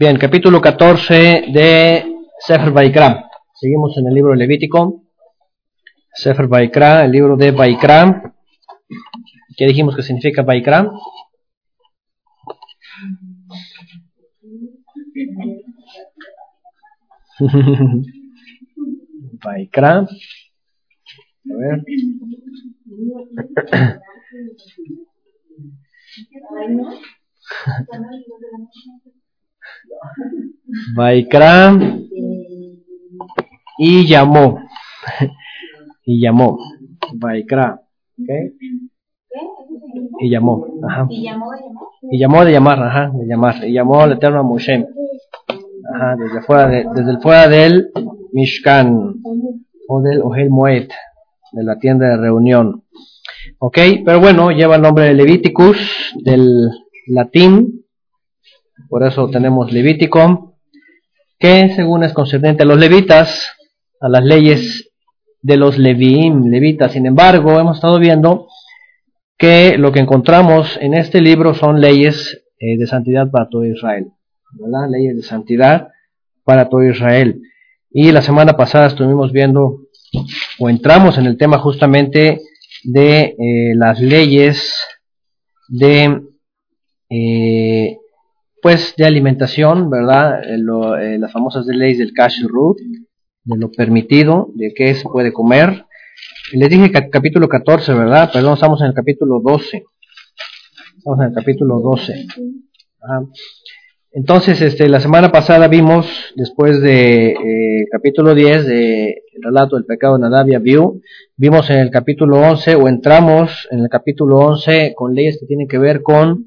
Bien, 0.00 0.16
capítulo 0.16 0.62
14 0.62 1.12
de 1.52 2.16
Sefer 2.38 2.70
Baikra. 2.70 3.28
Seguimos 3.52 3.94
en 3.98 4.06
el 4.06 4.14
libro 4.14 4.30
de 4.30 4.38
Levítico. 4.38 5.02
Sefer 6.14 6.46
Baikra, 6.46 7.04
el 7.04 7.12
libro 7.12 7.36
de 7.36 7.50
Baikra. 7.50 8.32
¿Qué 9.58 9.66
dijimos 9.66 9.94
que 9.94 10.02
significa 10.02 10.40
Baikra? 10.40 10.90
Baikra. 19.44 19.98
A 21.44 21.56
ver. 21.58 21.84
Baikra 30.94 31.78
y 33.78 34.06
llamó. 34.06 34.58
y 36.04 36.20
llamó. 36.20 36.58
Baikra. 37.14 37.80
¿okay? 38.22 38.52
Y 40.20 40.30
llamó. 40.30 40.66
Ajá. 40.86 41.06
Y 41.10 42.18
llamó 42.18 42.44
de 42.44 42.52
llamar, 42.52 42.82
ajá, 42.82 43.10
de 43.14 43.26
llamar. 43.26 43.64
Y 43.64 43.72
llamó 43.72 44.02
al 44.02 44.12
Eterno 44.12 44.40
a 44.40 44.42
Moshe. 44.42 44.86
Ajá, 45.94 46.16
desde 46.16 46.42
fuera, 46.42 46.68
de, 46.68 46.86
desde 46.94 47.10
el 47.10 47.20
fuera 47.20 47.48
del 47.48 47.90
Mishkan 48.32 49.14
o 49.88 50.00
del 50.02 50.22
Ohel 50.22 50.50
Moed, 50.50 50.88
de 51.52 51.64
la 51.64 51.78
tienda 51.78 52.08
de 52.08 52.16
reunión. 52.16 52.84
Ok, 53.58 53.78
pero 54.04 54.20
bueno, 54.20 54.50
lleva 54.50 54.76
el 54.76 54.82
nombre 54.82 55.06
de 55.06 55.14
Leviticus, 55.14 56.14
del 56.22 56.68
latín, 57.06 57.79
por 58.88 59.04
eso 59.04 59.28
tenemos 59.28 59.72
Levítico, 59.72 60.56
que 61.38 61.72
según 61.74 62.04
es 62.04 62.12
concerniente 62.12 62.62
a 62.64 62.66
los 62.66 62.78
levitas, 62.78 63.46
a 64.00 64.08
las 64.08 64.22
leyes 64.22 64.90
de 65.42 65.56
los 65.56 65.78
leviim, 65.78 66.50
levitas. 66.50 66.92
Sin 66.92 67.06
embargo, 67.06 67.58
hemos 67.58 67.78
estado 67.78 67.98
viendo 67.98 68.46
que 69.38 69.78
lo 69.78 69.90
que 69.90 70.00
encontramos 70.00 70.78
en 70.82 70.94
este 70.94 71.20
libro 71.22 71.54
son 71.54 71.80
leyes 71.80 72.44
eh, 72.58 72.76
de 72.78 72.86
santidad 72.86 73.30
para 73.30 73.48
todo 73.48 73.64
Israel. 73.64 74.12
Leyes 74.90 75.16
de 75.16 75.22
santidad 75.22 75.88
para 76.44 76.68
todo 76.68 76.82
Israel. 76.82 77.40
Y 77.90 78.12
la 78.12 78.20
semana 78.20 78.56
pasada 78.56 78.86
estuvimos 78.86 79.32
viendo 79.32 79.78
o 80.58 80.68
entramos 80.68 81.16
en 81.16 81.26
el 81.26 81.38
tema 81.38 81.58
justamente 81.58 82.42
de 82.84 83.34
eh, 83.38 83.74
las 83.76 84.00
leyes 84.00 84.78
de 85.68 86.20
eh, 87.08 87.96
pues 88.62 88.94
de 88.96 89.04
alimentación, 89.04 89.90
¿verdad? 89.90 90.42
Eh, 90.44 91.18
las 91.18 91.32
famosas 91.32 91.66
leyes 91.66 91.98
del 91.98 92.12
cash 92.12 92.42
root, 92.46 92.78
de 93.44 93.56
lo 93.56 93.70
permitido, 93.70 94.50
de 94.54 94.72
qué 94.74 94.94
se 94.94 95.08
puede 95.08 95.32
comer. 95.32 95.86
Les 96.52 96.68
dije 96.68 96.90
capítulo 97.10 97.48
14, 97.48 97.94
¿verdad? 97.94 98.30
Perdón, 98.32 98.54
estamos 98.54 98.80
en 98.80 98.88
el 98.88 98.94
capítulo 98.94 99.40
12. 99.42 99.84
Estamos 100.98 101.20
en 101.20 101.26
el 101.26 101.34
capítulo 101.34 101.80
12. 101.80 102.26
Entonces, 104.12 104.60
este, 104.60 104.88
la 104.88 105.00
semana 105.00 105.30
pasada 105.30 105.68
vimos, 105.68 106.06
después 106.34 106.80
de 106.82 107.28
eh, 107.28 107.86
capítulo 107.92 108.34
10 108.34 108.66
de 108.66 109.22
el 109.40 109.42
relato 109.42 109.76
del 109.76 109.86
pecado 109.86 110.14
de 110.14 110.22
Nadab 110.22 110.48
y 110.48 110.76
vimos 111.36 111.70
en 111.70 111.78
el 111.78 111.90
capítulo 111.90 112.40
11 112.40 112.74
o 112.74 112.88
entramos 112.88 113.68
en 113.70 113.78
el 113.80 113.88
capítulo 113.88 114.38
11 114.38 114.94
con 114.96 115.14
leyes 115.14 115.38
que 115.38 115.46
tienen 115.46 115.68
que 115.68 115.78
ver 115.78 116.02
con 116.02 116.44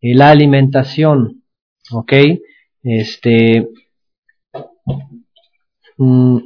la 0.00 0.30
alimentación, 0.30 1.39
¿ok? 1.92 2.12
Este, 2.82 3.68
mm, 5.96 6.38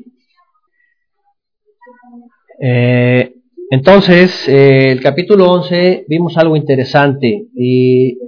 eh, 2.61 3.35
entonces, 3.71 4.49
eh, 4.49 4.93
el 4.93 5.01
capítulo 5.01 5.51
11 5.51 6.05
vimos 6.09 6.37
algo 6.37 6.57
interesante 6.57 7.47
y 7.55 8.19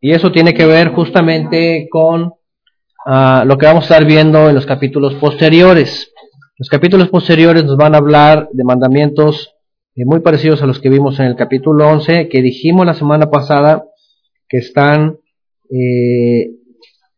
y 0.00 0.12
eso 0.12 0.30
tiene 0.30 0.54
que 0.54 0.66
ver 0.66 0.88
justamente 0.88 1.88
con 1.90 2.32
ah, 3.06 3.44
lo 3.46 3.58
que 3.58 3.66
vamos 3.66 3.82
a 3.82 3.94
estar 3.94 4.04
viendo 4.04 4.48
en 4.48 4.54
los 4.54 4.66
capítulos 4.66 5.14
posteriores. 5.14 6.12
Los 6.56 6.68
capítulos 6.68 7.08
posteriores 7.08 7.64
nos 7.64 7.76
van 7.76 7.94
a 7.94 7.98
hablar 7.98 8.48
de 8.52 8.64
mandamientos 8.64 9.54
eh, 9.96 10.04
muy 10.04 10.20
parecidos 10.20 10.62
a 10.62 10.66
los 10.66 10.80
que 10.80 10.88
vimos 10.88 11.18
en 11.18 11.26
el 11.26 11.36
capítulo 11.36 11.88
11, 11.88 12.28
que 12.28 12.42
dijimos 12.42 12.86
la 12.86 12.94
semana 12.94 13.28
pasada 13.30 13.84
que 14.48 14.58
están 14.58 15.18
eh, 15.70 16.50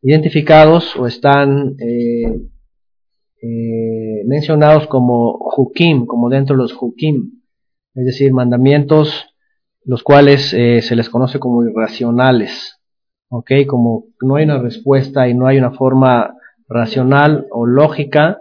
identificados 0.03 0.97
o 0.97 1.07
están 1.07 1.77
eh, 1.79 2.49
mencionados 4.27 4.87
como 4.87 5.39
hukim, 5.57 6.07
como 6.07 6.29
dentro 6.29 6.57
de 6.57 6.63
los 6.63 6.77
hukim, 6.81 7.43
es 7.95 8.05
decir, 8.05 8.33
mandamientos 8.33 9.27
los 9.85 10.03
cuales 10.03 10.51
se 10.51 10.95
les 10.95 11.09
conoce 11.09 11.39
como 11.39 11.65
irracionales. 11.65 12.81
¿ok? 13.31 13.51
Como 13.67 14.07
no 14.21 14.37
hay 14.37 14.45
una 14.45 14.59
respuesta 14.59 15.29
y 15.29 15.35
no 15.35 15.47
hay 15.47 15.59
una 15.59 15.71
forma 15.71 16.35
racional 16.69 17.47
o 17.51 17.67
lógica 17.67 18.41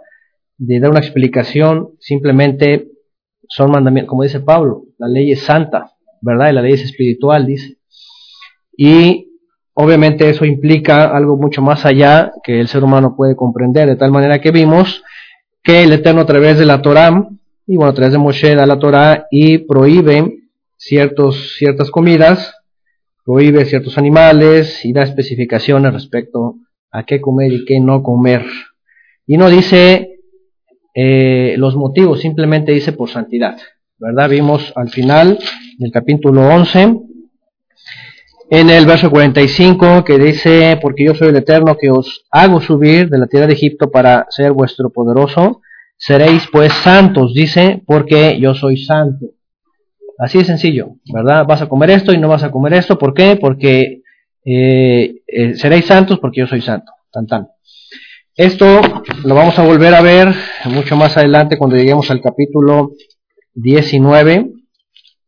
de 0.58 0.78
dar 0.78 0.90
una 0.90 1.00
explicación, 1.00 1.94
simplemente 2.00 2.88
son 3.48 3.70
mandamientos, 3.70 4.10
como 4.10 4.24
dice 4.24 4.40
Pablo, 4.40 4.84
la 4.98 5.08
ley 5.08 5.32
es 5.32 5.42
santa, 5.42 5.92
¿verdad? 6.20 6.50
Y 6.50 6.52
la 6.52 6.62
ley 6.62 6.74
es 6.74 6.82
espiritual, 6.82 7.46
dice. 7.46 7.78
Y 8.76 9.29
obviamente 9.80 10.28
eso 10.28 10.44
implica 10.44 11.04
algo 11.04 11.36
mucho 11.36 11.62
más 11.62 11.84
allá 11.86 12.32
que 12.44 12.60
el 12.60 12.68
ser 12.68 12.84
humano 12.84 13.14
puede 13.16 13.36
comprender, 13.36 13.88
de 13.88 13.96
tal 13.96 14.10
manera 14.12 14.40
que 14.40 14.50
vimos 14.50 15.02
que 15.62 15.82
el 15.82 15.92
Eterno 15.92 16.22
a 16.22 16.26
través 16.26 16.58
de 16.58 16.66
la 16.66 16.82
Torah, 16.82 17.28
y 17.66 17.76
bueno, 17.76 17.90
a 17.90 17.94
través 17.94 18.12
de 18.12 18.18
Moshe 18.18 18.54
da 18.54 18.66
la 18.66 18.78
Torah 18.78 19.26
y 19.30 19.58
prohíbe 19.58 20.40
ciertas 20.76 21.90
comidas, 21.90 22.54
prohíbe 23.24 23.64
ciertos 23.64 23.98
animales 23.98 24.84
y 24.84 24.92
da 24.92 25.02
especificaciones 25.02 25.92
respecto 25.92 26.56
a 26.90 27.04
qué 27.04 27.20
comer 27.20 27.52
y 27.52 27.64
qué 27.64 27.80
no 27.80 28.02
comer. 28.02 28.44
Y 29.26 29.36
no 29.36 29.48
dice 29.50 30.20
eh, 30.94 31.54
los 31.58 31.76
motivos, 31.76 32.20
simplemente 32.20 32.72
dice 32.72 32.92
por 32.92 33.10
santidad. 33.10 33.58
¿Verdad? 33.98 34.30
Vimos 34.30 34.72
al 34.76 34.88
final 34.88 35.38
del 35.78 35.92
capítulo 35.92 36.48
11, 36.48 36.96
en 38.52 38.68
el 38.68 38.84
verso 38.84 39.10
45, 39.10 40.04
que 40.04 40.18
dice, 40.18 40.76
porque 40.82 41.04
yo 41.04 41.14
soy 41.14 41.28
el 41.28 41.36
Eterno 41.36 41.76
que 41.80 41.88
os 41.88 42.24
hago 42.32 42.60
subir 42.60 43.08
de 43.08 43.18
la 43.18 43.28
tierra 43.28 43.46
de 43.46 43.52
Egipto 43.52 43.92
para 43.92 44.26
ser 44.30 44.50
vuestro 44.50 44.90
poderoso, 44.90 45.60
seréis 45.96 46.48
pues 46.50 46.72
santos, 46.72 47.32
dice, 47.32 47.80
porque 47.86 48.40
yo 48.40 48.54
soy 48.54 48.76
santo. 48.76 49.26
Así 50.18 50.38
de 50.38 50.44
sencillo, 50.44 50.96
¿verdad? 51.14 51.46
Vas 51.46 51.62
a 51.62 51.68
comer 51.68 51.90
esto 51.90 52.12
y 52.12 52.18
no 52.18 52.28
vas 52.28 52.42
a 52.42 52.50
comer 52.50 52.74
esto. 52.74 52.98
¿Por 52.98 53.14
qué? 53.14 53.38
Porque 53.40 54.02
eh, 54.44 55.14
eh, 55.28 55.54
seréis 55.54 55.86
santos 55.86 56.18
porque 56.18 56.40
yo 56.40 56.48
soy 56.48 56.60
santo. 56.60 56.92
Tan 57.12 57.26
tan. 57.28 57.48
Esto 58.34 58.80
lo 59.24 59.34
vamos 59.36 59.58
a 59.60 59.64
volver 59.64 59.94
a 59.94 60.02
ver 60.02 60.28
mucho 60.64 60.96
más 60.96 61.16
adelante 61.16 61.56
cuando 61.56 61.76
lleguemos 61.76 62.10
al 62.10 62.20
capítulo 62.20 62.90
19, 63.54 64.50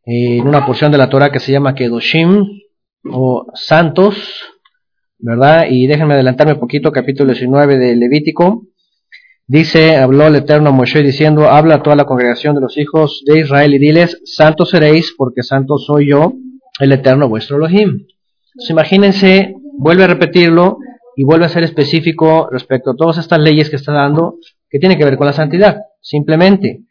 en 0.07 0.49
una 0.49 0.67
porción 0.67 0.91
de 0.91 0.99
la 0.99 1.09
Torah 1.09 1.31
que 1.31 1.39
se 1.39 1.53
llama 1.53 1.75
Kedoshim 1.75 2.62
o 3.11 3.47
santos, 3.55 4.17
¿verdad? 5.19 5.67
Y 5.71 5.87
déjenme 5.87 6.15
adelantarme 6.15 6.55
un 6.55 6.61
poquito, 6.61 6.93
capítulo 6.93 7.33
19 7.33 7.79
de 7.79 7.97
Levítico. 7.97 8.67
Dice, 9.47 9.97
habló 9.97 10.29
el 10.29 10.37
Eterno 10.37 10.71
a 10.71 10.73
Moshe 10.73 11.03
diciendo, 11.03 11.49
habla 11.49 11.77
a 11.77 11.83
toda 11.83 11.97
la 11.97 12.05
congregación 12.05 12.55
de 12.55 12.61
los 12.61 12.79
hijos 12.79 13.23
de 13.27 13.41
Israel 13.41 13.75
y 13.75 13.79
diles, 13.79 14.21
santos 14.25 14.71
seréis 14.71 15.15
porque 15.17 15.43
santo 15.43 15.79
soy 15.79 16.11
yo, 16.11 16.33
el 16.81 16.93
Eterno 16.93 17.29
vuestro 17.29 17.57
Elohim. 17.57 18.07
Imagínense, 18.69 19.55
vuelve 19.79 20.05
a 20.05 20.07
repetirlo 20.07 20.79
y 21.17 21.25
vuelve 21.25 21.47
a 21.47 21.51
ser 21.51 21.65
específico 21.65 22.49
respecto 22.51 22.91
a 22.93 22.97
todas 22.97 23.19
estas 23.19 23.41
leyes 23.41 23.69
que 23.69 23.77
está 23.77 23.93
dando, 23.93 24.37
que 24.71 24.79
tienen 24.79 24.97
que 24.97 25.05
ver 25.05 25.17
con 25.17 25.27
la 25.27 25.33
santidad, 25.33 25.83
simplemente. 26.01 26.85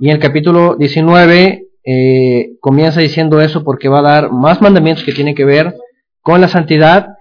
Y 0.00 0.08
en 0.08 0.16
el 0.16 0.18
capítulo 0.20 0.76
19 0.76 1.67
eh, 1.90 2.58
comienza 2.60 3.00
diciendo 3.00 3.40
eso 3.40 3.64
porque 3.64 3.88
va 3.88 4.00
a 4.00 4.02
dar 4.02 4.30
más 4.30 4.60
mandamientos 4.60 5.04
que 5.04 5.14
tienen 5.14 5.34
que 5.34 5.46
ver 5.46 5.74
con 6.20 6.38
la 6.38 6.48
santidad 6.48 7.14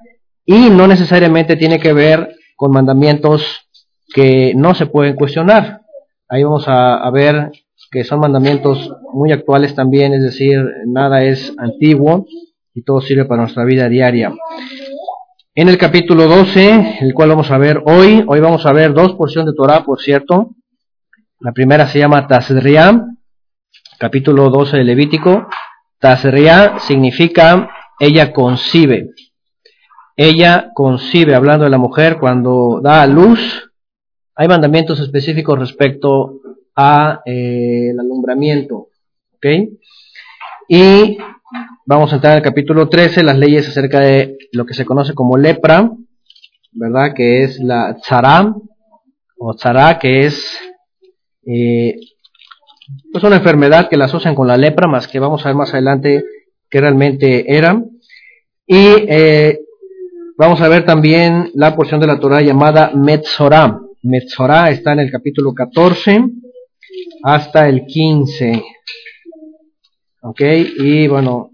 y 0.46 0.69
no 0.69 0.88
necesariamente 0.88 1.56
tiene 1.56 1.80
que 1.80 1.94
ver 1.94 2.36
con 2.58 2.74
mandamientos 2.74 3.69
que 4.14 4.52
no 4.56 4.75
se 4.75 4.88
pueden 4.88 5.16
cuestionar. 5.16 5.84
Ahí 6.28 6.44
vamos 6.44 6.66
a, 6.68 7.10
ver 7.12 7.50
que 7.92 8.04
son 8.04 8.19
mandamientos 8.19 8.92
muy 9.14 9.31
actuales 9.31 9.74
también, 9.74 10.14
es 10.14 10.22
decir, 10.22 10.62
nada 10.86 11.24
es 11.24 11.54
antiguo 11.58 12.25
y 12.74 12.81
todo 12.81 13.00
sirve 13.00 13.24
para 13.24 13.44
nuestra 13.44 13.64
vida 13.64 13.88
diaria. 13.88 14.34
En 15.56 15.69
el 15.69 15.78
capítulo 15.78 16.28
12, 16.28 16.98
el 17.00 17.14
cual 17.14 17.30
vamos 17.30 17.52
a 17.52 17.58
ver 17.58 17.81
hoy, 17.86 18.22
hoy 18.28 18.42
vamos 18.42 18.66
a 18.66 18.74
ver 18.74 18.94
dos 18.94 19.14
porciones 19.16 19.54
de 19.54 19.56
Torah, 19.56 19.86
por 19.86 20.02
cierto. 20.02 20.56
La 21.40 21.54
primera 21.54 21.88
se 21.88 22.00
llama 22.00 22.28
Tazria, 22.28 23.17
capítulo 23.98 24.50
12 24.50 24.78
de 24.78 24.84
Levítico. 24.84 25.48
Tazria 26.00 26.80
significa 26.80 27.70
ella 28.00 28.32
concibe. 28.32 29.10
ella 30.16 30.72
concibe, 30.74 31.36
hablando 31.36 31.66
de 31.66 31.72
la 31.72 31.78
mujer, 31.78 32.18
cuando 32.20 32.80
da 32.82 33.02
a 33.02 33.08
luz, 33.08 33.72
hay 34.36 34.48
mandamientos 34.48 35.00
específicos 35.00 35.60
respecto 35.60 36.40
a 36.76 37.22
eh, 37.26 37.90
el 37.92 38.00
alumbramiento. 38.00 38.90
¿Ok? 39.36 39.46
Y 40.70 41.18
vamos 41.86 42.12
a 42.12 42.16
entrar 42.16 42.34
al 42.34 42.42
capítulo 42.42 42.90
13, 42.90 43.24
las 43.24 43.38
leyes 43.38 43.68
acerca 43.68 44.00
de 44.00 44.38
lo 44.52 44.66
que 44.66 44.74
se 44.74 44.86
conoce 44.86 45.14
como 45.14 45.38
lepra, 45.38 45.92
¿verdad? 46.72 47.14
Que 47.16 47.44
es 47.44 47.60
la 47.60 47.96
tzara, 47.96 48.54
o 49.40 49.54
tzara, 49.54 49.98
que 50.00 50.26
es 50.26 50.60
eh, 51.46 51.96
pues 53.12 53.24
una 53.24 53.38
enfermedad 53.38 53.89
que 53.89 53.98
la 53.98 54.06
asocian 54.06 54.36
con 54.36 54.48
la 54.48 54.57
lepra, 54.57 54.88
más 54.88 55.07
que 55.07 55.19
vamos 55.19 55.45
a 55.45 55.50
ver 55.50 55.56
más 55.56 55.74
adelante 55.74 56.24
que 56.69 56.81
realmente 56.81 57.56
era. 57.56 57.81
Y 58.66 58.86
eh, 59.07 59.60
vamos 60.38 60.62
a 60.62 60.68
ver 60.68 60.86
también 60.86 61.51
la 61.54 61.75
porción 61.75 62.00
de 62.00 62.07
la 62.07 62.19
Torah 62.19 62.42
llamada 62.42 62.92
Metzorah. 62.94 63.80
Metzorah 64.04 64.69
está 64.69 64.94
en 64.94 65.00
el 65.00 65.12
capítulo 65.12 65.54
14 65.54 66.25
hasta 67.24 67.68
el 67.68 67.86
15. 67.86 68.63
Ok, 70.22 70.42
y 70.80 71.07
bueno, 71.07 71.51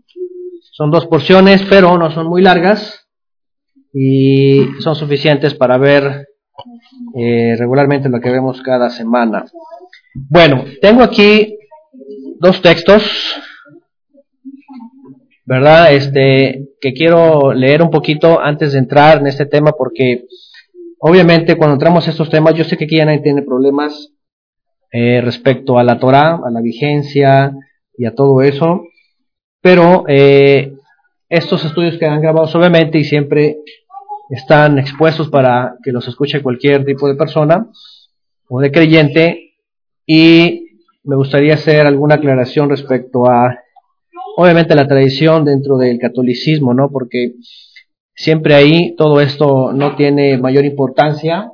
son 0.71 0.89
dos 0.89 1.06
porciones, 1.06 1.62
pero 1.69 1.97
no 1.97 2.12
son 2.12 2.27
muy 2.27 2.41
largas 2.41 3.07
y 3.94 4.65
son 4.79 4.95
suficientes 4.95 5.53
para 5.53 5.77
ver 5.77 6.27
eh, 7.15 7.56
regularmente 7.57 8.09
lo 8.09 8.19
que 8.19 8.31
vemos 8.31 8.62
cada 8.62 8.89
semana. 8.89 9.45
Bueno, 10.15 10.65
tengo 10.80 11.01
aquí 11.01 11.57
dos 12.39 12.62
textos, 12.62 13.04
¿verdad? 15.44 15.92
Este, 15.92 16.68
que 16.80 16.94
quiero 16.94 17.51
leer 17.51 17.81
un 17.81 17.89
poquito 17.89 18.39
antes 18.39 18.74
de 18.74 18.80
entrar 18.80 19.18
en 19.18 19.27
este 19.27 19.48
tema 19.48 19.71
porque 19.71 20.25
obviamente 21.00 21.56
cuando 21.57 21.74
entramos 21.74 22.06
a 22.06 22.12
estos 22.12 22.30
temas, 22.30 22.54
yo 22.54 22.63
sé 22.63 22.77
que 22.77 22.86
aquí 22.86 22.98
ya 22.98 23.06
nadie 23.06 23.21
tiene 23.21 23.42
problemas 23.42 24.12
eh, 24.92 25.19
respecto 25.21 25.80
a 25.80 25.83
la 25.83 25.98
Torah, 26.00 26.39
a 26.45 26.51
la 26.51 26.62
vigencia 26.62 27.51
y 27.98 28.06
a 28.06 28.13
todo 28.13 28.44
eso, 28.44 28.83
pero 29.62 30.04
eh, 30.07 30.75
estos 31.27 31.65
estudios 31.65 31.98
quedan 31.98 32.21
grabados 32.21 32.54
obviamente 32.54 33.00
y 33.00 33.04
siempre 33.04 33.57
están 34.30 34.77
expuestos 34.77 35.30
para 35.30 35.75
que 35.83 35.92
los 35.92 36.07
escuche 36.07 36.44
cualquier 36.44 36.86
tipo 36.86 37.07
de 37.07 37.15
persona 37.15 37.68
o 38.48 38.62
de 38.62 38.71
creyente 38.71 39.52
y 40.05 40.77
me 41.03 41.15
gustaría 41.15 41.55
hacer 41.55 41.85
alguna 41.85 42.15
aclaración 42.15 42.69
respecto 42.69 43.29
a, 43.29 43.59
obviamente, 44.38 44.75
la 44.75 44.88
tradición 44.88 45.45
dentro 45.45 45.77
del 45.77 46.00
catolicismo, 46.00 46.73
¿no? 46.73 46.89
Porque 46.89 47.33
siempre 48.15 48.55
ahí 48.55 48.95
todo 48.95 49.19
esto 49.21 49.73
no 49.73 49.95
tiene 49.95 50.38
mayor 50.38 50.65
importancia, 50.65 51.51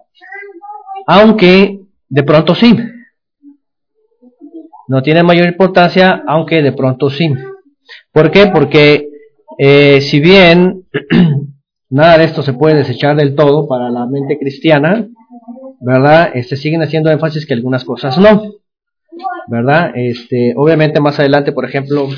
aunque 1.08 1.80
de 2.08 2.24
pronto 2.24 2.56
sí. 2.56 2.76
No 4.88 5.04
tiene 5.04 5.24
mayor 5.24 5.48
importancia, 5.48 6.24
aunque 6.28 6.62
de 6.62 6.72
pronto 6.72 7.10
sí. 7.10 7.32
¿Por 8.12 8.32
qué? 8.32 8.48
Porque 8.48 9.08
eh, 9.58 10.02
si 10.02 10.20
bien 10.20 10.86
nada 11.90 12.18
de 12.18 12.26
esto 12.26 12.42
se 12.42 12.54
puede 12.54 12.78
desechar 12.78 13.16
del 13.16 13.36
todo 13.36 13.68
para 13.68 13.90
la 13.90 14.06
mente 14.08 14.38
cristiana, 14.40 15.08
¿verdad? 15.80 16.32
Este, 16.34 16.56
siguen 16.56 16.82
haciendo 16.82 17.10
énfasis 17.12 17.46
que 17.46 17.54
algunas 17.54 17.84
cosas 17.84 18.18
no, 18.18 18.56
¿verdad? 19.48 19.92
Este, 19.96 20.54
obviamente 20.56 21.00
más 21.00 21.20
adelante, 21.20 21.52
por 21.52 21.66
ejemplo, 21.66 22.10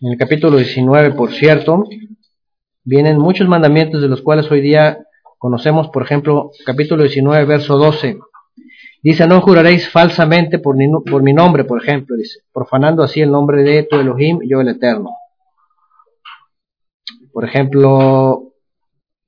en 0.00 0.12
el 0.12 0.18
capítulo 0.18 0.56
19, 0.56 1.12
por 1.12 1.32
cierto, 1.32 1.84
vienen 2.84 3.18
muchos 3.18 3.48
mandamientos 3.48 4.02
de 4.02 4.08
los 4.08 4.22
cuales 4.22 4.50
hoy 4.50 4.60
día 4.60 5.06
conocemos, 5.38 5.88
por 5.88 6.02
ejemplo, 6.02 6.50
capítulo 6.64 7.02
19, 7.02 7.44
verso 7.44 7.76
12. 7.76 8.18
Dice, 9.02 9.26
no 9.26 9.42
juraréis 9.42 9.90
falsamente 9.90 10.58
por, 10.58 10.76
mi 10.76 11.32
nombre, 11.34 11.64
por 11.64 11.82
ejemplo, 11.82 12.16
dice, 12.16 12.40
profanando 12.52 13.02
así 13.02 13.20
el 13.20 13.30
nombre 13.30 13.62
de 13.62 13.82
tu 13.82 13.96
Elohim, 13.96 14.40
yo 14.48 14.62
el 14.62 14.68
Eterno. 14.68 15.10
Por 17.30 17.44
ejemplo, 17.44 18.52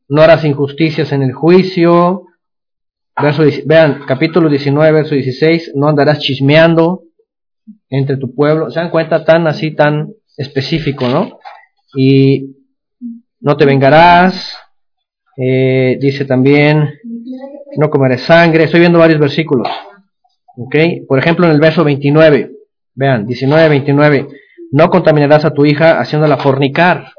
no 0.09 0.23
harás 0.23 0.45
injusticias 0.45 1.13
en 1.13 1.23
el 1.23 1.33
juicio. 1.33 2.26
Verso, 3.21 3.45
vean, 3.65 4.03
capítulo 4.07 4.49
19, 4.51 4.93
verso 4.93 5.15
16, 5.15 5.73
no 5.75 5.89
andarás 5.89 6.19
chismeando 6.19 7.05
entre 7.89 8.19
tu 8.19 8.35
pueblo. 8.35 8.71
¿Se 8.71 8.79
dan 8.79 8.91
cuenta? 8.91 9.25
Tan 9.25 9.47
así, 9.47 9.75
tan 9.75 10.13
específico, 10.37 11.09
¿no? 11.09 11.39
Y 11.95 12.57
no 13.41 13.57
te 13.57 13.65
vengarás. 13.65 14.59
Eh, 15.39 15.97
dice 15.99 16.27
también, 16.27 16.91
no 17.79 17.89
comerás 17.89 18.21
sangre. 18.23 18.65
Estoy 18.65 18.81
viendo 18.81 18.99
varios 18.99 19.19
versículos. 19.19 19.69
¿Ok? 20.59 20.77
Por 21.09 21.19
ejemplo, 21.19 21.47
en 21.47 21.53
el 21.53 21.61
verso 21.61 21.85
29, 21.85 22.51
vean, 22.95 23.27
19, 23.27 23.69
29, 23.69 24.29
no 24.73 24.91
contaminarás 24.91 25.45
a 25.47 25.53
tu 25.53 25.65
hija 25.65 26.01
haciéndola 26.01 26.37
fornicar. 26.37 27.13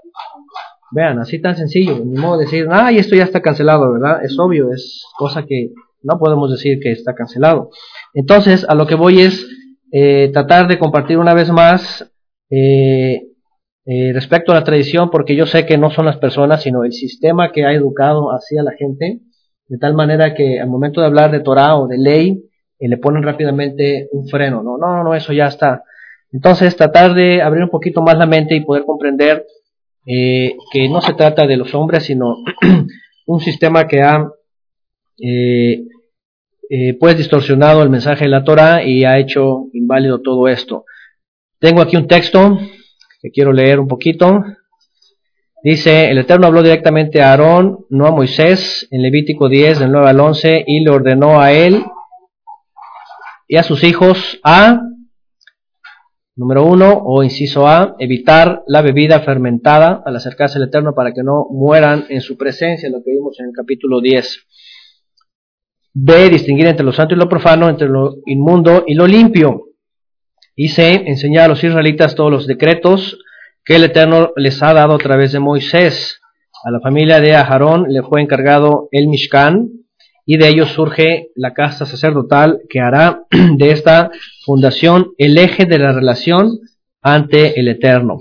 Vean, 0.91 1.19
así 1.19 1.39
tan 1.39 1.55
sencillo, 1.55 1.99
ni 2.03 2.19
modo 2.19 2.37
de 2.37 2.45
decir, 2.45 2.67
ay, 2.71 2.97
esto 2.97 3.15
ya 3.15 3.23
está 3.23 3.41
cancelado, 3.41 3.91
¿verdad? 3.91 4.23
Es 4.23 4.39
obvio, 4.39 4.71
es 4.71 5.03
cosa 5.17 5.43
que 5.43 5.71
no 6.07 6.17
podemos 6.19 6.49
decir 6.49 6.79
que 6.81 6.91
está 6.91 7.13
cancelado. 7.13 7.69
Entonces, 8.13 8.65
a 8.67 8.75
lo 8.75 8.87
que 8.87 8.95
voy 8.95 9.21
es 9.21 9.45
eh, 9.91 10.29
tratar 10.33 10.67
de 10.67 10.79
compartir 10.79 11.17
una 11.17 11.33
vez 11.33 11.49
más 11.49 12.11
eh, 12.49 13.21
eh, 13.85 14.11
respecto 14.13 14.51
a 14.51 14.55
la 14.55 14.63
tradición, 14.63 15.09
porque 15.09 15.35
yo 15.35 15.45
sé 15.45 15.65
que 15.65 15.77
no 15.77 15.91
son 15.91 16.05
las 16.05 16.17
personas, 16.17 16.63
sino 16.63 16.83
el 16.83 16.91
sistema 16.91 17.51
que 17.51 17.65
ha 17.65 17.73
educado 17.73 18.31
así 18.31 18.57
a 18.57 18.63
la 18.63 18.71
gente, 18.71 19.21
de 19.67 19.77
tal 19.77 19.93
manera 19.93 20.33
que 20.33 20.59
al 20.59 20.69
momento 20.69 20.99
de 20.99 21.07
hablar 21.07 21.31
de 21.31 21.39
Torah 21.39 21.77
o 21.77 21.87
de 21.87 21.97
ley, 21.97 22.43
le 22.79 22.97
ponen 22.97 23.23
rápidamente 23.23 24.07
un 24.11 24.27
freno, 24.27 24.61
no, 24.61 24.77
no, 24.77 25.03
no, 25.03 25.15
eso 25.15 25.33
ya 25.33 25.47
está. 25.47 25.83
Entonces, 26.31 26.75
tratar 26.75 27.13
de 27.13 27.41
abrir 27.41 27.63
un 27.63 27.69
poquito 27.69 28.01
más 28.01 28.17
la 28.17 28.25
mente 28.25 28.55
y 28.55 28.65
poder 28.65 28.83
comprender 28.83 29.45
que 30.05 30.89
no 30.89 31.01
se 31.01 31.13
trata 31.15 31.47
de 31.47 31.57
los 31.57 31.73
hombres, 31.73 32.03
sino 32.03 32.35
un 33.25 33.39
sistema 33.39 33.87
que 33.87 34.01
ha 34.01 34.29
eh, 36.69 36.97
pues 36.99 37.17
distorsionado 37.17 37.81
el 37.83 37.89
mensaje 37.89 38.25
de 38.25 38.29
la 38.29 38.43
Torah 38.43 38.83
y 38.83 39.05
ha 39.05 39.17
hecho 39.17 39.67
inválido 39.73 40.21
todo 40.21 40.47
esto. 40.47 40.85
Tengo 41.59 41.81
aquí 41.81 41.95
un 41.97 42.07
texto 42.07 42.59
que 43.21 43.31
quiero 43.31 43.51
leer 43.51 43.79
un 43.79 43.87
poquito. 43.87 44.43
Dice, 45.63 46.09
el 46.09 46.19
Eterno 46.19 46.47
habló 46.47 46.61
directamente 46.61 47.21
a 47.21 47.31
Aarón, 47.31 47.85
no 47.89 48.05
a 48.05 48.11
Moisés, 48.11 48.87
en 48.91 49.01
Levítico 49.01 49.49
10, 49.49 49.79
del 49.79 49.91
9 49.91 50.09
al 50.09 50.19
11, 50.19 50.63
y 50.67 50.83
le 50.83 50.91
ordenó 50.91 51.41
a 51.41 51.51
él 51.51 51.83
y 53.47 53.57
a 53.57 53.63
sus 53.63 53.83
hijos 53.83 54.39
a 54.43 54.81
Número 56.37 56.65
uno, 56.65 57.01
o 57.03 57.23
inciso 57.23 57.67
A, 57.67 57.95
evitar 57.97 58.61
la 58.67 58.83
bebida 58.83 59.21
fermentada 59.21 60.03
al 60.05 60.15
acercarse 60.15 60.59
al 60.59 60.65
Eterno 60.65 60.93
para 60.93 61.11
que 61.11 61.23
no 61.23 61.47
mueran 61.49 62.05
en 62.09 62.21
su 62.21 62.37
presencia, 62.37 62.91
lo 62.91 63.03
que 63.03 63.09
vimos 63.09 63.39
en 63.39 63.47
el 63.47 63.53
capítulo 63.55 64.01
10. 64.01 64.45
B, 65.99 66.29
distinguir 66.29 66.67
entre 66.67 66.85
lo 66.85 66.93
santo 66.93 67.15
y 67.15 67.17
lo 67.17 67.27
profano, 67.27 67.69
entre 67.69 67.87
lo 67.87 68.17
inmundo 68.27 68.83
y 68.85 68.93
lo 68.93 69.07
limpio. 69.07 69.69
Y 70.55 70.69
C, 70.69 71.03
enseñar 71.07 71.45
a 71.45 71.47
los 71.47 71.63
israelitas 71.63 72.13
todos 72.13 72.31
los 72.31 72.45
decretos 72.45 73.19
que 73.65 73.77
el 73.77 73.83
Eterno 73.83 74.31
les 74.35 74.61
ha 74.61 74.73
dado 74.73 74.93
a 74.93 74.97
través 74.99 75.31
de 75.31 75.39
Moisés. 75.39 76.21
A 76.63 76.69
la 76.69 76.79
familia 76.81 77.19
de 77.19 77.35
Aharón 77.35 77.87
le 77.89 78.03
fue 78.03 78.21
encargado 78.21 78.89
el 78.91 79.07
Mishkan, 79.07 79.69
y 80.23 80.37
de 80.37 80.49
ellos 80.49 80.69
surge 80.69 81.29
la 81.35 81.53
casta 81.53 81.85
sacerdotal 81.85 82.59
que 82.69 82.79
hará 82.79 83.23
de 83.57 83.71
esta 83.71 84.11
fundación 84.45 85.13
el 85.17 85.37
eje 85.37 85.65
de 85.65 85.79
la 85.79 85.93
relación 85.93 86.59
ante 87.01 87.59
el 87.59 87.69
Eterno. 87.69 88.17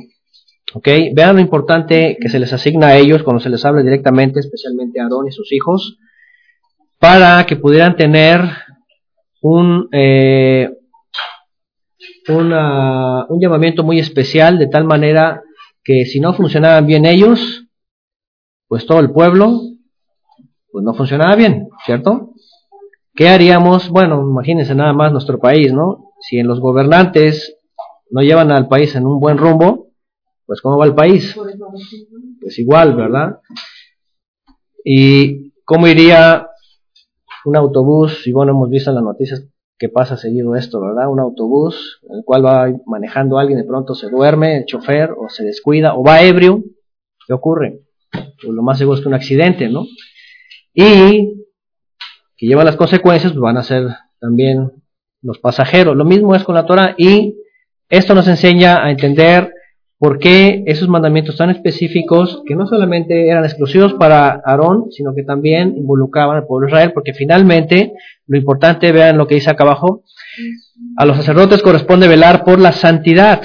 ¿Ok? 0.73 0.88
Vean 1.14 1.37
lo 1.37 1.42
importante 1.42 2.16
que 2.21 2.28
se 2.28 2.38
les 2.38 2.52
asigna 2.52 2.88
a 2.88 2.97
ellos 2.97 3.23
cuando 3.23 3.40
se 3.40 3.50
les 3.50 3.64
habla 3.64 3.83
directamente, 3.83 4.40
especialmente 4.40 4.99
a 4.99 5.04
Aarón 5.04 5.26
y 5.26 5.33
sus 5.33 5.52
hijos, 5.52 5.99
para 6.99 7.45
que 7.47 7.57
pudieran 7.57 7.97
tener 7.97 8.41
un, 9.43 9.88
eh, 9.93 10.71
un 12.29 13.41
llamamiento 13.41 13.85
muy 13.85 13.99
especial, 13.99 14.59
de 14.59 14.69
tal 14.69 14.85
manera 14.85 15.43
que 15.85 16.05
si 16.05 16.21
no 16.21 16.35
funcionaban 16.35 16.87
bien 16.87 17.07
ellos, 17.07 17.65
pues 18.69 18.87
todo 18.87 19.00
el 19.00 19.12
pueblo 19.12 19.61
pues 20.76 20.85
no 20.85 20.93
funcionaba 20.93 21.35
bien, 21.37 21.69
¿cierto? 21.87 22.35
¿Qué 23.15 23.29
haríamos? 23.29 23.88
Bueno, 23.88 24.21
imagínense 24.21 24.75
nada 24.75 24.93
más 24.93 25.11
nuestro 25.11 25.38
país, 25.38 25.73
¿no? 25.73 26.12
Si 26.21 26.38
en 26.38 26.47
los 26.47 26.61
gobernantes 26.61 27.57
no 28.11 28.21
llevan 28.21 28.53
al 28.53 28.69
país 28.69 28.95
en 28.95 29.07
un 29.07 29.19
buen 29.19 29.38
rumbo, 29.38 29.93
pues 30.45 30.61
¿cómo 30.61 30.76
va 30.76 30.85
el 30.85 30.95
país? 30.95 31.35
Pues 32.43 32.59
igual, 32.59 32.95
¿verdad? 32.95 33.41
¿Y 34.85 35.53
cómo 35.65 35.87
iría 35.87 36.47
un 37.47 37.57
autobús? 37.57 38.26
Y 38.26 38.33
bueno, 38.33 38.53
hemos 38.53 38.71
visto 38.71 38.91
en 38.91 38.97
las 38.97 39.05
noticias 39.05 39.47
que 39.79 39.88
pasa 39.88 40.17
seguido 40.17 40.55
esto, 40.55 40.81
¿verdad? 40.81 41.09
Un 41.09 41.21
autobús, 41.21 42.00
en 42.09 42.19
el 42.19 42.25
cual 42.25 42.45
va 42.45 42.71
manejando 42.87 43.38
alguien, 43.38 43.59
de 43.59 43.65
pronto 43.65 43.95
se 43.95 44.09
duerme, 44.09 44.59
el 44.59 44.65
chofer, 44.65 45.12
o 45.12 45.29
se 45.29 45.45
descuida, 45.45 45.95
o 45.95 46.03
va 46.03 46.23
ebrio. 46.23 46.62
¿Qué 47.26 47.33
ocurre? 47.33 47.81
pues 48.11 48.55
lo 48.55 48.62
más 48.62 48.79
seguro 48.79 48.97
es 48.97 49.03
que 49.03 49.09
un 49.09 49.15
accidente, 49.15 49.69
¿no? 49.69 49.85
Y 50.73 51.45
que 52.37 52.47
lleva 52.47 52.65
las 52.65 52.76
consecuencias, 52.76 53.33
pues 53.33 53.41
van 53.41 53.57
a 53.57 53.62
ser 53.62 53.88
también 54.21 54.73
los 55.23 55.38
pasajeros. 55.38 55.97
Lo 55.97 56.05
mismo 56.05 56.35
es 56.35 56.45
con 56.45 56.55
la 56.55 56.67
Torah 56.67 56.95
y 56.97 57.37
esto 57.88 58.15
nos 58.15 58.29
enseña 58.29 58.85
a 58.85 58.91
entender 58.91 59.53
por 59.99 60.19
qué 60.19 60.62
esos 60.67 60.88
mandamientos 60.88 61.37
tan 61.37 61.50
específicos, 61.50 62.43
que 62.47 62.55
no 62.55 62.67
solamente 62.67 63.29
eran 63.29 63.45
exclusivos 63.45 63.95
para 63.95 64.43
Aarón, 64.45 64.91
sino 64.91 65.15
que 65.15 65.23
también 65.23 65.75
involucraban 65.76 66.37
al 66.37 66.47
pueblo 66.47 66.67
de 66.67 66.73
Israel, 66.73 66.93
porque 66.93 67.15
finalmente, 67.15 67.93
lo 68.26 68.37
importante, 68.37 68.93
vean 68.93 69.17
lo 69.17 69.26
que 69.26 69.37
dice 69.37 69.50
acá 69.50 69.65
abajo, 69.65 70.03
a 70.97 71.07
los 71.07 71.17
sacerdotes 71.17 71.62
corresponde 71.62 72.09
velar 72.09 72.45
por 72.45 72.61
la 72.61 72.73
santidad, 72.73 73.43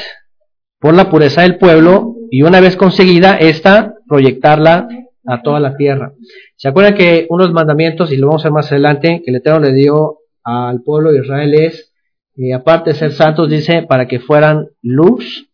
por 0.79 0.93
la 0.93 1.09
pureza 1.09 1.43
del 1.43 1.57
pueblo, 1.57 2.15
y 2.29 2.43
una 2.43 2.59
vez 2.59 2.75
conseguida 2.75 3.37
esta, 3.37 3.95
proyectarla 4.07 4.89
a 5.25 5.41
toda 5.41 5.61
la 5.61 5.77
tierra. 5.77 6.13
¿Se 6.57 6.67
acuerdan 6.67 6.95
que 6.95 7.27
unos 7.29 7.53
mandamientos, 7.53 8.11
y 8.11 8.17
lo 8.17 8.27
vamos 8.27 8.43
a 8.43 8.49
ver 8.49 8.53
más 8.53 8.71
adelante, 8.71 9.21
que 9.23 9.31
el 9.31 9.37
Eterno 9.37 9.61
le 9.61 9.71
dio 9.71 10.17
al 10.43 10.81
pueblo 10.81 11.13
de 11.13 11.19
Israel 11.19 11.53
es, 11.53 11.93
eh, 12.35 12.53
aparte 12.53 12.89
de 12.89 12.95
ser 12.97 13.13
santos, 13.13 13.49
dice, 13.49 13.83
para 13.83 14.07
que 14.07 14.19
fueran 14.19 14.67
luz 14.81 15.50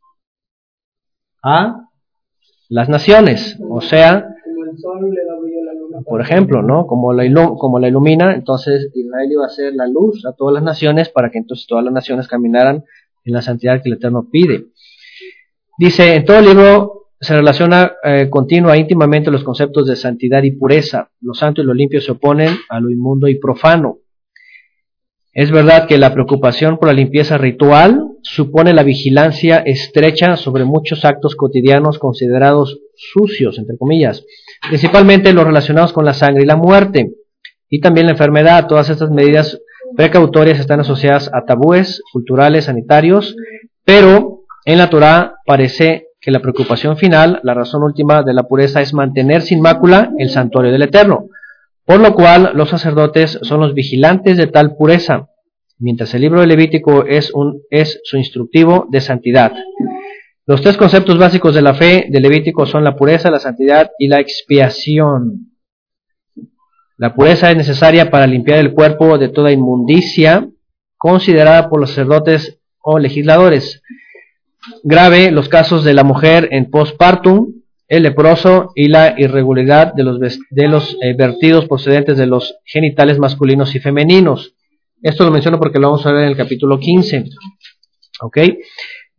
a 1.48 1.88
las 2.70 2.90
naciones. 2.90 3.58
O 3.70 3.80
sea, 3.82 4.28
por 6.06 6.22
ejemplo, 6.22 6.62
¿no? 6.62 6.86
Como 6.86 7.14
la, 7.14 7.24
como 7.58 7.80
la 7.80 7.88
ilumina, 7.88 8.36
entonces 8.36 8.92
Israel 8.94 9.32
iba 9.32 9.46
a 9.46 9.50
ser 9.50 9.74
la 9.74 9.88
luz 9.88 10.26
a 10.26 10.34
todas 10.34 10.54
las 10.54 10.64
naciones 10.64 11.10
para 11.10 11.32
que 11.32 11.38
entonces 11.38 11.66
todas 11.68 11.84
las 11.84 11.94
naciones 11.94 12.28
caminaran 12.28 12.84
en 13.24 13.34
la 13.34 13.42
santidad 13.42 13.82
que 13.82 13.90
el 13.90 13.96
Eterno 13.96 14.28
pide. 14.30 14.66
Dice, 15.78 16.16
en 16.16 16.26
todo 16.26 16.40
el 16.40 16.46
libro 16.46 16.98
se 17.20 17.36
relaciona 17.36 17.94
eh, 18.04 18.30
continua 18.30 18.78
íntimamente 18.78 19.32
los 19.32 19.44
conceptos 19.44 19.88
de 19.88 19.96
santidad 19.96 20.44
y 20.44 20.52
pureza. 20.52 21.10
Lo 21.22 21.34
santo 21.34 21.62
y 21.62 21.66
lo 21.66 21.74
limpio 21.74 22.02
se 22.02 22.12
oponen 22.12 22.54
a 22.70 22.80
lo 22.80 22.90
inmundo 22.90 23.28
y 23.28 23.40
profano. 23.40 24.00
Es 25.38 25.52
verdad 25.52 25.86
que 25.88 26.00
la 26.00 26.14
preocupación 26.14 26.80
por 26.80 26.88
la 26.88 26.96
limpieza 26.96 27.38
ritual 27.38 28.08
supone 28.24 28.74
la 28.74 28.82
vigilancia 28.82 29.58
estrecha 29.60 30.36
sobre 30.36 30.66
muchos 30.66 31.06
actos 31.06 31.36
cotidianos 31.36 32.00
considerados 32.00 32.80
sucios, 32.96 33.60
entre 33.60 33.78
comillas, 33.78 34.26
principalmente 34.68 35.34
los 35.34 35.46
relacionados 35.46 35.94
con 35.94 36.06
la 36.06 36.16
sangre 36.16 36.42
y 36.42 36.48
la 36.48 36.56
muerte, 36.56 37.12
y 37.70 37.82
también 37.82 38.08
la 38.08 38.14
enfermedad. 38.14 38.66
Todas 38.66 38.90
estas 38.90 39.12
medidas 39.12 39.62
precautorias 39.96 40.60
están 40.60 40.80
asociadas 40.80 41.30
a 41.32 41.46
tabúes 41.46 42.02
culturales, 42.12 42.66
sanitarios, 42.66 43.36
pero 43.86 44.40
en 44.66 44.80
la 44.80 44.90
Torah 44.90 45.36
parece 45.46 46.08
que 46.20 46.32
la 46.32 46.40
preocupación 46.40 46.98
final, 46.98 47.42
la 47.44 47.54
razón 47.54 47.84
última 47.84 48.24
de 48.24 48.34
la 48.34 48.48
pureza 48.48 48.82
es 48.82 48.92
mantener 48.92 49.44
sin 49.44 49.62
mácula 49.62 50.10
el 50.18 50.32
santuario 50.32 50.72
del 50.72 50.82
Eterno. 50.82 51.28
Por 51.88 52.02
lo 52.02 52.14
cual 52.14 52.52
los 52.54 52.70
sacerdotes 52.70 53.40
son 53.44 53.62
los 53.62 53.74
vigilantes 53.74 54.36
de 54.36 54.48
tal 54.48 54.76
pureza, 54.76 55.30
mientras 55.80 56.14
el 56.14 56.22
libro 56.22 56.42
de 56.42 56.48
Levítico 56.48 57.06
es, 57.06 57.32
un, 57.34 57.62
es 57.70 58.02
su 58.04 58.18
instructivo 58.18 58.88
de 58.92 59.00
santidad. 59.00 59.54
Los 60.46 60.62
tres 60.62 60.76
conceptos 60.76 61.18
básicos 61.18 61.56
de 61.56 61.62
la 61.62 61.74
fe 61.74 62.08
de 62.10 62.20
Levítico 62.20 62.66
son 62.66 62.84
la 62.84 62.98
pureza, 62.98 63.32
la 63.32 63.40
santidad 63.40 63.90
y 64.00 64.10
la 64.10 64.20
expiación. 64.20 65.54
La 66.98 67.16
pureza 67.16 67.52
es 67.52 67.56
necesaria 67.56 68.12
para 68.12 68.28
limpiar 68.28 68.60
el 68.60 68.74
cuerpo 68.74 69.18
de 69.18 69.30
toda 69.30 69.54
inmundicia 69.54 70.46
considerada 70.98 71.70
por 71.70 71.80
los 71.80 71.92
sacerdotes 71.92 72.60
o 72.82 73.00
legisladores. 73.00 73.82
Grave 74.84 75.32
los 75.32 75.48
casos 75.48 75.86
de 75.86 75.94
la 75.94 76.04
mujer 76.04 76.50
en 76.52 76.70
postpartum, 76.70 77.62
el 77.88 78.04
leproso 78.04 78.72
y 78.76 78.90
la 78.90 79.16
irregularidad 79.18 79.94
de 79.94 80.04
los, 80.04 80.20
de 80.20 80.68
los 80.68 80.98
eh, 81.02 81.16
vertidos 81.18 81.68
procedentes 81.68 82.18
de 82.18 82.28
los 82.28 82.58
genitales 82.66 83.18
masculinos 83.18 83.76
y 83.76 83.80
femeninos. 83.80 84.54
Esto 85.02 85.24
lo 85.24 85.32
menciono 85.32 85.60
porque 85.60 85.80
lo 85.80 85.88
vamos 85.90 86.06
a 86.06 86.12
ver 86.12 86.24
en 86.24 86.30
el 86.30 86.38
capítulo 86.38 86.80
15. 86.80 87.26
¿Ok? 88.22 88.38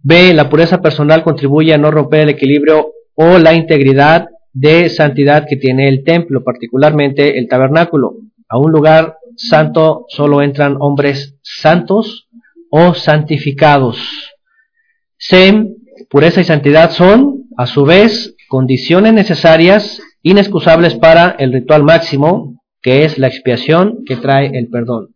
B. 0.01 0.35
La 0.35 0.49
pureza 0.49 0.81
personal 0.81 1.23
contribuye 1.23 1.73
a 1.73 1.79
no 1.79 1.91
romper 1.91 2.21
el 2.21 2.29
equilibrio 2.31 2.93
o 3.15 3.39
la 3.39 3.55
integridad 3.55 4.29
de 4.53 4.89
santidad 4.89 5.47
que 5.49 5.57
tiene 5.57 5.89
el 5.89 6.05
templo, 6.05 6.43
particularmente 6.45 7.39
el 7.39 7.49
tabernáculo. 7.49 8.17
A 8.49 8.59
un 8.59 8.73
lugar 8.73 9.17
santo 9.37 10.05
solo 10.09 10.43
entran 10.43 10.77
hombres 10.81 11.37
santos 11.43 12.29
o 12.71 12.95
santificados. 12.95 13.99
C. 15.17 15.75
Pureza 16.11 16.41
y 16.41 16.45
santidad 16.45 16.91
son, 16.91 17.45
a 17.57 17.67
su 17.67 17.85
vez, 17.85 18.35
condiciones 18.49 19.13
necesarias, 19.13 20.01
inexcusables 20.23 20.95
para 20.95 21.31
el 21.39 21.53
ritual 21.53 21.85
máximo, 21.85 22.61
que 22.83 23.05
es 23.05 23.19
la 23.19 23.29
expiación 23.29 24.05
que 24.07 24.17
trae 24.17 24.59
el 24.59 24.69
perdón. 24.69 25.15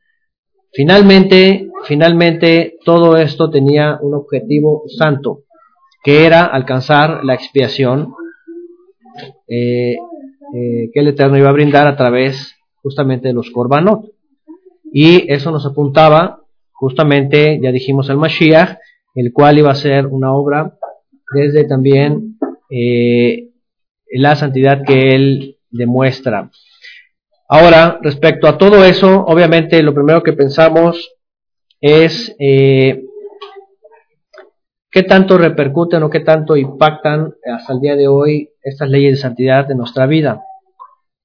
Finalmente, 0.73 1.69
finalmente 1.85 2.79
todo 2.85 3.17
esto 3.17 3.51
tenía 3.51 3.99
un 4.01 4.15
objetivo 4.15 4.85
santo, 4.99 5.41
que 6.03 6.25
era 6.27 6.45
alcanzar 6.45 7.25
la 7.25 7.35
expiación 7.35 8.15
eh, 9.49 9.97
eh, 10.55 10.91
que 10.93 11.01
el 11.01 11.09
Eterno 11.09 11.39
iba 11.39 11.49
a 11.49 11.53
brindar 11.53 11.87
a 11.87 11.97
través 11.97 12.55
justamente 12.83 13.29
de 13.29 13.35
los 13.35 13.51
korbanot. 13.51 14.07
Y 14.93 15.31
eso 15.33 15.51
nos 15.51 15.65
apuntaba 15.65 16.41
justamente, 16.73 17.59
ya 17.63 17.71
dijimos, 17.71 18.11
al 18.11 18.19
Mashiach, 18.19 18.77
el 19.15 19.33
cual 19.33 19.59
iba 19.59 19.71
a 19.71 19.75
ser 19.75 20.07
una 20.07 20.35
obra 20.35 20.77
desde 21.35 21.65
también 21.65 22.39
eh, 22.75 23.51
la 24.15 24.35
santidad 24.35 24.83
que 24.83 25.15
él 25.15 25.59
demuestra. 25.71 26.51
Ahora, 27.47 27.99
respecto 28.01 28.49
a 28.49 28.57
todo 28.57 28.83
eso, 28.83 29.27
obviamente 29.27 29.83
lo 29.83 29.93
primero 29.93 30.23
que 30.23 30.33
pensamos 30.33 31.13
es 31.83 32.35
eh, 32.39 33.05
qué 34.91 35.03
tanto 35.03 35.37
repercuten 35.37 36.03
o 36.03 36.09
qué 36.09 36.21
tanto 36.21 36.57
impactan 36.57 37.35
hasta 37.45 37.75
el 37.75 37.81
día 37.81 37.95
de 37.95 38.09
hoy 38.09 38.49
estas 38.63 38.89
leyes 38.89 39.17
de 39.17 39.23
santidad 39.23 39.71
en 39.71 39.77
nuestra 39.77 40.07
vida, 40.07 40.43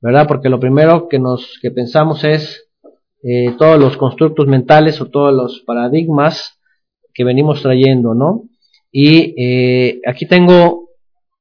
¿verdad? 0.01 0.27
Porque 0.27 0.49
lo 0.49 0.59
primero 0.59 1.07
que 1.07 1.19
nos 1.19 1.59
que 1.61 1.71
pensamos 1.71 2.25
es 2.25 2.67
eh, 3.23 3.55
todos 3.57 3.79
los 3.79 3.95
constructos 3.95 4.47
mentales 4.47 4.99
o 4.99 5.05
todos 5.05 5.33
los 5.33 5.63
paradigmas 5.65 6.59
que 7.13 7.23
venimos 7.23 7.61
trayendo, 7.61 8.13
¿no? 8.13 8.43
Y 8.91 10.01
aquí 10.05 10.25
tengo 10.25 10.86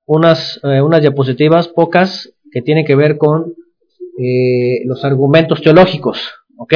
unas, 0.06 0.60
eh, 0.62 0.80
unas 0.80 1.00
diapositivas, 1.00 1.68
pocas, 1.68 2.32
que 2.50 2.62
tienen 2.62 2.86
que 2.86 2.94
ver 2.94 3.18
con 3.18 3.54
eh, 4.18 4.82
los 4.86 5.04
argumentos 5.04 5.60
teológicos, 5.60 6.32
¿ok? 6.56 6.74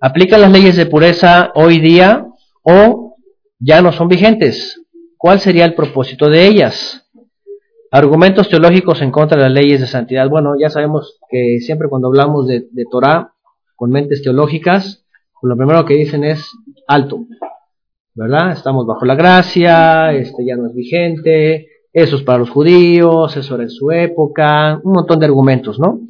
¿Aplican 0.00 0.40
las 0.40 0.52
leyes 0.52 0.76
de 0.76 0.86
pureza 0.86 1.50
hoy 1.54 1.80
día 1.80 2.26
o 2.62 3.16
ya 3.58 3.82
no 3.82 3.92
son 3.92 4.08
vigentes? 4.08 4.80
¿Cuál 5.16 5.40
sería 5.40 5.64
el 5.64 5.74
propósito 5.74 6.30
de 6.30 6.46
ellas? 6.46 7.04
Argumentos 7.90 8.48
teológicos 8.48 9.02
en 9.02 9.10
contra 9.10 9.36
de 9.36 9.44
las 9.44 9.52
leyes 9.52 9.80
de 9.80 9.86
santidad. 9.86 10.28
Bueno, 10.28 10.54
ya 10.58 10.70
sabemos 10.70 11.18
que 11.28 11.58
siempre 11.60 11.88
cuando 11.88 12.08
hablamos 12.08 12.46
de, 12.46 12.68
de 12.70 12.84
Torah 12.90 13.32
con 13.74 13.90
mentes 13.90 14.22
teológicas, 14.22 15.04
lo 15.42 15.56
primero 15.56 15.84
que 15.84 15.94
dicen 15.94 16.24
es 16.24 16.50
alto, 16.86 17.24
¿verdad? 18.14 18.52
Estamos 18.52 18.86
bajo 18.86 19.04
la 19.04 19.14
gracia, 19.14 20.12
este 20.12 20.44
ya 20.44 20.56
no 20.56 20.66
es 20.66 20.74
vigente, 20.74 21.68
eso 21.92 22.16
es 22.16 22.22
para 22.22 22.38
los 22.38 22.50
judíos, 22.50 23.36
eso 23.36 23.54
era 23.54 23.64
en 23.64 23.70
su 23.70 23.90
época, 23.90 24.80
un 24.82 24.92
montón 24.92 25.18
de 25.20 25.26
argumentos, 25.26 25.78
¿no? 25.78 26.00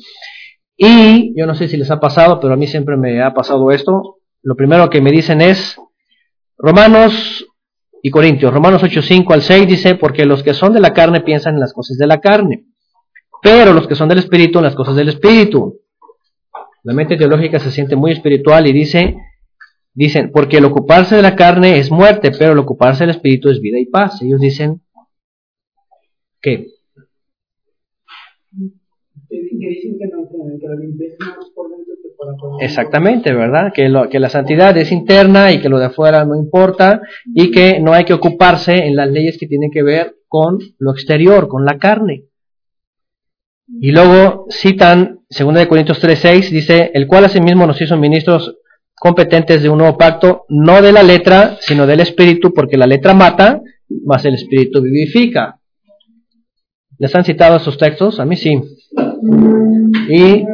Y 0.77 1.39
yo 1.39 1.47
no 1.47 1.55
sé 1.55 1.69
si 1.69 1.77
les 1.77 1.91
ha 1.91 1.99
pasado, 1.99 2.39
pero 2.41 2.55
a 2.55 2.57
mí 2.57 2.67
siempre 2.67 2.97
me 2.97 3.23
ha 3.23 3.35
pasado 3.35 3.71
esto. 3.71 4.19
Lo 4.43 4.55
primero 4.55 4.89
que 4.91 5.01
me 5.01 5.11
dicen 5.11 5.41
es, 5.41 5.77
Romanos 6.57 7.47
y 8.03 8.11
Corintios, 8.11 8.53
Romanos 8.53 8.83
8, 8.83 9.03
5 9.03 9.33
al 9.33 9.43
6 9.43 9.67
dice, 9.67 9.95
porque 9.97 10.25
los 10.25 10.43
que 10.43 10.55
son 10.55 10.73
de 10.73 10.81
la 10.81 10.93
carne 10.93 11.21
piensan 11.21 11.55
en 11.55 11.61
las 11.61 11.73
cosas 11.73 11.97
de 11.97 12.07
la 12.07 12.21
carne, 12.21 12.67
pero 13.43 13.73
los 13.73 13.89
que 13.89 13.97
son 13.97 14.09
del 14.09 14.19
espíritu 14.19 14.59
en 14.59 14.65
las 14.65 14.75
cosas 14.75 14.95
del 14.95 15.09
espíritu. 15.09 15.81
La 16.85 16.95
mente 16.95 17.17
teológica 17.17 17.59
se 17.59 17.71
siente 17.73 17.97
muy 17.97 18.13
espiritual 18.13 18.67
y 18.67 18.73
dice, 18.73 19.17
dicen, 19.95 20.31
porque 20.33 20.59
el 20.59 20.65
ocuparse 20.65 21.17
de 21.17 21.23
la 21.23 21.35
carne 21.35 21.79
es 21.79 21.91
muerte, 21.91 22.31
pero 22.31 22.53
el 22.53 22.59
ocuparse 22.59 23.05
del 23.05 23.17
espíritu 23.17 23.51
es 23.51 23.61
vida 23.61 23.81
y 23.81 23.87
paz. 23.87 24.23
Ellos 24.23 24.41
dicen, 24.41 24.81
¿Qué? 26.41 26.67
Exactamente, 32.61 33.33
¿verdad? 33.33 33.73
Que, 33.73 33.89
lo, 33.89 34.09
que 34.09 34.19
la 34.19 34.29
santidad 34.29 34.77
es 34.77 34.91
interna 34.93 35.53
y 35.53 35.61
que 35.61 35.69
lo 35.69 35.79
de 35.79 35.87
afuera 35.87 36.25
no 36.25 36.35
importa 36.35 37.01
y 37.35 37.51
que 37.51 37.81
no 37.81 37.93
hay 37.93 38.05
que 38.05 38.15
ocuparse 38.15 38.75
en 38.75 38.97
las 38.97 39.11
leyes 39.11 39.37
que 39.39 39.47
tienen 39.47 39.71
que 39.71 39.83
ver 39.83 40.17
con 40.29 40.59
lo 40.79 40.93
exterior, 40.93 41.49
con 41.49 41.65
la 41.65 41.79
carne. 41.79 42.25
Y 43.81 43.91
luego 43.93 44.47
citan 44.51 45.21
2 45.31 45.67
Corintios 45.67 46.03
3:6, 46.03 46.51
dice, 46.51 46.91
el 46.95 47.07
cual 47.07 47.25
asimismo 47.25 47.67
nos 47.67 47.81
hizo 47.81 47.97
ministros 47.97 48.57
competentes 48.95 49.63
de 49.63 49.69
un 49.69 49.79
nuevo 49.79 49.97
pacto, 49.97 50.45
no 50.49 50.83
de 50.83 50.93
la 50.93 51.03
letra, 51.03 51.57
sino 51.61 51.87
del 51.87 52.01
espíritu, 52.01 52.53
porque 52.53 52.77
la 52.77 52.87
letra 52.87 53.15
mata, 53.15 53.61
mas 54.05 54.25
el 54.25 54.35
espíritu 54.35 54.83
vivifica. 54.83 55.61
¿Les 56.99 57.15
han 57.15 57.25
citado 57.25 57.57
esos 57.57 57.79
textos? 57.79 58.19
A 58.21 58.25
mí 58.25 58.37
sí. 58.37 58.61
Y 60.09 60.45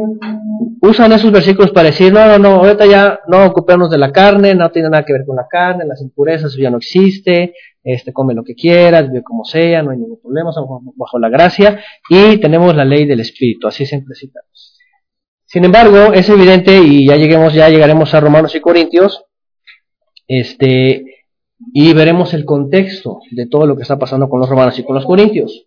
usan 0.80 1.12
esos 1.12 1.32
versículos 1.32 1.70
para 1.70 1.86
decir, 1.86 2.12
no, 2.12 2.26
no, 2.26 2.38
no, 2.38 2.48
ahorita 2.56 2.86
ya 2.86 3.20
no 3.28 3.46
ocupemos 3.46 3.90
de 3.90 3.98
la 3.98 4.12
carne, 4.12 4.54
no 4.54 4.70
tiene 4.70 4.90
nada 4.90 5.04
que 5.04 5.14
ver 5.14 5.24
con 5.26 5.36
la 5.36 5.46
carne, 5.48 5.86
las 5.86 6.02
impurezas, 6.02 6.54
ya 6.56 6.70
no 6.70 6.76
existe, 6.76 7.54
este, 7.82 8.12
come 8.12 8.34
lo 8.34 8.44
que 8.44 8.54
quieras, 8.54 9.08
vive 9.08 9.22
como 9.22 9.44
sea, 9.44 9.82
no 9.82 9.90
hay 9.90 9.98
ningún 9.98 10.20
problema, 10.20 10.50
estamos 10.50 10.82
bajo 10.96 11.18
la 11.18 11.30
gracia, 11.30 11.80
y 12.08 12.36
tenemos 12.38 12.74
la 12.76 12.84
ley 12.84 13.06
del 13.06 13.20
Espíritu, 13.20 13.66
así 13.66 13.86
siempre 13.86 14.14
citamos. 14.14 14.78
Sin 15.46 15.64
embargo, 15.64 16.12
es 16.12 16.28
evidente, 16.28 16.78
y 16.78 17.06
ya 17.06 17.16
lleguemos, 17.16 17.54
ya 17.54 17.70
llegaremos 17.70 18.12
a 18.12 18.20
Romanos 18.20 18.54
y 18.54 18.60
Corintios, 18.60 19.24
este, 20.28 21.04
y 21.72 21.94
veremos 21.94 22.34
el 22.34 22.44
contexto 22.44 23.20
de 23.30 23.46
todo 23.46 23.66
lo 23.66 23.76
que 23.76 23.82
está 23.82 23.98
pasando 23.98 24.28
con 24.28 24.40
los 24.40 24.48
romanos 24.48 24.78
y 24.78 24.84
con 24.84 24.94
los 24.94 25.06
corintios. 25.06 25.66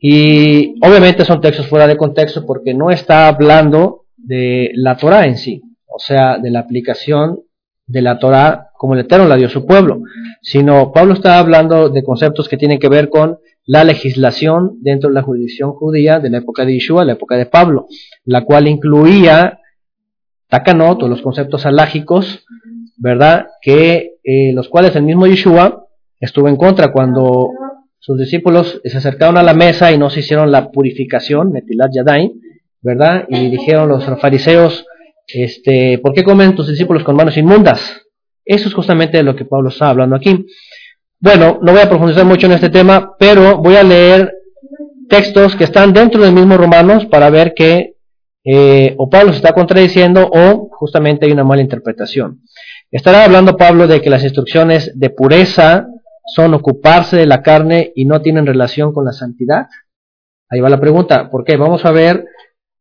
Y 0.00 0.76
obviamente 0.82 1.24
son 1.26 1.40
textos 1.42 1.66
fuera 1.66 1.86
de 1.86 1.98
contexto 1.98 2.46
porque 2.46 2.72
no 2.72 2.90
está 2.90 3.28
hablando 3.28 4.06
de 4.16 4.70
la 4.74 4.96
Torah 4.96 5.26
en 5.26 5.36
sí, 5.36 5.62
o 5.86 5.98
sea, 5.98 6.38
de 6.38 6.50
la 6.50 6.60
aplicación 6.60 7.40
de 7.86 8.02
la 8.02 8.18
Torah 8.18 8.70
como 8.78 8.94
el 8.94 9.00
Eterno 9.00 9.26
la 9.26 9.36
dio 9.36 9.48
a 9.48 9.50
su 9.50 9.66
pueblo, 9.66 10.00
sino 10.40 10.90
Pablo 10.92 11.12
está 11.12 11.38
hablando 11.38 11.90
de 11.90 12.02
conceptos 12.02 12.48
que 12.48 12.56
tienen 12.56 12.78
que 12.78 12.88
ver 12.88 13.10
con 13.10 13.38
la 13.66 13.84
legislación 13.84 14.78
dentro 14.80 15.10
de 15.10 15.14
la 15.14 15.22
jurisdicción 15.22 15.72
judía 15.72 16.18
de 16.18 16.30
la 16.30 16.38
época 16.38 16.64
de 16.64 16.74
Yeshua, 16.74 17.04
la 17.04 17.12
época 17.12 17.36
de 17.36 17.44
Pablo, 17.44 17.86
la 18.24 18.44
cual 18.44 18.68
incluía 18.68 19.60
takanot 20.48 21.02
los 21.02 21.20
conceptos 21.20 21.66
alágicos, 21.66 22.46
¿verdad? 22.96 23.48
Que 23.60 24.14
eh, 24.24 24.52
los 24.54 24.68
cuales 24.68 24.96
el 24.96 25.02
mismo 25.02 25.26
Yeshua 25.26 25.86
estuvo 26.18 26.48
en 26.48 26.56
contra 26.56 26.90
cuando 26.90 27.50
sus 28.00 28.18
discípulos 28.18 28.80
se 28.82 28.96
acercaron 28.96 29.36
a 29.36 29.42
la 29.42 29.52
mesa 29.52 29.92
y 29.92 29.98
no 29.98 30.08
se 30.08 30.20
hicieron 30.20 30.50
la 30.50 30.70
purificación, 30.70 31.52
Netilat 31.52 31.90
Yadai, 31.94 32.32
¿verdad? 32.80 33.26
Y 33.28 33.50
dijeron 33.50 33.90
los 33.90 34.04
fariseos, 34.18 34.86
este, 35.28 35.98
¿por 35.98 36.14
qué 36.14 36.24
comen 36.24 36.56
tus 36.56 36.66
discípulos 36.66 37.04
con 37.04 37.14
manos 37.14 37.36
inmundas? 37.36 38.00
Eso 38.42 38.68
es 38.68 38.74
justamente 38.74 39.22
lo 39.22 39.36
que 39.36 39.44
Pablo 39.44 39.68
está 39.68 39.90
hablando 39.90 40.16
aquí. 40.16 40.46
Bueno, 41.20 41.58
no 41.62 41.72
voy 41.72 41.82
a 41.82 41.88
profundizar 41.90 42.24
mucho 42.24 42.46
en 42.46 42.52
este 42.52 42.70
tema, 42.70 43.12
pero 43.18 43.58
voy 43.58 43.76
a 43.76 43.82
leer 43.82 44.32
textos 45.10 45.54
que 45.54 45.64
están 45.64 45.92
dentro 45.92 46.22
del 46.22 46.32
mismo 46.32 46.56
Romanos 46.56 47.04
para 47.04 47.28
ver 47.28 47.52
que 47.54 47.96
eh, 48.44 48.94
o 48.96 49.10
Pablo 49.10 49.32
se 49.32 49.36
está 49.36 49.52
contradiciendo 49.52 50.26
o 50.32 50.70
justamente 50.70 51.26
hay 51.26 51.32
una 51.32 51.44
mala 51.44 51.60
interpretación. 51.60 52.40
Estará 52.90 53.24
hablando 53.24 53.58
Pablo 53.58 53.86
de 53.86 54.00
que 54.00 54.08
las 54.08 54.24
instrucciones 54.24 54.98
de 54.98 55.10
pureza 55.10 55.86
son 56.34 56.54
ocuparse 56.54 57.16
de 57.16 57.26
la 57.26 57.42
carne 57.42 57.92
y 57.94 58.04
no 58.04 58.20
tienen 58.22 58.46
relación 58.46 58.92
con 58.92 59.04
la 59.04 59.12
santidad? 59.12 59.66
Ahí 60.48 60.60
va 60.60 60.68
la 60.68 60.80
pregunta. 60.80 61.30
¿Por 61.30 61.44
qué? 61.44 61.56
Vamos 61.56 61.84
a 61.84 61.92
ver 61.92 62.24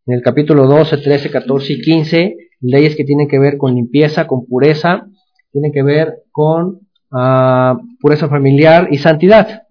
en 0.06 0.16
el 0.16 0.22
capítulo 0.22 0.66
12, 0.66 0.98
13, 0.98 1.30
14 1.30 1.74
y 1.74 1.82
15 1.82 2.38
leyes 2.62 2.96
que 2.96 3.04
tienen 3.04 3.28
que 3.28 3.40
ver 3.40 3.58
con 3.58 3.76
limpieza, 3.76 4.28
con 4.28 4.46
pureza, 4.46 5.08
tienen 5.52 5.72
que 5.72 5.84
ver 5.84 6.24
con 6.32 6.88
uh, 7.12 7.78
pureza 8.00 8.28
familiar 8.28 8.88
y 8.92 8.98
santidad. 8.98 9.64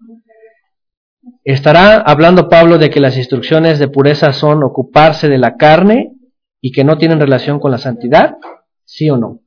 ¿Estará 1.43 1.97
hablando 1.97 2.49
Pablo 2.49 2.77
de 2.77 2.89
que 2.89 2.99
las 2.99 3.17
instrucciones 3.17 3.79
de 3.79 3.87
pureza 3.87 4.33
son 4.33 4.63
ocuparse 4.63 5.29
de 5.29 5.37
la 5.37 5.57
carne 5.57 6.13
y 6.61 6.71
que 6.71 6.83
no 6.83 6.97
tienen 6.97 7.19
relación 7.19 7.59
con 7.59 7.71
la 7.71 7.77
santidad? 7.77 8.37
¿Sí 8.85 9.09
o 9.09 9.17
no? 9.17 9.41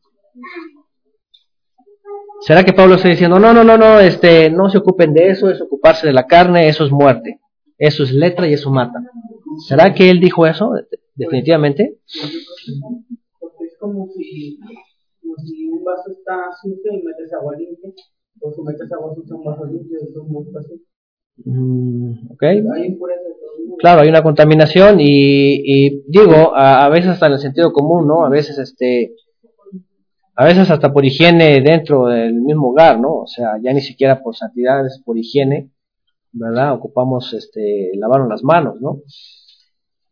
¿Será 2.44 2.64
que 2.64 2.72
Pablo 2.72 2.96
está 2.96 3.08
diciendo, 3.08 3.38
no, 3.38 3.54
no, 3.54 3.62
no, 3.62 3.78
no, 3.78 4.00
este, 4.00 4.50
no 4.50 4.68
se 4.68 4.78
ocupen 4.78 5.14
de 5.14 5.28
eso, 5.28 5.48
es 5.48 5.60
ocuparse 5.60 6.08
de 6.08 6.12
la 6.12 6.26
carne, 6.26 6.68
eso 6.68 6.84
es 6.84 6.90
muerte, 6.90 7.40
eso 7.78 8.02
es 8.02 8.12
letra 8.12 8.48
y 8.48 8.54
eso 8.54 8.70
mata? 8.70 8.98
¿Será 9.68 9.94
que 9.94 10.10
él 10.10 10.18
dijo 10.18 10.46
eso? 10.46 10.72
Definitivamente. 11.14 11.98
Porque 13.38 13.64
es 13.64 13.76
como 13.78 14.08
si, 14.08 14.58
si 15.46 15.68
un 15.68 15.84
vaso 15.84 16.10
está 16.10 16.36
sucio 16.60 16.92
y 16.92 17.02
metes 17.04 17.32
agua 17.32 17.54
limpia, 17.56 17.90
o 18.40 18.52
si 18.52 18.62
metes 18.62 18.92
agua 18.92 19.14
sucia 19.14 19.36
un 19.36 19.44
vaso 19.44 19.64
limpio, 19.66 19.98
es 20.00 20.16
un 20.16 20.52
vaso. 20.52 20.74
Mm. 21.44 22.12
Claro, 23.78 24.02
hay 24.02 24.08
una 24.08 24.22
contaminación 24.22 25.00
y, 25.00 25.62
y 25.64 26.04
digo, 26.08 26.54
a, 26.54 26.84
a, 26.84 26.88
veces 26.88 27.10
hasta 27.10 27.26
en 27.26 27.32
el 27.34 27.38
sentido 27.38 27.72
común, 27.72 28.06
¿no? 28.06 28.24
A 28.24 28.28
veces 28.28 28.58
este 28.58 29.14
a 30.34 30.44
veces 30.44 30.70
hasta 30.70 30.92
por 30.92 31.04
higiene 31.04 31.60
dentro 31.60 32.06
del 32.06 32.34
mismo 32.34 32.70
hogar, 32.70 32.98
¿no? 32.98 33.18
O 33.18 33.26
sea, 33.26 33.58
ya 33.62 33.72
ni 33.72 33.80
siquiera 33.80 34.22
por 34.22 34.34
santidad, 34.34 34.86
es 34.86 35.02
por 35.04 35.18
higiene, 35.18 35.70
¿verdad? 36.32 36.72
Ocupamos 36.74 37.32
este, 37.34 37.90
lavarnos 37.96 38.28
las 38.28 38.42
manos, 38.42 38.80
¿no? 38.80 39.00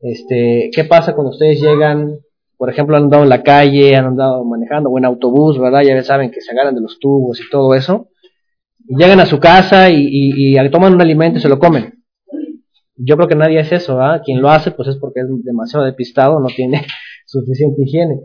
Este, 0.00 0.70
¿qué 0.74 0.84
pasa 0.84 1.14
cuando 1.14 1.30
ustedes 1.30 1.60
llegan, 1.60 2.18
por 2.56 2.70
ejemplo, 2.70 2.96
han 2.96 3.04
andado 3.04 3.22
en 3.22 3.28
la 3.30 3.42
calle, 3.42 3.96
han 3.96 4.06
andado 4.06 4.44
manejando 4.44 4.90
o 4.90 4.98
en 4.98 5.06
autobús, 5.06 5.58
¿verdad? 5.58 5.82
Ya 5.82 6.02
saben 6.02 6.30
que 6.30 6.40
se 6.40 6.52
agarran 6.52 6.74
de 6.74 6.82
los 6.82 6.98
tubos 6.98 7.40
y 7.40 7.48
todo 7.50 7.74
eso. 7.74 8.08
Y 8.86 8.96
llegan 8.96 9.20
a 9.20 9.26
su 9.26 9.38
casa 9.38 9.90
y, 9.90 10.06
y, 10.10 10.70
toman 10.70 10.94
un 10.94 11.00
alimento 11.00 11.38
y 11.38 11.42
se 11.42 11.48
lo 11.48 11.58
comen. 11.58 12.02
Yo 12.96 13.16
creo 13.16 13.28
que 13.28 13.34
nadie 13.34 13.60
hace 13.60 13.76
eso, 13.76 13.96
¿verdad? 13.96 14.22
Quien 14.24 14.42
lo 14.42 14.50
hace, 14.50 14.72
pues 14.72 14.88
es 14.88 14.96
porque 14.96 15.20
es 15.20 15.26
demasiado 15.44 15.86
despistado, 15.86 16.40
no 16.40 16.48
tiene 16.48 16.84
suficiente 17.26 17.82
higiene. 17.82 18.20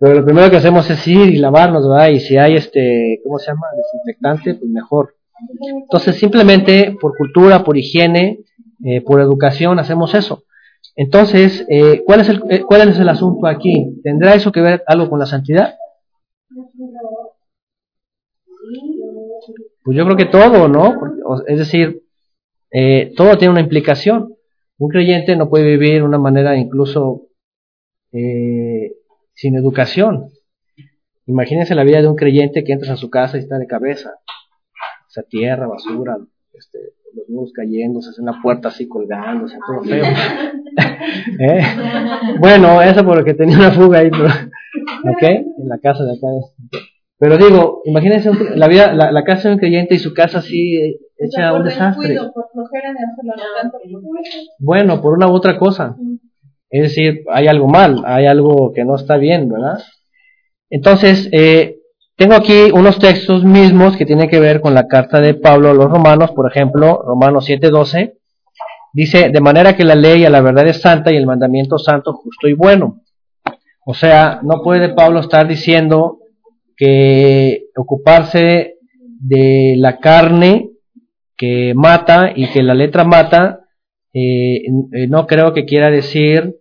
Pero 0.00 0.14
lo 0.14 0.24
primero 0.24 0.50
que 0.50 0.56
hacemos 0.56 0.88
es 0.88 1.06
ir 1.06 1.28
y 1.28 1.36
lavarnos, 1.36 1.86
¿verdad? 1.86 2.08
Y 2.08 2.20
si 2.20 2.38
hay 2.38 2.56
este, 2.56 3.20
¿cómo 3.22 3.38
se 3.38 3.48
llama? 3.48 3.66
Desinfectante, 3.76 4.54
pues 4.54 4.70
mejor. 4.70 5.14
Entonces, 5.82 6.16
simplemente 6.16 6.96
por 6.98 7.14
cultura, 7.18 7.62
por 7.62 7.76
higiene, 7.76 8.40
eh, 8.82 9.02
por 9.02 9.20
educación, 9.20 9.78
hacemos 9.78 10.14
eso. 10.14 10.44
Entonces, 10.96 11.66
eh, 11.68 12.02
¿cuál, 12.06 12.20
es 12.20 12.30
el, 12.30 12.42
eh, 12.48 12.62
¿cuál 12.66 12.88
es 12.88 12.98
el 12.98 13.10
asunto 13.10 13.46
aquí? 13.46 14.00
¿Tendrá 14.02 14.34
eso 14.34 14.50
que 14.52 14.62
ver 14.62 14.82
algo 14.86 15.10
con 15.10 15.18
la 15.18 15.26
santidad? 15.26 15.74
Pues 19.84 19.96
yo 19.98 20.04
creo 20.06 20.16
que 20.16 20.26
todo, 20.26 20.66
¿no? 20.66 20.94
Es 21.46 21.58
decir, 21.58 22.04
todo 23.16 23.36
tiene 23.36 23.52
una 23.52 23.60
implicación. 23.60 24.34
Un 24.78 24.88
creyente 24.88 25.36
no 25.36 25.50
puede 25.50 25.66
vivir 25.66 25.96
de 25.96 26.02
una 26.02 26.18
manera 26.18 26.56
incluso 26.56 27.26
eh, 28.12 28.94
sin 29.40 29.56
educación. 29.56 30.28
Imagínense 31.24 31.74
la 31.74 31.82
vida 31.82 32.02
de 32.02 32.08
un 32.08 32.16
creyente 32.16 32.62
que 32.62 32.74
entras 32.74 32.90
a 32.90 32.96
su 32.96 33.08
casa 33.08 33.38
y 33.38 33.40
está 33.40 33.56
de 33.56 33.66
cabeza. 33.66 34.10
Esa 35.08 35.22
tierra, 35.22 35.66
basura, 35.66 36.18
este, 36.52 36.78
los 37.14 37.26
muros 37.30 37.52
cayéndose, 37.54 38.20
una 38.20 38.42
puerta 38.42 38.68
así 38.68 38.86
colgándose, 38.86 39.56
todo 39.66 39.82
feo. 39.82 40.04
¿Eh? 41.40 41.62
Bueno, 42.38 42.82
eso 42.82 43.02
por 43.02 43.16
lo 43.16 43.24
que 43.24 43.32
tenía 43.32 43.56
una 43.56 43.70
fuga 43.70 44.00
ahí, 44.00 44.08
¿ok? 44.08 45.22
En 45.22 45.68
la 45.68 45.78
casa 45.78 46.04
de 46.04 46.12
acá. 46.12 46.26
Pero 47.18 47.38
digo, 47.38 47.80
imagínense 47.86 48.30
la, 48.56 48.68
vida, 48.68 48.92
la, 48.92 49.24
casa 49.24 49.48
de 49.48 49.54
un 49.54 49.60
creyente 49.60 49.94
y 49.94 49.98
su 49.98 50.12
casa 50.12 50.40
así 50.40 50.98
hecha 51.16 51.54
un 51.54 51.64
desastre. 51.64 52.18
Bueno, 54.58 55.00
por 55.00 55.14
una 55.14 55.28
u 55.28 55.32
otra 55.32 55.58
cosa. 55.58 55.96
Es 56.70 56.82
decir, 56.82 57.24
hay 57.32 57.48
algo 57.48 57.66
mal, 57.66 58.02
hay 58.06 58.26
algo 58.26 58.72
que 58.72 58.84
no 58.84 58.94
está 58.94 59.16
bien, 59.16 59.48
¿verdad? 59.48 59.82
Entonces, 60.70 61.28
eh, 61.32 61.78
tengo 62.16 62.34
aquí 62.34 62.70
unos 62.72 62.98
textos 62.98 63.44
mismos 63.44 63.96
que 63.96 64.06
tienen 64.06 64.28
que 64.28 64.38
ver 64.38 64.60
con 64.60 64.72
la 64.74 64.86
carta 64.86 65.20
de 65.20 65.34
Pablo 65.34 65.70
a 65.70 65.74
los 65.74 65.90
romanos, 65.90 66.30
por 66.30 66.48
ejemplo, 66.48 67.02
Romanos 67.04 67.46
7:12, 67.48 68.14
dice, 68.92 69.30
de 69.30 69.40
manera 69.40 69.74
que 69.74 69.84
la 69.84 69.96
ley 69.96 70.24
a 70.24 70.30
la 70.30 70.40
verdad 70.40 70.68
es 70.68 70.80
santa 70.80 71.12
y 71.12 71.16
el 71.16 71.26
mandamiento 71.26 71.76
santo, 71.76 72.12
justo 72.12 72.46
y 72.46 72.52
bueno. 72.52 73.00
O 73.84 73.94
sea, 73.94 74.40
no 74.44 74.62
puede 74.62 74.90
Pablo 74.90 75.20
estar 75.20 75.48
diciendo 75.48 76.18
que 76.76 77.64
ocuparse 77.76 78.74
de 79.18 79.74
la 79.76 79.98
carne 79.98 80.70
que 81.36 81.72
mata 81.74 82.32
y 82.36 82.48
que 82.48 82.62
la 82.62 82.74
letra 82.74 83.04
mata, 83.04 83.60
eh, 84.12 84.66
eh, 84.92 85.06
no 85.08 85.26
creo 85.26 85.52
que 85.52 85.64
quiera 85.64 85.90
decir 85.90 86.59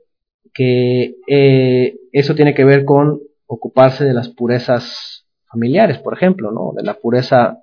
que 0.54 1.16
eh, 1.28 1.96
eso 2.12 2.36
tiene 2.36 2.54
que 2.54 2.66
ver 2.66 2.86
con 2.86 3.22
ocuparse 3.46 4.06
de 4.06 4.14
las 4.14 4.30
purezas 4.30 5.26
familiares, 5.52 6.00
por 6.00 6.14
ejemplo, 6.14 6.52
¿no? 6.52 6.74
De 6.76 6.84
la 6.84 6.96
pureza 6.96 7.60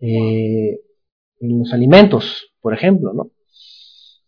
eh, 0.00 0.80
en 1.40 1.58
los 1.58 1.72
alimentos, 1.72 2.52
por 2.60 2.74
ejemplo, 2.74 3.12
¿no? 3.12 3.30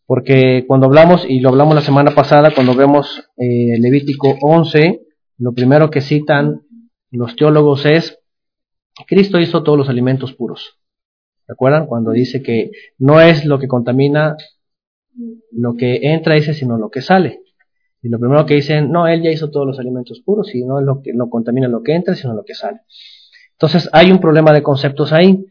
Porque 0.06 0.64
cuando 0.66 0.86
hablamos, 0.86 1.24
y 1.28 1.40
lo 1.40 1.50
hablamos 1.50 1.74
la 1.74 1.82
semana 1.82 2.14
pasada, 2.14 2.52
cuando 2.54 2.74
vemos 2.74 3.24
eh, 3.36 3.78
Levítico 3.78 4.36
11, 4.40 5.02
lo 5.38 5.52
primero 5.52 5.90
que 5.90 6.00
citan 6.00 6.62
los 7.10 7.36
teólogos 7.36 7.86
es, 7.86 8.18
Cristo 9.06 9.38
hizo 9.38 9.62
todos 9.62 9.78
los 9.78 9.88
alimentos 9.88 10.34
puros. 10.34 10.78
¿Se 11.46 11.52
acuerdan? 11.52 11.86
Cuando 11.86 12.10
dice 12.10 12.42
que 12.42 12.70
no 12.98 13.20
es 13.20 13.44
lo 13.44 13.58
que 13.58 13.68
contamina 13.68 14.36
lo 15.52 15.76
que 15.76 16.12
entra, 16.12 16.36
ese, 16.36 16.54
sino 16.54 16.78
lo 16.78 16.90
que 16.90 17.02
sale. 17.02 17.40
Y 18.02 18.08
lo 18.08 18.18
primero 18.18 18.46
que 18.46 18.54
dicen, 18.54 18.90
no, 18.90 19.06
él 19.06 19.22
ya 19.22 19.30
hizo 19.30 19.50
todos 19.50 19.66
los 19.66 19.78
alimentos 19.78 20.22
puros 20.24 20.54
y 20.54 20.64
no 20.64 20.80
lo 20.80 21.02
que 21.02 21.12
no 21.12 21.28
contamina 21.28 21.68
lo 21.68 21.82
que 21.82 21.94
entra, 21.94 22.14
sino 22.14 22.34
lo 22.34 22.44
que 22.44 22.54
sale. 22.54 22.80
Entonces 23.52 23.90
hay 23.92 24.10
un 24.10 24.20
problema 24.20 24.52
de 24.52 24.62
conceptos 24.62 25.12
ahí, 25.12 25.44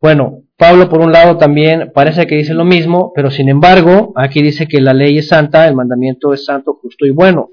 Bueno, 0.00 0.42
Pablo 0.56 0.88
por 0.88 1.00
un 1.00 1.12
lado 1.12 1.38
también 1.38 1.92
parece 1.94 2.26
que 2.26 2.34
dice 2.34 2.54
lo 2.54 2.64
mismo, 2.64 3.12
pero 3.14 3.30
sin 3.30 3.48
embargo 3.48 4.12
aquí 4.16 4.42
dice 4.42 4.66
que 4.66 4.80
la 4.80 4.92
ley 4.92 5.18
es 5.18 5.28
santa, 5.28 5.68
el 5.68 5.76
mandamiento 5.76 6.32
es 6.34 6.44
santo, 6.44 6.74
justo 6.82 7.06
y 7.06 7.10
bueno. 7.10 7.50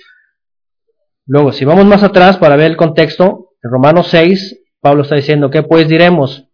Luego, 1.28 1.52
si 1.52 1.64
vamos 1.64 1.86
más 1.86 2.02
atrás 2.02 2.38
para 2.38 2.56
ver 2.56 2.72
el 2.72 2.78
contexto, 2.78 3.52
en 3.62 3.70
Romanos 3.70 4.08
6, 4.08 4.64
Pablo 4.80 5.04
está 5.04 5.16
diciendo, 5.16 5.52
¿qué 5.52 5.62
pues 5.62 5.88
diremos? 5.88 6.48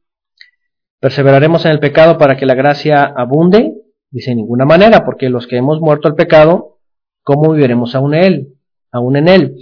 ¿Perseveraremos 0.99 1.63
en 1.65 1.71
el 1.71 1.79
pecado 1.79 2.17
para 2.17 2.35
que 2.35 2.45
la 2.45 2.55
gracia 2.55 3.05
abunde? 3.05 3.73
Dice, 4.11 4.31
en 4.31 4.37
ninguna 4.37 4.65
manera, 4.65 5.05
porque 5.05 5.29
los 5.29 5.47
que 5.47 5.55
hemos 5.55 5.79
muerto 5.79 6.09
al 6.09 6.15
pecado, 6.15 6.74
¿cómo 7.25 7.51
viviremos 7.51 7.95
aún 7.95 8.13
en 8.13 8.23
él? 8.23 8.47
Aún 8.91 9.17
en 9.17 9.27
él. 9.27 9.55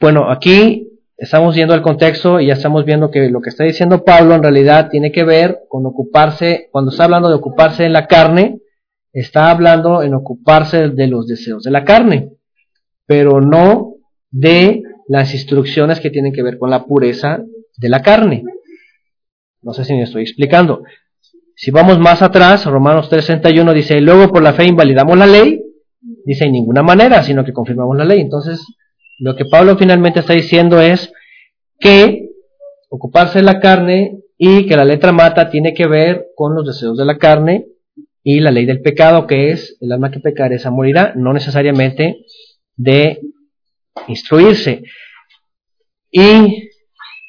Bueno, 0.00 0.28
aquí 0.30 0.88
estamos 1.16 1.54
viendo 1.54 1.74
el 1.74 1.82
contexto 1.82 2.40
y 2.40 2.46
ya 2.46 2.54
estamos 2.54 2.84
viendo 2.84 3.10
que 3.10 3.28
lo 3.30 3.40
que 3.40 3.50
está 3.50 3.62
diciendo 3.62 4.02
Pablo 4.02 4.34
en 4.34 4.42
realidad 4.42 4.88
tiene 4.90 5.12
que 5.12 5.22
ver 5.22 5.60
con 5.68 5.86
ocuparse, 5.86 6.68
cuando 6.72 6.90
está 6.90 7.04
hablando 7.04 7.28
de 7.28 7.36
ocuparse 7.36 7.84
en 7.84 7.92
la 7.92 8.06
carne, 8.06 8.60
está 9.12 9.50
hablando 9.50 10.02
en 10.02 10.14
ocuparse 10.14 10.88
de 10.88 11.06
los 11.06 11.26
deseos 11.26 11.62
de 11.62 11.70
la 11.70 11.84
carne, 11.84 12.30
pero 13.06 13.40
no 13.40 13.94
de 14.30 14.82
las 15.06 15.32
instrucciones 15.34 16.00
que 16.00 16.10
tienen 16.10 16.32
que 16.32 16.42
ver 16.42 16.58
con 16.58 16.70
la 16.70 16.84
pureza 16.84 17.44
de 17.76 17.88
la 17.88 18.02
carne. 18.02 18.42
No 19.62 19.72
sé 19.74 19.84
si 19.84 19.92
me 19.92 20.02
estoy 20.02 20.22
explicando. 20.22 20.82
Si 21.54 21.70
vamos 21.70 21.98
más 21.98 22.22
atrás, 22.22 22.64
Romanos 22.66 23.10
3:61 23.10 23.72
dice, 23.74 24.00
luego 24.00 24.30
por 24.30 24.42
la 24.42 24.54
fe 24.54 24.64
invalidamos 24.64 25.16
la 25.16 25.26
ley, 25.26 25.65
dice 26.26 26.44
en 26.44 26.52
ninguna 26.52 26.82
manera, 26.82 27.22
sino 27.22 27.44
que 27.44 27.52
confirmamos 27.52 27.96
la 27.96 28.04
ley. 28.04 28.20
Entonces, 28.20 28.60
lo 29.20 29.36
que 29.36 29.44
Pablo 29.44 29.78
finalmente 29.78 30.20
está 30.20 30.32
diciendo 30.32 30.80
es 30.80 31.12
que 31.78 32.30
ocuparse 32.90 33.38
de 33.38 33.44
la 33.44 33.60
carne 33.60 34.18
y 34.36 34.66
que 34.66 34.76
la 34.76 34.84
letra 34.84 35.12
mata 35.12 35.48
tiene 35.50 35.72
que 35.72 35.86
ver 35.86 36.26
con 36.34 36.54
los 36.54 36.66
deseos 36.66 36.98
de 36.98 37.04
la 37.04 37.16
carne 37.16 37.66
y 38.24 38.40
la 38.40 38.50
ley 38.50 38.66
del 38.66 38.82
pecado, 38.82 39.28
que 39.28 39.50
es 39.50 39.78
el 39.80 39.92
alma 39.92 40.10
que 40.10 40.18
pecar 40.18 40.52
esa 40.52 40.72
morirá, 40.72 41.12
no 41.14 41.32
necesariamente 41.32 42.24
de 42.74 43.20
instruirse. 44.08 44.82
Y 46.10 46.70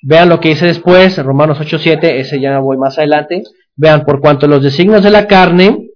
vean 0.02 0.30
lo 0.30 0.40
que 0.40 0.50
dice 0.50 0.66
después, 0.66 1.24
Romanos 1.24 1.60
8.7, 1.60 2.00
ese 2.04 2.40
ya 2.40 2.58
voy 2.60 2.78
más 2.78 2.98
adelante. 2.98 3.44
Vean, 3.76 4.06
por 4.06 4.22
cuanto 4.22 4.48
los 4.48 4.64
designios 4.64 5.04
de 5.04 5.12
la 5.12 5.28
carne 5.28 5.87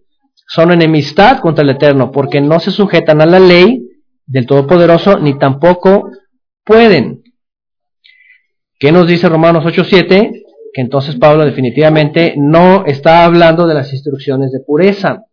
son 0.54 0.74
enemistad 0.74 1.40
contra 1.40 1.64
el 1.64 1.70
Eterno, 1.70 2.12
porque 2.12 2.42
no 2.42 2.60
se 2.60 2.72
sujetan 2.72 3.22
a 3.22 3.26
la 3.26 3.40
ley, 3.40 3.88
del 4.26 4.46
Todopoderoso, 4.46 5.18
ni 5.18 5.38
tampoco 5.40 6.10
pueden. 6.66 7.24
¿Qué 8.78 8.92
nos 8.92 9.08
dice 9.08 9.30
Romanos 9.30 9.64
8:7? 9.66 10.44
Que 10.74 10.82
entonces 10.82 11.16
Pablo 11.16 11.46
definitivamente 11.46 12.34
no 12.38 12.86
está 12.86 13.24
hablando 13.24 13.66
de 13.66 13.76
las 13.76 13.94
instrucciones 13.94 14.52
de 14.52 14.60
pureza, 14.60 15.24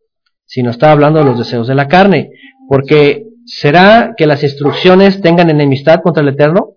sino 0.45 0.71
está 0.71 0.93
hablando 0.93 1.19
de 1.19 1.25
los 1.25 1.39
deseos 1.39 1.67
de 1.67 1.75
la 1.75 1.89
carne. 1.89 2.31
Porque 2.69 3.25
¿será 3.45 4.15
que 4.17 4.27
las 4.27 4.45
instrucciones 4.45 5.21
tengan 5.21 5.51
enemistad 5.51 6.01
contra 6.01 6.23
el 6.23 6.29
Eterno? 6.29 6.77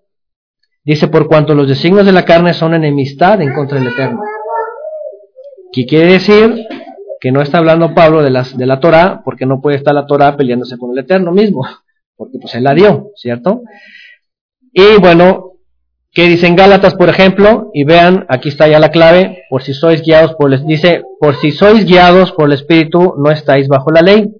Dice, 0.83 1.09
por 1.09 1.27
cuanto 1.27 1.53
los 1.53 1.67
designios 1.67 2.07
de 2.07 2.11
la 2.11 2.25
carne 2.25 2.55
son 2.55 2.73
enemistad 2.73 3.39
en 3.39 3.53
contra 3.53 3.77
del 3.77 3.89
Eterno. 3.89 4.19
¿Qué 5.71 5.85
quiere 5.85 6.13
decir? 6.13 6.65
Que 7.21 7.31
no 7.31 7.41
está 7.41 7.59
hablando 7.59 7.93
Pablo 7.93 8.21
de, 8.21 8.31
de 8.31 8.65
la 8.65 8.79
Torah, 8.81 9.21
porque 9.23 9.45
no 9.45 9.61
puede 9.61 9.77
estar 9.77 9.93
la 9.93 10.05
Torah 10.05 10.35
peleándose 10.35 10.77
con 10.77 10.91
el 10.91 10.99
Eterno 10.99 11.31
mismo 11.31 11.65
porque 12.21 12.37
pues 12.39 12.53
él 12.53 12.65
la 12.65 12.75
dio, 12.75 13.09
¿cierto? 13.15 13.63
Y 14.71 14.99
bueno, 14.99 15.53
¿qué 16.11 16.27
dicen 16.27 16.55
Gálatas, 16.55 16.93
por 16.93 17.09
ejemplo? 17.09 17.71
Y 17.73 17.83
vean, 17.83 18.27
aquí 18.29 18.49
está 18.49 18.67
ya 18.67 18.77
la 18.79 18.91
clave, 18.91 19.45
por 19.49 19.63
si 19.63 19.73
sois 19.73 20.03
guiados 20.03 20.35
por 20.35 20.53
el, 20.53 20.63
dice, 20.67 21.01
por 21.19 21.35
si 21.37 21.49
sois 21.49 21.83
guiados 21.83 22.31
por 22.33 22.45
el 22.45 22.53
Espíritu, 22.53 23.15
no 23.17 23.31
estáis 23.31 23.67
bajo 23.67 23.89
la 23.89 24.03
ley. 24.03 24.31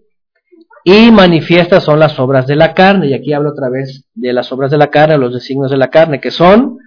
Y 0.83 1.09
manifiestas 1.09 1.83
son 1.83 1.97
las 1.97 2.19
obras 2.19 2.45
de 2.45 2.55
la 2.55 2.75
carne, 2.75 3.07
y 3.07 3.15
aquí 3.15 3.33
hablo 3.33 3.49
otra 3.49 3.69
vez 3.69 4.05
de 4.13 4.31
las 4.31 4.51
obras 4.51 4.69
de 4.69 4.77
la 4.77 4.91
carne, 4.91 5.17
los 5.17 5.33
designios 5.33 5.71
de 5.71 5.77
la 5.77 5.89
carne, 5.89 6.19
que 6.19 6.29
son 6.29 6.77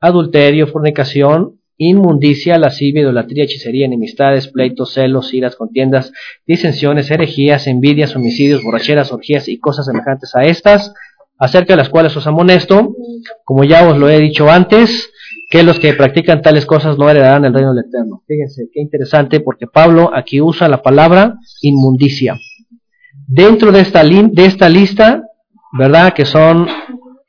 adulterio, 0.00 0.66
fornicación, 0.66 1.59
inmundicia, 1.80 2.58
lascivia, 2.58 3.00
idolatría, 3.00 3.44
hechicería, 3.44 3.86
enemistades, 3.86 4.48
pleitos, 4.48 4.92
celos, 4.92 5.32
iras, 5.32 5.56
contiendas, 5.56 6.12
disensiones, 6.46 7.10
herejías, 7.10 7.66
envidias, 7.66 8.14
homicidios, 8.14 8.62
borracheras, 8.62 9.10
orgías 9.12 9.48
y 9.48 9.58
cosas 9.58 9.86
semejantes 9.86 10.36
a 10.36 10.42
estas, 10.42 10.92
acerca 11.38 11.72
de 11.72 11.78
las 11.78 11.88
cuales 11.88 12.14
os 12.18 12.26
amonesto, 12.26 12.94
como 13.44 13.64
ya 13.64 13.88
os 13.88 13.96
lo 13.96 14.10
he 14.10 14.18
dicho 14.20 14.50
antes, 14.50 15.10
que 15.48 15.62
los 15.62 15.78
que 15.78 15.94
practican 15.94 16.42
tales 16.42 16.66
cosas 16.66 16.98
no 16.98 17.08
heredarán 17.08 17.46
el 17.46 17.54
reino 17.54 17.72
del 17.72 17.86
Eterno. 17.86 18.22
Fíjense, 18.26 18.68
qué 18.70 18.82
interesante, 18.82 19.40
porque 19.40 19.66
Pablo 19.66 20.10
aquí 20.14 20.42
usa 20.42 20.68
la 20.68 20.82
palabra 20.82 21.36
inmundicia. 21.62 22.36
Dentro 23.26 23.72
de 23.72 23.80
esta, 23.80 24.04
de 24.04 24.44
esta 24.44 24.68
lista, 24.68 25.22
¿verdad? 25.72 26.12
Que 26.12 26.26
son 26.26 26.68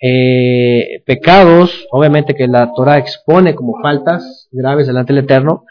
eh, 0.04 1.04
pecados, 1.06 1.86
obviamente 1.92 2.34
que 2.34 2.48
la 2.48 2.74
Torah 2.74 2.98
expone 2.98 3.54
como 3.54 3.80
faltas 3.84 4.48
graves 4.52 4.88
delante 4.88 5.14
del 5.14 5.26
Eterno, 5.26 5.66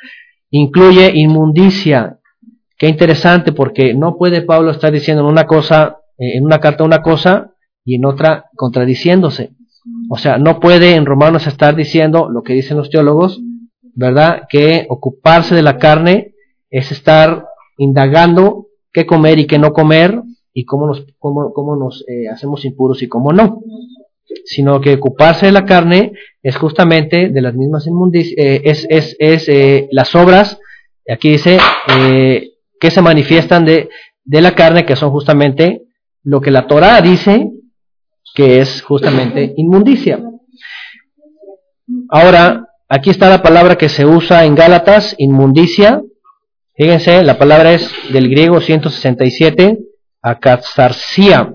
incluye 0.51 1.11
inmundicia. 1.15 2.21
Qué 2.79 2.89
interesante 2.89 3.53
porque 3.53 3.93
no 3.93 4.17
puede 4.17 4.43
Pablo 4.43 4.71
estar 4.71 4.93
diciendo 4.93 5.25
en 5.25 5.31
una 5.31 5.47
cosa, 5.47 5.99
eh, 6.17 6.37
en 6.37 6.45
una 6.45 6.61
carta 6.61 6.85
una 6.85 7.03
cosa 7.03 7.55
y 7.85 7.97
en 7.97 8.05
otra 8.05 8.47
contradiciéndose. 8.55 9.51
O 10.09 10.17
sea, 10.17 10.39
no 10.39 10.61
puede 10.61 10.95
en 10.95 11.07
Romanos 11.07 11.49
estar 11.49 11.75
diciendo 11.75 12.29
lo 12.31 12.43
que 12.43 12.53
dicen 12.53 12.77
los 12.77 12.89
teólogos, 12.89 13.41
¿verdad? 13.95 14.43
Que 14.49 14.87
ocuparse 14.89 15.57
de 15.57 15.63
la 15.63 15.79
carne 15.79 16.35
es 16.71 16.93
estar 16.93 17.47
indagando 17.79 18.69
qué 18.93 19.07
comer 19.07 19.41
y 19.41 19.47
qué 19.47 19.59
no 19.59 19.73
comer 19.73 20.23
y 20.53 20.65
cómo 20.65 20.87
nos, 20.87 21.05
nos 21.79 22.05
eh, 22.09 22.29
hacemos 22.29 22.65
impuros 22.65 23.03
y 23.03 23.09
cómo 23.09 23.33
no 23.33 23.61
sino 24.45 24.81
que 24.81 24.95
ocuparse 24.95 25.47
de 25.47 25.53
la 25.53 25.65
carne 25.65 26.13
es 26.43 26.57
justamente 26.57 27.29
de 27.29 27.41
las 27.41 27.55
mismas 27.55 27.87
inmundicias, 27.87 28.35
eh, 28.39 28.63
es, 28.65 28.87
es, 28.89 29.17
es 29.19 29.49
eh, 29.49 29.89
las 29.91 30.15
obras, 30.15 30.59
aquí 31.09 31.33
dice, 31.33 31.59
eh, 31.99 32.51
que 32.81 32.91
se 32.91 33.03
manifiestan 33.03 33.65
de, 33.65 33.89
de 34.25 34.41
la 34.41 34.55
carne, 34.55 34.87
que 34.87 34.97
son 34.97 35.11
justamente 35.11 35.83
lo 36.23 36.41
que 36.41 36.51
la 36.51 36.67
Torah 36.67 37.01
dice 37.01 37.51
que 38.35 38.61
es 38.61 38.83
justamente 38.83 39.53
inmundicia. 39.57 40.21
Ahora, 42.09 42.67
aquí 42.89 43.11
está 43.11 43.29
la 43.29 43.43
palabra 43.43 43.77
que 43.77 43.89
se 43.89 44.07
usa 44.07 44.45
en 44.45 44.55
Gálatas, 44.55 45.15
inmundicia. 45.19 46.03
Fíjense, 46.77 47.23
la 47.23 47.39
palabra 47.39 47.73
es 47.73 47.91
del 48.13 48.31
griego 48.31 48.61
167, 48.61 49.79
akatsarsia. 50.23 51.55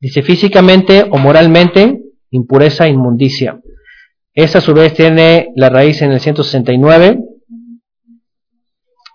Dice 0.00 0.22
físicamente 0.22 1.06
o 1.10 1.18
moralmente, 1.18 2.00
impureza, 2.30 2.88
inmundicia. 2.88 3.60
Esta 4.32 4.58
a 4.58 4.62
su 4.62 4.72
vez 4.72 4.94
tiene 4.94 5.52
la 5.56 5.68
raíz 5.68 6.00
en 6.00 6.12
el 6.12 6.20
169. 6.20 7.18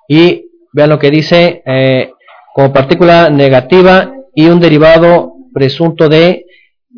Y 0.07 0.51
vean 0.73 0.89
lo 0.89 0.99
que 0.99 1.09
dice 1.09 1.63
eh, 1.65 2.11
como 2.53 2.71
partícula 2.71 3.29
negativa 3.31 4.13
y 4.35 4.47
un 4.47 4.59
derivado 4.59 5.33
presunto 5.53 6.07
de 6.07 6.45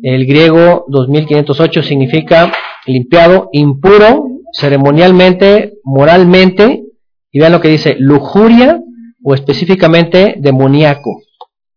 el 0.02 0.26
griego 0.26 0.84
2508 0.88 1.82
significa 1.82 2.52
limpiado, 2.86 3.48
impuro, 3.52 4.26
ceremonialmente, 4.52 5.78
moralmente, 5.82 6.84
y 7.32 7.40
vean 7.40 7.52
lo 7.52 7.60
que 7.60 7.68
dice 7.68 7.96
lujuria 7.98 8.80
o 9.22 9.34
específicamente 9.34 10.36
demoníaco, 10.38 11.22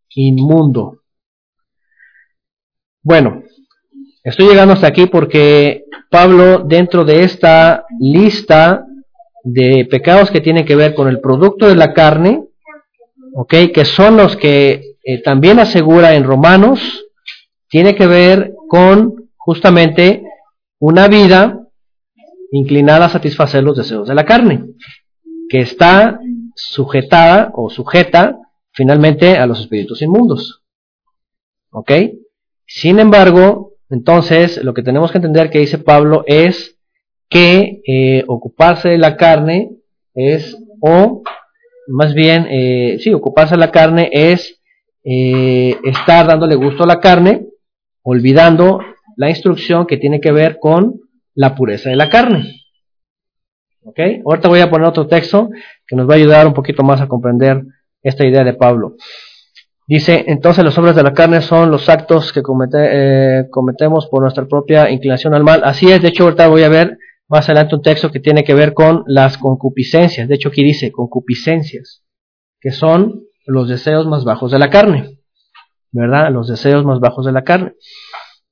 inmundo. 0.10 1.01
Bueno, 3.04 3.42
estoy 4.24 4.48
llegando 4.48 4.74
hasta 4.74 4.88
aquí 4.88 5.08
porque 5.08 5.86
Pablo, 6.12 6.60
dentro 6.60 7.04
de 7.04 7.24
esta 7.24 7.86
lista 8.00 8.86
de 9.44 9.88
pecados 9.90 10.30
que 10.30 10.42
tienen 10.42 10.66
que 10.66 10.76
ver 10.76 10.94
con 10.94 11.08
el 11.08 11.20
producto 11.20 11.68
de 11.68 11.76
la 11.76 11.94
carne, 11.94 12.46
¿ok? 13.34 13.54
Que 13.74 13.86
son 13.86 14.18
los 14.18 14.38
que 14.38 14.98
eh, 15.04 15.22
también 15.24 15.58
asegura 15.58 16.14
en 16.14 16.26
Romanos, 16.26 17.06
tiene 17.70 17.96
que 17.96 18.06
ver 18.06 18.54
con 18.68 19.30
justamente 19.36 20.24
una 20.80 21.08
vida 21.08 21.60
inclinada 22.52 23.06
a 23.06 23.10
satisfacer 23.10 23.64
los 23.64 23.78
deseos 23.78 24.08
de 24.08 24.14
la 24.14 24.26
carne, 24.26 24.66
que 25.50 25.62
está 25.62 26.20
sujetada 26.56 27.52
o 27.56 27.72
sujeta 27.72 28.38
finalmente 28.74 29.38
a 29.38 29.48
los 29.48 29.60
espíritus 29.60 30.04
inmundos. 30.04 30.62
¿Ok? 31.72 31.92
Sin 32.74 33.00
embargo, 33.00 33.74
entonces, 33.90 34.64
lo 34.64 34.74
que 34.74 34.82
tenemos 34.82 35.12
que 35.12 35.18
entender 35.18 35.50
que 35.50 35.60
dice 35.60 35.78
Pablo 35.78 36.24
es 36.26 36.78
que 37.30 37.82
eh, 37.86 38.24
ocuparse 38.28 38.88
de 38.88 38.98
la 38.98 39.18
carne 39.18 39.72
es, 40.14 40.58
o 40.80 41.22
más 41.90 42.14
bien, 42.14 42.48
eh, 42.50 42.98
sí, 43.02 43.14
ocuparse 43.14 43.56
de 43.56 43.60
la 43.60 43.72
carne 43.72 44.10
es 44.14 44.62
eh, 45.04 45.76
estar 45.84 46.26
dándole 46.26 46.56
gusto 46.56 46.86
a 46.86 46.88
la 46.88 47.02
carne, 47.02 47.46
olvidando 48.04 48.80
la 49.18 49.30
instrucción 49.30 49.86
que 49.86 49.98
tiene 49.98 50.22
que 50.22 50.32
ver 50.32 50.58
con 50.58 51.02
la 51.36 51.56
pureza 51.56 51.90
de 51.90 51.98
la 51.98 52.10
carne. 52.10 52.56
¿Ok? 53.84 54.00
Ahorita 54.26 54.48
voy 54.48 54.62
a 54.62 54.70
poner 54.70 54.88
otro 54.88 55.08
texto 55.08 55.50
que 55.86 55.98
nos 55.98 56.10
va 56.10 56.14
a 56.14 56.18
ayudar 56.18 56.48
un 56.48 56.54
poquito 56.54 56.84
más 56.84 57.02
a 57.02 57.10
comprender 57.10 57.64
esta 58.02 58.26
idea 58.26 58.46
de 58.46 58.54
Pablo. 58.54 58.96
Dice, 59.88 60.24
entonces 60.28 60.64
las 60.64 60.78
obras 60.78 60.96
de 60.96 61.04
la 61.04 61.14
carne 61.14 61.42
son 61.42 61.72
los 61.72 61.90
actos 61.90 62.32
que 62.32 62.42
eh, 62.42 63.44
cometemos 63.50 64.08
por 64.08 64.22
nuestra 64.22 64.46
propia 64.46 64.90
inclinación 64.90 65.34
al 65.34 65.44
mal. 65.44 65.62
Así 65.64 65.92
es, 65.92 66.02
de 66.02 66.10
hecho 66.10 66.24
ahorita 66.24 66.48
voy 66.48 66.64
a 66.64 66.70
ver 66.70 66.98
más 67.28 67.50
adelante 67.50 67.76
un 67.76 67.82
texto 67.82 68.12
que 68.12 68.20
tiene 68.20 68.44
que 68.44 68.54
ver 68.54 68.74
con 68.74 69.04
las 69.08 69.38
concupiscencias. 69.38 70.28
De 70.28 70.36
hecho 70.36 70.50
aquí 70.50 70.64
dice 70.64 70.92
concupiscencias, 70.92 72.04
que 72.60 72.72
son 72.72 73.24
los 73.46 73.68
deseos 73.68 74.06
más 74.06 74.24
bajos 74.24 74.52
de 74.52 74.60
la 74.60 74.70
carne. 74.70 75.18
¿Verdad? 75.92 76.32
Los 76.32 76.48
deseos 76.48 76.86
más 76.86 77.00
bajos 77.00 77.26
de 77.26 77.34
la 77.34 77.44
carne. 77.44 77.74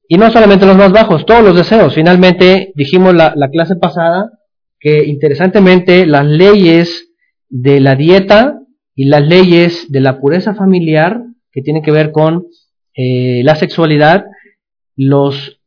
Y 0.09 0.17
no 0.17 0.29
solamente 0.31 0.65
los 0.65 0.75
más 0.75 0.91
bajos, 0.91 1.25
todos 1.25 1.43
los 1.43 1.55
deseos. 1.55 1.93
Finalmente 1.93 2.73
dijimos 2.75 3.13
la 3.13 3.49
clase 3.51 3.75
pasada 3.77 4.31
que 4.79 5.05
interesantemente 5.05 6.05
las 6.05 6.25
leyes 6.25 7.11
de 7.49 7.79
la 7.79 7.95
dieta 7.95 8.58
y 8.99 9.05
las 9.05 9.25
leyes 9.25 9.89
de 9.89 10.01
la 10.01 10.19
pureza 10.19 10.53
familiar, 10.55 11.23
que 11.53 11.61
tienen 11.61 11.81
que 11.81 11.91
ver 11.91 12.11
con 12.11 12.47
eh, 12.93 13.41
la 13.45 13.55
sexualidad, 13.55 14.25
los, 14.97 15.61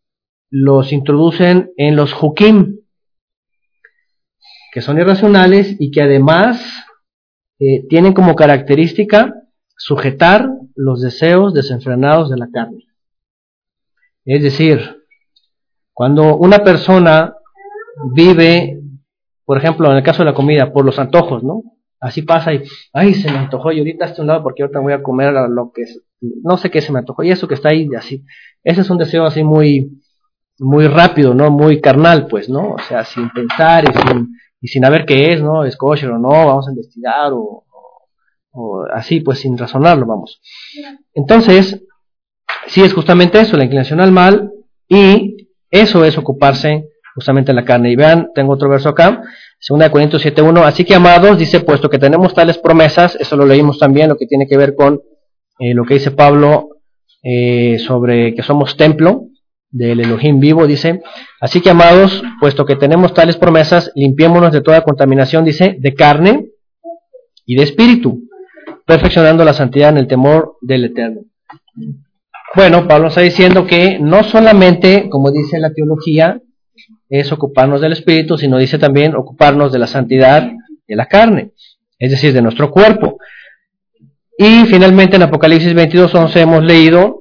los 0.50 0.92
introducen 0.92 1.72
en 1.78 1.96
los 1.96 2.12
hukim, 2.12 2.80
que 4.70 4.82
son 4.82 4.98
irracionales 4.98 5.76
y 5.78 5.90
que 5.90 6.02
además 6.02 6.62
eh, 7.58 7.86
tienen 7.88 8.12
como 8.12 8.34
característica 8.34 9.32
sujetar 9.78 10.50
los 10.74 11.00
deseos 11.00 11.54
desenfrenados 11.54 12.28
de 12.28 12.36
la 12.36 12.50
carne. 12.52 12.84
Es 14.26 14.42
decir, 14.42 15.06
cuando 15.94 16.36
una 16.36 16.58
persona 16.58 17.34
vive 18.14 18.82
por 19.44 19.58
ejemplo, 19.58 19.90
en 19.90 19.96
el 19.96 20.02
caso 20.02 20.20
de 20.22 20.30
la 20.30 20.34
comida, 20.34 20.72
por 20.72 20.84
los 20.84 20.98
antojos, 20.98 21.42
¿no? 21.42 21.62
Así 22.02 22.22
pasa 22.22 22.52
y, 22.52 22.64
ay, 22.92 23.14
se 23.14 23.30
me 23.30 23.38
antojó 23.38 23.70
y 23.70 23.78
ahorita 23.78 24.06
estoy 24.06 24.22
un 24.22 24.26
lado 24.26 24.42
porque 24.42 24.64
ahorita 24.64 24.80
voy 24.80 24.92
a 24.92 25.04
comer 25.04 25.32
lo 25.32 25.70
que 25.72 25.84
no 26.42 26.56
sé 26.56 26.68
qué 26.68 26.80
se 26.80 26.90
me 26.90 26.98
antojó 26.98 27.22
y 27.22 27.30
eso 27.30 27.46
que 27.46 27.54
está 27.54 27.68
ahí 27.68 27.88
así. 27.96 28.24
Ese 28.64 28.80
es 28.80 28.90
un 28.90 28.98
deseo 28.98 29.24
así 29.24 29.44
muy, 29.44 30.02
muy 30.58 30.88
rápido, 30.88 31.32
¿no? 31.32 31.52
Muy 31.52 31.80
carnal, 31.80 32.26
pues, 32.26 32.48
¿no? 32.48 32.72
O 32.72 32.78
sea, 32.88 33.04
sin 33.04 33.30
pensar 33.30 33.84
y 33.88 33.92
sin, 33.92 34.36
y 34.60 34.66
sin 34.66 34.82
ver 34.82 35.06
qué 35.06 35.32
es, 35.32 35.40
¿no? 35.40 35.64
Es 35.64 35.76
o 35.80 35.94
no, 35.94 36.28
vamos 36.28 36.66
a 36.66 36.72
investigar 36.72 37.32
o, 37.32 37.66
o 38.50 38.84
así, 38.92 39.20
pues 39.20 39.38
sin 39.38 39.56
razonarlo, 39.56 40.04
vamos. 40.04 40.40
Entonces, 41.14 41.84
sí 42.66 42.82
es 42.82 42.92
justamente 42.92 43.38
eso, 43.38 43.56
la 43.56 43.64
inclinación 43.64 44.00
al 44.00 44.10
mal 44.10 44.50
y 44.88 45.48
eso 45.70 46.04
es 46.04 46.18
ocuparse 46.18 46.88
justamente 47.14 47.52
la 47.52 47.64
carne. 47.64 47.92
Y 47.92 47.96
vean, 47.96 48.30
tengo 48.34 48.54
otro 48.54 48.68
verso 48.68 48.88
acá, 48.88 49.22
2 49.68 49.90
Corintios 49.90 50.24
7.1, 50.24 50.64
así 50.64 50.84
que 50.84 50.94
amados, 50.94 51.38
dice, 51.38 51.60
puesto 51.60 51.88
que 51.88 51.98
tenemos 51.98 52.34
tales 52.34 52.58
promesas, 52.58 53.16
eso 53.20 53.36
lo 53.36 53.46
leímos 53.46 53.78
también, 53.78 54.08
lo 54.08 54.16
que 54.16 54.26
tiene 54.26 54.48
que 54.48 54.56
ver 54.56 54.74
con 54.74 55.00
eh, 55.60 55.74
lo 55.74 55.84
que 55.84 55.94
dice 55.94 56.10
Pablo 56.10 56.70
eh, 57.22 57.78
sobre 57.78 58.34
que 58.34 58.42
somos 58.42 58.76
templo 58.76 59.26
del 59.70 60.00
Elohim 60.00 60.40
vivo, 60.40 60.66
dice, 60.66 61.02
así 61.40 61.60
que 61.60 61.70
amados, 61.70 62.22
puesto 62.40 62.66
que 62.66 62.74
tenemos 62.74 63.14
tales 63.14 63.36
promesas, 63.36 63.92
limpiémonos 63.94 64.52
de 64.52 64.62
toda 64.62 64.82
contaminación, 64.82 65.44
dice, 65.44 65.76
de 65.78 65.94
carne 65.94 66.48
y 67.46 67.54
de 67.54 67.62
espíritu, 67.62 68.20
perfeccionando 68.84 69.44
la 69.44 69.52
santidad 69.52 69.90
en 69.90 69.98
el 69.98 70.08
temor 70.08 70.56
del 70.60 70.86
Eterno. 70.86 71.20
Bueno, 72.54 72.86
Pablo 72.88 73.08
está 73.08 73.20
diciendo 73.20 73.66
que 73.66 73.98
no 74.00 74.24
solamente, 74.24 75.08
como 75.08 75.30
dice 75.30 75.58
la 75.58 75.72
teología, 75.72 76.42
es 77.12 77.30
ocuparnos 77.30 77.82
del 77.82 77.92
espíritu, 77.92 78.38
sino 78.38 78.56
dice 78.56 78.78
también 78.78 79.14
ocuparnos 79.14 79.70
de 79.70 79.78
la 79.78 79.86
santidad 79.86 80.50
de 80.88 80.96
la 80.96 81.06
carne, 81.06 81.52
es 81.98 82.10
decir, 82.10 82.32
de 82.32 82.40
nuestro 82.40 82.70
cuerpo. 82.70 83.18
Y 84.38 84.64
finalmente 84.64 85.16
en 85.16 85.22
Apocalipsis 85.22 85.74
22.11 85.74 86.36
hemos 86.36 86.64
leído, 86.64 87.20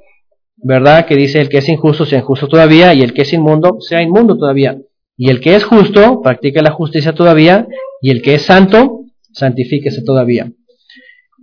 ¿verdad? 0.56 1.06
Que 1.06 1.17
dice 1.17 1.41
el 1.41 1.49
que 1.49 1.58
es 1.58 1.67
injusto 1.67 2.06
sea 2.06 2.19
injusto 2.19 2.47
todavía 2.47 2.93
y 2.93 3.01
el 3.01 3.13
que 3.13 3.23
es 3.23 3.34
inmundo 3.34 3.82
sea 3.82 4.01
inmundo 4.01 4.38
todavía. 4.38 4.77
Y 5.17 5.30
el 5.30 5.41
que 5.41 5.56
es 5.56 5.65
justo 5.65 6.21
practique 6.21 6.62
la 6.62 6.71
justicia 6.71 7.13
todavía 7.13 7.67
y 8.01 8.12
el 8.12 8.21
que 8.21 8.36
es 8.36 8.43
santo 8.43 9.01
santifíquese 9.34 10.04
todavía. 10.04 10.51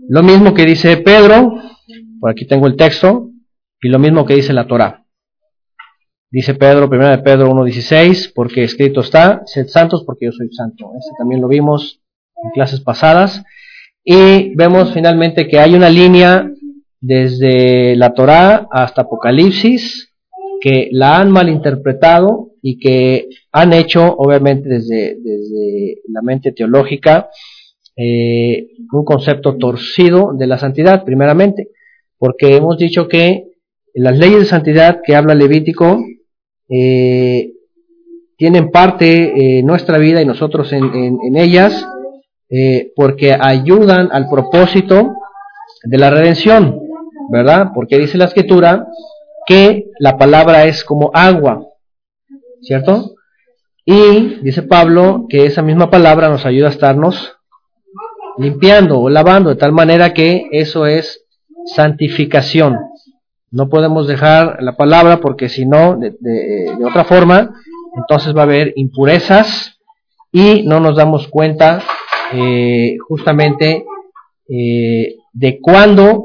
Lo 0.08 0.22
mismo 0.22 0.54
que 0.54 0.64
dice 0.64 0.96
Pedro, 0.96 1.52
por 2.18 2.30
aquí 2.30 2.46
tengo 2.46 2.66
el 2.66 2.76
texto, 2.76 3.28
y 3.82 3.88
lo 3.90 3.98
mismo 3.98 4.24
que 4.24 4.36
dice 4.36 4.54
la 4.54 4.66
Torah. 4.66 5.04
Dice 6.30 6.54
Pedro, 6.54 6.88
1 6.90 7.08
de 7.08 7.18
Pedro 7.18 7.50
1.16, 7.52 8.32
porque 8.34 8.62
escrito 8.62 9.00
está, 9.00 9.42
sed 9.46 9.66
santos 9.68 10.04
porque 10.04 10.26
yo 10.26 10.32
soy 10.32 10.52
santo. 10.52 10.90
Este 10.98 11.12
también 11.18 11.40
lo 11.40 11.48
vimos 11.48 12.02
en 12.44 12.50
clases 12.50 12.80
pasadas. 12.80 13.42
Y 14.04 14.54
vemos 14.54 14.92
finalmente 14.92 15.48
que 15.48 15.58
hay 15.58 15.74
una 15.74 15.88
línea 15.88 16.50
desde 17.00 17.96
la 17.96 18.12
Torá 18.12 18.68
hasta 18.70 19.02
Apocalipsis 19.02 20.12
que 20.60 20.88
la 20.92 21.18
han 21.18 21.30
malinterpretado 21.30 22.50
y 22.60 22.78
que 22.78 23.28
han 23.52 23.72
hecho, 23.72 24.14
obviamente 24.16 24.68
desde, 24.68 25.16
desde 25.22 26.02
la 26.08 26.20
mente 26.20 26.52
teológica, 26.52 27.30
eh, 27.96 28.66
un 28.92 29.04
concepto 29.04 29.56
torcido 29.56 30.32
de 30.36 30.46
la 30.46 30.58
santidad, 30.58 31.04
primeramente, 31.04 31.70
porque 32.18 32.56
hemos 32.56 32.76
dicho 32.76 33.08
que 33.08 33.44
las 33.94 34.18
leyes 34.18 34.40
de 34.40 34.44
santidad 34.44 35.00
que 35.04 35.16
habla 35.16 35.34
Levítico 35.34 35.98
eh, 36.68 37.52
tienen 38.36 38.70
parte 38.70 39.58
en 39.58 39.66
nuestra 39.66 39.98
vida 39.98 40.22
y 40.22 40.26
nosotros 40.26 40.72
en, 40.72 41.36
ellas, 41.36 41.86
eh, 42.50 42.92
porque 42.94 43.36
ayudan 43.38 44.10
al 44.12 44.28
propósito 44.28 45.14
de 45.84 45.98
la 45.98 46.10
redención, 46.10 46.80
¿verdad? 47.30 47.68
Porque 47.74 47.98
dice 47.98 48.16
la 48.16 48.26
escritura 48.26 48.86
que 49.46 49.86
la 49.98 50.16
palabra 50.18 50.66
es 50.66 50.84
como 50.84 51.10
agua, 51.14 51.66
¿cierto? 52.62 53.14
Y 53.84 54.40
dice 54.42 54.62
Pablo 54.62 55.26
que 55.28 55.46
esa 55.46 55.62
misma 55.62 55.90
palabra 55.90 56.28
nos 56.28 56.44
ayuda 56.44 56.68
a 56.68 56.72
estarnos 56.72 57.38
limpiando 58.38 59.00
o 59.00 59.08
lavando 59.08 59.50
de 59.50 59.56
tal 59.56 59.72
manera 59.72 60.14
que 60.14 60.48
eso 60.52 60.86
es 60.86 61.24
santificación. 61.66 62.76
No 63.50 63.68
podemos 63.68 64.06
dejar 64.06 64.62
la 64.62 64.76
palabra 64.76 65.20
porque 65.20 65.48
si 65.48 65.64
no, 65.64 65.96
de, 65.96 66.14
otra 66.84 67.04
forma, 67.04 67.54
entonces 67.96 68.36
va 68.36 68.40
a 68.40 68.44
haber 68.44 68.74
impurezas 68.76 69.78
y 70.30 70.64
no 70.64 70.80
nos 70.80 70.96
damos 70.96 71.28
cuenta 71.28 71.82
eh, 72.32 72.96
justamente 73.08 73.86
eh, 74.48 75.16
de 75.32 75.60
cuándo, 75.60 76.24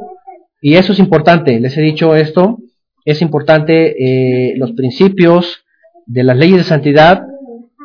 y 0.62 0.76
eso 0.76 0.92
es 0.92 1.00
importante, 1.00 1.60
les 1.62 1.78
he 1.78 1.82
dicho 1.82 2.14
esto, 2.16 2.58
es 3.06 3.22
importante 3.22 3.96
eh, 3.98 4.58
los 4.58 4.74
principios 4.74 5.64
de 6.06 6.24
las 6.24 6.36
leyes 6.36 6.58
de 6.58 6.64
santidad 6.64 7.26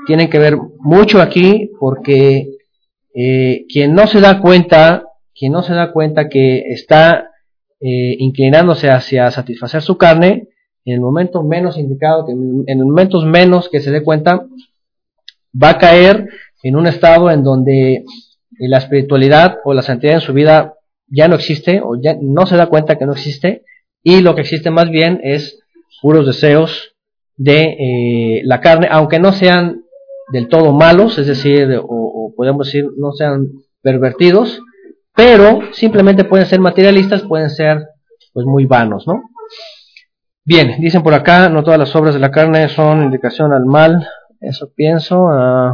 tienen 0.07 0.31
que 0.31 0.39
ver 0.39 0.57
mucho 0.81 1.21
aquí 1.21 1.71
porque 1.79 2.55
quien 3.69 3.95
no 3.95 4.07
se 4.07 4.21
da 4.21 4.41
cuenta, 4.41 5.03
quien 5.35 5.51
no 5.51 5.63
se 5.63 5.75
da 5.75 5.91
cuenta 5.91 6.29
que 6.29 6.61
está 6.69 7.31
eh, 7.81 8.17
inclinándose 8.19 8.91
hacia 8.91 9.31
satisfacer 9.31 9.83
su 9.83 9.97
carne, 9.97 10.49
en 10.85 10.95
el 10.95 11.01
momento 11.01 11.43
menos 11.43 11.77
indicado, 11.77 12.27
en 12.29 12.81
momentos 12.81 13.25
menos 13.25 13.69
que 13.69 13.81
se 13.81 13.91
dé 13.91 14.03
cuenta, 14.03 14.47
va 15.55 15.71
a 15.71 15.79
caer 15.79 16.29
en 16.63 16.77
un 16.77 16.87
estado 16.87 17.31
en 17.31 17.43
donde 17.43 18.05
la 18.59 18.79
espiritualidad 18.79 19.59
o 19.65 19.75
la 19.75 19.83
santidad 19.83 20.15
en 20.15 20.21
su 20.21 20.33
vida 20.33 20.75
ya 21.07 21.29
no 21.29 21.37
existe 21.37 21.81
o 21.83 22.01
ya 22.01 22.17
no 22.21 22.47
se 22.47 22.57
da 22.57 22.67
cuenta 22.67 22.97
que 22.97 23.07
no 23.07 23.13
existe 23.13 23.65
y 24.03 24.21
lo 24.21 24.35
que 24.35 24.43
existe 24.43 24.71
más 24.71 24.91
bien 24.91 25.21
es 25.23 25.61
puros 26.03 26.27
deseos 26.27 26.95
de 27.37 27.77
eh, 27.79 28.43
la 28.45 28.61
carne, 28.61 28.89
aunque 28.91 29.19
no 29.19 29.33
sean 29.33 29.83
del 30.33 30.49
todo 30.49 30.73
malos, 30.73 31.19
es 31.19 31.27
decir, 31.27 31.77
o, 31.77 31.87
o 31.89 32.35
podemos 32.37 32.67
decir 32.67 32.87
no 32.97 33.13
sean 33.13 33.49
pervertidos, 33.83 34.61
pero 35.19 35.73
simplemente 35.73 36.23
pueden 36.23 36.47
ser 36.47 36.61
materialistas, 36.61 37.23
pueden 37.23 37.51
ser 37.51 37.89
pues 38.33 38.47
muy 38.47 38.67
vanos, 38.67 39.05
¿no? 39.05 39.31
Bien, 40.45 40.81
dicen 40.81 41.03
por 41.03 41.13
acá, 41.13 41.49
no 41.49 41.65
todas 41.65 41.81
las 41.81 41.97
obras 41.97 42.15
de 42.15 42.21
la 42.21 42.31
carne 42.31 42.69
son 42.69 43.03
indicación 43.03 43.53
al 43.53 43.67
mal, 43.67 44.07
eso 44.41 44.71
pienso, 44.77 45.25
uh, 45.25 45.73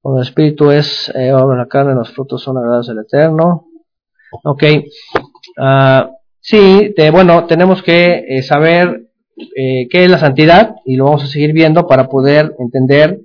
cuando 0.00 0.22
el 0.22 0.22
espíritu 0.22 0.70
es 0.70 1.12
eh, 1.14 1.34
obra 1.34 1.56
de 1.56 1.62
la 1.64 1.68
carne, 1.68 1.94
los 1.94 2.10
frutos 2.12 2.42
son 2.42 2.56
agradados 2.56 2.88
al 2.88 3.00
Eterno. 3.00 3.66
Ok, 4.42 4.62
uh, 5.58 6.14
sí, 6.40 6.94
bueno, 7.12 7.44
tenemos 7.44 7.82
que 7.82 8.24
eh, 8.26 8.42
saber 8.42 9.02
eh, 9.54 9.86
qué 9.90 10.04
es 10.04 10.10
la 10.10 10.18
santidad 10.18 10.76
y 10.86 10.96
lo 10.96 11.04
vamos 11.04 11.24
a 11.24 11.26
seguir 11.26 11.52
viendo 11.52 11.86
para 11.86 12.08
poder 12.08 12.54
entender 12.58 13.20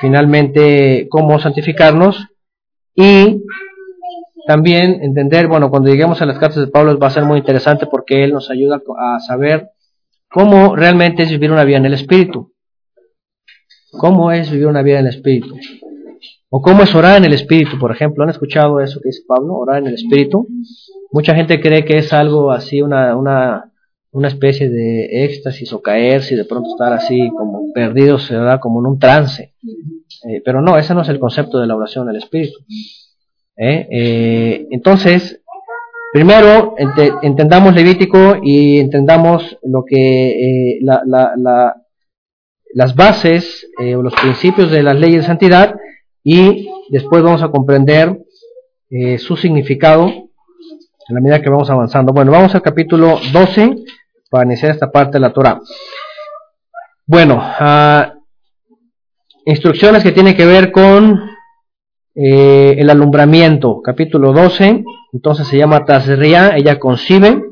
finalmente 0.00 1.08
cómo 1.10 1.38
santificarnos 1.40 2.26
y 2.94 3.42
también 4.46 5.02
entender, 5.02 5.46
bueno, 5.46 5.70
cuando 5.70 5.90
lleguemos 5.90 6.20
a 6.20 6.26
las 6.26 6.38
cartas 6.38 6.64
de 6.64 6.70
Pablo 6.70 6.98
va 6.98 7.06
a 7.06 7.10
ser 7.10 7.24
muy 7.24 7.38
interesante 7.38 7.86
porque 7.86 8.24
él 8.24 8.32
nos 8.32 8.50
ayuda 8.50 8.80
a 8.98 9.20
saber 9.20 9.70
cómo 10.28 10.74
realmente 10.74 11.22
es 11.22 11.30
vivir 11.30 11.52
una 11.52 11.64
vida 11.64 11.76
en 11.76 11.86
el 11.86 11.94
Espíritu. 11.94 12.52
¿Cómo 13.92 14.32
es 14.32 14.50
vivir 14.50 14.66
una 14.66 14.82
vida 14.82 14.98
en 14.98 15.06
el 15.06 15.14
Espíritu? 15.14 15.54
O 16.48 16.60
cómo 16.60 16.82
es 16.82 16.94
orar 16.94 17.18
en 17.18 17.24
el 17.24 17.34
Espíritu, 17.34 17.78
por 17.78 17.92
ejemplo. 17.92 18.24
¿Han 18.24 18.30
escuchado 18.30 18.80
eso 18.80 19.00
que 19.00 19.10
dice 19.10 19.22
Pablo? 19.26 19.54
Orar 19.54 19.78
en 19.78 19.88
el 19.88 19.94
Espíritu. 19.94 20.46
Mucha 21.10 21.34
gente 21.34 21.60
cree 21.60 21.84
que 21.84 21.98
es 21.98 22.12
algo 22.12 22.50
así, 22.50 22.82
una, 22.82 23.14
una, 23.16 23.72
una 24.10 24.28
especie 24.28 24.68
de 24.68 25.24
éxtasis 25.24 25.72
o 25.72 25.82
caerse 25.82 26.34
y 26.34 26.36
de 26.36 26.44
pronto 26.44 26.70
estar 26.70 26.92
así 26.92 27.30
como 27.36 27.72
perdidos, 27.72 28.30
¿verdad? 28.30 28.60
Como 28.60 28.80
en 28.80 28.86
un 28.86 28.98
trance. 28.98 29.54
Eh, 30.28 30.42
pero 30.44 30.62
no, 30.62 30.78
ese 30.78 30.94
no 30.94 31.02
es 31.02 31.08
el 31.08 31.18
concepto 31.18 31.58
de 31.58 31.66
la 31.66 31.76
oración 31.76 32.06
del 32.06 32.16
Espíritu. 32.16 32.58
¿Eh? 33.56 33.86
Eh, 33.90 34.66
entonces, 34.70 35.40
primero 36.12 36.74
entendamos 37.22 37.74
Levítico 37.74 38.36
y 38.42 38.80
entendamos 38.80 39.58
lo 39.62 39.84
que 39.84 40.78
las 42.74 42.94
bases 42.96 43.68
o 43.78 44.02
los 44.02 44.14
principios 44.14 44.70
de 44.70 44.82
las 44.82 44.98
leyes 44.98 45.22
de 45.22 45.26
santidad 45.26 45.74
y 46.24 46.68
después 46.90 47.22
vamos 47.22 47.42
a 47.42 47.50
comprender 47.50 48.18
su 49.18 49.36
significado 49.36 50.06
en 51.08 51.14
la 51.14 51.20
medida 51.20 51.42
que 51.42 51.50
vamos 51.50 51.70
avanzando. 51.70 52.12
Bueno, 52.12 52.32
vamos 52.32 52.54
al 52.54 52.62
capítulo 52.62 53.18
12 53.32 53.76
para 54.30 54.44
iniciar 54.46 54.70
esta 54.70 54.90
parte 54.90 55.12
de 55.14 55.20
la 55.20 55.32
Torah. 55.32 55.60
Bueno, 57.06 57.38
ah, 57.40 58.14
instrucciones 59.44 60.02
que 60.02 60.12
tienen 60.12 60.36
que 60.36 60.46
ver 60.46 60.70
con 60.70 61.31
eh, 62.14 62.76
el 62.78 62.90
alumbramiento, 62.90 63.80
capítulo 63.82 64.32
12, 64.32 64.84
entonces 65.12 65.46
se 65.46 65.56
llama 65.56 65.84
Tazria, 65.84 66.56
ella 66.56 66.78
concibe, 66.78 67.42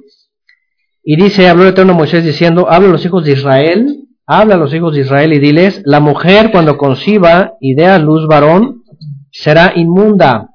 y 1.02 1.16
dice, 1.16 1.48
habló 1.48 1.62
el 1.64 1.70
Eterno 1.70 1.94
Moisés 1.94 2.24
diciendo, 2.24 2.70
habla 2.70 2.88
a 2.88 2.92
los 2.92 3.04
hijos 3.04 3.24
de 3.24 3.32
Israel, 3.32 4.08
habla 4.26 4.54
a 4.54 4.58
los 4.58 4.72
hijos 4.74 4.94
de 4.94 5.00
Israel 5.00 5.32
y 5.32 5.38
diles, 5.38 5.82
la 5.84 6.00
mujer 6.00 6.50
cuando 6.52 6.76
conciba 6.76 7.54
y 7.60 7.74
dé 7.74 7.86
a 7.86 7.98
luz 7.98 8.26
varón, 8.26 8.82
será 9.32 9.72
inmunda. 9.74 10.50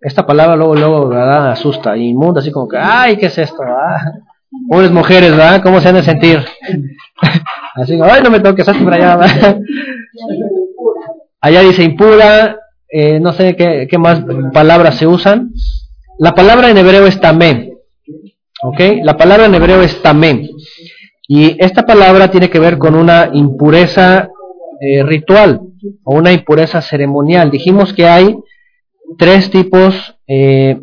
Esta 0.00 0.26
palabra 0.26 0.54
luego, 0.54 0.76
luego. 0.76 1.12
Asusta, 1.12 1.96
inmunda, 1.96 2.40
así 2.40 2.52
como 2.52 2.68
que, 2.68 2.76
ay, 2.78 3.16
¿qué 3.16 3.26
es 3.26 3.38
esto? 3.38 3.62
Pobres 4.68 4.92
mujeres, 4.92 5.32
¿verdad? 5.32 5.62
¿Cómo 5.62 5.80
se 5.80 5.88
han 5.88 5.96
de 5.96 6.02
sentir? 6.02 6.38
Así, 7.74 7.98
ay, 8.00 8.22
no 8.22 8.30
me 8.30 8.38
toques, 8.38 8.68
hazte 8.68 8.84
para 8.84 8.96
allá, 8.96 9.16
¿verdad? 9.16 9.58
Allá 11.40 11.60
dice 11.62 11.82
impura, 11.82 12.56
eh, 12.96 13.20
no 13.20 13.32
sé 13.32 13.56
qué, 13.56 13.98
más 13.98 14.22
palabras 14.52 14.96
se 14.96 15.06
usan. 15.06 15.50
La 16.18 16.34
palabra 16.34 16.70
en 16.70 16.78
hebreo 16.78 17.06
es 17.06 17.20
tamé, 17.20 17.72
¿ok? 18.62 18.80
La 19.02 19.16
palabra 19.16 19.46
en 19.46 19.54
hebreo 19.54 19.82
es 19.82 20.00
tamé. 20.02 20.48
Y 21.26 21.56
esta 21.58 21.84
palabra 21.84 22.30
tiene 22.30 22.50
que 22.50 22.58
ver 22.58 22.78
con 22.78 22.94
una 22.94 23.30
impureza 23.32 24.28
eh, 24.80 25.02
ritual 25.02 25.60
o 26.04 26.14
una 26.14 26.32
impureza 26.32 26.80
ceremonial. 26.80 27.50
Dijimos 27.50 27.92
que 27.92 28.06
hay 28.06 28.36
tres 29.18 29.50
tipos 29.50 30.16
eh, 30.26 30.78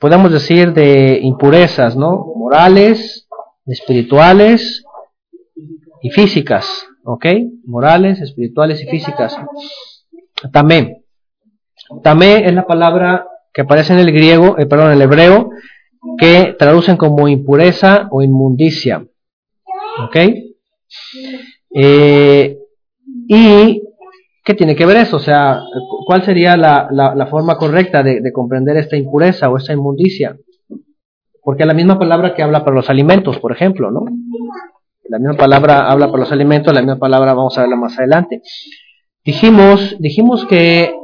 podemos 0.00 0.32
decir, 0.32 0.72
de 0.72 1.20
impurezas, 1.22 1.94
¿no? 1.94 2.32
Morales, 2.34 3.28
espirituales 3.66 4.82
y 6.02 6.10
físicas, 6.10 6.66
¿ok? 7.04 7.26
Morales, 7.66 8.20
espirituales 8.20 8.82
y 8.82 8.86
físicas. 8.86 9.36
Tamé. 10.52 11.04
Tamé 12.02 12.46
es 12.46 12.54
la 12.54 12.66
palabra 12.66 13.26
que 13.52 13.62
aparece 13.62 13.92
en 13.92 13.98
el 13.98 14.12
griego, 14.12 14.58
eh, 14.58 14.66
perdón, 14.66 14.88
en 14.88 14.92
el 14.94 15.02
hebreo, 15.02 15.50
que 16.18 16.54
traducen 16.58 16.96
como 16.96 17.28
impureza 17.28 18.08
o 18.10 18.22
inmundicia. 18.22 19.04
¿Ok? 20.04 20.16
Eh, 21.74 22.58
y 23.28 23.82
¿Qué 24.44 24.54
tiene 24.54 24.74
que 24.74 24.86
ver 24.86 24.96
eso? 24.96 25.18
O 25.18 25.20
sea, 25.20 25.60
¿cuál 26.06 26.24
sería 26.24 26.56
la, 26.56 27.28
forma 27.30 27.56
correcta 27.56 28.02
de, 28.02 28.32
comprender 28.32 28.76
esta 28.78 28.96
impureza 28.96 29.50
o 29.50 29.56
esta 29.56 29.72
inmundicia? 29.72 30.36
Porque 31.42 31.64
la 31.64 31.74
misma 31.74 31.98
palabra 31.98 32.34
que 32.34 32.42
habla 32.42 32.64
para 32.64 32.76
los 32.76 32.88
alimentos, 32.90 33.38
por 33.38 33.52
ejemplo, 33.52 33.90
¿no? 33.90 34.06
La 35.08 35.18
misma 35.18 35.34
palabra 35.34 35.90
habla 35.90 36.06
para 36.06 36.20
los 36.20 36.32
alimentos, 36.32 36.72
la 36.72 36.80
misma 36.80 36.98
palabra 36.98 37.34
vamos 37.34 37.56
a 37.58 37.62
verla 37.62 37.76
más 37.76 37.98
adelante. 37.98 38.42
Dijimos, 39.24 39.96
dijimos 39.98 40.46
que 40.46 40.94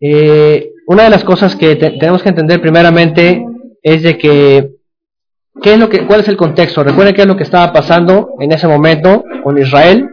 eh, 0.00 0.70
una 0.86 1.04
de 1.04 1.10
las 1.10 1.24
cosas 1.24 1.56
que 1.56 1.76
tenemos 1.76 2.22
que 2.22 2.28
entender 2.28 2.60
primeramente 2.60 3.44
es 3.82 4.02
de 4.02 4.18
que 4.18 4.70
¿qué 5.62 5.74
es 5.74 5.78
lo 5.78 5.88
que, 5.88 6.06
¿cuál 6.06 6.20
es 6.20 6.28
el 6.28 6.36
contexto? 6.36 6.84
Recuerden 6.84 7.14
qué 7.14 7.22
es 7.22 7.28
lo 7.28 7.36
que 7.36 7.42
estaba 7.42 7.72
pasando 7.72 8.30
en 8.40 8.52
ese 8.52 8.66
momento 8.66 9.24
con 9.42 9.58
Israel 9.58 10.08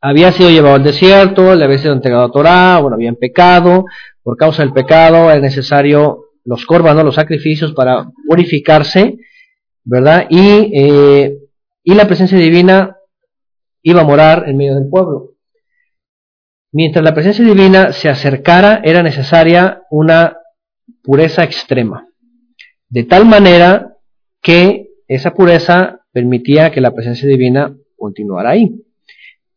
había 0.00 0.32
sido 0.32 0.50
llevado 0.50 0.76
al 0.76 0.82
desierto, 0.82 1.54
le 1.54 1.64
había 1.64 1.78
sido 1.78 1.92
entregado 1.92 2.24
a 2.24 2.32
Torah, 2.32 2.78
bueno, 2.80 2.94
habían 2.94 3.16
pecado, 3.16 3.84
por 4.22 4.36
causa 4.36 4.62
del 4.62 4.72
pecado 4.72 5.30
es 5.30 5.40
necesario 5.42 6.24
los 6.44 6.64
corbanos, 6.64 7.04
los 7.04 7.14
sacrificios 7.14 7.72
para 7.74 8.10
purificarse, 8.26 9.18
¿verdad? 9.84 10.26
Y, 10.30 10.72
eh, 10.74 11.38
y 11.84 11.94
la 11.94 12.06
presencia 12.06 12.38
divina 12.38 12.96
iba 13.82 14.00
a 14.00 14.04
morar 14.04 14.44
en 14.48 14.56
medio 14.56 14.74
del 14.74 14.88
pueblo. 14.88 15.29
Mientras 16.72 17.04
la 17.04 17.14
presencia 17.14 17.44
divina 17.44 17.92
se 17.92 18.08
acercara, 18.08 18.80
era 18.84 19.02
necesaria 19.02 19.82
una 19.90 20.36
pureza 21.02 21.42
extrema, 21.42 22.06
de 22.88 23.04
tal 23.04 23.26
manera 23.26 23.96
que 24.40 24.90
esa 25.08 25.34
pureza 25.34 26.00
permitía 26.12 26.70
que 26.70 26.80
la 26.80 26.92
presencia 26.92 27.28
divina 27.28 27.76
continuara 27.96 28.50
ahí. 28.50 28.84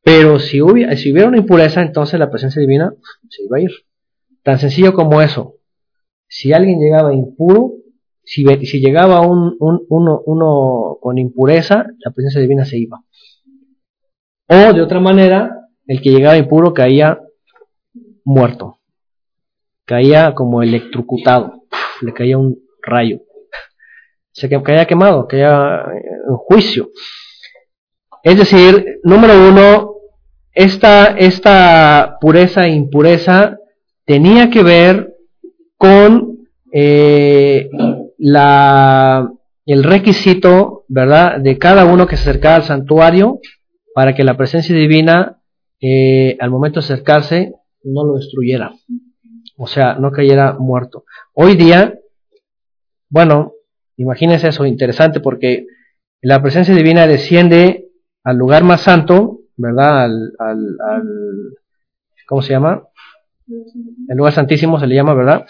Pero 0.03 0.39
si 0.39 0.61
hubiera, 0.61 0.95
si 0.97 1.11
hubiera 1.11 1.29
una 1.29 1.37
impureza, 1.37 1.81
entonces 1.81 2.19
la 2.19 2.29
presencia 2.29 2.59
divina 2.59 2.93
se 3.29 3.43
iba 3.43 3.57
a 3.57 3.61
ir. 3.61 3.71
Tan 4.43 4.59
sencillo 4.59 4.93
como 4.93 5.21
eso. 5.21 5.55
Si 6.27 6.51
alguien 6.51 6.79
llegaba 6.79 7.13
impuro, 7.13 7.73
si, 8.23 8.43
llegaba 8.79 9.21
un, 9.21 9.55
uno, 9.59 10.21
uno 10.25 10.97
con 10.99 11.17
impureza, 11.17 11.85
la 11.99 12.11
presencia 12.11 12.41
divina 12.41 12.65
se 12.65 12.77
iba. 12.79 13.01
O 14.47 14.73
de 14.73 14.81
otra 14.81 14.99
manera, 14.99 15.62
el 15.87 16.01
que 16.01 16.11
llegaba 16.11 16.37
impuro 16.37 16.73
caía 16.73 17.19
muerto. 18.23 18.79
Caía 19.85 20.33
como 20.33 20.61
electrocutado. 20.61 21.63
Le 22.01 22.13
caía 22.13 22.37
un 22.37 22.57
rayo. 22.81 23.19
Se 24.31 24.49
caía 24.49 24.85
quemado, 24.85 25.27
caía 25.27 25.83
en 26.27 26.35
juicio. 26.35 26.89
Es 28.23 28.37
decir, 28.37 28.99
número 29.03 29.49
uno, 29.49 29.95
esta, 30.53 31.07
esta 31.17 32.17
pureza 32.21 32.63
e 32.65 32.69
impureza 32.69 33.57
tenía 34.05 34.49
que 34.49 34.63
ver 34.63 35.13
con 35.77 36.47
eh, 36.71 37.69
la, 38.17 39.29
el 39.65 39.83
requisito, 39.83 40.85
¿verdad?, 40.87 41.39
de 41.39 41.57
cada 41.57 41.85
uno 41.85 42.07
que 42.07 42.15
se 42.15 42.29
acercaba 42.29 42.55
al 42.55 42.63
santuario 42.63 43.39
para 43.93 44.15
que 44.15 44.23
la 44.23 44.37
presencia 44.37 44.75
divina, 44.75 45.41
eh, 45.83 46.37
al 46.39 46.49
momento 46.49 46.79
de 46.79 46.85
acercarse, 46.85 47.53
no 47.83 48.05
lo 48.05 48.15
destruyera. 48.15 48.73
O 49.57 49.67
sea, 49.67 49.95
no 49.95 50.11
cayera 50.11 50.53
muerto. 50.53 51.03
Hoy 51.33 51.55
día, 51.55 51.99
bueno, 53.09 53.53
imagínense 53.97 54.47
eso, 54.47 54.65
interesante, 54.65 55.19
porque 55.19 55.67
la 56.21 56.41
presencia 56.41 56.73
divina 56.73 57.05
desciende 57.05 57.89
al 58.23 58.37
lugar 58.37 58.63
más 58.63 58.81
santo 58.81 59.41
¿verdad? 59.57 60.05
Al, 60.05 60.33
al, 60.39 60.77
¿cómo 62.27 62.41
se 62.41 62.53
llama? 62.53 62.87
El 64.07 64.17
lugar 64.17 64.33
santísimo 64.33 64.79
se 64.79 64.87
le 64.87 64.95
llama, 64.95 65.13
¿verdad? 65.13 65.45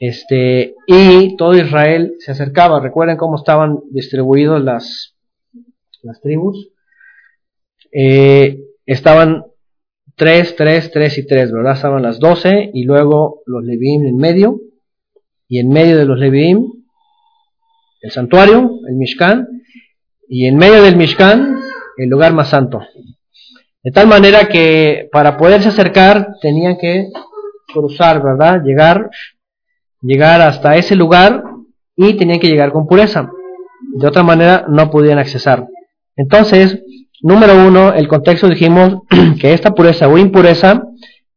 Este, 0.00 0.74
y 0.86 1.36
todo 1.36 1.56
Israel 1.56 2.14
se 2.18 2.32
acercaba. 2.32 2.80
Recuerden 2.80 3.16
cómo 3.16 3.36
estaban 3.36 3.80
distribuidos 3.90 4.62
las, 4.62 5.16
las 6.02 6.20
tribus. 6.20 6.70
Eh, 7.92 8.60
estaban 8.84 9.44
tres, 10.16 10.56
tres, 10.56 10.90
tres 10.90 11.18
y 11.18 11.26
tres, 11.26 11.52
¿verdad? 11.52 11.74
Estaban 11.74 12.02
las 12.02 12.18
doce 12.18 12.70
y 12.72 12.84
luego 12.84 13.42
los 13.46 13.62
Leviim 13.64 14.06
en 14.06 14.16
medio. 14.16 14.60
Y 15.48 15.60
en 15.60 15.68
medio 15.68 15.96
de 15.96 16.06
los 16.06 16.18
Leviim, 16.18 16.66
el 18.00 18.10
santuario, 18.10 18.80
el 18.88 18.96
Mishkan. 18.96 19.46
Y 20.28 20.46
en 20.46 20.56
medio 20.56 20.82
del 20.82 20.96
Mishkan, 20.96 21.60
el 21.98 22.08
lugar 22.08 22.34
más 22.34 22.48
santo, 22.48 22.80
de 23.86 23.92
tal 23.92 24.08
manera 24.08 24.48
que 24.48 25.08
para 25.12 25.36
poderse 25.36 25.68
acercar 25.68 26.34
tenían 26.42 26.76
que 26.76 27.08
cruzar, 27.72 28.20
¿verdad? 28.20 28.60
Llegar, 28.64 29.10
llegar 30.00 30.40
hasta 30.40 30.76
ese 30.76 30.96
lugar 30.96 31.44
y 31.94 32.14
tenían 32.14 32.40
que 32.40 32.48
llegar 32.48 32.72
con 32.72 32.88
pureza. 32.88 33.30
De 33.94 34.08
otra 34.08 34.24
manera 34.24 34.66
no 34.68 34.90
podían 34.90 35.20
accesar. 35.20 35.68
Entonces, 36.16 36.82
número 37.22 37.66
uno, 37.66 37.92
el 37.92 38.08
contexto 38.08 38.48
dijimos 38.48 39.02
que 39.40 39.52
esta 39.52 39.72
pureza 39.72 40.08
o 40.08 40.18
impureza 40.18 40.82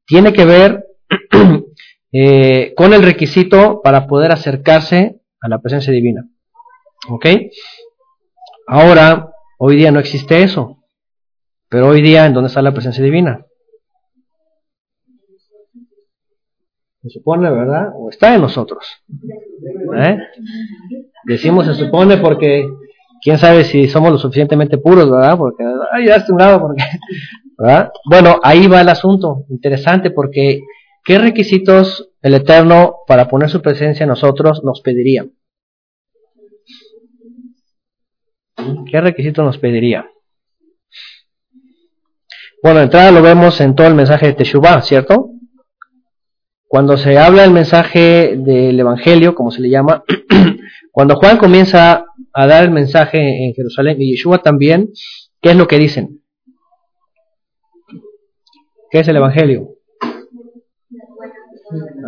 tiene 0.05 0.33
que 0.33 0.45
ver 0.45 0.85
eh, 2.11 2.73
con 2.75 2.93
el 2.93 3.03
requisito 3.03 3.81
para 3.81 4.07
poder 4.07 4.31
acercarse 4.31 5.21
a 5.41 5.47
la 5.47 5.59
presencia 5.59 5.93
divina. 5.93 6.27
¿Ok? 7.09 7.25
Ahora, 8.67 9.31
hoy 9.57 9.77
día 9.77 9.91
no 9.91 9.99
existe 9.99 10.43
eso. 10.43 10.83
Pero 11.69 11.87
hoy 11.87 12.01
día, 12.01 12.25
¿en 12.25 12.33
dónde 12.33 12.47
está 12.47 12.61
la 12.61 12.73
presencia 12.73 13.03
divina? 13.03 13.45
Se 17.01 17.09
supone, 17.09 17.49
¿verdad? 17.49 17.93
O 17.95 18.09
está 18.09 18.35
en 18.35 18.41
nosotros. 18.41 18.85
¿Eh? 19.95 20.17
Decimos 21.25 21.65
se 21.65 21.75
supone 21.75 22.17
porque 22.17 22.67
quién 23.21 23.37
sabe 23.37 23.63
si 23.63 23.87
somos 23.87 24.11
lo 24.11 24.17
suficientemente 24.17 24.77
puros, 24.77 25.09
¿verdad? 25.09 25.37
Porque, 25.37 25.63
ay, 25.91 26.07
ya 26.07 26.23
un 26.29 26.37
lado, 26.37 26.61
porque, 26.61 26.83
¿verdad? 27.57 27.91
Bueno, 28.05 28.39
ahí 28.43 28.67
va 28.67 28.81
el 28.81 28.89
asunto. 28.89 29.45
Interesante 29.49 30.11
porque, 30.11 30.61
¿qué 31.03 31.19
requisitos 31.19 32.09
el 32.21 32.33
Eterno 32.33 32.97
para 33.07 33.27
poner 33.27 33.49
su 33.49 33.61
presencia 33.61 34.03
en 34.03 34.09
nosotros 34.09 34.63
nos 34.63 34.81
pediría? 34.81 35.25
¿Qué 38.89 39.01
requisitos 39.01 39.45
nos 39.45 39.57
pediría? 39.57 40.09
Bueno, 42.61 42.79
de 42.79 42.85
entrada 42.85 43.11
lo 43.11 43.21
vemos 43.21 43.61
en 43.61 43.73
todo 43.73 43.87
el 43.87 43.95
mensaje 43.95 44.27
de 44.27 44.33
Teshuvah, 44.33 44.81
¿cierto? 44.81 45.31
Cuando 46.67 46.97
se 46.97 47.17
habla 47.17 47.45
el 47.45 47.51
mensaje 47.51 48.35
del 48.37 48.77
Evangelio, 48.79 49.33
como 49.33 49.49
se 49.49 49.61
le 49.61 49.69
llama, 49.69 50.03
cuando 50.99 51.15
Juan 51.15 51.37
comienza 51.37 52.07
a 52.33 52.45
dar 52.45 52.65
el 52.65 52.71
mensaje 52.71 53.45
en 53.45 53.53
Jerusalén 53.53 54.01
y 54.01 54.11
Yeshua 54.11 54.39
también, 54.39 54.89
¿qué 55.39 55.51
es 55.51 55.55
lo 55.55 55.65
que 55.65 55.77
dicen? 55.77 56.19
¿Qué 58.91 58.99
es 58.99 59.07
el 59.07 59.15
Evangelio? 59.15 59.75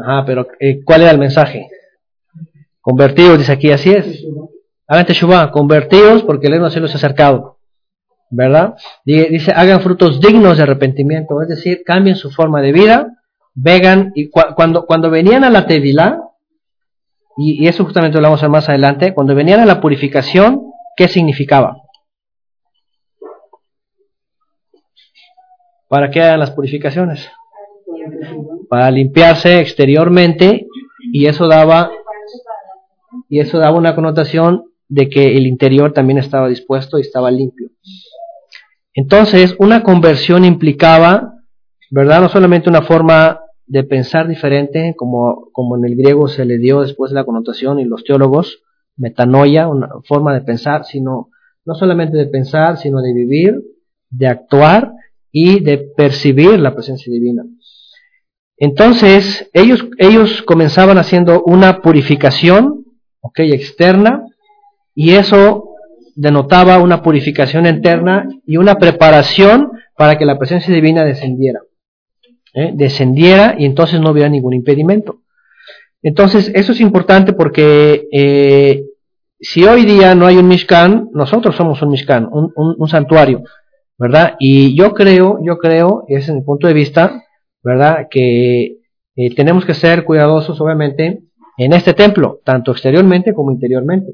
Ajá, 0.04 0.26
pero 0.26 0.46
eh, 0.60 0.84
¿cuál 0.84 1.04
era 1.04 1.12
el 1.12 1.20
mensaje? 1.20 1.70
Convertidos, 2.82 3.38
dice 3.38 3.54
aquí, 3.54 3.72
así 3.72 3.92
es. 3.92 4.26
Hagan 4.88 5.06
Teshuvah, 5.06 5.52
convertidos 5.52 6.24
porque 6.24 6.48
el 6.48 6.52
reino 6.52 6.70
de 6.70 6.80
los 6.82 6.94
ha 6.94 6.98
acercado. 6.98 7.60
¿verdad? 8.30 8.74
Dice, 9.06 9.54
hagan 9.56 9.80
frutos 9.80 10.20
dignos 10.20 10.58
de 10.58 10.64
arrepentimiento, 10.64 11.42
es 11.42 11.48
decir, 11.48 11.84
cambien 11.86 12.18
su 12.18 12.30
forma 12.30 12.62
de 12.62 12.74
vida, 12.74 13.08
vegan, 13.54 14.12
y 14.16 14.30
cuando, 14.30 14.86
cuando 14.86 15.10
venían 15.10 15.46
a 15.46 15.50
la 15.50 15.66
Tevilá, 15.66 16.20
y, 17.38 17.68
eso 17.68 17.84
justamente 17.84 18.18
lo 18.18 18.24
vamos 18.24 18.42
a 18.42 18.46
ver 18.46 18.52
más 18.52 18.70
adelante, 18.70 19.14
cuando 19.14 19.36
venían 19.36 19.60
a 19.60 19.66
la 19.66 19.82
purificación, 19.82 20.72
¿qué 20.96 21.08
significaba? 21.08 21.78
¿Para 25.88 26.10
qué 26.10 26.20
eran 26.20 26.40
las 26.40 26.52
purificaciones? 26.52 27.30
Para 28.70 28.90
limpiarse 28.92 29.60
exteriormente 29.60 30.68
y 31.12 31.26
eso 31.26 31.48
daba 31.48 31.92
y 33.28 33.40
eso 33.40 33.58
daba 33.60 33.78
una 33.78 33.96
connotación 33.96 34.72
de 34.88 35.10
que 35.10 35.38
el 35.38 35.48
interior 35.48 35.94
también 35.94 36.18
estaba 36.18 36.48
dispuesto 36.48 36.98
y 36.98 37.02
estaba 37.02 37.32
limpio. 37.32 37.70
Entonces, 38.94 39.56
una 39.58 39.84
conversión 39.84 40.44
implicaba, 40.44 41.34
¿verdad? 41.90 42.22
No 42.22 42.30
solamente 42.30 42.70
una 42.70 42.82
forma 42.82 43.42
de 43.72 43.86
pensar 43.86 44.28
diferente, 44.28 44.96
como, 44.98 45.48
como 45.54 45.78
en 45.78 45.86
el 45.86 45.96
griego 45.96 46.28
se 46.28 46.44
le 46.44 46.58
dio 46.58 46.82
después 46.82 47.10
de 47.12 47.16
la 47.16 47.24
connotación 47.24 47.80
y 47.80 47.86
los 47.86 48.04
teólogos, 48.04 48.64
metanoia, 48.98 49.70
una 49.70 49.88
forma 50.04 50.34
de 50.34 50.42
pensar, 50.42 50.84
sino 50.84 51.30
no 51.64 51.74
solamente 51.76 52.18
de 52.18 52.26
pensar, 52.26 52.78
sino 52.78 53.02
de 53.02 53.14
vivir, 53.14 53.62
de 54.10 54.28
actuar 54.28 54.92
y 55.32 55.62
de 55.62 55.78
percibir 55.78 56.60
la 56.60 56.76
presencia 56.76 57.14
divina. 57.14 57.44
Entonces, 58.58 59.50
ellos, 59.54 59.88
ellos 59.98 60.42
comenzaban 60.42 60.98
haciendo 60.98 61.42
una 61.46 61.80
purificación, 61.80 62.84
ok, 63.22 63.40
externa, 63.40 64.26
y 64.94 65.12
eso 65.12 65.70
denotaba 66.18 66.80
una 66.80 67.02
purificación 67.02 67.66
interna 67.66 68.28
y 68.46 68.58
una 68.58 68.76
preparación 68.76 69.72
para 69.96 70.18
que 70.18 70.26
la 70.26 70.38
presencia 70.38 70.76
divina 70.76 71.06
descendiera. 71.06 71.62
¿Eh? 72.54 72.72
Descendiera 72.74 73.56
y 73.58 73.66
entonces 73.66 73.99
no 73.99 74.12
hubiera 74.12 74.30
ningún 74.30 74.54
impedimento. 74.54 75.22
Entonces, 76.02 76.52
eso 76.56 76.72
es 76.72 76.80
importante 76.80 77.34
porque 77.34 78.08
eh, 78.12 78.84
si 79.39 79.64
hoy 79.64 79.86
día 79.86 80.16
no 80.16 80.26
hay 80.26 80.38
un 80.38 80.47
Mishkan, 80.47 81.10
nosotros 81.14 81.56
somos 81.56 81.82
un 81.82 81.89
Mishkan, 81.89 82.28
un, 82.32 82.88
santuario, 82.88 83.43
¿verdad? 83.97 84.36
Y 84.39 84.76
yo 84.76 84.93
creo, 84.93 85.39
yo 85.43 85.58
creo, 85.58 86.06
ese 86.08 86.32
es 86.32 86.36
mi 86.36 86.41
punto 86.41 86.68
de 86.68 86.74
vista, 86.74 87.24
¿verdad? 87.64 88.08
Que 88.10 88.78
eh, 89.16 89.36
tenemos 89.36 89.66
que 89.66 89.76
ser 89.76 90.04
cuidadosos, 90.04 90.60
obviamente, 90.60 91.22
en 91.58 91.74
este 91.74 91.93
templo, 91.93 92.39
tanto 92.43 92.72
exteriormente 92.72 93.34
como 93.34 93.52
interiormente. 93.52 94.14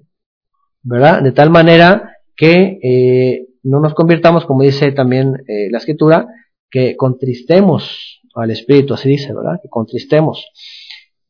¿verdad? 0.83 1.21
De 1.21 1.31
tal 1.33 1.49
manera 1.49 2.13
que 2.35 3.45
no 3.63 3.79
nos 3.81 3.93
convirtamos, 3.93 4.45
como 4.45 4.63
dice 4.63 4.91
también 4.91 5.33
la 5.69 5.77
escritura, 5.77 6.27
que 6.69 6.95
contristemos 6.95 8.21
al 8.39 8.51
Espíritu, 8.51 8.93
así 8.93 9.09
dice, 9.09 9.33
¿verdad? 9.33 9.59
Que 9.61 9.69
contristemos. 9.69 10.45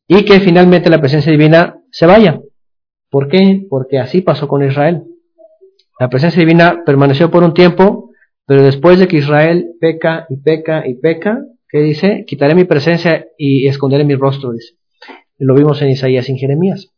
Y 0.06 0.24
que 0.24 0.40
finalmente 0.40 0.90
la 0.90 1.00
presencia 1.00 1.30
divina 1.32 1.80
se 1.90 2.06
vaya. 2.06 2.40
¿Por 3.10 3.28
qué? 3.28 3.66
Porque 3.68 3.98
así 3.98 4.20
pasó 4.20 4.48
con 4.48 4.62
Israel. 4.62 5.04
La 5.98 6.08
presencia 6.08 6.40
divina 6.40 6.82
permaneció 6.84 7.30
por 7.30 7.42
un 7.42 7.54
tiempo, 7.54 8.10
pero 8.46 8.62
después 8.62 8.98
de 8.98 9.08
que 9.08 9.16
Israel 9.16 9.74
peca 9.80 10.26
y 10.28 10.36
peca 10.36 10.86
y 10.86 10.94
peca, 10.94 11.40
¿qué 11.68 11.80
dice? 11.80 12.24
Quitaré 12.26 12.54
mi 12.54 12.64
presencia 12.64 13.26
y 13.36 13.66
esconderé 13.66 14.04
mi 14.04 14.14
rostro, 14.14 14.52
dice. 14.52 14.74
Lo 15.38 15.54
vimos 15.54 15.80
en 15.82 15.90
Isaías 15.90 16.28
y 16.28 16.32
en 16.32 16.38
Jeremías. 16.38 16.92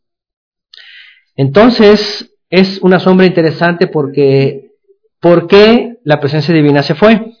Entonces, 1.35 2.33
es 2.49 2.81
una 2.81 2.99
sombra 2.99 3.25
interesante 3.25 3.87
porque 3.87 4.71
¿por 5.19 5.47
qué 5.47 5.97
la 6.03 6.19
presencia 6.19 6.53
divina 6.53 6.83
se 6.83 6.95
fue? 6.95 7.33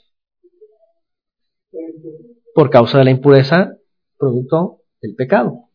Por 2.53 2.69
causa 2.69 2.97
de 2.97 3.05
la 3.05 3.11
impureza, 3.11 3.73
producto 4.17 4.79
del 5.01 5.15
pecado. 5.15 5.65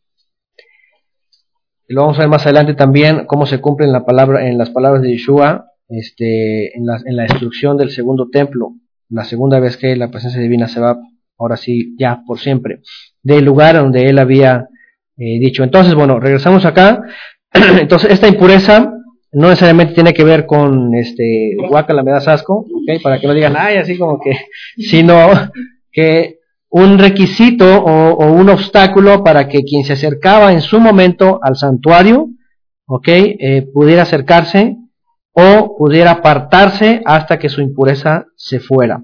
Y 1.88 1.94
lo 1.94 2.02
vamos 2.02 2.18
a 2.18 2.22
ver 2.22 2.28
más 2.28 2.44
adelante 2.44 2.74
también 2.74 3.26
cómo 3.26 3.46
se 3.46 3.60
cumplen 3.60 3.92
la 3.92 4.04
palabra, 4.04 4.48
en 4.48 4.58
las 4.58 4.70
palabras 4.70 5.02
de 5.02 5.10
Yeshua 5.10 5.66
este, 5.88 6.76
en, 6.76 6.84
la, 6.84 7.22
destrucción 7.22 7.76
del 7.76 7.90
segundo 7.90 8.28
templo, 8.30 8.72
la 9.08 9.24
segunda 9.24 9.60
vez 9.60 9.76
que 9.76 9.94
la 9.94 10.10
presencia 10.10 10.40
divina 10.40 10.66
se 10.66 10.80
va, 10.80 10.98
ahora 11.38 11.56
sí, 11.56 11.94
ya 11.98 12.22
por 12.26 12.40
siempre, 12.40 12.80
del 13.22 13.44
lugar 13.44 13.76
donde 13.76 14.08
él 14.08 14.18
había 14.18 14.68
eh, 15.16 15.38
dicho. 15.38 15.62
Entonces, 15.62 15.94
bueno, 15.94 16.18
regresamos 16.18 16.64
acá. 16.64 17.02
Entonces, 17.80 18.10
esta 18.10 18.26
impureza 18.26 18.92
no 19.32 19.48
necesariamente 19.48 19.94
tiene 19.94 20.14
que 20.14 20.24
ver 20.24 20.46
con 20.46 20.94
este 20.94 21.56
guacala 21.68 22.02
me 22.02 22.10
das 22.10 22.26
asco, 22.26 22.66
para 23.02 23.20
que 23.20 23.26
no 23.26 23.34
digan 23.34 23.54
ay 23.56 23.76
así 23.76 23.98
como 23.98 24.18
que, 24.18 24.30
sino 24.78 25.28
que 25.92 26.35
un 26.78 26.98
requisito 26.98 27.64
o, 27.82 28.32
un 28.32 28.50
obstáculo 28.50 29.24
para 29.24 29.48
que 29.48 29.64
quien 29.64 29.82
se 29.84 29.94
acercaba 29.94 30.52
en 30.52 30.60
su 30.60 30.78
momento 30.78 31.40
al 31.42 31.56
santuario, 31.56 32.28
¿ok? 32.86 33.08
Eh, 33.08 33.66
pudiera 33.72 34.02
acercarse 34.02 34.76
o 35.32 35.74
pudiera 35.78 36.10
apartarse 36.10 37.00
hasta 37.06 37.38
que 37.38 37.48
su 37.48 37.62
impureza 37.62 38.26
se 38.36 38.60
fuera. 38.60 39.02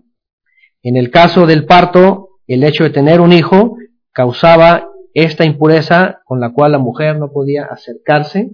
En 0.83 0.97
el 0.97 1.11
caso 1.11 1.47
del 1.47 1.65
parto, 1.65 2.41
el 2.47 2.63
hecho 2.63 2.85
de 2.85 2.91
tener 2.91 3.23
un 3.23 3.33
hijo 3.33 3.79
causaba 4.13 4.89
esta 5.15 5.47
impureza 5.47 6.21
con 6.27 6.41
la 6.41 6.53
cual 6.53 6.73
la 6.73 6.79
mujer 6.79 7.19
no 7.19 7.33
podía 7.33 7.65
acercarse 7.65 8.51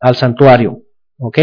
al 0.00 0.16
santuario. 0.16 0.82
¿Ok? 1.18 1.38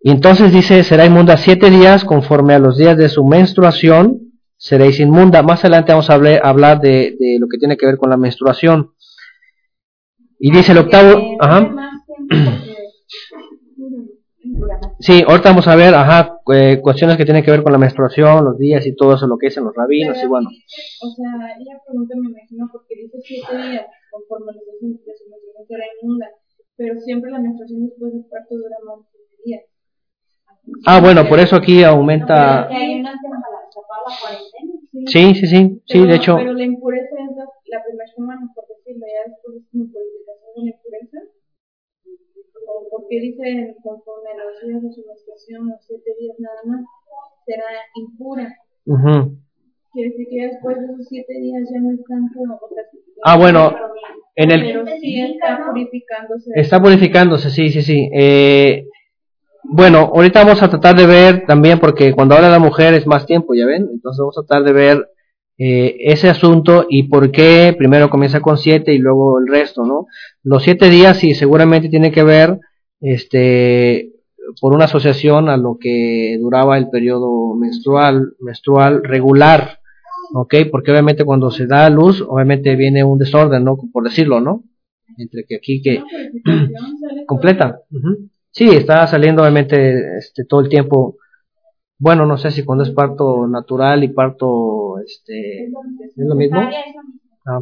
Y 0.00 0.10
entonces 0.10 0.54
dice, 0.54 0.82
será 0.84 1.04
inmunda 1.04 1.36
siete 1.36 1.68
días 1.68 2.04
conforme 2.04 2.54
a 2.54 2.58
los 2.58 2.78
días 2.78 2.96
de 2.96 3.10
su 3.10 3.26
menstruación, 3.26 4.21
seréis 4.62 5.00
inmunda. 5.00 5.42
Más 5.42 5.60
adelante 5.64 5.92
vamos 5.92 6.08
a 6.08 6.14
hablar, 6.14 6.80
de, 6.80 7.16
lo 7.40 7.48
que 7.48 7.58
tiene 7.58 7.76
que 7.76 7.86
ver 7.86 7.96
con 7.96 8.10
la 8.10 8.16
menstruación. 8.16 8.92
Y 10.38 10.52
dice 10.52 10.72
el 10.72 10.78
octavo, 10.78 11.20
ajá. 11.40 11.74
Sí, 15.00 15.24
ahorita 15.26 15.50
vamos 15.50 15.66
a 15.66 15.74
ver, 15.74 15.94
ajá, 15.94 16.38
eh, 16.54 16.78
cuestiones 16.80 17.16
que 17.16 17.24
tienen 17.24 17.42
que 17.42 17.50
ver 17.50 17.64
con 17.64 17.72
la 17.72 17.78
menstruación, 17.78 18.44
los 18.44 18.56
días 18.56 18.86
y 18.86 18.94
todo 18.94 19.14
eso, 19.14 19.26
lo 19.26 19.36
que 19.36 19.48
dicen 19.48 19.64
los 19.64 19.74
rabinos 19.74 20.16
y 20.22 20.26
bueno. 20.26 20.48
O 20.48 21.10
sea, 21.10 21.30
ella 21.58 21.78
pregunta, 21.84 22.14
me 22.16 22.30
imagino, 22.30 22.68
porque 22.70 22.94
dice 22.94 23.18
siete 23.24 23.56
días, 23.56 23.86
conforme 24.10 24.52
los 24.52 24.80
días 24.80 25.04
de 25.04 25.12
su 25.16 25.28
menstruación 25.28 25.66
será 25.66 25.84
inmunda 26.00 26.26
pero 26.76 27.00
siempre 27.00 27.30
la 27.30 27.38
menstruación 27.38 27.86
después 27.86 28.12
del 28.12 28.24
parto 28.24 28.56
dura 28.56 28.76
más 28.86 28.98
de 29.12 29.18
días. 29.44 29.62
Ah, 30.86 31.00
bueno, 31.00 31.28
por 31.28 31.38
eso 31.38 31.56
aquí 31.56 31.82
aumenta. 31.82 32.68
Sí, 35.06 35.34
sí, 35.34 35.46
sí, 35.46 35.82
sí, 35.86 36.06
de 36.06 36.14
hecho. 36.16 36.36
Pero 36.36 36.52
la 36.52 36.64
impureza 36.64 37.16
es 37.18 37.36
la, 37.36 37.44
la 37.44 37.84
primera 37.84 38.06
semana, 38.14 38.50
por 38.54 38.64
decirlo, 38.68 39.06
ya 39.06 39.30
después 39.30 39.56
es 39.56 39.74
una 39.74 39.84
purificación 39.92 40.52
de 40.56 40.62
la 40.62 40.70
impureza. 40.70 41.18
¿O 42.66 42.88
por 42.90 43.08
qué 43.08 43.20
dice 43.20 43.76
conforme 43.82 44.30
a 44.30 44.44
los 44.44 44.60
días 44.62 44.82
de 44.82 44.92
su 44.92 45.06
menstruación, 45.06 45.68
los 45.68 45.84
siete 45.86 46.10
días 46.18 46.36
nada 46.38 46.60
más, 46.66 46.84
será 47.46 47.64
impura? 47.96 48.48
Uh 48.86 49.42
Quiere 49.92 50.08
decir 50.08 50.26
que 50.30 50.46
después 50.46 50.78
de 50.78 50.84
esos 50.86 51.06
siete 51.06 51.34
días 51.38 51.68
ya 51.70 51.80
no 51.80 51.92
es 51.92 52.00
tanto. 52.04 52.40
ah, 53.24 53.36
bueno, 53.36 53.74
en 54.36 54.50
el. 54.50 54.62
Pero 54.62 54.86
sí 54.98 55.20
está 55.20 55.66
purificándose. 55.66 56.50
Está 56.54 56.80
purificándose, 56.80 57.50
sí, 57.50 57.68
sí, 57.68 57.82
sí. 57.82 58.08
Eh, 58.14 58.86
bueno, 59.64 60.10
ahorita 60.14 60.44
vamos 60.44 60.62
a 60.62 60.68
tratar 60.68 60.96
de 60.96 61.06
ver 61.06 61.44
también, 61.46 61.78
porque 61.78 62.12
cuando 62.12 62.34
habla 62.34 62.50
la 62.50 62.58
mujer 62.58 62.94
es 62.94 63.06
más 63.06 63.26
tiempo, 63.26 63.54
¿ya 63.54 63.66
ven? 63.66 63.88
Entonces 63.92 64.18
vamos 64.18 64.36
a 64.38 64.42
tratar 64.42 64.64
de 64.64 64.72
ver 64.72 65.08
eh, 65.58 65.96
ese 66.00 66.28
asunto 66.28 66.86
y 66.88 67.04
por 67.04 67.30
qué 67.30 67.74
primero 67.76 68.10
comienza 68.10 68.40
con 68.40 68.58
siete 68.58 68.92
y 68.92 68.98
luego 68.98 69.38
el 69.38 69.46
resto, 69.46 69.84
¿no? 69.84 70.06
Los 70.42 70.64
siete 70.64 70.90
días 70.90 71.18
sí 71.18 71.34
seguramente 71.34 71.88
tiene 71.88 72.10
que 72.10 72.24
ver, 72.24 72.58
este, 73.00 74.12
por 74.60 74.74
una 74.74 74.86
asociación 74.86 75.48
a 75.48 75.56
lo 75.56 75.78
que 75.78 76.36
duraba 76.40 76.78
el 76.78 76.90
periodo 76.90 77.54
menstrual, 77.54 78.34
menstrual 78.40 79.02
regular, 79.04 79.78
¿ok? 80.34 80.54
Porque 80.70 80.90
obviamente 80.90 81.24
cuando 81.24 81.50
se 81.50 81.66
da 81.66 81.88
luz, 81.90 82.24
obviamente 82.26 82.74
viene 82.76 83.04
un 83.04 83.18
desorden, 83.18 83.64
¿no? 83.64 83.78
Por 83.92 84.04
decirlo, 84.04 84.40
¿no? 84.40 84.64
Entre 85.18 85.44
que 85.44 85.56
aquí 85.56 85.82
que 85.82 86.02
completa. 87.26 87.80
Sí, 88.52 88.68
está 88.68 89.06
saliendo 89.06 89.42
obviamente 89.42 90.18
este, 90.18 90.44
todo 90.44 90.60
el 90.60 90.68
tiempo. 90.68 91.16
Bueno, 91.98 92.26
no 92.26 92.36
sé 92.36 92.50
si 92.50 92.64
cuando 92.64 92.84
es 92.84 92.90
parto 92.90 93.46
natural 93.46 94.04
y 94.04 94.08
parto, 94.08 94.98
este, 94.98 95.64
¿es 95.64 96.12
lo 96.16 96.34
mismo? 96.34 96.60
Ah. 97.46 97.60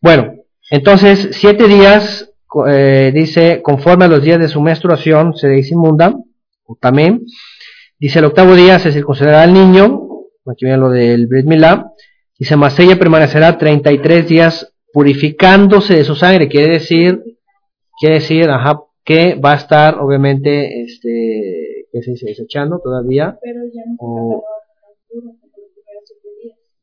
Bueno, 0.00 0.34
entonces 0.70 1.30
siete 1.32 1.66
días 1.66 2.30
eh, 2.68 3.10
dice, 3.14 3.62
conforme 3.62 4.04
a 4.04 4.08
los 4.08 4.22
días 4.22 4.38
de 4.38 4.48
su 4.48 4.60
menstruación, 4.60 5.34
se 5.34 5.48
dice 5.48 5.74
inmunda, 5.74 6.14
o 6.66 6.76
también. 6.78 7.24
Dice, 7.98 8.18
el 8.18 8.26
octavo 8.26 8.54
día 8.54 8.78
se 8.78 8.92
circuncidará 8.92 9.42
al 9.42 9.54
niño, 9.54 10.08
aquí 10.46 10.66
viene 10.66 10.78
lo 10.78 10.90
del 10.90 11.26
Brit 11.26 11.46
Milá, 11.46 11.86
dice, 12.38 12.56
mas 12.56 12.78
ella 12.78 12.98
permanecerá 12.98 13.56
33 13.56 14.28
días 14.28 14.74
purificándose 14.92 15.96
de 15.96 16.04
su 16.04 16.14
sangre, 16.16 16.48
quiere 16.48 16.74
decir, 16.74 17.22
quiere 17.98 18.16
decir, 18.16 18.50
ajá, 18.50 18.80
que 19.04 19.34
va 19.34 19.52
a 19.52 19.56
estar, 19.56 19.98
obviamente, 19.98 20.82
este, 20.82 21.86
que 21.90 22.02
se 22.02 22.12
dice, 22.12 22.26
desechando 22.26 22.80
todavía. 22.80 23.38
Pero 23.42 23.60
ya 23.72 23.82
no, 24.00 24.42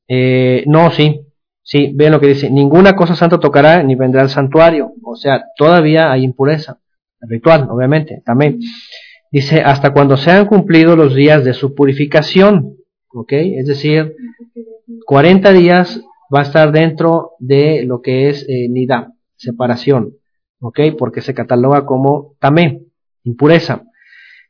eh, 0.07 0.63
no, 0.65 0.91
sí, 0.91 1.25
Sí, 1.71 1.91
ven 1.93 2.11
lo 2.11 2.19
que 2.19 2.25
dice, 2.25 2.49
ninguna 2.49 2.95
cosa 2.95 3.13
santa 3.13 3.39
tocará 3.39 3.83
ni 3.83 3.93
vendrá 3.93 4.23
al 4.23 4.29
santuario. 4.29 4.93
O 5.03 5.15
sea, 5.15 5.45
todavía 5.55 6.11
hay 6.11 6.23
impureza. 6.23 6.79
Ritual, 7.21 7.67
obviamente, 7.69 8.23
también. 8.25 8.59
Dice, 9.31 9.61
hasta 9.61 9.93
cuando 9.93 10.17
sean 10.17 10.47
cumplidos 10.47 10.97
los 10.97 11.13
días 11.13 11.45
de 11.45 11.53
su 11.53 11.75
purificación. 11.75 12.77
¿Ok? 13.13 13.33
Es 13.33 13.67
decir, 13.67 14.15
40 15.05 15.53
días 15.53 16.01
va 16.35 16.39
a 16.39 16.43
estar 16.43 16.71
dentro 16.71 17.33
de 17.37 17.83
lo 17.85 18.01
que 18.01 18.29
es 18.29 18.49
eh, 18.49 18.67
nida, 18.67 19.13
separación. 19.35 20.15
¿Ok? 20.59 20.79
Porque 20.97 21.21
se 21.21 21.33
cataloga 21.33 21.85
como 21.85 22.35
tamé, 22.39 22.81
impureza. 23.23 23.83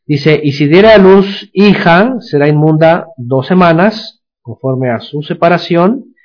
Dice, 0.05 0.39
y 0.41 0.53
si 0.53 0.67
diera 0.67 0.95
a 0.95 0.97
luz 0.97 1.49
hija, 1.53 2.15
será 2.19 2.47
inmunda 2.47 3.07
dos 3.17 3.45
semanas, 3.45 4.23
conforme 4.41 4.89
a 4.89 4.99
su 4.99 5.21
separación, 5.21 6.15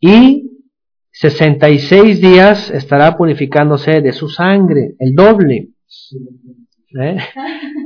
y 0.00 0.50
66 1.12 2.20
días 2.20 2.70
estará 2.70 3.16
purificándose 3.16 4.00
de 4.00 4.12
su 4.12 4.28
sangre, 4.28 4.94
el 4.98 5.14
doble. 5.14 5.68
¿Eh? 6.98 7.18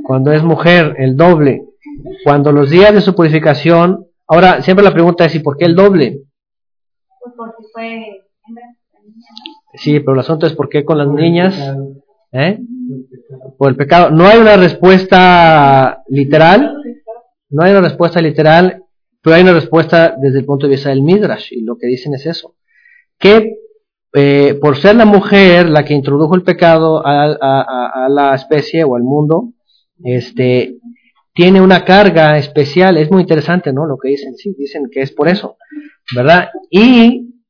Cuando 0.03 0.31
es 0.31 0.43
mujer, 0.43 0.95
el 0.97 1.15
doble. 1.15 1.63
Cuando 2.23 2.51
los 2.51 2.69
días 2.69 2.93
de 2.93 3.01
su 3.01 3.15
purificación, 3.15 4.05
ahora 4.27 4.61
siempre 4.61 4.83
la 4.83 4.93
pregunta 4.93 5.25
es, 5.25 5.35
¿y 5.35 5.39
por 5.39 5.57
qué 5.57 5.65
el 5.65 5.75
doble? 5.75 6.21
Pues 7.21 7.33
porque 7.37 7.63
fue... 7.73 8.21
Sí, 9.73 9.99
pero 9.99 10.13
el 10.13 10.19
asunto 10.19 10.45
es 10.47 10.53
por 10.53 10.69
qué 10.69 10.83
con 10.83 10.97
las 10.97 11.07
niñas, 11.07 11.55
¿eh? 12.31 12.59
por 13.57 13.69
el 13.69 13.75
pecado. 13.75 14.11
No 14.11 14.25
hay 14.25 14.39
una 14.39 14.57
respuesta 14.57 16.03
literal, 16.09 16.75
no 17.49 17.63
hay 17.63 17.71
una 17.71 17.81
respuesta 17.81 18.21
literal 18.21 18.83
pero 19.21 19.35
hay 19.35 19.43
una 19.43 19.53
respuesta 19.53 20.15
desde 20.19 20.39
el 20.39 20.45
punto 20.45 20.65
de 20.65 20.71
vista 20.71 20.89
del 20.89 21.03
Midrash, 21.03 21.53
y 21.53 21.61
lo 21.61 21.77
que 21.77 21.87
dicen 21.87 22.13
es 22.15 22.25
eso, 22.25 22.55
que 23.19 23.57
eh, 24.13 24.55
por 24.59 24.77
ser 24.77 24.95
la 24.95 25.05
mujer 25.05 25.69
la 25.69 25.85
que 25.85 25.93
introdujo 25.93 26.35
el 26.35 26.43
pecado 26.43 27.01
a, 27.05 28.07
la 28.09 28.35
especie 28.35 28.83
o 28.83 28.95
al 28.95 29.03
mundo, 29.03 29.53
este, 30.03 30.77
tiene 31.33 31.61
una 31.61 31.85
carga 31.85 32.37
especial, 32.37 32.97
es 32.97 33.11
muy 33.11 33.21
interesante, 33.21 33.71
¿no? 33.71 33.85
Lo 33.85 33.97
que 33.97 34.09
dicen, 34.09 34.35
sí, 34.35 34.53
dicen 34.57 34.89
que 34.91 35.01
es 35.01 35.11
por 35.11 35.29
eso, 35.29 35.57
¿verdad? 36.15 36.49
Y, 36.69 37.40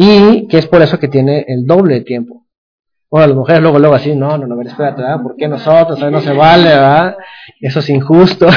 y 0.00 0.46
que 0.46 0.58
es 0.58 0.66
por 0.68 0.80
eso 0.80 1.00
que 1.00 1.08
tiene 1.08 1.44
el 1.48 1.66
doble 1.66 1.94
de 1.94 2.00
tiempo. 2.02 2.46
Bueno, 3.10 3.26
las 3.26 3.36
mujeres 3.36 3.62
luego, 3.62 3.80
luego 3.80 3.96
así, 3.96 4.14
no, 4.14 4.38
no, 4.38 4.46
no, 4.46 4.62
espérate, 4.62 5.02
¿verdad? 5.02 5.20
¿Por 5.20 5.34
qué 5.34 5.48
nosotros? 5.48 5.98
no 5.98 6.20
se 6.20 6.32
vale, 6.32 6.68
¿verdad? 6.68 7.16
Eso 7.60 7.80
es 7.80 7.90
injusto. 7.90 8.46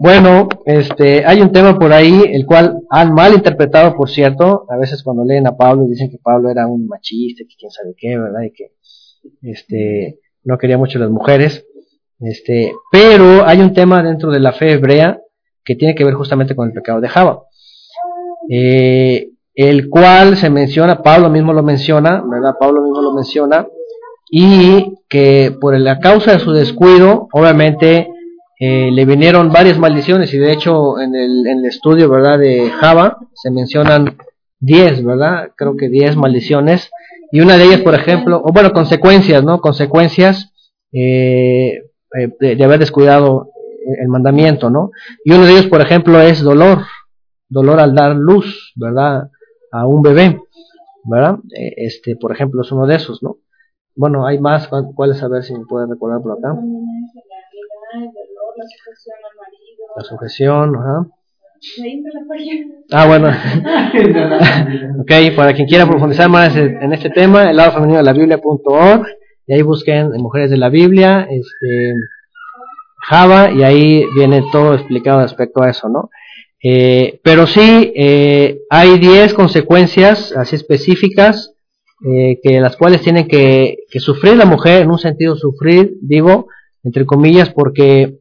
Bueno, 0.00 0.48
este, 0.64 1.26
hay 1.26 1.40
un 1.40 1.50
tema 1.50 1.76
por 1.76 1.92
ahí, 1.92 2.22
el 2.32 2.46
cual 2.46 2.82
han 2.88 3.14
mal 3.14 3.34
interpretado, 3.34 3.96
por 3.96 4.08
cierto, 4.08 4.64
a 4.70 4.76
veces 4.76 5.02
cuando 5.02 5.24
leen 5.24 5.48
a 5.48 5.56
Pablo 5.56 5.86
dicen 5.86 6.08
que 6.08 6.18
Pablo 6.22 6.50
era 6.50 6.68
un 6.68 6.86
machista, 6.86 7.42
que 7.42 7.56
quién 7.58 7.72
sabe 7.72 7.94
qué, 7.96 8.16
¿verdad? 8.16 8.42
Y 8.42 8.52
que, 8.52 8.70
este, 9.42 10.20
no 10.44 10.56
quería 10.56 10.78
mucho 10.78 11.00
las 11.00 11.10
mujeres, 11.10 11.66
este, 12.20 12.74
pero 12.92 13.44
hay 13.44 13.58
un 13.60 13.72
tema 13.72 14.00
dentro 14.00 14.30
de 14.30 14.38
la 14.38 14.52
fe 14.52 14.74
hebrea 14.74 15.20
que 15.64 15.74
tiene 15.74 15.96
que 15.96 16.04
ver 16.04 16.14
justamente 16.14 16.54
con 16.54 16.68
el 16.68 16.74
pecado 16.74 17.00
de 17.00 17.08
Java, 17.08 17.42
eh, 18.48 19.30
el 19.58 19.88
cual 19.88 20.36
se 20.36 20.50
menciona, 20.50 21.02
Pablo 21.02 21.30
mismo 21.30 21.52
lo 21.52 21.64
menciona, 21.64 22.22
¿verdad? 22.24 22.54
Pablo 22.60 22.80
mismo 22.80 23.02
lo 23.02 23.12
menciona, 23.12 23.66
y 24.30 24.94
que 25.08 25.52
por 25.60 25.76
la 25.76 25.98
causa 25.98 26.32
de 26.32 26.38
su 26.38 26.52
descuido, 26.52 27.26
obviamente, 27.32 28.08
eh, 28.60 28.90
le 28.92 29.04
vinieron 29.04 29.52
varias 29.52 29.76
maldiciones 29.76 30.32
y 30.32 30.38
de 30.38 30.52
hecho 30.52 31.00
en 31.00 31.14
el, 31.16 31.46
en 31.46 31.58
el 31.58 31.64
estudio 31.66 32.08
verdad 32.08 32.38
de 32.38 32.70
Java 32.70 33.18
se 33.32 33.52
mencionan 33.52 34.16
10 34.58 35.04
verdad 35.04 35.52
creo 35.56 35.76
que 35.76 35.88
10 35.88 36.16
maldiciones 36.16 36.90
y 37.30 37.40
una 37.40 37.56
de 37.56 37.66
ellas 37.66 37.82
por 37.82 37.94
ejemplo 37.94 38.42
o 38.44 38.52
bueno 38.52 38.72
consecuencias 38.72 39.44
no 39.44 39.60
consecuencias 39.60 40.52
eh, 40.92 41.84
eh, 42.18 42.28
de, 42.40 42.64
haber 42.64 42.80
descuidado 42.80 43.48
el 44.00 44.08
mandamiento 44.08 44.70
no 44.70 44.90
y 45.24 45.30
uno 45.30 45.46
de 45.46 45.52
ellos 45.52 45.66
por 45.66 45.80
ejemplo 45.80 46.20
es 46.20 46.42
dolor 46.42 46.80
dolor 47.48 47.78
al 47.78 47.94
dar 47.94 48.16
luz 48.16 48.72
verdad 48.74 49.30
a 49.72 49.86
un 49.86 50.02
bebé 50.02 50.40
verdad 51.04 51.38
este 51.50 52.16
por 52.16 52.32
ejemplo 52.32 52.62
es 52.62 52.72
uno 52.72 52.86
de 52.86 52.96
esos 52.96 53.22
no 53.22 53.38
bueno 53.94 54.26
hay 54.26 54.38
más 54.38 54.68
cuáles 54.94 55.22
a 55.22 55.28
ver 55.28 55.42
si 55.42 55.54
me 55.54 55.64
puede 55.66 55.86
recordar 55.86 56.20
por 56.22 56.38
acá. 56.38 56.56
La 59.96 60.04
sujeción, 60.04 60.76
ajá. 60.76 61.06
Ah, 62.92 63.06
bueno. 63.06 63.28
ok, 65.00 65.36
para 65.36 65.54
quien 65.54 65.66
quiera 65.66 65.86
profundizar 65.86 66.28
más 66.28 66.56
en 66.56 66.92
este 66.92 67.10
tema, 67.10 67.50
el 67.50 67.56
lado 67.56 67.72
femenino 67.72 67.98
de 67.98 68.04
la 68.04 68.12
Biblia.org, 68.12 69.06
y 69.46 69.54
ahí 69.54 69.62
busquen 69.62 70.10
Mujeres 70.18 70.50
de 70.50 70.56
la 70.56 70.68
Biblia, 70.68 71.26
este, 71.30 71.94
Java, 73.08 73.50
y 73.50 73.62
ahí 73.62 74.04
viene 74.14 74.44
todo 74.52 74.74
explicado 74.74 75.22
respecto 75.22 75.62
a 75.62 75.70
eso, 75.70 75.88
¿no? 75.88 76.10
Eh, 76.62 77.20
pero 77.22 77.46
sí, 77.46 77.92
eh, 77.94 78.60
hay 78.68 78.98
10 78.98 79.34
consecuencias 79.34 80.32
así 80.32 80.56
específicas 80.56 81.54
eh, 82.04 82.38
que 82.42 82.60
las 82.60 82.76
cuales 82.76 83.02
tiene 83.02 83.26
que, 83.26 83.78
que, 83.90 84.00
sufrir 84.00 84.36
la 84.36 84.44
mujer, 84.44 84.82
en 84.82 84.90
un 84.90 84.98
sentido 84.98 85.36
sufrir, 85.36 85.96
digo, 86.00 86.46
entre 86.82 87.06
comillas, 87.06 87.50
porque 87.50 88.18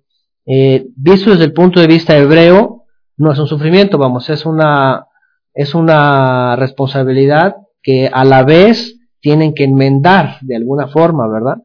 eh, 0.50 0.88
visto 0.96 1.32
desde 1.32 1.44
el 1.44 1.54
punto 1.54 1.82
de 1.82 1.88
vista 1.88 2.18
hebreo, 2.18 2.86
no 3.18 3.34
es 3.34 3.40
un 3.40 3.48
sufrimiento, 3.48 3.98
vamos, 3.98 4.30
es 4.30 4.46
una, 4.46 5.08
es 5.54 5.76
una 5.76 6.56
responsabilidad 6.56 7.58
que 7.84 8.10
a 8.12 8.24
la 8.24 8.44
vez 8.44 8.98
tienen 9.20 9.54
que 9.54 9.66
enmendar 9.66 10.38
de 10.42 10.56
alguna 10.56 10.88
forma, 10.88 11.28
¿verdad? 11.28 11.58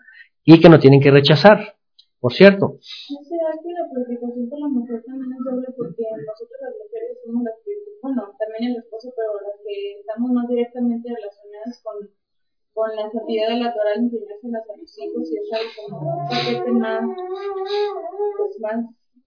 Y 0.45 0.59
que 0.59 0.69
no 0.69 0.81
tienen 0.81 1.01
que 1.01 1.13
rechazar, 1.13 1.77
por 2.19 2.33
cierto. 2.33 2.79
Somos 7.33 7.45
las 7.45 7.57
que, 7.65 7.73
bueno, 8.03 8.29
también 8.37 8.73
el 8.73 8.79
esposo, 8.85 9.09
pero 9.17 9.33
las 9.41 9.57
que 9.65 10.01
estamos 10.01 10.31
más 10.33 10.49
directamente 10.49 11.09
relacionadas 11.09 11.81
con, 11.83 11.97
con 12.75 12.89
la 12.97 13.11
santidad 13.11 13.49
de 13.49 13.57
la 13.57 13.73
Torah, 13.73 13.97
enseñárselas 13.97 14.69
a 14.69 14.77
los 14.77 14.93
hijos 15.01 15.25
y 15.33 15.37
es 15.41 15.49
algo 15.53 15.73
como 15.89 16.21
un 16.21 16.29
paquete 16.29 16.71
más 16.73 17.01
pues, 18.37 18.61
más 18.61 18.85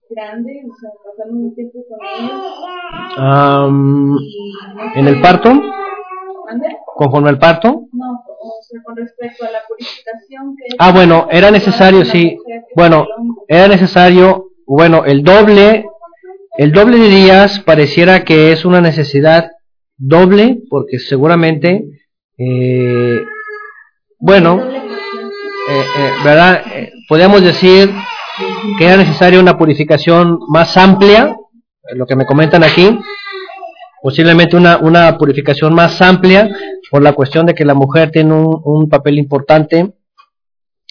grande, 0.08 0.62
o 0.70 0.74
sea, 0.78 0.90
pasando 1.02 1.34
un 1.34 1.54
tiempo 1.54 1.78
con 1.88 1.98
ellos. 2.06 2.40
Um, 3.18 4.16
¿En 4.94 5.08
el 5.08 5.20
parto? 5.20 5.50
¿Conforme 6.94 7.30
al 7.30 7.38
parto? 7.38 7.88
No, 7.92 8.22
o 8.38 8.62
sea, 8.62 8.80
con 8.84 8.96
respecto 8.96 9.44
a 9.44 9.50
la 9.50 9.58
purificación. 9.66 10.54
Que 10.56 10.76
ah, 10.78 10.92
bueno, 10.92 11.26
era 11.30 11.50
necesario, 11.50 12.04
sí. 12.04 12.38
Bueno, 12.76 13.04
era 13.48 13.66
necesario, 13.66 14.52
bueno, 14.64 15.04
el 15.04 15.24
doble, 15.24 15.86
el 16.58 16.72
doble 16.72 16.98
de 16.98 17.08
días 17.08 17.60
pareciera 17.60 18.24
que 18.24 18.52
es 18.52 18.64
una 18.64 18.80
necesidad 18.80 19.50
doble, 19.98 20.58
porque 20.70 20.98
seguramente, 20.98 21.84
eh, 22.38 23.22
bueno, 24.18 24.62
eh, 24.62 25.84
eh, 25.98 26.10
¿verdad? 26.24 26.64
Podríamos 27.08 27.42
decir 27.42 27.90
que 28.78 28.84
era 28.84 28.96
necesaria 28.96 29.40
una 29.40 29.58
purificación 29.58 30.38
más 30.48 30.76
amplia, 30.76 31.36
lo 31.94 32.06
que 32.06 32.16
me 32.16 32.26
comentan 32.26 32.64
aquí, 32.64 32.98
posiblemente 34.02 34.56
una, 34.56 34.78
una 34.78 35.18
purificación 35.18 35.74
más 35.74 36.00
amplia 36.00 36.48
por 36.90 37.02
la 37.02 37.12
cuestión 37.12 37.46
de 37.46 37.54
que 37.54 37.64
la 37.64 37.74
mujer 37.74 38.10
tiene 38.10 38.32
un, 38.32 38.60
un 38.64 38.88
papel 38.88 39.18
importante 39.18 39.92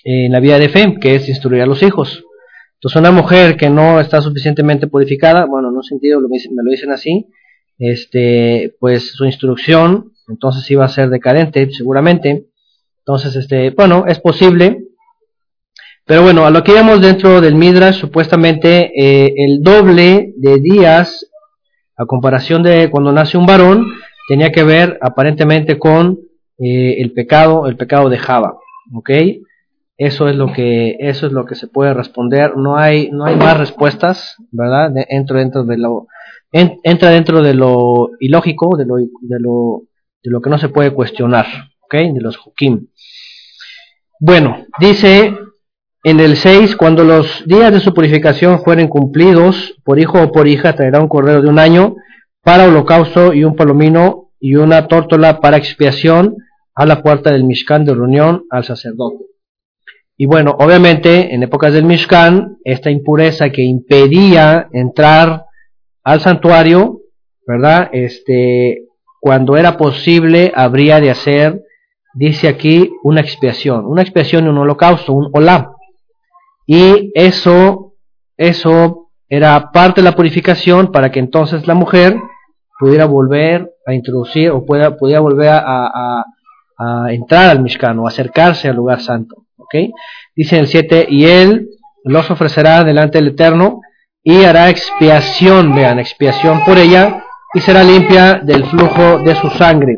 en 0.03 0.32
la 0.32 0.39
vida 0.39 0.59
de 0.59 0.70
fe, 0.70 0.95
que 1.01 1.16
es 1.16 1.28
instruir 1.28 1.63
a 1.63 1.66
los 1.66 1.82
hijos. 1.82 2.24
Entonces, 2.76 2.99
una 2.99 3.11
mujer 3.11 3.57
que 3.57 3.69
no 3.69 3.99
está 3.99 4.21
suficientemente 4.21 4.88
purificada, 4.88 5.45
bueno, 5.45 5.69
en 5.69 5.76
un 5.76 5.84
sentido 5.84 6.19
me 6.19 6.63
lo 6.63 6.71
dicen 6.71 6.91
así, 6.91 7.28
este, 7.78 8.76
pues 8.80 9.11
su 9.13 9.26
instrucción, 9.26 10.11
entonces 10.28 10.69
iba 10.71 10.86
a 10.86 10.89
ser 10.89 11.09
decadente, 11.09 11.69
seguramente. 11.71 12.45
Entonces, 12.99 13.36
este, 13.36 13.71
bueno, 13.71 14.05
es 14.07 14.19
posible. 14.19 14.80
Pero 16.05 16.21
bueno, 16.21 16.45
a 16.45 16.51
lo 16.51 16.63
que 16.63 16.71
íbamos 16.71 17.01
dentro 17.01 17.41
del 17.41 17.55
Midrash, 17.55 17.99
supuestamente 17.99 18.91
eh, 18.95 19.34
el 19.36 19.61
doble 19.61 20.34
de 20.38 20.59
días, 20.59 21.28
a 21.97 22.05
comparación 22.05 22.61
de 22.61 22.89
cuando 22.91 23.11
nace 23.11 23.38
un 23.38 23.45
varón, 23.45 23.88
tenía 24.28 24.51
que 24.51 24.63
ver 24.63 24.99
aparentemente 25.01 25.80
con 25.80 26.19
eh, 26.59 26.95
el 26.99 27.11
pecado, 27.13 27.67
el 27.67 27.78
pecado 27.78 28.09
de 28.09 28.17
Java, 28.17 28.57
¿ok? 28.93 29.09
Eso 29.97 30.27
es 30.27 30.35
lo 30.35 30.51
que, 30.51 30.97
eso 30.99 31.27
es 31.27 31.31
lo 31.31 31.45
que 31.45 31.55
se 31.55 31.67
puede 31.67 31.93
responder. 31.93 32.57
No 32.57 32.77
hay, 32.77 33.09
no 33.11 33.25
hay 33.25 33.35
más 33.35 33.57
respuestas, 33.57 34.35
¿verdad? 34.51 34.91
Dentro 35.09 35.63
de 35.63 35.77
lo, 35.77 36.07
entra 36.51 37.11
dentro 37.11 37.41
de 37.41 37.53
lo 37.53 38.09
ilógico, 38.19 38.75
de 38.77 38.85
lo, 38.85 38.95
de 38.97 39.39
lo, 39.39 39.83
de 40.23 40.31
lo 40.31 40.41
que 40.41 40.49
no 40.49 40.57
se 40.57 40.69
puede 40.69 40.91
cuestionar, 40.91 41.45
¿ok? 41.81 41.93
De 42.13 42.21
los 42.21 42.37
hukim. 42.45 42.87
Bueno, 44.19 44.65
dice 44.79 45.37
en 46.03 46.19
el 46.19 46.37
6, 46.37 46.75
cuando 46.75 47.03
los 47.03 47.43
días 47.45 47.73
de 47.73 47.79
su 47.79 47.93
purificación 47.93 48.59
fueren 48.59 48.87
cumplidos, 48.87 49.75
por 49.83 49.99
hijo 49.99 50.21
o 50.21 50.31
por 50.31 50.47
hija 50.47 50.75
traerá 50.75 50.99
un 50.99 51.07
cordero 51.07 51.41
de 51.41 51.49
un 51.49 51.57
año 51.57 51.95
para 52.43 52.67
holocausto 52.67 53.33
y 53.33 53.43
un 53.43 53.55
palomino 53.55 54.29
y 54.39 54.55
una 54.55 54.87
tórtola 54.87 55.39
para 55.39 55.57
expiación 55.57 56.37
a 56.75 56.85
la 56.85 57.01
puerta 57.01 57.31
del 57.31 57.45
Mishkan 57.45 57.85
de 57.85 57.95
reunión 57.95 58.43
al 58.51 58.63
sacerdote. 58.63 59.34
Y 60.18 60.28
bueno, 60.28 60.55
obviamente 60.59 61.34
en 61.34 61.43
épocas 61.43 61.74
del 61.74 61.84
Mishkan, 61.84 62.57
esta 62.63 62.89
impureza 62.89 63.49
que 63.49 63.63
impedía 63.63 64.70
entrar 64.72 65.45
al 66.03 66.22
santuario, 66.22 67.01
¿verdad? 67.45 67.89
Este, 67.91 68.86
cuando 69.20 69.57
era 69.57 69.76
posible, 69.76 70.53
habría 70.55 71.01
de 71.01 71.11
hacer, 71.11 71.63
dice 72.13 72.47
aquí, 72.47 72.91
una 73.03 73.20
expiación, 73.20 73.86
una 73.86 74.03
expiación 74.03 74.45
y 74.45 74.49
un 74.49 74.57
holocausto, 74.57 75.11
un 75.11 75.30
olam. 75.34 75.74
Y 76.66 77.11
eso, 77.13 77.95
eso 78.38 79.09
era 79.28 79.72
parte 79.74 79.99
de 79.99 80.05
la 80.05 80.16
purificación 80.16 80.93
para 80.93 81.11
que 81.11 81.20
entonces 81.20 81.68
la 81.68 81.74
mujer 81.74 82.16
pudiera 82.80 83.05
volver 83.05 83.70
a 83.86 83.93
introducir 83.93 84.49
o 84.49 84.66
pueda, 84.66 84.95
pudiera 84.95 85.20
volver 85.20 85.49
a, 85.49 86.24
a 86.78 87.11
entrar 87.11 87.49
al 87.49 87.61
Mishkan 87.61 87.99
o 87.99 88.07
acercarse 88.07 88.70
al 88.70 88.78
lugar 88.78 89.01
santo. 89.01 89.44
Dice 90.36 90.59
el 90.59 90.68
7, 90.68 91.07
y 91.09 91.26
él 91.26 91.70
los 92.03 92.30
ofrecerá 92.30 92.84
delante 92.84 93.18
del 93.18 93.30
Eterno 93.30 93.82
y 94.24 94.43
hará 94.43 94.70
expiación, 94.70 95.76
vean, 95.76 95.99
expiación 95.99 96.63
por 96.63 96.78
ella 96.78 97.24
y 97.53 97.61
será 97.61 97.84
limpia 97.84 98.41
del 98.43 98.66
flujo 98.66 99.20
de 99.20 99.36
su 99.36 99.49
sangre. 99.49 99.95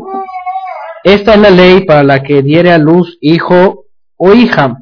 Esta 1.03 1.34
es 1.36 1.39
la 1.39 1.49
ley 1.49 1.86
para 1.86 2.03
la 2.03 2.22
que 2.24 2.41
diere 2.41 2.72
a 2.72 2.78
luz 2.78 3.18
hijo 3.22 3.86
o 4.18 4.34
hija. 4.34 4.78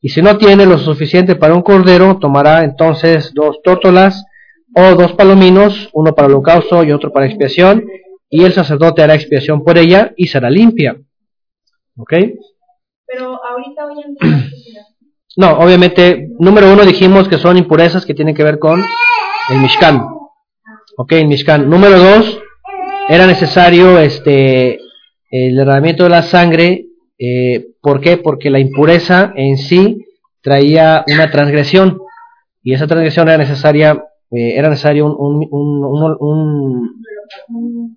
Y 0.00 0.08
si 0.08 0.20
no 0.20 0.36
tiene 0.36 0.66
lo 0.66 0.78
suficiente 0.78 1.36
para 1.36 1.54
un 1.54 1.62
cordero, 1.62 2.18
tomará 2.18 2.64
entonces 2.64 3.32
dos 3.32 3.60
tórtolas 3.62 4.24
o 4.74 4.94
dos 4.96 5.12
palominos, 5.12 5.90
uno 5.92 6.14
para 6.14 6.26
holocausto 6.26 6.82
y 6.82 6.90
otro 6.90 7.12
para 7.12 7.26
expiación, 7.26 7.84
y 8.28 8.44
el 8.44 8.52
sacerdote 8.52 9.02
hará 9.02 9.14
expiación 9.14 9.62
por 9.62 9.78
ella 9.78 10.12
y 10.16 10.26
será 10.26 10.50
limpia. 10.50 10.96
¿Ok? 11.96 12.14
No, 15.36 15.58
obviamente, 15.58 16.28
número 16.38 16.72
uno 16.72 16.84
dijimos 16.84 17.28
que 17.28 17.38
son 17.38 17.56
impurezas 17.56 18.04
que 18.04 18.14
tienen 18.14 18.34
que 18.34 18.44
ver 18.44 18.58
con 18.58 18.84
el 19.48 19.58
Mishkan. 19.60 20.04
Ok, 20.96 21.12
el 21.12 21.26
Mishkan. 21.26 21.70
Número 21.70 21.98
dos, 21.98 22.38
era 23.08 23.26
necesario 23.26 23.98
este 23.98 24.78
el 25.30 25.56
derramamiento 25.56 26.04
de 26.04 26.10
la 26.10 26.22
sangre. 26.22 26.86
Eh, 27.18 27.68
¿Por 27.80 28.00
qué? 28.00 28.18
Porque 28.18 28.50
la 28.50 28.58
impureza 28.58 29.32
en 29.34 29.56
sí 29.56 30.04
traía 30.42 31.04
una 31.08 31.30
transgresión. 31.30 31.98
Y 32.62 32.74
esa 32.74 32.86
transgresión 32.86 33.28
era 33.28 33.38
necesaria, 33.38 34.04
eh, 34.30 34.54
era 34.56 34.68
necesario 34.68 35.06
un, 35.06 35.48
un, 35.50 35.84
un, 36.20 36.96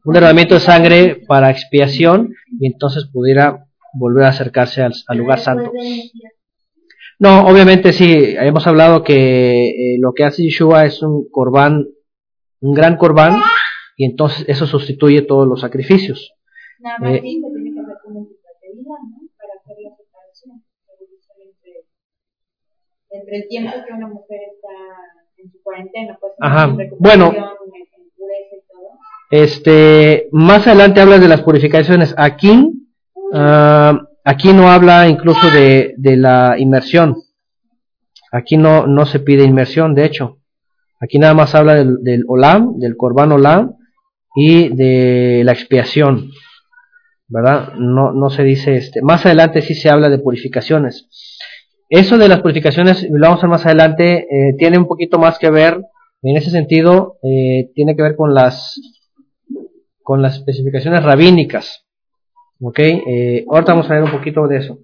un 0.05 0.13
derramamiento 0.13 0.55
de 0.55 0.61
sangre 0.61 1.23
para 1.27 1.49
expiación 1.49 2.33
y 2.59 2.67
entonces 2.67 3.09
pudiera 3.11 3.65
volver 3.95 4.25
a 4.25 4.29
acercarse 4.29 4.81
al, 4.81 5.17
lugar 5.17 5.39
santo. 5.39 5.71
No, 7.17 7.47
obviamente 7.47 7.93
sí, 7.93 8.35
hemos 8.37 8.67
hablado 8.67 9.03
que 9.03 9.69
eh, 9.69 9.97
lo 9.99 10.13
que 10.13 10.25
hace 10.25 10.43
Yeshua 10.43 10.85
es 10.85 11.01
un 11.01 11.29
corbán, 11.29 11.87
un 12.59 12.73
gran 12.73 12.97
corbán, 12.97 13.41
y 13.95 14.05
entonces 14.05 14.45
eso 14.49 14.67
sustituye 14.67 15.21
todos 15.21 15.47
los 15.47 15.61
sacrificios. 15.61 16.33
Nada 16.79 16.97
más 16.99 17.13
eh, 17.13 17.21
tiene 17.21 17.41
que 17.41 17.81
con 18.03 18.13
¿no? 18.13 18.27
Para 19.37 19.53
hacer 19.61 19.77
la 19.81 19.95
separación, 19.95 20.63
entre, 21.39 21.85
entre 23.11 23.37
el 23.37 23.47
tiempo 23.47 23.71
que 23.87 23.93
una 23.93 24.07
mujer 24.07 24.39
está 24.53 24.73
en 25.37 25.51
su 25.51 25.63
cuarentena, 25.63 26.17
pues 26.19 26.33
Ajá. 26.41 26.75
bueno, 26.99 27.33
este, 29.31 30.27
más 30.31 30.67
adelante 30.67 30.99
hablas 30.99 31.21
de 31.21 31.29
las 31.29 31.41
purificaciones. 31.41 32.13
Aquí 32.17 32.84
Uh, 33.35 33.99
aquí 34.23 34.53
no 34.53 34.71
habla 34.71 35.09
incluso 35.09 35.49
de, 35.51 35.93
la 35.97 36.55
inmersión. 36.57 37.17
Aquí 38.31 38.55
no, 38.55 38.87
no 38.87 39.05
se 39.05 39.19
pide 39.19 39.43
inmersión, 39.43 39.93
de 39.93 40.05
hecho. 40.05 40.37
Aquí 41.01 41.19
nada 41.19 41.33
más 41.33 41.53
habla 41.53 41.75
del, 41.75 41.97
del 42.01 42.23
olam, 42.29 42.79
del 42.79 42.95
korban 42.95 43.33
olam 43.33 43.75
y 44.37 44.69
de 44.73 45.41
la 45.43 45.51
expiación. 45.51 46.31
¿Verdad? 47.27 47.73
No, 47.73 48.13
no 48.13 48.29
se 48.29 48.43
dice 48.43 48.77
este. 48.77 49.01
Más 49.01 49.25
adelante 49.25 49.61
sí 49.61 49.73
se 49.73 49.89
habla 49.89 50.07
de 50.07 50.19
purificaciones. 50.19 51.09
Eso 51.89 52.17
de 52.17 52.29
las 52.29 52.41
purificaciones, 52.41 53.05
lo 53.11 53.19
vamos 53.19 53.39
a 53.39 53.47
ver 53.47 53.51
más 53.51 53.65
adelante, 53.65 54.27
eh, 54.29 54.55
tiene 54.57 54.77
un 54.77 54.87
poquito 54.87 55.19
más 55.19 55.37
que 55.39 55.51
ver, 55.51 55.81
en 56.21 56.37
ese 56.37 56.51
sentido, 56.51 57.17
eh, 57.21 57.69
tiene 57.75 57.97
que 57.97 58.01
ver 58.01 58.15
con 58.15 58.33
las, 58.33 58.79
con 60.01 60.21
las 60.21 60.37
especificaciones 60.37 61.03
rabínicas. 61.03 61.84
¿Ok? 62.61 62.79
Eh, 62.79 63.45
ahorita 63.49 63.73
vamos 63.73 63.89
a 63.89 63.95
ver 63.95 64.03
un 64.03 64.11
poquito 64.11 64.47
de 64.47 64.57
eso. 64.57 64.79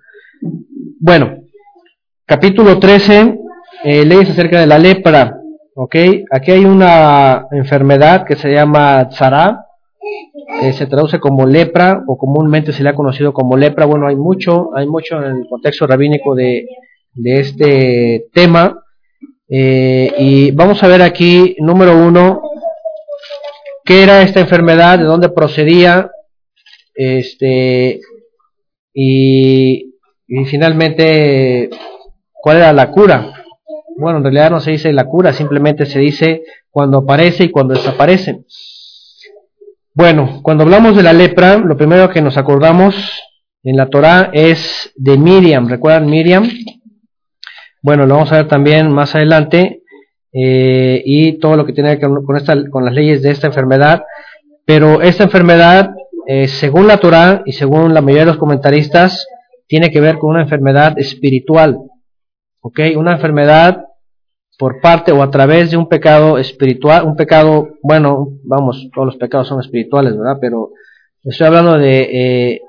Bueno, 0.99 1.43
capítulo 2.25 2.79
13, 2.79 3.39
eh, 3.83 4.05
leyes 4.05 4.29
acerca 4.29 4.59
de 4.59 4.67
la 4.67 4.77
lepra. 4.77 5.37
¿Ok? 5.73 5.95
Aquí 6.29 6.51
hay 6.51 6.65
una 6.65 7.47
enfermedad 7.51 8.25
que 8.25 8.35
se 8.35 8.51
llama 8.51 9.07
tzara, 9.09 9.65
eh, 10.61 10.73
se 10.73 10.85
traduce 10.85 11.19
como 11.19 11.45
lepra 11.45 12.03
o 12.07 12.17
comúnmente 12.17 12.73
se 12.73 12.83
le 12.83 12.89
ha 12.89 12.95
conocido 12.95 13.33
como 13.33 13.55
lepra. 13.55 13.85
Bueno, 13.85 14.07
hay 14.07 14.15
mucho, 14.15 14.75
hay 14.75 14.85
mucho 14.85 15.23
en 15.23 15.37
el 15.37 15.47
contexto 15.49 15.87
rabínico 15.87 16.35
de, 16.35 16.67
de 17.13 17.39
este 17.39 18.25
tema. 18.33 18.83
Eh, 19.49 20.13
y 20.17 20.51
vamos 20.51 20.83
a 20.83 20.87
ver 20.87 21.01
aquí, 21.01 21.55
número 21.59 21.97
uno, 21.97 22.41
qué 23.83 24.03
era 24.03 24.21
esta 24.21 24.39
enfermedad, 24.39 24.99
de 24.99 25.05
dónde 25.05 25.29
procedía, 25.29 26.10
este, 26.93 27.99
y, 28.93 29.93
finalmente, 30.45 31.69
¿cuál 32.33 32.57
era 32.57 32.73
la 32.73 32.91
cura? 32.91 33.33
Bueno, 33.97 34.17
en 34.17 34.23
realidad 34.23 34.51
no 34.51 34.59
se 34.59 34.71
dice 34.71 34.91
la 34.93 35.05
cura, 35.05 35.33
simplemente 35.33 35.85
se 35.85 35.99
dice 35.99 36.43
cuando 36.69 36.99
aparece 36.99 37.45
y 37.45 37.51
cuando 37.51 37.73
desaparece. 37.73 38.43
Bueno, 39.93 40.39
cuando 40.41 40.63
hablamos 40.63 40.95
de 40.95 41.03
la 41.03 41.13
lepra, 41.13 41.57
lo 41.57 41.75
primero 41.75 42.09
que 42.09 42.21
nos 42.21 42.37
acordamos 42.37 42.95
en 43.63 43.75
la 43.75 43.89
Torah 43.89 44.31
es 44.33 44.91
de 44.95 45.17
Miriam. 45.17 45.67
¿Recuerdan 45.67 46.09
Miriam? 46.09 46.49
Bueno, 47.81 48.05
lo 48.05 48.15
vamos 48.15 48.31
a 48.31 48.37
ver 48.37 48.47
también 48.47 48.91
más 48.91 49.15
adelante 49.15 49.83
eh, 50.31 51.01
y 51.05 51.39
todo 51.39 51.57
lo 51.57 51.65
que 51.65 51.73
tiene 51.73 51.99
que 51.99 52.07
ver 52.07 52.23
con, 52.25 52.37
esta, 52.37 52.55
con 52.69 52.85
las 52.85 52.93
leyes 52.93 53.21
de 53.21 53.31
esta 53.31 53.47
enfermedad. 53.47 54.03
Pero 54.65 55.01
esta 55.01 55.25
enfermedad 55.25 55.91
eh, 56.33 56.47
según 56.47 56.87
la 56.87 57.01
Torah 57.01 57.41
y 57.45 57.51
según 57.51 57.93
la 57.93 57.99
mayoría 57.99 58.21
de 58.21 58.31
los 58.31 58.37
comentaristas, 58.37 59.27
tiene 59.67 59.91
que 59.91 59.99
ver 59.99 60.17
con 60.17 60.29
una 60.29 60.43
enfermedad 60.43 60.97
espiritual. 60.97 61.77
¿Ok? 62.61 62.79
Una 62.95 63.11
enfermedad 63.11 63.83
por 64.57 64.79
parte 64.79 65.11
o 65.11 65.23
a 65.23 65.29
través 65.29 65.71
de 65.71 65.75
un 65.75 65.89
pecado 65.89 66.37
espiritual, 66.37 67.05
un 67.05 67.17
pecado, 67.17 67.71
bueno, 67.83 68.29
vamos, 68.45 68.87
todos 68.93 69.07
los 69.07 69.17
pecados 69.17 69.49
son 69.49 69.59
espirituales, 69.59 70.15
¿verdad? 70.15 70.37
Pero 70.39 70.69
estoy 71.21 71.47
hablando 71.47 71.77
de 71.77 71.99
eh, 71.99 72.61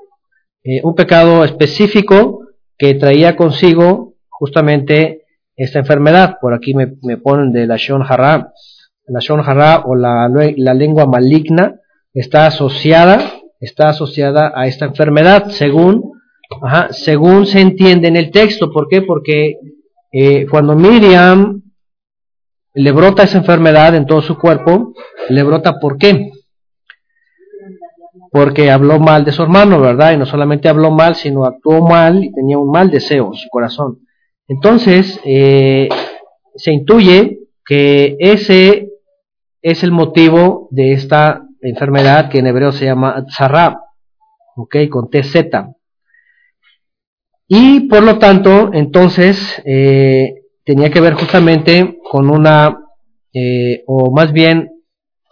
eh, 0.65 0.81
un 0.83 0.93
pecado 0.93 1.45
específico 1.45 2.41
que 2.77 2.95
traía 2.95 3.37
consigo 3.37 4.15
justamente 4.27 5.21
esta 5.55 5.79
enfermedad. 5.79 6.35
Por 6.41 6.53
aquí 6.53 6.73
me, 6.73 6.95
me 7.01 7.15
ponen 7.15 7.53
de 7.53 7.65
la 7.65 7.77
Shon 7.77 8.03
Hara, 8.05 8.51
la 9.07 9.19
Shon 9.21 9.39
Hara 9.39 9.83
o 9.85 9.95
la, 9.95 10.29
la 10.57 10.73
lengua 10.73 11.05
maligna, 11.05 11.79
está 12.13 12.45
asociada, 12.47 13.21
está 13.63 13.89
asociada 13.89 14.51
a 14.53 14.67
esta 14.67 14.85
enfermedad, 14.85 15.49
según, 15.49 16.11
según 16.91 17.45
se 17.45 17.61
entiende 17.61 18.09
en 18.09 18.17
el 18.17 18.29
texto. 18.29 18.71
¿Por 18.71 18.87
qué? 18.89 19.01
Porque 19.01 19.55
eh, 20.11 20.45
cuando 20.49 20.75
Miriam 20.75 21.61
le 22.73 22.91
brota 22.91 23.23
esa 23.23 23.37
enfermedad 23.37 23.95
en 23.95 24.05
todo 24.05 24.21
su 24.21 24.37
cuerpo, 24.37 24.93
le 25.29 25.43
brota 25.43 25.79
¿por 25.79 25.97
qué? 25.97 26.31
Porque 28.31 28.69
habló 28.69 28.99
mal 28.99 29.23
de 29.23 29.31
su 29.31 29.43
hermano, 29.43 29.79
¿verdad? 29.79 30.13
Y 30.13 30.17
no 30.17 30.25
solamente 30.25 30.67
habló 30.67 30.91
mal, 30.91 31.15
sino 31.15 31.45
actuó 31.45 31.87
mal 31.87 32.23
y 32.23 32.33
tenía 32.33 32.57
un 32.57 32.69
mal 32.69 32.91
deseo 32.91 33.27
en 33.27 33.35
su 33.35 33.47
corazón. 33.49 33.99
Entonces, 34.47 35.21
eh, 35.23 35.87
se 36.55 36.71
intuye 36.73 37.39
que 37.65 38.17
ese 38.19 38.89
es 39.61 39.83
el 39.83 39.91
motivo 39.91 40.67
de 40.71 40.91
esta 40.91 41.47
enfermedad 41.63 42.29
que 42.29 42.39
en 42.39 42.47
hebreo 42.47 42.71
se 42.71 42.85
llama 42.85 43.25
tzarab, 43.25 43.77
¿ok? 44.55 44.75
Con 44.89 45.09
TZ. 45.09 45.35
Y 47.47 47.81
por 47.81 48.03
lo 48.03 48.19
tanto, 48.19 48.71
entonces, 48.73 49.61
eh, 49.65 50.43
tenía 50.63 50.89
que 50.89 51.01
ver 51.01 51.13
justamente 51.13 51.99
con 52.09 52.29
una, 52.29 52.77
eh, 53.33 53.83
o 53.87 54.11
más 54.11 54.31
bien, 54.31 54.69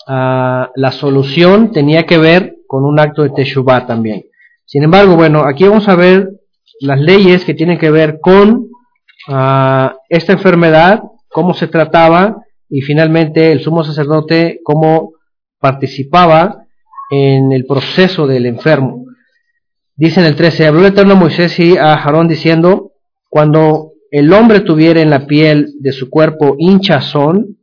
ah, 0.07 0.69
la 0.75 0.91
solución 0.91 1.71
tenía 1.71 2.05
que 2.05 2.17
ver 2.17 2.55
con 2.67 2.85
un 2.85 2.99
acto 2.99 3.23
de 3.23 3.29
Teshuvah 3.29 3.85
también. 3.85 4.23
Sin 4.65 4.83
embargo, 4.83 5.15
bueno, 5.15 5.43
aquí 5.45 5.65
vamos 5.65 5.87
a 5.87 5.95
ver 5.95 6.29
las 6.79 6.99
leyes 6.99 7.45
que 7.45 7.53
tienen 7.53 7.77
que 7.77 7.91
ver 7.91 8.19
con 8.21 8.69
ah, 9.27 9.95
esta 10.09 10.33
enfermedad, 10.33 11.01
cómo 11.29 11.53
se 11.53 11.67
trataba 11.67 12.37
y 12.69 12.81
finalmente 12.81 13.51
el 13.51 13.61
sumo 13.61 13.83
sacerdote 13.83 14.59
cómo 14.63 15.13
participaba 15.61 16.65
en 17.11 17.53
el 17.53 17.65
proceso 17.65 18.27
del 18.27 18.45
enfermo. 18.47 19.05
Dice 19.95 20.19
en 20.19 20.25
el 20.25 20.35
13, 20.35 20.67
habló 20.67 20.81
el 20.81 20.87
Eterno 20.87 21.15
Moisés 21.15 21.57
y 21.59 21.77
a 21.77 21.95
Jarón 21.97 22.27
diciendo, 22.27 22.93
cuando 23.29 23.91
el 24.09 24.33
hombre 24.33 24.61
tuviera 24.61 24.99
en 24.99 25.09
la 25.09 25.27
piel 25.27 25.73
de 25.79 25.91
su 25.93 26.09
cuerpo 26.09 26.55
hinchazón 26.57 27.59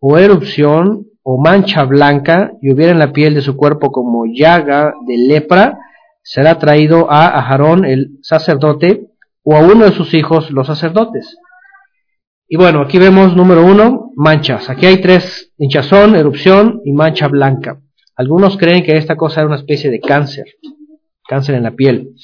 o 0.00 0.18
erupción 0.18 1.06
o 1.22 1.40
mancha 1.40 1.84
blanca 1.84 2.52
y 2.62 2.72
hubiera 2.72 2.92
en 2.92 2.98
la 2.98 3.12
piel 3.12 3.34
de 3.34 3.42
su 3.42 3.56
cuerpo 3.56 3.92
como 3.92 4.24
llaga 4.26 4.94
de 5.06 5.18
lepra, 5.18 5.78
será 6.22 6.58
traído 6.58 7.10
a 7.10 7.26
Aarón 7.26 7.84
el 7.84 8.18
sacerdote 8.22 9.08
o 9.44 9.56
a 9.56 9.60
uno 9.60 9.84
de 9.84 9.92
sus 9.92 10.14
hijos 10.14 10.50
los 10.50 10.66
sacerdotes. 10.66 11.36
Y 12.48 12.56
bueno, 12.56 12.80
aquí 12.80 12.98
vemos 12.98 13.34
número 13.34 13.64
uno, 13.64 14.12
manchas. 14.14 14.70
Aquí 14.70 14.86
hay 14.86 15.00
tres, 15.00 15.52
hinchazón, 15.58 16.14
erupción 16.14 16.80
y 16.84 16.92
mancha 16.92 17.26
blanca. 17.26 17.80
Algunos 18.14 18.56
creen 18.56 18.84
que 18.84 18.96
esta 18.96 19.16
cosa 19.16 19.40
era 19.40 19.48
una 19.48 19.56
especie 19.56 19.90
de 19.90 20.00
cáncer, 20.00 20.46
cáncer 21.28 21.56
en 21.56 21.64
la 21.64 21.72
piel. 21.72 22.14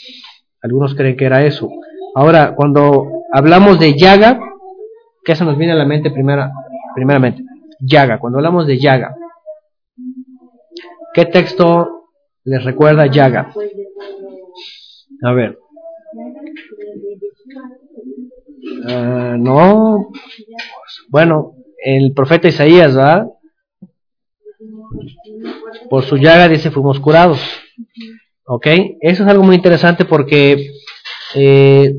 Algunos 0.63 0.95
creen 0.95 1.17
que 1.17 1.25
era 1.25 1.45
eso. 1.45 1.69
Ahora, 2.15 2.55
cuando 2.55 3.09
hablamos 3.33 3.81
de 3.81 3.95
llaga, 3.99 4.39
¿qué 5.25 5.35
se 5.35 5.45
nos 5.45 5.59
viene 5.59 5.73
a 5.73 5.77
la 5.77 5.87
mente 5.87 6.13
primera, 6.13 6.53
primeramente? 6.95 7.43
Llaga, 7.81 8.21
cuando 8.21 8.39
hablamos 8.39 8.69
de 8.69 8.79
llaga, 8.79 9.17
¿qué 11.15 11.27
texto 11.27 12.11
les 12.45 12.63
recuerda 12.65 13.07
llaga? 13.07 13.53
A 15.25 15.33
ver. 15.33 15.62
Ah, 18.89 19.37
no. 19.39 20.11
Bueno, 21.09 21.55
el 21.85 22.13
profeta 22.15 22.49
Isaías, 22.49 22.95
¿verdad? 22.95 23.27
Por 25.91 26.05
su 26.05 26.17
llaga 26.17 26.49
dice 26.49 26.71
fuimos 26.71 27.01
curados. 27.01 27.41
¿Ok? 28.45 28.67
Eso 29.01 29.23
es 29.23 29.29
algo 29.29 29.43
muy 29.43 29.57
interesante 29.57 30.05
porque 30.05 30.71
eh, 31.35 31.95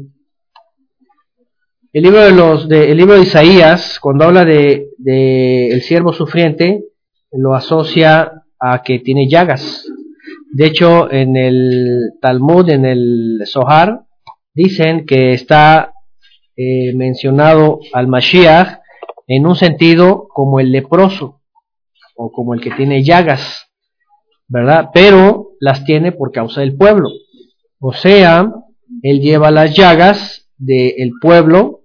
el 1.94 2.04
libro 2.04 2.22
de 2.22 2.32
los 2.32 2.70
el 2.70 2.98
libro 2.98 3.16
de 3.16 3.22
Isaías, 3.22 4.00
cuando 4.00 4.26
habla 4.26 4.46
de, 4.46 4.90
de, 4.98 5.70
el 5.70 5.82
siervo 5.82 6.12
sufriente, 6.12 6.84
lo 7.32 7.56
asocia 7.56 8.44
a 8.60 8.82
que 8.84 9.00
tiene 9.00 9.30
llagas. 9.30 9.86
De 10.52 10.68
hecho, 10.68 11.12
en 11.12 11.36
el 11.36 12.12
Talmud, 12.22 12.70
en 12.70 12.86
el 12.86 13.44
Zohar, 13.46 14.02
dicen 14.54 15.06
que 15.06 15.34
está 15.34 15.93
eh, 16.56 16.94
mencionado 16.96 17.80
al 17.94 18.08
Mashiach 18.08 18.80
en 19.28 19.48
un 19.48 19.56
sentido 19.56 20.28
como 20.30 20.60
el 20.60 20.72
leproso 20.72 21.42
o 22.16 22.32
como 22.32 22.54
el 22.54 22.62
que 22.62 22.72
tiene 22.72 23.04
llagas, 23.04 23.70
¿verdad? 24.48 24.90
Pero 24.94 25.52
las 25.60 25.84
tiene 25.86 26.12
por 26.12 26.32
causa 26.32 26.62
del 26.62 26.76
pueblo. 26.76 27.10
O 27.80 27.94
sea, 27.94 28.52
él 29.02 29.20
lleva 29.22 29.52
las 29.52 29.76
llagas 29.76 30.50
del 30.58 31.14
pueblo 31.22 31.82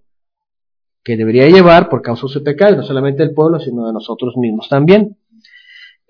que 1.03 1.16
debería 1.16 1.49
llevar 1.49 1.89
por 1.89 2.03
causa 2.03 2.27
de 2.27 2.33
su 2.35 2.45
pecado, 2.45 2.77
no 2.77 2.83
solamente 2.83 3.23
del 3.23 3.35
pueblo, 3.35 3.59
sino 3.59 3.87
de 3.87 3.95
nosotros 3.95 4.37
mismos 4.37 4.69
también. 4.69 5.16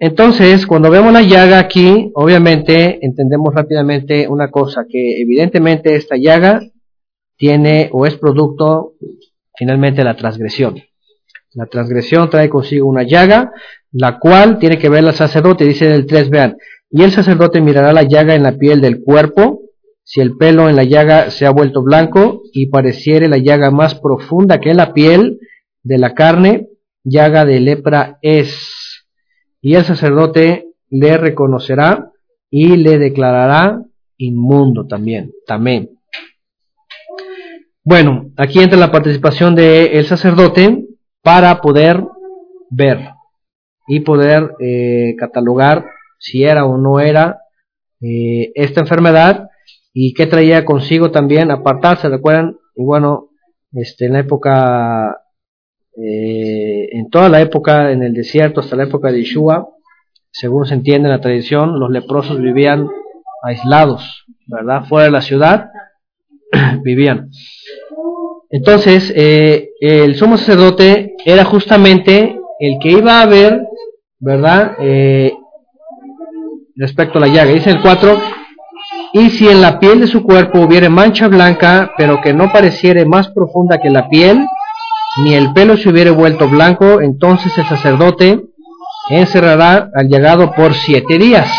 Entonces, 0.01 0.67
cuando 0.67 0.91
vemos 0.91 1.13
la 1.13 1.23
llaga 1.23 1.59
aquí, 1.59 2.11
obviamente 2.15 2.99
entendemos 3.05 3.55
rápidamente 3.55 4.29
una 4.29 4.51
cosa, 4.51 4.87
que 4.89 5.21
evidentemente 5.21 5.95
esta 5.95 6.17
llaga 6.17 6.61
tiene 7.39 7.89
o 7.93 8.05
es 8.05 8.17
producto 8.17 8.93
finalmente 9.57 10.05
la 10.05 10.17
transgresión. 10.17 10.77
La 11.55 11.67
transgresión 11.67 12.29
trae 12.29 12.51
consigo 12.51 12.87
una 12.87 13.05
llaga, 13.05 13.51
la 13.91 14.19
cual 14.19 14.59
tiene 14.59 14.79
que 14.79 14.91
ver 14.91 15.05
el 15.05 15.15
sacerdote, 15.15 15.65
dice 15.65 15.87
en 15.87 15.93
el 15.93 16.07
3, 16.07 16.29
vean, 16.29 16.57
y 16.91 17.03
el 17.03 17.13
sacerdote 17.13 17.61
mirará 17.61 17.93
la 17.93 18.03
llaga 18.03 18.35
en 18.35 18.43
la 18.43 18.53
piel 18.53 18.81
del 18.81 19.03
cuerpo, 19.03 19.63
si 20.05 20.21
el 20.21 20.37
pelo 20.37 20.69
en 20.69 20.77
la 20.77 20.85
llaga 20.85 21.31
se 21.31 21.47
ha 21.47 21.51
vuelto 21.51 21.83
blanco 21.83 22.43
y 22.53 22.67
pareciere 22.67 23.29
la 23.29 23.39
llaga 23.39 23.71
más 23.71 23.95
profunda 23.95 24.59
que 24.59 24.73
la 24.75 24.95
piel 24.95 25.39
de 25.83 25.99
la 25.99 26.15
carne, 26.15 26.69
llaga 27.05 27.45
de 27.45 27.61
lepra 27.61 28.19
es. 28.23 29.07
Y 29.61 29.75
el 29.75 29.85
sacerdote 29.85 30.69
le 30.89 31.19
reconocerá 31.19 32.11
y 32.51 32.77
le 32.77 32.99
declarará 32.99 33.83
inmundo 34.17 34.87
también. 34.87 35.33
También. 35.47 35.98
Bueno, 37.91 38.33
aquí 38.37 38.59
entra 38.59 38.79
la 38.79 38.93
participación 38.93 39.55
del 39.55 40.05
sacerdote 40.05 40.85
para 41.23 41.59
poder 41.63 42.05
ver 42.69 43.13
y 43.87 44.01
poder 44.01 44.51
eh, 44.61 45.15
catalogar 45.17 45.87
si 46.19 46.45
era 46.45 46.67
o 46.67 46.77
no 46.77 47.01
era 47.01 47.39
eh, 48.03 48.53
esta 48.57 48.83
enfermedad 48.83 49.49
y 49.95 50.13
qué 50.13 50.27
traía 50.27 50.67
consigo 50.67 51.13
también 51.13 51.51
apartarse, 51.51 52.11
recuerdan, 52.11 52.59
y 52.77 52.85
bueno, 52.85 53.31
este, 53.73 54.05
en 54.05 54.13
la 54.13 54.19
época, 54.19 55.23
eh, 55.97 56.91
en 56.93 57.09
toda 57.09 57.31
la 57.31 57.41
época, 57.41 57.91
en 57.91 58.03
el 58.03 58.13
desierto, 58.13 58.61
hasta 58.61 58.77
la 58.77 58.85
época 58.85 59.11
de 59.11 59.21
Yeshua, 59.21 59.67
según 60.31 60.67
se 60.67 60.75
entiende 60.75 61.09
en 61.09 61.15
la 61.15 61.23
tradición, 61.23 61.81
los 61.81 61.91
leprosos 61.91 62.39
vivían 62.39 62.87
aislados, 63.43 64.27
¿verdad? 64.47 64.85
Fuera 64.85 65.07
de 65.07 65.11
la 65.11 65.23
ciudad 65.23 65.71
vivían. 66.83 67.31
Entonces, 68.51 69.13
eh, 69.15 69.71
el 69.81 70.15
sumo 70.17 70.39
sacerdote 70.39 71.15
era 71.25 71.45
justamente 71.45 72.39
el 72.61 72.79
que 72.81 72.91
iba 72.91 73.21
a 73.21 73.27
ver, 73.27 73.61
¿verdad? 74.19 74.77
Eh, 74.81 75.33
respecto 76.77 77.19
a 77.19 77.23
la 77.23 77.29
llaga. 77.29 77.53
Dice 77.53 77.71
el 77.71 77.83
4, 77.83 78.21
y 79.13 79.31
si 79.31 79.49
en 79.49 79.61
la 79.61 79.79
piel 79.79 80.01
de 80.01 80.07
su 80.07 80.23
cuerpo 80.23 80.61
hubiere 80.61 80.89
mancha 80.89 81.29
blanca, 81.29 81.93
pero 81.97 82.21
que 82.21 82.33
no 82.33 82.53
pareciere 82.53 83.05
más 83.05 83.29
profunda 83.29 83.79
que 83.79 83.91
la 83.91 84.09
piel, 84.09 84.47
ni 85.25 85.35
el 85.35 85.53
pelo 85.53 85.77
se 85.77 85.89
hubiere 85.89 86.11
vuelto 86.11 86.49
blanco, 86.49 87.01
entonces 87.01 87.57
el 87.59 87.67
sacerdote 87.67 88.41
encerrará 89.11 89.91
al 89.95 90.09
llegado 90.09 90.53
por 90.53 90.75
siete 90.75 91.19
días. 91.19 91.51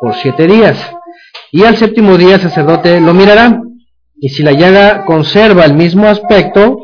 Por 0.00 0.14
siete 0.14 0.46
días. 0.46 0.78
Y 1.52 1.64
al 1.64 1.76
séptimo 1.76 2.16
día 2.16 2.36
el 2.36 2.40
sacerdote 2.40 3.00
lo 3.00 3.14
mirará. 3.14 3.60
Y 4.16 4.28
si 4.30 4.42
la 4.42 4.52
llaga 4.52 5.04
conserva 5.04 5.64
el 5.64 5.74
mismo 5.74 6.06
aspecto, 6.06 6.78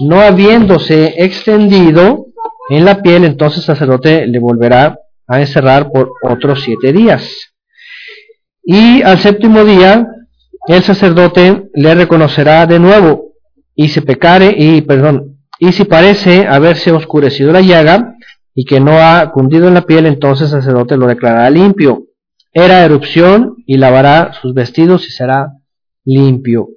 no 0.00 0.20
habiéndose 0.20 1.14
extendido 1.18 2.26
en 2.70 2.84
la 2.84 3.02
piel, 3.02 3.24
entonces 3.24 3.60
el 3.60 3.64
sacerdote 3.76 4.26
le 4.26 4.38
volverá 4.38 4.98
a 5.26 5.40
encerrar 5.40 5.90
por 5.92 6.12
otros 6.22 6.62
siete 6.62 6.92
días. 6.92 7.52
Y 8.62 9.02
al 9.02 9.18
séptimo 9.18 9.64
día 9.64 10.06
el 10.66 10.82
sacerdote 10.82 11.68
le 11.74 11.94
reconocerá 11.94 12.66
de 12.66 12.78
nuevo 12.78 13.32
y 13.74 13.88
si 13.88 14.00
pecare 14.00 14.54
y 14.56 14.82
perdón 14.82 15.38
y 15.58 15.72
si 15.72 15.84
parece 15.84 16.46
haberse 16.46 16.92
oscurecido 16.92 17.52
la 17.52 17.60
llaga 17.60 18.14
y 18.54 18.64
que 18.64 18.80
no 18.80 18.98
ha 18.98 19.30
cundido 19.32 19.68
en 19.68 19.74
la 19.74 19.82
piel 19.82 20.06
entonces 20.06 20.52
el 20.52 20.60
sacerdote 20.60 20.96
lo 20.96 21.06
declarará 21.06 21.48
limpio 21.50 22.04
era 22.52 22.84
erupción 22.84 23.56
y 23.66 23.78
lavará 23.78 24.32
sus 24.40 24.52
vestidos 24.54 25.06
y 25.06 25.10
será 25.10 25.52
limpio 26.04 26.68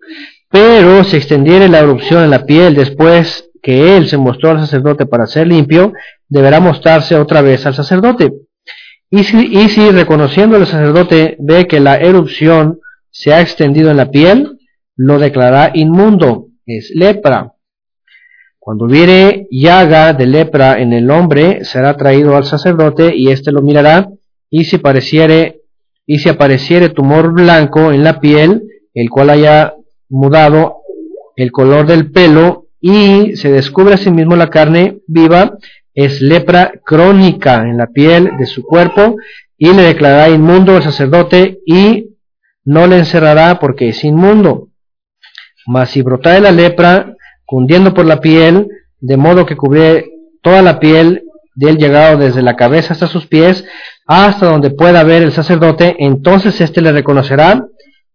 pero 0.49 1.03
si 1.03 1.17
extendiere 1.17 1.67
la 1.67 1.79
erupción 1.79 2.23
en 2.23 2.29
la 2.29 2.45
piel 2.45 2.75
después 2.75 3.49
que 3.61 3.95
él 3.97 4.07
se 4.07 4.17
mostró 4.17 4.51
al 4.51 4.59
sacerdote 4.59 5.05
para 5.05 5.25
ser 5.25 5.47
limpio 5.47 5.93
deberá 6.27 6.59
mostrarse 6.59 7.15
otra 7.15 7.41
vez 7.41 7.65
al 7.65 7.73
sacerdote 7.73 8.31
Y 9.09 9.23
si, 9.23 9.37
y 9.37 9.69
si 9.69 9.89
reconociendo 9.91 10.57
el 10.57 10.65
sacerdote 10.65 11.37
ve 11.39 11.67
que 11.67 11.79
la 11.79 11.97
erupción 11.97 12.79
se 13.13 13.31
ha 13.31 13.41
extendido 13.41 13.91
en 13.91 13.97
la 13.97 14.09
piel, 14.09 14.57
lo 14.95 15.19
declarará 15.19 15.71
inmundo, 15.75 16.47
es 16.65 16.91
lepra. 16.95 17.53
Cuando 18.57 18.85
hubiere 18.85 19.47
llaga 19.51 20.13
de 20.13 20.25
lepra 20.25 20.81
en 20.81 20.93
el 20.93 21.11
hombre, 21.11 21.63
será 21.63 21.95
traído 21.95 22.35
al 22.35 22.45
sacerdote 22.45 23.15
y 23.15 23.29
éste 23.29 23.51
lo 23.51 23.61
mirará, 23.61 24.09
y 24.49 24.63
si 24.63 24.79
pareciere, 24.79 25.61
y 26.07 26.19
si 26.19 26.29
apareciere 26.29 26.89
tumor 26.89 27.33
blanco 27.33 27.91
en 27.91 28.03
la 28.03 28.19
piel, 28.19 28.63
el 28.93 29.09
cual 29.09 29.29
haya 29.29 29.73
mudado 30.09 30.77
el 31.35 31.51
color 31.51 31.87
del 31.87 32.11
pelo 32.11 32.67
y 32.79 33.35
se 33.35 33.51
descubre 33.51 33.95
asimismo 33.95 34.35
la 34.35 34.49
carne 34.49 34.99
viva, 35.07 35.57
es 35.93 36.21
lepra 36.21 36.73
crónica 36.85 37.63
en 37.63 37.77
la 37.77 37.87
piel 37.87 38.31
de 38.37 38.45
su 38.45 38.63
cuerpo 38.63 39.15
y 39.57 39.73
le 39.73 39.83
declarará 39.83 40.29
inmundo 40.29 40.75
al 40.75 40.83
sacerdote 40.83 41.59
y 41.65 42.09
no 42.65 42.87
le 42.87 42.99
encerrará 42.99 43.59
porque 43.59 43.89
es 43.89 44.03
inmundo. 44.03 44.69
Mas 45.65 45.91
si 45.91 46.01
brotare 46.01 46.41
la 46.41 46.51
lepra, 46.51 47.15
cundiendo 47.45 47.93
por 47.93 48.05
la 48.05 48.19
piel, 48.19 48.67
de 48.99 49.17
modo 49.17 49.45
que 49.45 49.55
cubre 49.55 50.05
toda 50.41 50.61
la 50.61 50.79
piel 50.79 51.23
del 51.55 51.77
llegado 51.77 52.17
desde 52.17 52.41
la 52.41 52.55
cabeza 52.55 52.93
hasta 52.93 53.07
sus 53.07 53.27
pies, 53.27 53.65
hasta 54.05 54.47
donde 54.47 54.71
pueda 54.71 55.03
ver 55.03 55.23
el 55.23 55.31
sacerdote, 55.31 55.95
entonces 55.99 56.59
éste 56.59 56.81
le 56.81 56.91
reconocerá, 56.91 57.65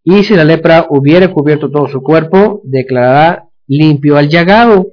y 0.03 0.23
si 0.23 0.35
la 0.35 0.43
lepra 0.43 0.87
hubiere 0.89 1.31
cubierto 1.31 1.69
todo 1.69 1.87
su 1.87 2.01
cuerpo, 2.01 2.61
declarará 2.63 3.49
limpio 3.67 4.17
al 4.17 4.29
llagado. 4.29 4.87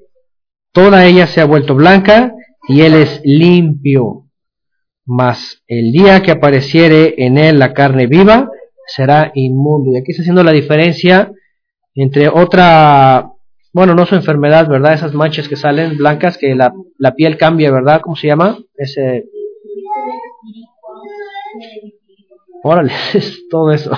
Toda 0.72 1.06
ella 1.06 1.26
se 1.26 1.40
ha 1.40 1.46
vuelto 1.46 1.74
blanca, 1.74 2.34
y 2.68 2.82
él 2.82 2.94
es 2.94 3.20
limpio. 3.24 4.26
Mas 5.04 5.62
el 5.68 5.92
día 5.92 6.22
que 6.22 6.32
apareciere 6.32 7.14
en 7.18 7.38
él 7.38 7.58
la 7.58 7.72
carne 7.72 8.06
viva, 8.06 8.50
será 8.86 9.30
inmundo. 9.34 9.92
Y 9.92 9.98
aquí 9.98 10.10
está 10.10 10.22
haciendo 10.22 10.42
la 10.42 10.52
diferencia 10.52 11.30
entre 11.94 12.28
otra, 12.28 13.30
bueno, 13.72 13.94
no 13.94 14.04
su 14.04 14.16
enfermedad, 14.16 14.68
¿verdad? 14.68 14.94
Esas 14.94 15.14
manchas 15.14 15.48
que 15.48 15.56
salen 15.56 15.96
blancas, 15.96 16.36
que 16.38 16.54
la, 16.54 16.72
la 16.98 17.14
piel 17.14 17.36
cambia, 17.36 17.70
¿verdad? 17.70 18.00
¿Cómo 18.02 18.16
se 18.16 18.26
llama? 18.26 18.58
Ese... 18.76 19.24
Órale, 22.62 22.92
es 23.14 23.48
todo 23.48 23.72
eso. 23.72 23.92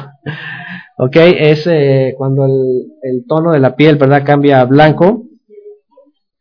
Ok, 0.98 1.16
es 1.16 1.66
eh, 1.68 2.14
cuando 2.18 2.44
el, 2.44 3.24
tono 3.26 3.52
de 3.52 3.60
la 3.60 3.76
piel, 3.76 3.96
¿verdad? 3.96 4.24
Cambia 4.24 4.60
a 4.60 4.64
blanco, 4.64 5.26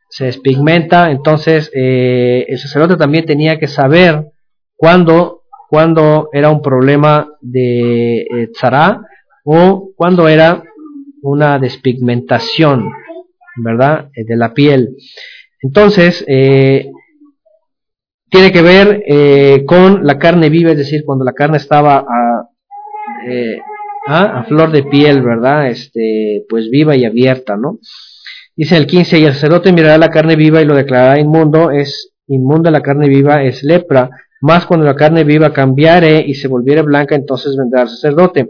se 0.09 0.25
despigmenta, 0.25 1.11
entonces 1.11 1.71
eh, 1.75 2.45
el 2.47 2.57
sacerdote 2.57 2.97
también 2.97 3.25
tenía 3.25 3.59
que 3.59 3.67
saber 3.67 4.31
cuándo, 4.75 5.43
cuándo 5.69 6.29
era 6.33 6.49
un 6.49 6.63
problema 6.63 7.29
de 7.39 8.21
eh, 8.21 8.49
o 9.45 9.91
cuándo 9.95 10.27
era 10.27 10.63
una 11.21 11.59
despigmentación, 11.59 12.89
¿verdad? 13.57 14.09
Eh, 14.15 14.25
de 14.25 14.35
la 14.35 14.53
piel. 14.53 14.95
Entonces, 15.61 16.23
tiene 18.29 18.51
que 18.51 18.61
ver 18.61 19.65
con 19.65 20.05
la 20.05 20.19
carne 20.19 20.49
viva, 20.49 20.71
es 20.71 20.77
decir, 20.77 21.03
cuando 21.05 21.25
la 21.25 21.33
carne 21.33 21.57
estaba 21.57 21.97
a, 21.97 22.49
a, 24.07 24.43
flor 24.45 24.71
de 24.71 24.83
piel, 24.83 25.21
¿verdad? 25.21 25.67
Este, 25.69 26.45
pues 26.49 26.69
viva 26.69 26.95
y 26.95 27.05
abierta, 27.05 27.57
¿no? 27.57 27.79
Dice 28.55 28.77
el 28.77 28.87
15, 28.87 29.19
y 29.19 29.25
el 29.25 29.33
sacerdote 29.33 29.71
mirará 29.71 29.97
la 29.97 30.09
carne 30.09 30.35
viva 30.35 30.61
y 30.61 30.65
lo 30.65 30.75
declarará 30.75 31.19
inmundo, 31.19 31.69
es 31.69 32.11
inmunda 32.27 32.71
la 32.71 32.81
carne 32.81 33.07
viva, 33.07 33.43
es 33.43 33.63
lepra, 33.63 34.09
más 34.41 34.65
cuando 34.65 34.85
la 34.85 34.95
carne 34.95 35.23
viva 35.23 35.53
cambiare 35.53 36.23
y 36.25 36.33
se 36.35 36.47
volviere 36.47 36.81
blanca, 36.81 37.15
entonces 37.15 37.55
vendrá 37.55 37.83
el 37.83 37.89
sacerdote. 37.89 38.49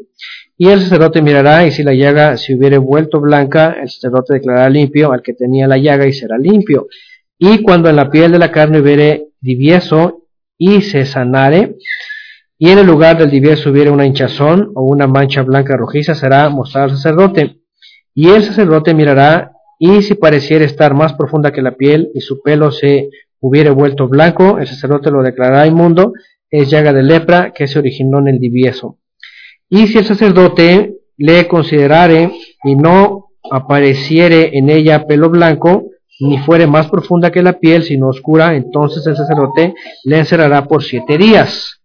Y 0.57 0.69
el 0.69 0.81
sacerdote 0.81 1.21
mirará, 1.21 1.65
y 1.65 1.71
si 1.71 1.83
la 1.83 1.93
llaga 1.93 2.37
se 2.37 2.55
hubiere 2.55 2.77
vuelto 2.77 3.19
blanca, 3.19 3.77
el 3.81 3.89
sacerdote 3.89 4.35
declarará 4.35 4.69
limpio 4.69 5.11
al 5.11 5.21
que 5.21 5.33
tenía 5.33 5.67
la 5.67 5.77
llaga 5.77 6.07
y 6.07 6.13
será 6.13 6.37
limpio. 6.37 6.87
Y 7.37 7.61
cuando 7.61 7.89
en 7.89 7.95
la 7.95 8.09
piel 8.09 8.31
de 8.31 8.39
la 8.39 8.51
carne 8.51 8.81
hubiere 8.81 9.27
divieso 9.39 10.23
y 10.57 10.81
se 10.81 11.05
sanare, 11.05 11.75
y 12.59 12.69
en 12.69 12.79
el 12.79 12.87
lugar 12.87 13.17
del 13.17 13.29
divieso 13.29 13.69
hubiere 13.69 13.91
una 13.91 14.05
hinchazón 14.05 14.71
o 14.73 14.83
una 14.83 15.07
mancha 15.07 15.43
blanca 15.43 15.77
rojiza, 15.77 16.15
será 16.15 16.49
mostrado 16.49 16.85
al 16.85 16.97
sacerdote. 16.97 17.61
Y 18.15 18.29
el 18.29 18.43
sacerdote 18.43 18.93
mirará, 18.95 19.51
y 19.79 20.01
si 20.01 20.15
pareciera 20.15 20.65
estar 20.65 20.95
más 20.95 21.13
profunda 21.13 21.51
que 21.51 21.61
la 21.61 21.75
piel 21.75 22.09
y 22.15 22.21
su 22.21 22.41
pelo 22.41 22.71
se 22.71 23.09
hubiere 23.39 23.69
vuelto 23.69 24.07
blanco, 24.07 24.57
el 24.57 24.65
sacerdote 24.65 25.11
lo 25.11 25.21
declarará 25.21 25.67
inmundo, 25.67 26.13
es 26.49 26.69
llaga 26.69 26.93
de 26.93 27.03
lepra 27.03 27.51
que 27.53 27.67
se 27.67 27.77
originó 27.77 28.19
en 28.19 28.29
el 28.29 28.39
divieso. 28.39 28.97
Y 29.69 29.87
si 29.87 29.99
el 29.99 30.05
sacerdote 30.05 30.95
le 31.17 31.47
considerare 31.47 32.31
y 32.63 32.75
no 32.75 33.25
apareciere 33.51 34.57
en 34.57 34.69
ella 34.69 35.05
pelo 35.05 35.29
blanco, 35.29 35.91
ni 36.19 36.39
fuere 36.39 36.65
más 36.65 36.89
profunda 36.89 37.31
que 37.31 37.43
la 37.43 37.59
piel, 37.59 37.83
sino 37.83 38.07
oscura, 38.07 38.55
entonces 38.55 39.05
el 39.05 39.15
sacerdote 39.15 39.75
le 40.05 40.17
encerrará 40.17 40.65
por 40.65 40.83
siete 40.83 41.19
días. 41.19 41.76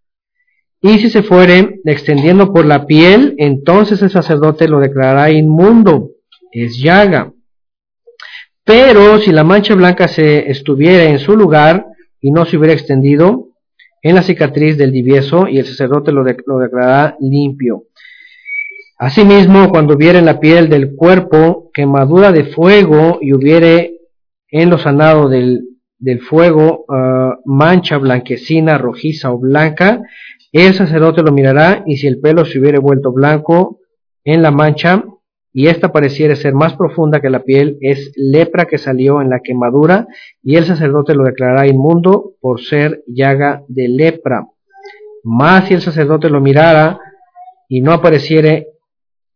Y 0.83 0.99
si 0.99 1.11
se 1.11 1.22
fuere 1.22 1.80
extendiendo 1.85 2.53
por 2.53 2.66
la 2.66 2.87
piel, 2.87 3.37
entonces 3.39 4.03
el 4.03 4.11
sacerdote 4.11 4.66
lo 4.66 4.80
declarará 4.80 5.30
inmundo, 5.30 6.11
es 6.51 6.76
llaga. 6.76 7.33
Pero 8.64 9.18
si 9.20 9.30
la 9.30 9.45
mancha 9.45 9.74
blanca 9.74 10.09
se 10.09 10.51
estuviera 10.51 11.05
en 11.05 11.20
su 11.20 11.37
lugar 11.37 11.87
y 12.20 12.33
no 12.33 12.45
se 12.45 12.57
hubiera 12.57 12.74
extendido, 12.74 13.53
en 14.03 14.16
la 14.16 14.22
cicatriz 14.22 14.76
del 14.76 14.91
divieso 14.91 15.47
y 15.47 15.59
el 15.59 15.66
sacerdote 15.66 16.11
lo, 16.11 16.24
declarará 16.24 17.16
limpio. 17.20 17.85
Asimismo, 18.99 19.70
cuando 19.70 19.95
hubiere 19.95 20.18
en 20.18 20.26
la 20.26 20.41
piel 20.41 20.68
del 20.68 20.95
cuerpo 20.97 21.70
quemadura 21.72 22.33
de 22.33 22.45
fuego 22.45 23.18
y 23.20 23.33
hubiere 23.33 23.99
en 24.49 24.70
lo 24.70 24.78
sanado 24.78 25.28
del, 25.28 25.68
fuego 26.28 26.85
ah, 26.89 27.37
mancha 27.45 27.99
blanquecina, 27.99 28.76
rojiza 28.76 29.33
o 29.33 29.39
blanca, 29.39 30.03
el 30.53 30.74
sacerdote 30.74 31.22
lo 31.22 31.32
mirará 31.32 31.82
y 31.86 31.96
si 31.96 32.07
el 32.07 32.20
pelo 32.20 32.44
se 32.44 32.59
hubiere 32.59 32.78
vuelto 32.78 33.12
blanco 33.12 33.78
en 34.24 34.42
la 34.42 34.50
mancha, 34.50 35.05
y 35.55 35.66
esta 35.66 35.92
pareciera 35.92 36.34
ser 36.34 36.55
más 36.55 36.74
profunda 36.76 37.20
que 37.20 37.28
la 37.28 37.40
piel, 37.40 37.76
es 37.80 38.12
lepra 38.16 38.64
que 38.64 38.78
salió 38.78 39.20
en 39.20 39.28
la 39.28 39.40
quemadura, 39.40 40.07
y 40.42 40.57
el 40.57 40.64
sacerdote 40.64 41.14
lo 41.14 41.24
declarará 41.24 41.66
inmundo 41.66 42.32
por 42.40 42.61
ser 42.61 43.03
llaga 43.07 43.62
de 43.68 43.88
lepra. 43.88 44.46
Más 45.24 45.68
si 45.68 45.74
el 45.74 45.82
sacerdote 45.82 46.30
lo 46.30 46.40
mirara 46.40 46.98
y 47.68 47.80
no 47.80 47.92
apareciere 47.92 48.68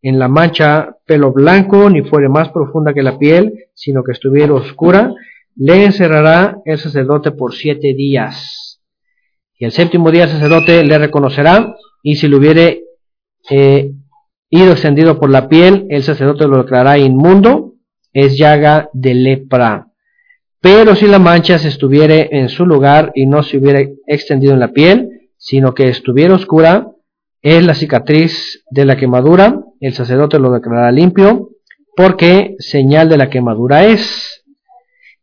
en 0.01 0.19
la 0.19 0.27
mancha 0.27 0.97
pelo 1.05 1.31
blanco, 1.31 1.89
ni 1.89 2.01
fuere 2.01 2.29
más 2.29 2.49
profunda 2.49 2.93
que 2.93 3.03
la 3.03 3.17
piel, 3.17 3.65
sino 3.73 4.03
que 4.03 4.11
estuviera 4.11 4.53
oscura, 4.53 5.13
le 5.55 5.85
encerrará 5.85 6.59
el 6.65 6.77
sacerdote 6.77 7.31
por 7.31 7.53
siete 7.53 7.93
días. 7.93 8.66
Y 9.57 9.65
el 9.65 9.71
séptimo 9.71 10.11
día 10.11 10.25
el 10.25 10.29
sacerdote 10.29 10.83
le 10.83 10.97
reconocerá, 10.97 11.75
y 12.03 12.15
si 12.15 12.27
lo 12.27 12.37
hubiere 12.37 12.83
eh, 13.49 13.91
ido 14.49 14.71
extendido 14.71 15.19
por 15.19 15.29
la 15.29 15.49
piel, 15.49 15.87
el 15.89 16.03
sacerdote 16.03 16.47
lo 16.47 16.57
declarará 16.57 16.97
inmundo, 16.97 17.73
es 18.13 18.37
llaga 18.37 18.89
de 18.93 19.13
lepra. 19.13 19.87
Pero 20.61 20.95
si 20.95 21.07
la 21.07 21.19
mancha 21.19 21.57
se 21.59 21.69
estuviere 21.69 22.29
en 22.31 22.49
su 22.49 22.65
lugar 22.65 23.11
y 23.15 23.25
no 23.25 23.43
se 23.43 23.57
hubiera 23.57 23.81
extendido 24.05 24.53
en 24.53 24.59
la 24.59 24.73
piel, 24.73 25.09
sino 25.37 25.73
que 25.73 25.87
estuviera 25.89 26.35
oscura, 26.35 26.91
es 27.41 27.65
la 27.65 27.75
cicatriz 27.75 28.63
de 28.69 28.85
la 28.85 28.97
quemadura, 28.97 29.61
el 29.79 29.93
sacerdote 29.93 30.39
lo 30.39 30.51
declarará 30.51 30.91
limpio, 30.91 31.49
porque 31.95 32.55
señal 32.59 33.09
de 33.09 33.17
la 33.17 33.29
quemadura 33.29 33.85
es. 33.85 34.43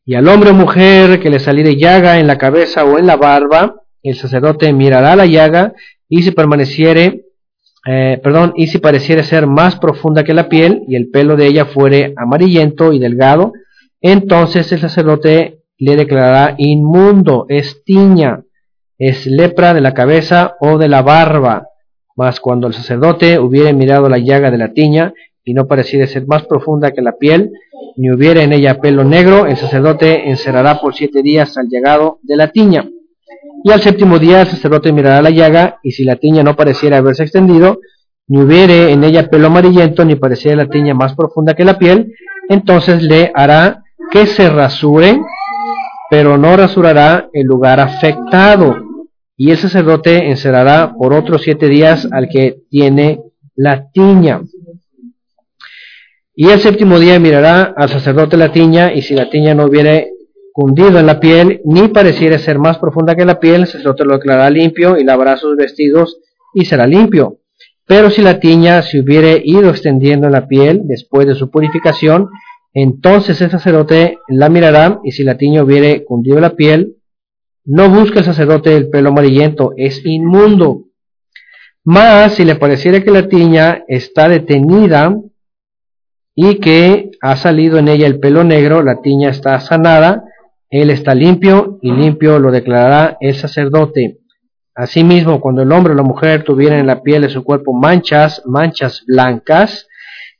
Y 0.05 0.15
al 0.15 0.29
hombre 0.29 0.51
o 0.51 0.55
mujer 0.55 1.21
que 1.21 1.31
le 1.31 1.39
saliere 1.39 1.77
llaga 1.77 2.19
en 2.19 2.27
la 2.27 2.39
cabeza 2.39 2.85
o 2.85 2.99
en 2.99 3.07
la 3.07 3.17
barba, 3.17 3.84
el 4.11 4.17
sacerdote 4.17 4.73
mirará 4.73 5.17
la 5.17 5.27
llaga 5.27 5.75
y 6.09 6.23
si 6.23 6.31
permaneciere 6.31 7.25
eh, 7.87 8.19
perdón, 8.23 8.55
y 8.57 8.69
si 8.69 8.79
pareciera 8.79 9.23
ser 9.23 9.47
más 9.47 9.77
profunda 9.77 10.25
que 10.25 10.33
la 10.33 10.49
piel 10.49 10.85
y 10.89 10.97
el 10.97 11.11
pelo 11.11 11.37
de 11.37 11.47
ella 11.47 11.67
fuere 11.67 12.15
amarillento 12.17 12.93
y 12.93 12.99
delgado, 12.99 13.53
entonces 14.01 14.73
el 14.73 14.81
sacerdote 14.81 15.59
le 15.79 15.97
declarará 15.97 16.55
inmundo, 16.57 17.45
es 17.49 17.85
tiña, 17.85 18.45
es 18.99 19.27
lepra 19.27 19.75
de 19.75 19.83
la 19.83 19.93
cabeza 19.93 20.57
o 20.61 20.79
de 20.79 20.89
la 20.89 21.03
barba. 21.03 21.69
Mas 22.17 22.41
cuando 22.41 22.69
el 22.69 22.75
sacerdote 22.75 23.39
hubiere 23.39 23.75
mirado 23.75 24.09
la 24.09 24.19
llaga 24.19 24.51
de 24.51 24.59
la 24.59 24.73
tiña 24.73 25.13
y 25.45 25.53
no 25.53 25.67
pareciera 25.67 26.07
ser 26.07 26.27
más 26.27 26.47
profunda 26.47 26.93
que 26.93 27.03
la 27.03 27.17
piel, 27.19 27.51
ni 27.97 28.11
hubiera 28.11 28.43
en 28.43 28.53
ella 28.53 28.81
pelo 28.81 29.05
negro, 29.05 29.47
el 29.47 29.57
sacerdote 29.57 30.31
encerrará 30.31 30.81
por 30.81 30.95
siete 30.95 31.23
días 31.23 31.59
al 31.59 31.69
llegado 31.69 32.19
de 32.23 32.37
la 32.37 32.49
tiña. 32.49 32.89
Y 33.67 33.73
al 33.73 33.81
séptimo 33.81 34.19
día 34.19 34.43
el 34.43 34.47
sacerdote 34.47 34.93
mirará 34.93 35.23
la 35.23 35.31
llaga, 35.31 35.79
y 35.83 35.93
si 35.93 36.05
la 36.05 36.17
tiña 36.17 36.43
no 36.43 36.55
pareciera 36.55 36.99
haberse 36.99 37.23
extendido, 37.23 37.81
ni 38.29 38.43
hubiere 38.43 38.93
en 38.93 39.03
ella 39.05 39.31
pelo 39.31 39.47
amarillento, 39.47 40.05
ni 40.05 40.17
pareciera 40.17 40.65
la 40.65 40.69
tiña 40.69 40.93
más 40.93 41.15
profunda 41.15 41.55
que 41.55 41.65
la 41.65 41.79
piel, 41.79 42.13
entonces 42.51 43.03
le 43.03 43.33
hará 43.35 43.83
que 44.11 44.27
se 44.27 44.51
rasure, 44.51 45.19
pero 46.11 46.37
no 46.37 46.55
rasurará 46.55 47.31
el 47.33 47.47
lugar 47.47 47.81
afectado, 47.81 48.77
y 49.35 49.51
el 49.51 49.57
sacerdote 49.57 50.29
encerrará 50.29 50.93
por 50.93 51.15
otros 51.15 51.41
siete 51.41 51.67
días 51.69 52.07
al 52.13 52.29
que 52.29 52.65
tiene 52.69 53.23
la 53.57 53.89
tiña. 53.91 54.43
Y 56.35 56.51
el 56.51 56.61
séptimo 56.61 56.99
día 56.99 57.19
mirará 57.19 57.73
al 57.75 57.89
sacerdote 57.89 58.37
la 58.37 58.53
tiña, 58.53 58.93
y 58.93 59.01
si 59.01 59.15
la 59.15 59.31
tiña 59.31 59.55
no 59.55 59.65
hubiere 59.65 60.11
cundido 60.55 61.01
en 61.01 61.07
la 61.07 61.19
piel, 61.19 61.61
ni 61.65 61.89
pareciera 61.89 62.39
ser 62.39 62.61
más 62.61 62.79
profunda 62.79 63.17
que 63.17 63.25
la 63.25 63.41
piel, 63.41 63.63
el 63.63 63.67
sacerdote 63.67 64.05
lo 64.05 64.15
declarará 64.15 64.49
limpio 64.51 64.97
y 64.97 65.03
lavará 65.03 65.37
sus 65.37 65.57
vestidos 65.57 66.21
y 66.55 66.65
será 66.65 66.87
limpio. 66.87 67.41
Pero 67.87 68.09
si 68.09 68.23
la 68.23 68.39
tiña 68.39 68.81
se 68.83 69.01
hubiere 69.01 69.43
ido 69.45 69.69
extendiendo 69.71 70.27
en 70.29 70.33
la 70.33 70.47
piel 70.47 70.83
después 70.85 71.27
de 71.27 71.35
su 71.35 71.51
purificación, 71.51 72.31
entonces 72.73 73.41
el 73.41 73.51
sacerdote 73.51 74.19
la 74.29 74.49
mirará 74.49 75.01
y 75.03 75.11
si 75.11 75.25
la 75.25 75.37
tiña 75.37 75.65
hubiere 75.65 76.05
cundido 76.05 76.39
la 76.39 76.51
piel, 76.51 76.99
no 77.65 77.91
busque 77.91 78.21
el 78.21 78.25
sacerdote 78.25 78.77
el 78.77 78.91
pelo 78.91 79.09
amarillento, 79.09 79.73
es 79.77 80.07
inmundo. 80.07 80.85
Mas 81.83 82.35
si 82.35 82.45
le 82.45 82.55
pareciera 82.55 83.03
que 83.03 83.11
la 83.11 83.27
tiña 83.27 83.83
está 83.89 84.29
detenida 84.29 85.17
y 86.37 86.61
que 86.61 87.11
ha 87.21 87.35
salido 87.35 87.77
en 87.79 87.89
ella 87.89 88.07
el 88.07 88.21
pelo 88.21 88.45
negro, 88.45 88.85
la 88.85 89.03
tiña 89.03 89.31
está 89.31 89.59
sanada, 89.59 90.23
él 90.81 90.91
está 90.91 91.15
limpio 91.15 91.79
y 91.83 91.93
limpio 91.93 92.41
lo 92.41 92.51
declarará 92.51 93.17
el 93.21 93.37
sacerdote. 93.37 94.19
Asimismo, 94.75 95.41
cuando 95.41 95.63
el 95.63 95.71
hombre 95.71 95.93
o 95.93 95.97
la 95.97 96.03
mujer 96.03 96.43
tuvieran 96.43 96.81
en 96.81 96.89
la 96.89 97.01
piel 97.01 97.23
de 97.23 97.29
su 97.29 97.45
cuerpo 97.45 97.73
manchas, 97.73 98.43
manchas 98.45 99.05
blancas, 99.07 99.87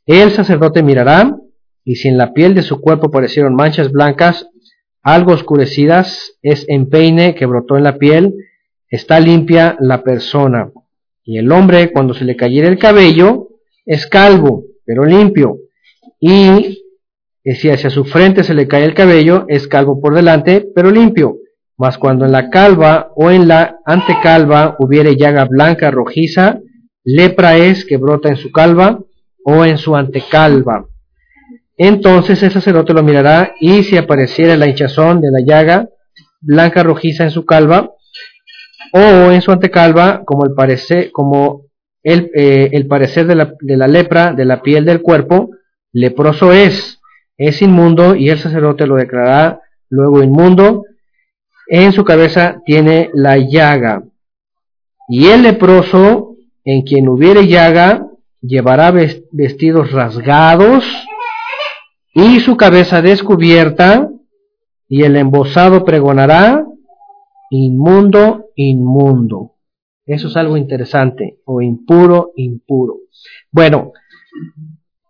el 0.07 0.33
sacerdote 0.33 0.83
mirará, 0.83 1.37
y 1.85 1.95
si 1.95 2.09
en 2.09 2.19
la 2.19 2.33
piel 2.33 2.53
de 2.57 2.63
su 2.63 2.81
cuerpo 2.81 3.07
aparecieron 3.07 3.55
manchas 3.55 3.93
blancas, 3.93 4.49
algo 5.05 5.31
oscurecidas, 5.31 6.37
es 6.43 6.65
empeine 6.69 7.37
que 7.37 7.47
brotó 7.47 7.77
en 7.77 7.85
la 7.85 7.97
piel, 7.97 8.35
está 8.89 9.21
limpia 9.21 9.77
la 9.79 10.03
persona. 10.03 10.73
Y 11.23 11.39
el 11.39 11.53
hombre, 11.53 11.93
cuando 11.93 12.13
se 12.13 12.25
le 12.25 12.35
cayera 12.35 12.67
el 12.67 12.79
cabello, 12.79 13.51
es 13.87 14.09
calvo, 14.09 14.65
pero 14.85 15.05
limpio. 15.05 15.59
Y 16.19 16.84
si 17.53 17.69
hacia 17.69 17.91
su 17.91 18.05
frente 18.05 18.43
se 18.43 18.55
le 18.55 18.67
cae 18.67 18.85
el 18.85 18.95
cabello, 18.95 19.45
es 19.49 19.69
calvo 19.69 20.01
por 20.01 20.15
delante, 20.15 20.67
pero 20.75 20.91
limpio. 20.91 21.37
Mas 21.77 21.99
cuando 21.99 22.25
en 22.25 22.33
la 22.33 22.49
calva 22.49 23.11
o 23.17 23.31
en 23.31 23.49
la 23.49 23.77
antecalva 23.85 24.77
hubiere 24.79 25.17
llaga 25.17 25.45
blanca 25.45 25.91
rojiza, 25.91 26.61
lepra 27.05 27.59
es 27.59 27.85
que 27.85 27.99
brota 27.99 28.31
en 28.31 28.37
su 28.37 28.51
calva 28.51 29.01
o 29.45 29.65
en 29.65 29.77
su 29.77 29.95
antecalva. 29.95 30.87
Entonces 31.77 32.43
el 32.43 32.51
sacerdote 32.51 32.95
lo 32.95 33.03
mirará 33.03 33.55
y 33.61 33.83
si 33.83 33.97
apareciera 33.97 34.57
la 34.57 34.67
hinchazón 34.67 35.21
de 35.21 35.31
la 35.31 35.45
llaga 35.45 35.89
blanca 36.41 36.83
rojiza 36.83 37.25
en 37.25 37.31
su 37.31 37.45
calva 37.45 37.91
o 38.93 39.33
en 39.33 39.43
su 39.43 39.51
antecalva, 39.51 40.23
como 40.25 40.47
el 40.47 40.55
parecer, 40.55 41.11
como 41.11 41.67
el, 42.03 42.31
eh, 42.35 42.87
parecer 42.89 43.27
de 43.27 43.77
la 43.77 43.89
lepra 43.89 44.33
de 44.33 44.45
la 44.45 44.63
piel 44.63 44.85
del 44.85 45.03
cuerpo, 45.03 45.51
leproso 45.93 46.53
es, 46.53 47.01
es 47.37 47.63
inmundo 47.63 48.15
y 48.15 48.31
el 48.31 48.39
sacerdote 48.39 48.87
lo 48.87 48.97
declarará 48.97 49.61
luego 49.89 50.23
inmundo 50.23 50.85
en 51.69 51.93
su 51.93 52.05
cabeza 52.05 52.61
tiene 52.65 53.11
la 53.15 53.39
llaga. 53.39 54.05
Y 55.09 55.27
el 55.27 55.43
leproso, 55.43 56.37
en 56.65 56.83
quien 56.83 57.09
hubiere 57.09 57.47
llaga, 57.47 58.07
llevará 58.41 58.93
vestidos 59.33 59.93
rasgados 59.93 60.85
y 62.15 62.41
su 62.41 62.57
cabeza 62.57 63.03
descubierta, 63.03 64.11
y 64.89 65.03
el 65.03 65.17
embosado 65.17 65.85
pregonará, 65.85 66.65
inmundo, 67.51 68.51
inmundo. 68.55 69.57
Eso 70.07 70.29
es 70.29 70.37
algo 70.37 70.57
interesante, 70.57 71.41
o 71.45 71.61
impuro, 71.61 72.33
impuro. 72.37 72.99
Bueno, 73.51 73.93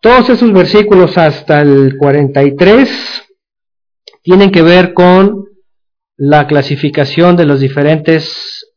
todos 0.05 0.28
esos 0.28 0.52
versículos 0.52 1.16
hasta 1.16 1.62
el 1.62 1.96
43 1.96 3.24
tienen 4.20 4.50
que 4.50 4.61
ver 4.61 4.92
con 4.92 5.46
la 6.18 6.46
clasificación 6.46 7.36
de 7.36 7.46
los 7.46 7.61
diferentes 7.61 8.70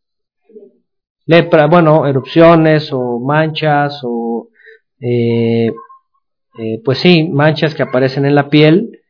lepra, 1.25 1.67
bueno, 1.67 2.07
erupciones 2.07 2.93
o 2.93 3.19
manchas 3.19 3.99
o 4.03 4.47
eh, 5.01 5.67
eh, 6.59 6.81
pues 6.85 6.99
sí, 6.99 7.27
manchas 7.27 7.75
que 7.75 7.83
aparecen 7.83 8.25
en 8.25 8.33
la 8.33 8.49
piel 8.49 9.01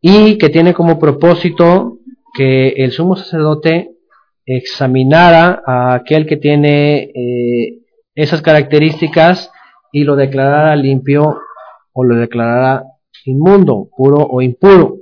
y 0.00 0.38
que 0.38 0.48
tiene 0.48 0.74
como 0.74 0.98
propósito 0.98 1.98
que 2.34 2.70
el 2.70 2.90
sumo 2.90 3.14
sacerdote 3.14 3.92
examinara 4.44 5.62
a 5.64 5.94
aquel 5.94 6.26
que 6.26 6.36
tiene 6.36 7.12
eh, 7.14 7.78
esas 8.16 8.42
características 8.42 9.52
y 9.92 10.04
lo 10.04 10.16
declarara 10.16 10.76
limpio 10.76 11.38
o 11.92 12.04
lo 12.04 12.16
declarara 12.16 12.84
inmundo, 13.24 13.88
puro 13.96 14.18
o 14.18 14.40
impuro. 14.42 14.96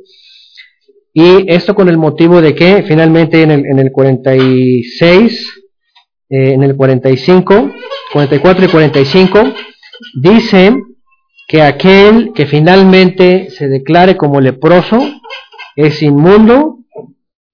Y 1.13 1.51
esto 1.51 1.75
con 1.75 1.89
el 1.89 1.97
motivo 1.97 2.43
de 2.43 2.55
que 2.55 2.83
finalmente 2.83 3.43
en 3.43 3.51
el, 3.51 3.65
en 3.67 3.79
el 3.79 3.91
46, 3.91 5.63
eh, 6.29 6.53
en 6.53 6.63
el 6.63 6.77
45, 6.77 7.71
44 8.13 8.65
y 8.65 8.69
45, 8.69 9.39
dice 10.21 10.77
que 11.49 11.63
aquel 11.63 12.33
que 12.35 12.47
finalmente 12.47 13.51
se 13.51 13.69
declare 13.69 14.17
como 14.17 14.41
leproso 14.41 14.99
es 15.77 16.03
inmundo 16.03 16.81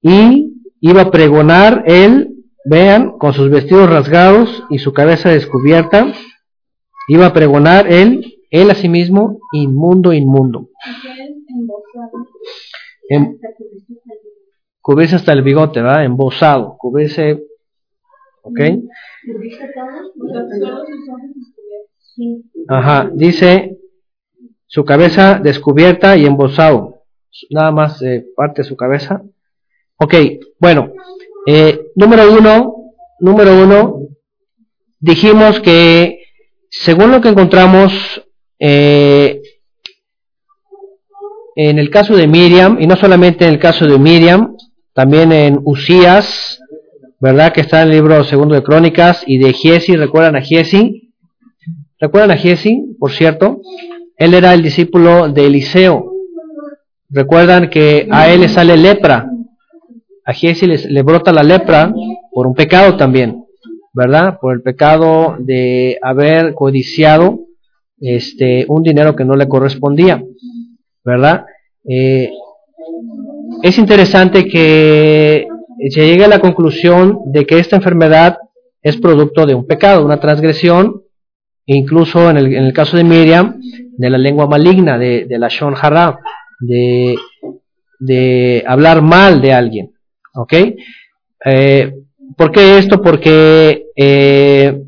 y 0.00 0.52
iba 0.80 1.02
a 1.02 1.10
pregonar 1.10 1.84
él, 1.86 2.30
vean, 2.64 3.12
con 3.18 3.32
sus 3.32 3.50
vestidos 3.50 3.90
rasgados 3.90 4.64
y 4.70 4.78
su 4.78 4.92
cabeza 4.92 5.30
descubierta, 5.30 6.12
iba 7.08 7.26
a 7.26 7.32
pregonar 7.32 7.90
él, 7.90 8.38
él 8.50 8.70
a 8.70 8.74
sí 8.74 8.88
mismo, 8.88 9.40
inmundo, 9.52 10.12
inmundo. 10.12 10.68
En, 13.08 13.38
cubrirse 14.80 15.16
hasta 15.16 15.32
el 15.32 15.42
bigote, 15.42 15.80
¿verdad? 15.80 16.04
Embosado, 16.04 16.76
cubrirse, 16.78 17.44
¿ok? 18.42 18.60
Ajá, 22.68 23.10
dice 23.14 23.78
su 24.66 24.84
cabeza 24.84 25.38
descubierta 25.42 26.16
y 26.16 26.24
embosado, 26.24 27.02
nada 27.50 27.70
más 27.70 28.02
parte 28.34 28.62
de 28.62 28.68
su 28.68 28.76
cabeza. 28.76 29.22
Ok, 29.96 30.14
bueno, 30.58 30.92
eh, 31.46 31.90
número 31.94 32.32
uno, 32.32 32.74
número 33.20 33.62
uno, 33.62 34.08
dijimos 34.98 35.60
que 35.60 36.21
según 36.72 37.10
lo 37.10 37.20
que 37.20 37.28
encontramos 37.28 37.92
eh, 38.58 39.42
en 41.54 41.78
el 41.78 41.90
caso 41.90 42.16
de 42.16 42.26
Miriam, 42.26 42.78
y 42.80 42.86
no 42.86 42.96
solamente 42.96 43.44
en 43.44 43.52
el 43.52 43.58
caso 43.58 43.84
de 43.86 43.98
Miriam, 43.98 44.56
también 44.94 45.32
en 45.32 45.60
Usías, 45.64 46.58
¿verdad? 47.20 47.52
Que 47.52 47.60
está 47.60 47.82
en 47.82 47.88
el 47.88 47.94
libro 47.94 48.24
segundo 48.24 48.54
de 48.54 48.62
Crónicas, 48.62 49.22
y 49.26 49.36
de 49.36 49.52
Giesi, 49.52 49.96
¿recuerdan 49.96 50.36
a 50.36 50.40
Giesi? 50.40 51.12
¿Recuerdan 52.00 52.30
a 52.30 52.36
Giesi, 52.36 52.96
por 52.98 53.12
cierto? 53.12 53.60
Él 54.16 54.32
era 54.32 54.54
el 54.54 54.62
discípulo 54.62 55.28
de 55.28 55.46
Eliseo. 55.46 56.10
Recuerdan 57.10 57.68
que 57.68 58.08
a 58.10 58.30
él 58.30 58.40
le 58.40 58.48
sale 58.48 58.78
lepra. 58.78 59.28
A 60.24 60.32
Giesi 60.32 60.66
le, 60.66 61.02
brota 61.02 61.32
la 61.32 61.42
lepra 61.42 61.92
por 62.32 62.46
un 62.46 62.54
pecado 62.54 62.96
también, 62.96 63.41
¿verdad? 63.92 64.38
Por 64.40 64.54
el 64.54 64.62
pecado 64.62 65.36
de 65.38 65.98
haber 66.02 66.54
codiciado 66.54 67.40
este, 68.00 68.64
un 68.68 68.82
dinero 68.82 69.14
que 69.14 69.24
no 69.24 69.36
le 69.36 69.48
correspondía. 69.48 70.22
¿verdad? 71.04 71.44
Eh, 71.88 72.30
es 73.62 73.78
interesante 73.78 74.46
que 74.46 75.46
se 75.90 76.06
llegue 76.06 76.24
a 76.24 76.28
la 76.28 76.40
conclusión 76.40 77.18
de 77.26 77.44
que 77.44 77.58
esta 77.58 77.76
enfermedad 77.76 78.38
es 78.82 78.96
producto 78.96 79.46
de 79.46 79.54
un 79.54 79.66
pecado, 79.66 80.04
una 80.04 80.20
transgresión, 80.20 81.02
e 81.66 81.76
incluso 81.76 82.30
en 82.30 82.36
el, 82.36 82.46
en 82.54 82.64
el 82.64 82.72
caso 82.72 82.96
de 82.96 83.04
Miriam, 83.04 83.60
de 83.96 84.10
la 84.10 84.18
lengua 84.18 84.46
maligna, 84.46 84.98
de, 84.98 85.26
la 85.28 85.48
Shon 85.48 85.74
Hara, 85.80 86.18
de, 86.60 87.16
de 88.00 88.64
hablar 88.66 89.02
mal 89.02 89.40
de 89.40 89.52
alguien. 89.52 89.92
¿Ok? 90.34 90.52
Eh, 91.44 92.01
¿Por 92.36 92.52
qué 92.52 92.78
esto? 92.78 93.02
Porque 93.02 93.86
eh, 93.96 94.82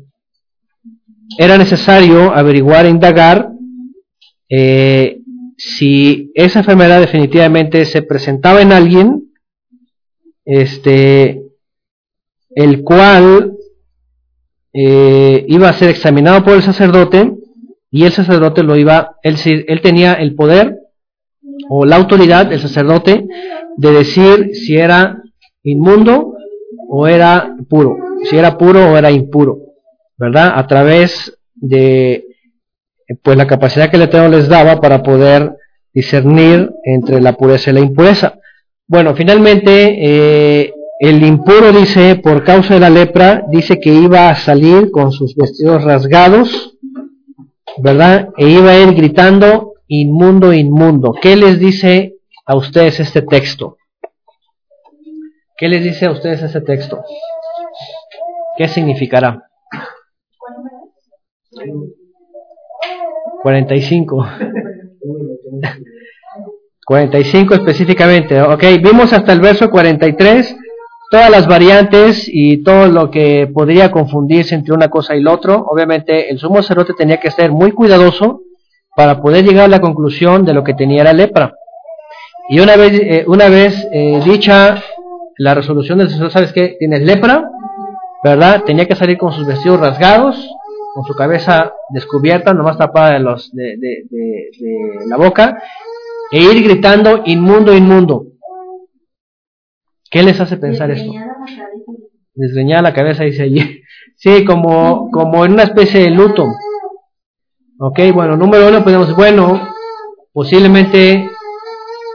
era 1.37 1.57
necesario 1.57 2.33
averiguar 2.33 2.85
e 2.85 2.89
indagar 2.89 3.49
eh, 4.49 5.19
si 5.57 6.31
esa 6.35 6.59
enfermedad 6.59 7.01
definitivamente 7.01 7.85
se 7.85 8.01
presentaba 8.01 8.61
en 8.61 8.71
alguien, 8.71 9.31
este, 10.45 11.41
el 12.51 12.83
cual 12.83 13.53
eh, 14.73 15.45
iba 15.47 15.69
a 15.69 15.73
ser 15.73 15.89
examinado 15.89 16.43
por 16.43 16.53
el 16.55 16.63
sacerdote 16.63 17.33
y 17.89 18.03
el 18.03 18.11
sacerdote 18.11 18.63
lo 18.63 18.75
iba, 18.77 19.17
él, 19.23 19.35
él 19.67 19.81
tenía 19.81 20.13
el 20.13 20.35
poder 20.35 20.77
o 21.69 21.85
la 21.85 21.95
autoridad 21.95 22.47
del 22.47 22.59
sacerdote 22.59 23.25
de 23.77 23.91
decir 23.91 24.49
si 24.53 24.75
era 24.75 25.21
inmundo 25.63 26.34
o 26.87 27.07
era 27.07 27.55
puro, 27.69 27.97
si 28.23 28.37
era 28.37 28.57
puro 28.57 28.91
o 28.91 28.97
era 28.97 29.11
impuro, 29.11 29.59
¿verdad? 30.17 30.53
A 30.55 30.67
través 30.67 31.37
de 31.53 32.25
pues 33.21 33.37
la 33.37 33.47
capacidad 33.47 33.89
que 33.89 33.97
el 33.97 34.03
Eterno 34.03 34.29
les 34.29 34.47
daba 34.47 34.81
para 34.81 35.03
poder 35.03 35.55
discernir 35.93 36.71
entre 36.83 37.21
la 37.21 37.33
pureza 37.33 37.69
y 37.69 37.73
la 37.73 37.79
impureza. 37.79 38.39
Bueno, 38.87 39.15
finalmente 39.15 39.95
eh, 39.97 40.73
el 40.99 41.23
impuro 41.23 41.71
dice, 41.71 42.15
por 42.15 42.43
causa 42.43 42.75
de 42.75 42.79
la 42.79 42.89
lepra, 42.89 43.43
dice 43.49 43.79
que 43.79 43.93
iba 43.93 44.29
a 44.29 44.35
salir 44.35 44.91
con 44.91 45.11
sus 45.11 45.35
vestidos 45.35 45.83
rasgados, 45.83 46.77
¿verdad? 47.77 48.29
E 48.37 48.47
iba 48.49 48.71
a 48.71 48.79
ir 48.79 48.93
gritando, 48.93 49.73
inmundo, 49.87 50.53
inmundo. 50.53 51.13
¿Qué 51.21 51.35
les 51.35 51.59
dice 51.59 52.15
a 52.45 52.55
ustedes 52.55 52.99
este 52.99 53.21
texto? 53.21 53.77
¿Qué 55.57 55.69
les 55.69 55.83
dice 55.83 56.05
a 56.05 56.11
ustedes 56.11 56.41
este 56.43 56.61
texto? 56.61 57.01
¿Qué 58.57 58.67
significará? 58.67 59.49
45. 63.41 64.27
45 66.85 67.53
específicamente. 67.53 68.41
Ok, 68.41 68.63
vimos 68.83 69.13
hasta 69.13 69.31
el 69.31 69.39
verso 69.39 69.69
43 69.69 70.55
todas 71.09 71.29
las 71.29 71.47
variantes 71.47 72.27
y 72.27 72.63
todo 72.63 72.87
lo 72.87 73.09
que 73.09 73.47
podría 73.53 73.91
confundirse 73.91 74.55
entre 74.55 74.73
una 74.73 74.89
cosa 74.89 75.15
y 75.15 75.21
la 75.21 75.31
otra. 75.31 75.55
Obviamente 75.55 76.29
el 76.29 76.37
sumo 76.37 76.61
sacerdote 76.61 76.93
tenía 76.97 77.17
que 77.17 77.31
ser 77.31 77.51
muy 77.51 77.71
cuidadoso 77.71 78.41
para 78.95 79.21
poder 79.21 79.45
llegar 79.45 79.65
a 79.65 79.69
la 79.69 79.79
conclusión 79.79 80.43
de 80.43 80.53
lo 80.53 80.63
que 80.63 80.73
tenía 80.73 81.05
la 81.05 81.13
lepra. 81.13 81.53
Y 82.49 82.59
una 82.59 82.75
vez, 82.75 82.99
eh, 83.01 83.23
una 83.27 83.47
vez 83.47 83.87
eh, 83.91 84.21
dicha 84.25 84.83
la 85.37 85.53
resolución 85.53 85.97
del 85.99 86.09
Señor, 86.09 86.31
¿sabes 86.31 86.53
qué? 86.53 86.75
Tienes 86.79 87.01
lepra, 87.01 87.49
¿verdad? 88.23 88.63
Tenía 88.63 88.87
que 88.87 88.95
salir 88.95 89.17
con 89.17 89.31
sus 89.31 89.45
vestidos 89.45 89.79
rasgados, 89.79 90.49
con 90.93 91.03
su 91.03 91.13
cabeza 91.13 91.73
descubierta, 91.89 92.53
nomás 92.53 92.77
tapada 92.77 93.13
de, 93.13 93.19
los, 93.19 93.51
de, 93.53 93.77
la 95.07 95.17
boca, 95.17 95.61
e 96.31 96.39
ir 96.41 96.63
gritando, 96.63 97.23
inmundo, 97.25 97.73
inmundo. 97.75 98.27
¿Qué 100.09 100.23
les 100.23 100.39
hace 100.39 100.57
pensar 100.57 100.91
esto? 100.91 101.11
Desgreñada 102.33 102.81
la 102.81 102.93
cabeza, 102.93 103.23
dice 103.23 103.43
allí. 103.43 103.81
Sí, 104.17 104.45
como, 104.45 105.11
como 105.11 105.43
en 105.43 105.51
una 105.51 105.63
especie 105.63 105.99
de 105.99 106.09
luto. 106.09 106.45
Ok, 107.77 107.99
bueno, 108.13 108.37
número 108.37 108.69
uno, 108.69 108.81
podemos, 108.81 109.13
bueno, 109.13 109.67
posiblemente 110.31 111.29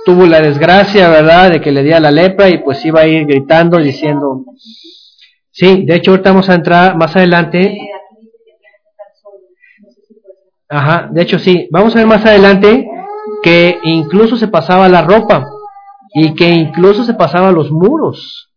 tuvo 0.05 0.26
la 0.26 0.40
desgracia, 0.40 1.09
¿verdad?, 1.09 1.51
de 1.51 1.61
que 1.61 1.72
le 1.72 1.82
diera 1.82 2.01
la 2.01 2.11
lepra 2.11 2.48
y 2.48 2.59
pues 2.59 2.84
iba 2.84 3.01
a 3.01 3.07
ir 3.07 3.26
gritando, 3.26 3.78
diciendo, 3.78 4.44
sí, 5.51 5.84
de 5.84 5.96
hecho 5.96 6.12
ahorita 6.12 6.30
vamos 6.30 6.48
a 6.48 6.55
entrar 6.55 6.96
más 6.96 7.14
adelante 7.16 7.78
Ajá, 10.70 11.09
de 11.11 11.22
hecho 11.22 11.38
sí. 11.40 11.68
Vamos 11.72 11.94
a 11.94 11.98
ver 11.98 12.07
más 12.07 12.24
adelante 12.24 12.88
que 13.42 13.78
incluso 13.82 14.36
se 14.36 14.46
pasaba 14.46 14.88
la 14.88 15.03
ropa 15.03 15.51
y 16.14 16.34
que 16.34 16.48
incluso 16.48 17.03
se 17.03 17.14
pasaba 17.14 17.51
los 17.51 17.72
muros 17.72 18.53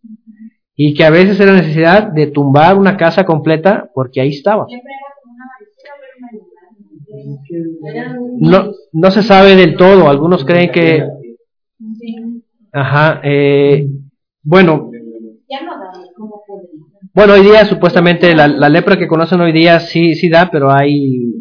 y 0.75 0.93
que 0.93 1.05
a 1.05 1.09
veces 1.09 1.39
era 1.39 1.53
necesidad 1.53 2.03
de 2.11 2.27
tumbar 2.27 2.77
una 2.77 2.97
casa 2.97 3.25
completa 3.25 3.89
porque 3.95 4.21
ahí 4.21 4.29
estaba. 4.29 4.67
No, 8.39 8.71
no 8.91 9.11
se 9.11 9.23
sabe 9.23 9.55
del 9.55 9.75
todo. 9.75 10.07
Algunos 10.07 10.45
creen 10.45 10.71
que, 10.71 11.03
ajá, 12.73 13.21
eh, 13.23 13.87
bueno. 14.41 14.91
Bueno, 17.13 17.33
hoy 17.33 17.41
día 17.43 17.65
supuestamente 17.65 18.35
la, 18.35 18.47
la 18.47 18.69
lepra 18.69 18.97
que 18.97 19.07
conocen 19.07 19.39
hoy 19.39 19.51
día 19.51 19.79
sí, 19.79 20.15
sí 20.15 20.29
da, 20.29 20.49
pero 20.51 20.71
hay 20.71 21.33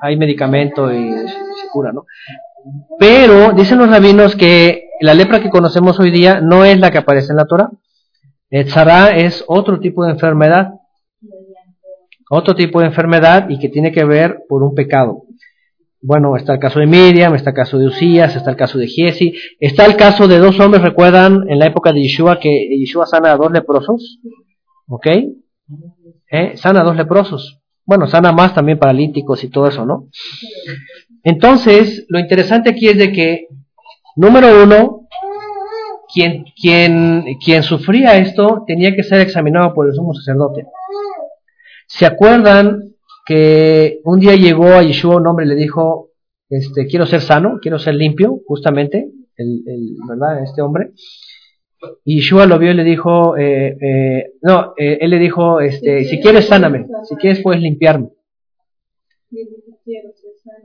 hay 0.00 0.16
medicamento 0.16 0.92
y 0.92 1.10
se 1.28 1.68
cura, 1.72 1.92
¿no? 1.92 2.04
Pero 2.98 3.52
dicen 3.52 3.78
los 3.78 3.88
rabinos 3.88 4.36
que 4.36 4.88
la 5.00 5.14
lepra 5.14 5.40
que 5.40 5.50
conocemos 5.50 5.98
hoy 6.00 6.10
día 6.10 6.40
no 6.40 6.64
es 6.64 6.78
la 6.78 6.90
que 6.90 6.98
aparece 6.98 7.32
en 7.32 7.36
la 7.36 7.46
Torah. 7.46 7.70
El 8.50 8.66
tzara 8.66 9.16
es 9.16 9.44
otro 9.46 9.80
tipo 9.80 10.04
de 10.04 10.12
enfermedad. 10.12 10.72
Otro 12.30 12.54
tipo 12.54 12.80
de 12.80 12.86
enfermedad 12.86 13.48
y 13.48 13.58
que 13.58 13.68
tiene 13.68 13.92
que 13.92 14.04
ver 14.04 14.38
por 14.48 14.62
un 14.62 14.74
pecado. 14.74 15.22
Bueno, 16.02 16.36
está 16.36 16.54
el 16.54 16.60
caso 16.60 16.78
de 16.78 16.86
Miriam, 16.86 17.34
está 17.34 17.50
el 17.50 17.56
caso 17.56 17.78
de 17.78 17.86
Usías, 17.86 18.36
está 18.36 18.50
el 18.50 18.56
caso 18.56 18.78
de 18.78 18.86
Giesi, 18.86 19.34
está 19.58 19.86
el 19.86 19.96
caso 19.96 20.28
de 20.28 20.38
dos 20.38 20.60
hombres, 20.60 20.82
recuerdan 20.82 21.48
en 21.48 21.58
la 21.58 21.66
época 21.66 21.92
de 21.92 22.02
Yeshua 22.02 22.38
que 22.38 22.50
Yeshua 22.78 23.06
sana 23.06 23.32
a 23.32 23.36
dos 23.36 23.50
leprosos, 23.50 24.20
¿ok? 24.88 25.06
¿Eh? 26.30 26.56
Sana 26.56 26.82
a 26.82 26.84
dos 26.84 26.96
leprosos. 26.96 27.60
Bueno, 27.84 28.06
sana 28.06 28.32
más 28.32 28.54
también 28.54 28.78
paralíticos 28.78 29.42
y 29.44 29.48
todo 29.48 29.68
eso, 29.68 29.86
¿no? 29.86 30.08
Entonces, 31.22 32.04
lo 32.08 32.18
interesante 32.18 32.70
aquí 32.70 32.88
es 32.88 32.98
de 32.98 33.12
que, 33.12 33.46
número 34.16 34.62
uno, 34.62 35.08
quien, 36.12 36.44
quien, 36.60 37.24
quien 37.44 37.62
sufría 37.62 38.16
esto 38.18 38.64
tenía 38.66 38.94
que 38.94 39.02
ser 39.02 39.20
examinado 39.20 39.72
por 39.72 39.88
el 39.88 39.94
sumo 39.94 40.14
sacerdote. 40.14 40.66
¿Se 41.86 42.06
acuerdan 42.06 42.95
que 43.26 44.00
un 44.04 44.20
día 44.20 44.36
llegó 44.36 44.68
a 44.68 44.82
Yeshua 44.82 45.16
un 45.16 45.26
hombre 45.26 45.44
y 45.44 45.48
le 45.48 45.56
dijo, 45.56 46.12
este, 46.48 46.86
quiero 46.86 47.06
ser 47.06 47.20
sano, 47.20 47.58
quiero 47.60 47.78
ser 47.78 47.96
limpio, 47.96 48.40
justamente, 48.46 49.10
el, 49.36 49.62
el, 49.66 49.96
¿verdad? 50.08 50.44
Este 50.44 50.62
hombre. 50.62 50.92
Y 52.04 52.20
Yeshua 52.20 52.46
lo 52.46 52.58
vio 52.58 52.70
y 52.70 52.74
le 52.74 52.84
dijo, 52.84 53.36
eh, 53.36 53.76
eh, 53.80 54.32
no, 54.42 54.74
eh, 54.78 54.98
él 55.00 55.10
le 55.10 55.18
dijo, 55.18 55.60
este, 55.60 56.04
si 56.04 56.20
quieres 56.20 56.46
sáname, 56.46 56.86
si 57.02 57.16
quieres 57.16 57.42
puedes 57.42 57.60
limpiarme. 57.60 58.10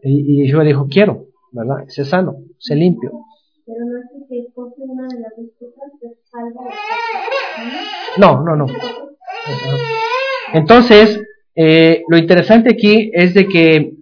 Y, 0.03 0.35
y 0.43 0.45
Yeshua 0.45 0.63
dijo, 0.63 0.87
quiero, 0.87 1.25
¿verdad? 1.51 1.85
Sé 1.87 2.05
sano, 2.05 2.35
sé 2.59 2.75
limpio. 2.75 3.11
No, 8.19 8.43
no, 8.43 8.55
no. 8.55 8.65
Entonces, 10.53 11.19
lo 11.55 12.17
interesante 12.17 12.71
aquí 12.71 13.11
es 13.13 13.33
de 13.33 13.47
que 13.47 13.93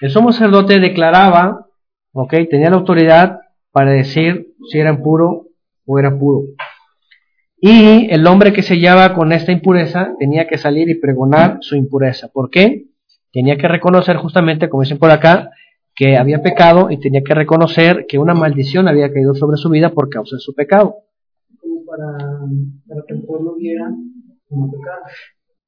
el 0.00 0.10
sumo 0.10 0.32
sacerdote 0.32 0.80
declaraba, 0.80 1.66
ok, 2.12 2.34
tenía 2.50 2.70
la 2.70 2.76
autoridad 2.76 3.40
para 3.70 3.92
decir 3.92 4.54
si 4.70 4.78
eran 4.78 5.02
puro 5.02 5.46
o 5.86 5.98
era 5.98 6.18
puro. 6.18 6.42
Y 7.60 8.10
el 8.10 8.26
hombre 8.26 8.52
que 8.54 8.62
se 8.62 8.74
hallaba 8.74 9.14
con 9.14 9.32
esta 9.32 9.52
impureza 9.52 10.14
tenía 10.18 10.46
que 10.46 10.56
salir 10.56 10.88
y 10.88 10.98
pregonar 10.98 11.58
su 11.60 11.76
impureza. 11.76 12.28
¿Por 12.28 12.48
qué? 12.48 12.86
Tenía 13.32 13.58
que 13.58 13.68
reconocer 13.68 14.16
justamente, 14.16 14.70
como 14.70 14.82
dicen 14.82 14.98
por 14.98 15.10
acá, 15.10 15.50
que 15.94 16.16
había 16.16 16.40
pecado 16.40 16.90
y 16.90 16.98
tenía 16.98 17.20
que 17.22 17.34
reconocer 17.34 18.06
que 18.08 18.18
una 18.18 18.32
maldición 18.32 18.88
había 18.88 19.12
caído 19.12 19.34
sobre 19.34 19.58
su 19.58 19.68
vida 19.68 19.90
por 19.90 20.08
causa 20.08 20.36
de 20.36 20.40
su 20.40 20.54
pecado. 20.54 20.94
Como 21.60 21.84
para, 21.84 22.16
que 23.06 23.14
el 23.14 23.22
pueblo 23.24 23.54
viera 23.56 23.90
como 24.48 24.70
pecado. 24.70 25.02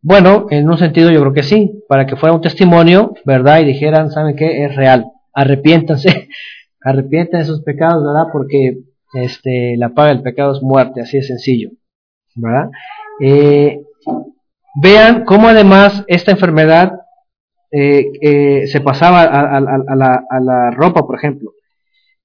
Bueno, 0.05 0.47
en 0.51 0.69
un 0.69 0.77
sentido 0.79 1.13
yo 1.13 1.21
creo 1.21 1.33
que 1.33 1.45
sí, 1.45 1.85
para 1.89 2.07
que 2.07 2.17
fuera 2.17 2.35
un 2.35 2.41
testimonio, 2.41 3.15
¿verdad? 3.25 3.61
Y 3.61 3.67
dijeran, 3.67 4.11
¿saben 4.11 4.35
qué? 4.35 4.65
Es 4.65 4.75
real. 4.75 5.07
Arrepiéntanse, 5.33 6.29
arrepientan 6.81 7.41
de 7.41 7.47
sus 7.47 7.63
pecados, 7.63 8.05
¿verdad? 8.05 8.25
Porque 8.33 8.79
este, 9.15 9.77
la 9.77 9.91
paga 9.91 10.09
del 10.09 10.23
pecado 10.23 10.53
es 10.53 10.63
muerte, 10.63 11.01
así 11.01 11.19
de 11.19 11.23
sencillo, 11.23 11.71
¿verdad? 12.35 12.71
Eh, 13.21 13.81
vean 14.83 15.25
cómo 15.25 15.47
además 15.47 16.05
esta 16.09 16.33
enfermedad 16.33 16.95
eh, 17.71 18.11
eh, 18.21 18.67
se 18.67 18.81
pasaba 18.81 19.23
a, 19.23 19.61
la, 19.61 20.25
a, 20.29 20.41
la, 20.41 20.71
ropa, 20.73 21.07
por 21.07 21.17
ejemplo. 21.17 21.53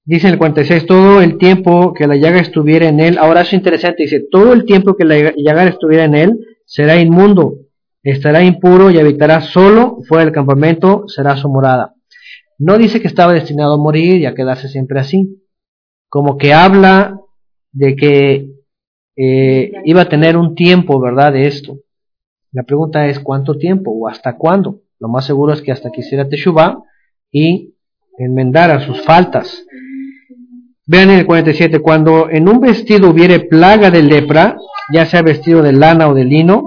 Dice 0.04 0.26
en 0.26 0.32
el 0.32 0.38
46, 0.38 0.86
todo 0.86 1.22
el 1.22 1.38
tiempo 1.38 1.92
que 1.94 2.08
la 2.08 2.16
llaga 2.16 2.40
estuviera 2.40 2.88
en 2.88 2.98
él, 2.98 3.18
ahora 3.18 3.42
es 3.42 3.52
interesante, 3.52 4.02
dice, 4.02 4.24
todo 4.30 4.52
el 4.52 4.64
tiempo 4.64 4.96
que 4.96 5.04
la 5.04 5.32
llaga 5.36 5.64
estuviera 5.64 6.04
en 6.04 6.14
él, 6.16 6.38
será 6.64 6.96
inmundo, 6.96 7.54
estará 8.02 8.42
impuro 8.42 8.90
y 8.90 8.98
habitará 8.98 9.40
solo 9.40 9.98
fuera 10.08 10.24
del 10.24 10.34
campamento, 10.34 11.04
será 11.08 11.36
su 11.36 11.48
morada. 11.48 11.94
No 12.58 12.78
dice 12.78 13.00
que 13.00 13.08
estaba 13.08 13.32
destinado 13.32 13.74
a 13.74 13.78
morir 13.78 14.20
y 14.20 14.26
a 14.26 14.34
quedarse 14.34 14.68
siempre 14.68 15.00
así 15.00 15.44
como 16.08 16.38
que 16.38 16.52
habla 16.52 17.20
de 17.72 17.96
que 17.96 18.50
eh, 19.16 19.72
iba 19.84 20.02
a 20.02 20.08
tener 20.08 20.36
un 20.36 20.54
tiempo, 20.54 21.00
¿verdad?, 21.00 21.32
de 21.32 21.46
esto. 21.46 21.78
La 22.52 22.62
pregunta 22.62 23.06
es 23.06 23.20
cuánto 23.20 23.58
tiempo 23.58 23.90
o 23.90 24.08
hasta 24.08 24.36
cuándo. 24.36 24.80
Lo 24.98 25.08
más 25.08 25.26
seguro 25.26 25.52
es 25.52 25.62
que 25.62 25.72
hasta 25.72 25.90
que 25.90 26.00
hiciera 26.00 26.28
Teshuvah 26.28 26.82
y 27.30 27.74
enmendara 28.16 28.80
sus 28.80 29.02
faltas. 29.02 29.64
Vean 30.86 31.10
en 31.10 31.18
el 31.18 31.26
47, 31.26 31.80
cuando 31.80 32.30
en 32.30 32.48
un 32.48 32.60
vestido 32.60 33.10
hubiere 33.10 33.40
plaga 33.40 33.90
de 33.90 34.02
lepra, 34.02 34.56
ya 34.92 35.04
sea 35.04 35.20
vestido 35.20 35.62
de 35.62 35.74
lana 35.74 36.08
o 36.08 36.14
de 36.14 36.24
lino, 36.24 36.64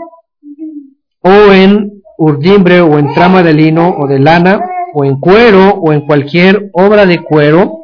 o 1.23 1.51
en 1.51 2.01
urdimbre 2.17 2.81
o 2.81 2.99
en 2.99 3.13
trama 3.13 3.43
de 3.43 3.53
lino 3.53 3.95
o 3.97 4.07
de 4.07 4.19
lana, 4.19 4.59
o 4.93 5.05
en 5.05 5.19
cuero 5.19 5.69
o 5.75 5.93
en 5.93 6.01
cualquier 6.01 6.69
obra 6.73 7.05
de 7.05 7.19
cuero, 7.19 7.79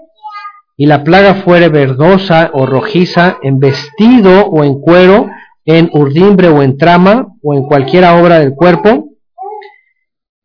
y 0.75 0.85
la 0.85 1.03
plaga 1.03 1.35
fuere 1.35 1.69
verdosa 1.69 2.51
o 2.53 2.65
rojiza, 2.65 3.37
en 3.41 3.59
vestido 3.59 4.45
o 4.45 4.63
en 4.63 4.79
cuero, 4.79 5.27
en 5.65 5.89
urdimbre 5.91 6.49
o 6.49 6.61
en 6.61 6.77
trama 6.77 7.27
o 7.41 7.53
en 7.53 7.63
cualquiera 7.63 8.21
obra 8.21 8.39
del 8.39 8.53
cuerpo, 8.53 9.09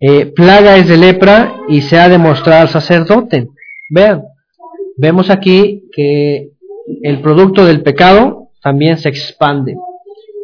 eh, 0.01 0.27
plaga 0.27 0.79
es 0.79 0.89
de 0.89 0.97
lepra 0.97 1.55
y 1.69 1.83
se 1.83 1.97
ha 1.97 2.09
demostrado 2.09 2.63
al 2.63 2.69
sacerdote. 2.69 3.49
Vean, 3.89 4.25
vemos 4.97 5.31
aquí 5.31 5.89
que 5.93 6.51
el 7.03 7.21
producto 7.21 7.65
del 7.65 7.83
pecado 7.83 8.49
también 8.63 8.99
se 8.99 9.11
expande 9.11 9.77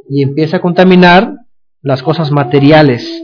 y 0.08 0.22
empieza 0.22 0.58
a 0.58 0.60
contaminar 0.60 1.32
las 1.82 2.02
cosas 2.02 2.30
materiales. 2.30 3.22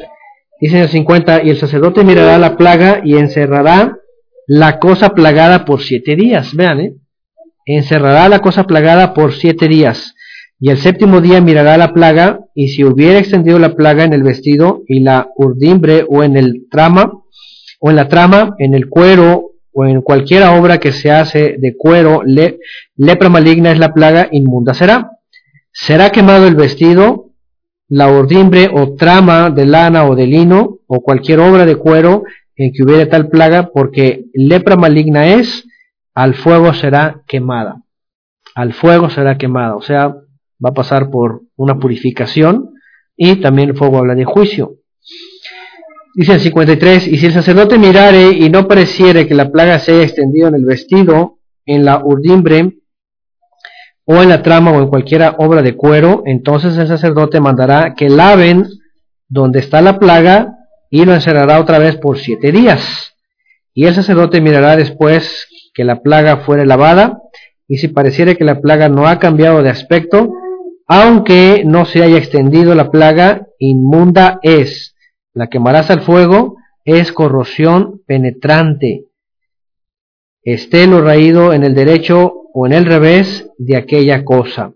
Dice 0.60 0.82
el 0.82 0.88
50, 0.88 1.42
y 1.44 1.50
el 1.50 1.56
sacerdote 1.56 2.04
mirará 2.04 2.38
la 2.38 2.56
plaga 2.56 3.00
y 3.04 3.16
encerrará 3.16 3.98
la 4.46 4.78
cosa 4.78 5.10
plagada 5.10 5.64
por 5.64 5.82
siete 5.82 6.16
días. 6.16 6.54
Vean, 6.54 6.80
¿eh? 6.80 6.94
encerrará 7.66 8.28
la 8.28 8.40
cosa 8.40 8.64
plagada 8.64 9.14
por 9.14 9.32
siete 9.32 9.68
días. 9.68 10.14
Y 10.60 10.70
el 10.70 10.78
séptimo 10.78 11.20
día 11.20 11.40
mirará 11.40 11.76
la 11.76 11.92
plaga, 11.92 12.40
y 12.54 12.68
si 12.68 12.84
hubiera 12.84 13.18
extendido 13.18 13.58
la 13.58 13.74
plaga 13.74 14.04
en 14.04 14.12
el 14.12 14.22
vestido 14.22 14.82
y 14.86 15.00
la 15.00 15.28
urdimbre 15.36 16.06
o 16.08 16.22
en 16.22 16.36
el 16.36 16.68
trama, 16.70 17.12
o 17.80 17.90
en 17.90 17.96
la 17.96 18.08
trama, 18.08 18.54
en 18.58 18.74
el 18.74 18.88
cuero 18.88 19.50
o 19.74 19.84
en 19.84 20.00
cualquiera 20.02 20.58
obra 20.58 20.78
que 20.78 20.92
se 20.92 21.10
hace 21.10 21.56
de 21.58 21.74
cuero, 21.76 22.22
lepra 22.96 23.28
maligna 23.28 23.72
es 23.72 23.78
la 23.78 23.92
plaga, 23.92 24.28
inmunda 24.30 24.72
será. 24.72 25.10
Será 25.72 26.10
quemado 26.10 26.46
el 26.46 26.54
vestido, 26.54 27.23
la 27.94 28.10
urdimbre 28.10 28.68
o 28.72 28.96
trama 28.96 29.50
de 29.50 29.66
lana 29.66 30.04
o 30.08 30.16
de 30.16 30.26
lino, 30.26 30.80
o 30.88 31.00
cualquier 31.00 31.38
obra 31.38 31.64
de 31.64 31.76
cuero 31.76 32.24
en 32.56 32.72
que 32.72 32.82
hubiera 32.82 33.08
tal 33.08 33.28
plaga, 33.28 33.70
porque 33.72 34.24
lepra 34.34 34.74
maligna 34.74 35.28
es, 35.28 35.64
al 36.12 36.34
fuego 36.34 36.74
será 36.74 37.22
quemada. 37.28 37.84
Al 38.56 38.72
fuego 38.72 39.10
será 39.10 39.38
quemada. 39.38 39.76
O 39.76 39.80
sea, 39.80 40.08
va 40.08 40.70
a 40.70 40.74
pasar 40.74 41.08
por 41.08 41.42
una 41.54 41.78
purificación 41.78 42.70
y 43.16 43.36
también 43.36 43.68
el 43.68 43.76
fuego 43.76 43.98
habla 43.98 44.16
de 44.16 44.24
juicio. 44.24 44.72
Dice 46.16 46.32
el 46.32 46.40
53, 46.40 47.06
y 47.06 47.16
si 47.16 47.26
el 47.26 47.32
sacerdote 47.32 47.78
mirare 47.78 48.30
y 48.30 48.50
no 48.50 48.66
pareciere 48.66 49.28
que 49.28 49.34
la 49.36 49.52
plaga 49.52 49.78
se 49.78 49.92
haya 49.92 50.02
extendido 50.02 50.48
en 50.48 50.56
el 50.56 50.64
vestido, 50.64 51.38
en 51.64 51.84
la 51.84 52.04
urdimbre, 52.04 52.72
o 54.06 54.22
en 54.22 54.28
la 54.28 54.42
trama 54.42 54.72
o 54.72 54.80
en 54.80 54.88
cualquiera 54.88 55.36
obra 55.38 55.62
de 55.62 55.76
cuero, 55.76 56.22
entonces 56.26 56.76
el 56.76 56.86
sacerdote 56.86 57.40
mandará 57.40 57.94
que 57.94 58.08
laven 58.08 58.66
donde 59.28 59.60
está 59.60 59.80
la 59.80 59.98
plaga 59.98 60.54
y 60.90 61.04
lo 61.04 61.14
encerrará 61.14 61.60
otra 61.60 61.78
vez 61.78 61.96
por 61.96 62.18
siete 62.18 62.52
días. 62.52 63.14
Y 63.72 63.86
el 63.86 63.94
sacerdote 63.94 64.40
mirará 64.40 64.76
después 64.76 65.48
que 65.74 65.84
la 65.84 66.02
plaga 66.02 66.38
fuere 66.38 66.66
lavada, 66.66 67.18
y 67.66 67.78
si 67.78 67.88
pareciere 67.88 68.36
que 68.36 68.44
la 68.44 68.60
plaga 68.60 68.88
no 68.88 69.08
ha 69.08 69.18
cambiado 69.18 69.62
de 69.62 69.70
aspecto, 69.70 70.32
aunque 70.86 71.64
no 71.64 71.84
se 71.84 72.02
haya 72.02 72.18
extendido 72.18 72.74
la 72.74 72.90
plaga, 72.90 73.46
inmunda 73.58 74.38
es. 74.42 74.94
La 75.32 75.48
quemarás 75.48 75.90
al 75.90 76.02
fuego, 76.02 76.56
es 76.84 77.10
corrosión 77.10 78.02
penetrante. 78.06 79.06
Esté 80.44 80.86
lo 80.86 81.00
raído 81.00 81.54
en 81.54 81.64
el 81.64 81.74
derecho 81.74 82.34
o 82.52 82.66
en 82.66 82.74
el 82.74 82.84
revés 82.84 83.50
de 83.58 83.76
aquella 83.76 84.24
cosa. 84.24 84.74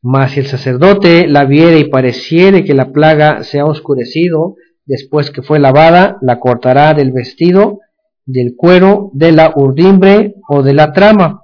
Mas 0.00 0.32
si 0.32 0.40
el 0.40 0.46
sacerdote 0.46 1.26
la 1.26 1.44
viere 1.44 1.80
y 1.80 1.90
pareciere 1.90 2.64
que 2.64 2.72
la 2.72 2.92
plaga 2.92 3.42
se 3.42 3.58
ha 3.58 3.66
oscurecido 3.66 4.54
después 4.86 5.30
que 5.30 5.42
fue 5.42 5.58
lavada, 5.58 6.18
la 6.22 6.40
cortará 6.40 6.94
del 6.94 7.12
vestido, 7.12 7.80
del 8.24 8.54
cuero, 8.56 9.10
de 9.12 9.32
la 9.32 9.52
urdimbre 9.54 10.36
o 10.48 10.62
de 10.62 10.74
la 10.74 10.92
trama. 10.92 11.42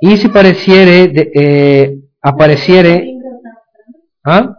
Y 0.00 0.16
si 0.16 0.28
pareciere, 0.28 1.12
eh, 1.34 1.98
apareciere, 2.22 3.14
¿ah? 4.24 4.56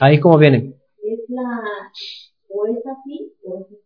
Ahí 0.00 0.20
como 0.20 0.38
viene. 0.38 0.74
Es 1.02 1.20
la, 1.28 1.62
o 2.48 2.66
es 2.68 2.86
así, 2.86 3.32
o 3.44 3.60
es 3.60 3.66
así. 3.66 3.85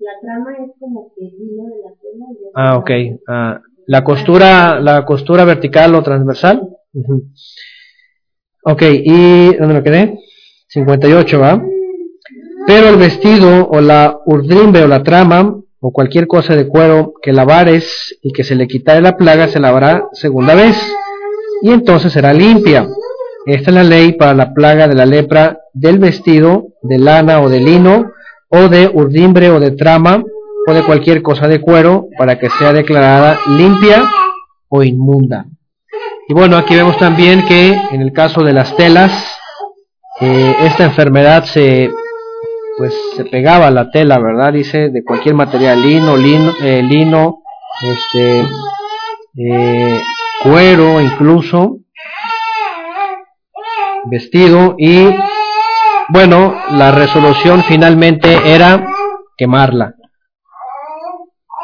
La 0.00 0.12
trama 0.22 0.52
es 0.64 0.70
como 0.78 1.12
que 1.14 1.26
el 1.26 1.34
hilo 1.34 1.64
de 1.64 1.82
la 1.82 1.90
tela. 2.00 2.24
Y 2.32 2.50
ah, 2.54 2.76
ok. 2.78 2.90
Ah, 3.28 3.60
la 3.86 4.02
costura, 4.02 4.80
la 4.80 5.04
costura 5.04 5.44
vertical 5.44 5.94
o 5.94 6.02
transversal. 6.02 6.68
Ok, 8.64 8.82
y 8.82 9.54
¿dónde 9.56 9.74
me 9.74 9.82
quedé? 9.82 10.18
58, 10.68 11.38
¿va? 11.38 11.62
Pero 12.66 12.88
el 12.88 12.96
vestido 12.96 13.68
o 13.68 13.80
la 13.80 14.18
urdimbre 14.24 14.84
o 14.84 14.88
la 14.88 15.02
trama 15.02 15.60
o 15.80 15.92
cualquier 15.92 16.26
cosa 16.26 16.56
de 16.56 16.68
cuero 16.68 17.12
que 17.22 17.32
lavares 17.32 18.18
y 18.22 18.32
que 18.32 18.44
se 18.44 18.54
le 18.54 18.68
quitare 18.68 19.00
la 19.00 19.16
plaga 19.16 19.48
se 19.48 19.60
lavará 19.60 20.08
segunda 20.12 20.54
vez 20.54 20.76
y 21.62 21.72
entonces 21.72 22.12
será 22.12 22.32
limpia. 22.32 22.86
Esta 23.46 23.70
es 23.70 23.74
la 23.74 23.84
ley 23.84 24.12
para 24.12 24.34
la 24.34 24.52
plaga 24.54 24.88
de 24.88 24.94
la 24.94 25.06
lepra 25.06 25.58
del 25.72 25.98
vestido, 25.98 26.68
de 26.82 26.98
lana 26.98 27.40
o 27.40 27.48
de 27.48 27.60
lino, 27.60 28.12
o 28.50 28.68
de 28.68 28.90
urdimbre 28.92 29.50
o 29.50 29.60
de 29.60 29.70
trama, 29.72 30.22
o 30.66 30.72
de 30.72 30.82
cualquier 30.84 31.22
cosa 31.22 31.48
de 31.48 31.60
cuero, 31.60 32.06
para 32.18 32.38
que 32.38 32.50
sea 32.50 32.72
declarada 32.72 33.38
limpia 33.46 34.04
o 34.68 34.82
inmunda. 34.82 35.46
Y 36.28 36.34
bueno, 36.34 36.56
aquí 36.56 36.74
vemos 36.74 36.98
también 36.98 37.46
que 37.46 37.72
en 37.90 38.02
el 38.02 38.12
caso 38.12 38.42
de 38.42 38.52
las 38.52 38.76
telas, 38.76 39.12
eh, 40.20 40.54
esta 40.60 40.84
enfermedad 40.84 41.44
se 41.44 41.90
pues 42.76 42.94
se 43.14 43.26
pegaba 43.26 43.66
a 43.66 43.70
la 43.70 43.90
tela, 43.90 44.18
¿verdad? 44.18 44.54
Dice 44.54 44.88
de 44.88 45.04
cualquier 45.04 45.34
material, 45.34 45.82
lino, 45.82 46.16
lino, 46.16 46.54
eh, 46.62 46.82
lino 46.82 47.42
este, 47.82 48.46
eh, 49.36 50.00
cuero 50.42 50.98
incluso, 51.00 51.76
vestido 54.06 54.76
y 54.78 55.08
bueno, 56.12 56.54
la 56.72 56.90
resolución 56.90 57.62
finalmente 57.64 58.38
era 58.44 58.86
quemarla. 59.36 59.94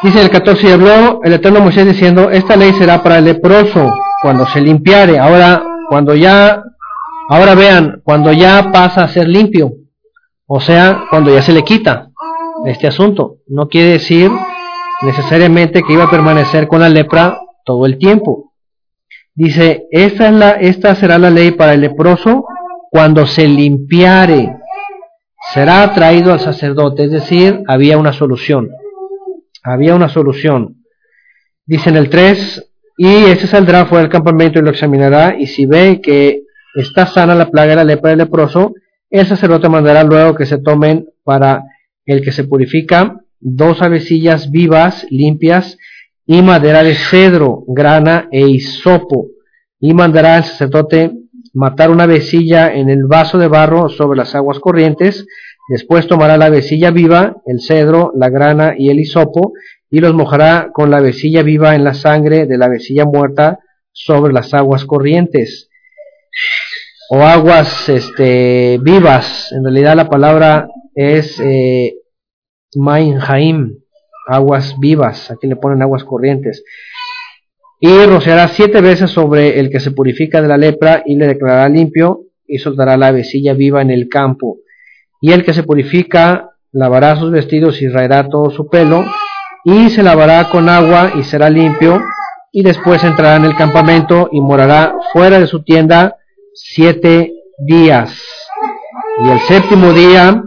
Dice 0.02 0.22
el 0.22 0.30
14 0.30 0.68
y 0.68 0.72
habló 0.72 1.20
el 1.24 1.32
eterno 1.32 1.60
Moisés 1.60 1.86
diciendo, 1.86 2.30
esta 2.30 2.54
ley 2.54 2.72
será 2.74 3.02
para 3.02 3.18
el 3.18 3.24
leproso 3.24 3.92
cuando 4.22 4.46
se 4.46 4.60
limpiare. 4.60 5.18
Ahora, 5.18 5.62
cuando 5.88 6.14
ya, 6.14 6.62
ahora 7.28 7.54
vean, 7.54 8.02
cuando 8.04 8.32
ya 8.32 8.70
pasa 8.72 9.04
a 9.04 9.08
ser 9.08 9.26
limpio, 9.26 9.72
o 10.46 10.60
sea, 10.60 11.04
cuando 11.10 11.32
ya 11.32 11.42
se 11.42 11.52
le 11.52 11.64
quita 11.64 12.10
este 12.66 12.86
asunto. 12.86 13.38
No 13.46 13.68
quiere 13.68 13.92
decir 13.92 14.30
necesariamente 15.02 15.82
que 15.82 15.92
iba 15.92 16.04
a 16.04 16.10
permanecer 16.10 16.68
con 16.68 16.80
la 16.80 16.88
lepra 16.88 17.40
todo 17.64 17.86
el 17.86 17.98
tiempo. 17.98 18.52
Dice, 19.34 19.86
esta, 19.90 20.28
es 20.28 20.34
la, 20.34 20.50
esta 20.52 20.94
será 20.94 21.18
la 21.18 21.30
ley 21.30 21.50
para 21.50 21.74
el 21.74 21.80
leproso 21.80 22.44
cuando 22.96 23.26
se 23.26 23.46
limpiare. 23.46 24.56
Será 25.52 25.92
traído 25.92 26.32
al 26.32 26.40
sacerdote, 26.40 27.04
es 27.04 27.10
decir, 27.10 27.60
había 27.68 27.98
una 27.98 28.14
solución. 28.14 28.70
Había 29.62 29.94
una 29.94 30.08
solución. 30.08 30.76
Dice 31.66 31.90
en 31.90 31.96
el 31.96 32.08
3, 32.08 32.72
y 32.96 33.06
ese 33.26 33.48
saldrá 33.48 33.84
fuera 33.84 34.00
del 34.00 34.10
campamento 34.10 34.58
y 34.58 34.62
lo 34.62 34.70
examinará, 34.70 35.36
y 35.38 35.46
si 35.46 35.66
ve 35.66 36.00
que 36.02 36.44
está 36.74 37.04
sana 37.04 37.34
la 37.34 37.50
plaga 37.50 37.72
de 37.72 37.76
la 37.76 37.84
lepra 37.84 38.08
del 38.12 38.20
leproso, 38.20 38.72
el 39.10 39.26
sacerdote 39.26 39.68
mandará 39.68 40.02
luego 40.02 40.34
que 40.34 40.46
se 40.46 40.56
tomen 40.56 41.06
para 41.22 41.64
el 42.06 42.22
que 42.22 42.32
se 42.32 42.44
purifica 42.44 43.20
dos 43.40 43.82
avecillas 43.82 44.50
vivas, 44.50 45.06
limpias, 45.10 45.76
y 46.24 46.40
madera 46.40 46.82
de 46.82 46.94
cedro, 46.94 47.62
grana 47.68 48.26
e 48.32 48.48
hisopo, 48.48 49.26
y 49.80 49.92
mandará 49.92 50.36
al 50.36 50.44
sacerdote 50.44 51.12
matar 51.56 51.90
una 51.90 52.04
vecilla 52.04 52.74
en 52.74 52.90
el 52.90 53.06
vaso 53.06 53.38
de 53.38 53.48
barro 53.48 53.88
sobre 53.88 54.18
las 54.18 54.34
aguas 54.34 54.60
corrientes, 54.60 55.26
después 55.70 56.06
tomará 56.06 56.36
la 56.36 56.50
vecilla 56.50 56.90
viva, 56.90 57.36
el 57.46 57.62
cedro, 57.62 58.12
la 58.14 58.28
grana 58.28 58.74
y 58.76 58.90
el 58.90 59.00
hisopo, 59.00 59.54
y 59.90 60.00
los 60.00 60.12
mojará 60.12 60.68
con 60.74 60.90
la 60.90 61.00
vecilla 61.00 61.42
viva 61.42 61.74
en 61.74 61.82
la 61.82 61.94
sangre 61.94 62.44
de 62.46 62.58
la 62.58 62.68
vecilla 62.68 63.06
muerta 63.06 63.60
sobre 63.90 64.34
las 64.34 64.52
aguas 64.52 64.84
corrientes 64.84 65.70
o 67.08 67.22
aguas 67.22 67.88
este, 67.88 68.78
vivas. 68.82 69.50
En 69.52 69.64
realidad 69.64 69.96
la 69.96 70.10
palabra 70.10 70.68
es 70.94 71.40
eh, 71.40 71.94
aguas 74.28 74.78
vivas, 74.78 75.30
aquí 75.30 75.46
le 75.46 75.56
ponen 75.56 75.80
aguas 75.80 76.04
corrientes. 76.04 76.62
Y 77.80 78.06
rociará 78.06 78.48
siete 78.48 78.80
veces 78.80 79.10
sobre 79.10 79.60
el 79.60 79.70
que 79.70 79.80
se 79.80 79.90
purifica 79.90 80.40
de 80.40 80.48
la 80.48 80.56
lepra 80.56 81.02
y 81.04 81.16
le 81.16 81.26
declarará 81.26 81.68
limpio 81.68 82.22
y 82.46 82.58
soltará 82.58 82.96
la 82.96 83.12
vecilla 83.12 83.52
viva 83.52 83.82
en 83.82 83.90
el 83.90 84.08
campo. 84.08 84.58
Y 85.20 85.32
el 85.32 85.44
que 85.44 85.52
se 85.52 85.62
purifica 85.62 86.50
lavará 86.72 87.16
sus 87.16 87.30
vestidos 87.30 87.80
y 87.82 87.88
raerá 87.88 88.28
todo 88.28 88.50
su 88.50 88.68
pelo 88.68 89.04
y 89.64 89.90
se 89.90 90.02
lavará 90.02 90.48
con 90.50 90.68
agua 90.68 91.12
y 91.18 91.24
será 91.24 91.50
limpio 91.50 92.00
y 92.52 92.62
después 92.62 93.02
entrará 93.04 93.36
en 93.36 93.44
el 93.44 93.56
campamento 93.56 94.28
y 94.32 94.40
morará 94.40 94.94
fuera 95.12 95.38
de 95.38 95.46
su 95.46 95.62
tienda 95.62 96.16
siete 96.54 97.32
días. 97.58 98.18
Y 99.24 99.28
el 99.28 99.40
séptimo 99.40 99.92
día 99.92 100.42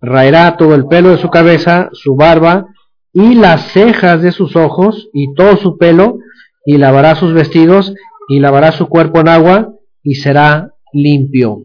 raerá 0.00 0.56
todo 0.56 0.74
el 0.74 0.86
pelo 0.86 1.10
de 1.10 1.18
su 1.18 1.30
cabeza, 1.30 1.88
su 1.92 2.16
barba 2.16 2.66
y 3.12 3.34
las 3.34 3.72
cejas 3.72 4.20
de 4.22 4.32
sus 4.32 4.56
ojos 4.56 5.08
y 5.12 5.32
todo 5.34 5.56
su 5.56 5.78
pelo, 5.78 6.18
y 6.64 6.78
lavará 6.78 7.14
sus 7.14 7.32
vestidos 7.32 7.94
y 8.28 8.40
lavará 8.40 8.72
su 8.72 8.88
cuerpo 8.88 9.20
en 9.20 9.28
agua, 9.28 9.74
y 10.02 10.14
será 10.14 10.70
limpio. 10.92 11.62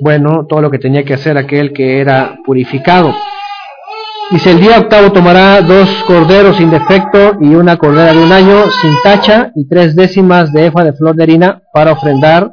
Bueno, 0.00 0.46
todo 0.48 0.62
lo 0.62 0.70
que 0.70 0.78
tenía 0.78 1.04
que 1.04 1.14
hacer 1.14 1.36
aquel 1.36 1.72
que 1.72 2.00
era 2.00 2.38
purificado. 2.44 3.12
Dice, 4.30 4.50
el 4.50 4.60
día 4.60 4.78
octavo 4.78 5.10
tomará 5.10 5.62
dos 5.62 5.88
corderos 6.06 6.56
sin 6.56 6.70
defecto 6.70 7.38
y 7.40 7.54
una 7.54 7.78
cordera 7.78 8.12
de 8.12 8.22
un 8.22 8.30
año 8.30 8.70
sin 8.70 8.92
tacha 9.02 9.52
y 9.54 9.66
tres 9.66 9.96
décimas 9.96 10.52
de 10.52 10.66
efa 10.66 10.84
de 10.84 10.92
flor 10.92 11.16
de 11.16 11.22
harina 11.22 11.62
para 11.72 11.92
ofrendar, 11.92 12.52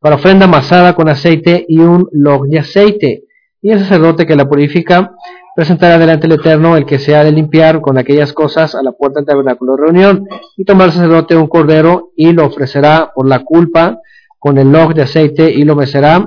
para 0.00 0.16
ofrenda 0.16 0.46
amasada 0.46 0.94
con 0.94 1.08
aceite 1.08 1.64
y 1.68 1.78
un 1.78 2.08
log 2.12 2.48
de 2.48 2.60
aceite. 2.60 3.24
Y 3.60 3.70
el 3.70 3.80
sacerdote 3.80 4.26
que 4.26 4.34
la 4.34 4.48
purifica 4.48 5.12
presentará 5.54 5.98
delante 5.98 6.28
del 6.28 6.40
Eterno 6.40 6.76
el 6.76 6.86
que 6.86 6.98
se 6.98 7.14
ha 7.14 7.24
de 7.24 7.32
limpiar 7.32 7.80
con 7.80 7.98
aquellas 7.98 8.32
cosas 8.32 8.74
a 8.74 8.82
la 8.82 8.92
puerta 8.92 9.20
del 9.20 9.26
tabernáculo 9.26 9.76
de 9.76 9.82
reunión. 9.82 10.26
Y 10.56 10.64
tomará 10.64 10.86
el 10.86 10.92
sacerdote 10.92 11.36
un 11.36 11.48
cordero 11.48 12.10
y 12.16 12.32
lo 12.32 12.46
ofrecerá 12.46 13.12
por 13.14 13.28
la 13.28 13.40
culpa 13.40 13.98
con 14.38 14.58
el 14.58 14.72
log 14.72 14.94
de 14.94 15.02
aceite 15.02 15.50
y 15.50 15.62
lo 15.62 15.76
mecerá 15.76 16.26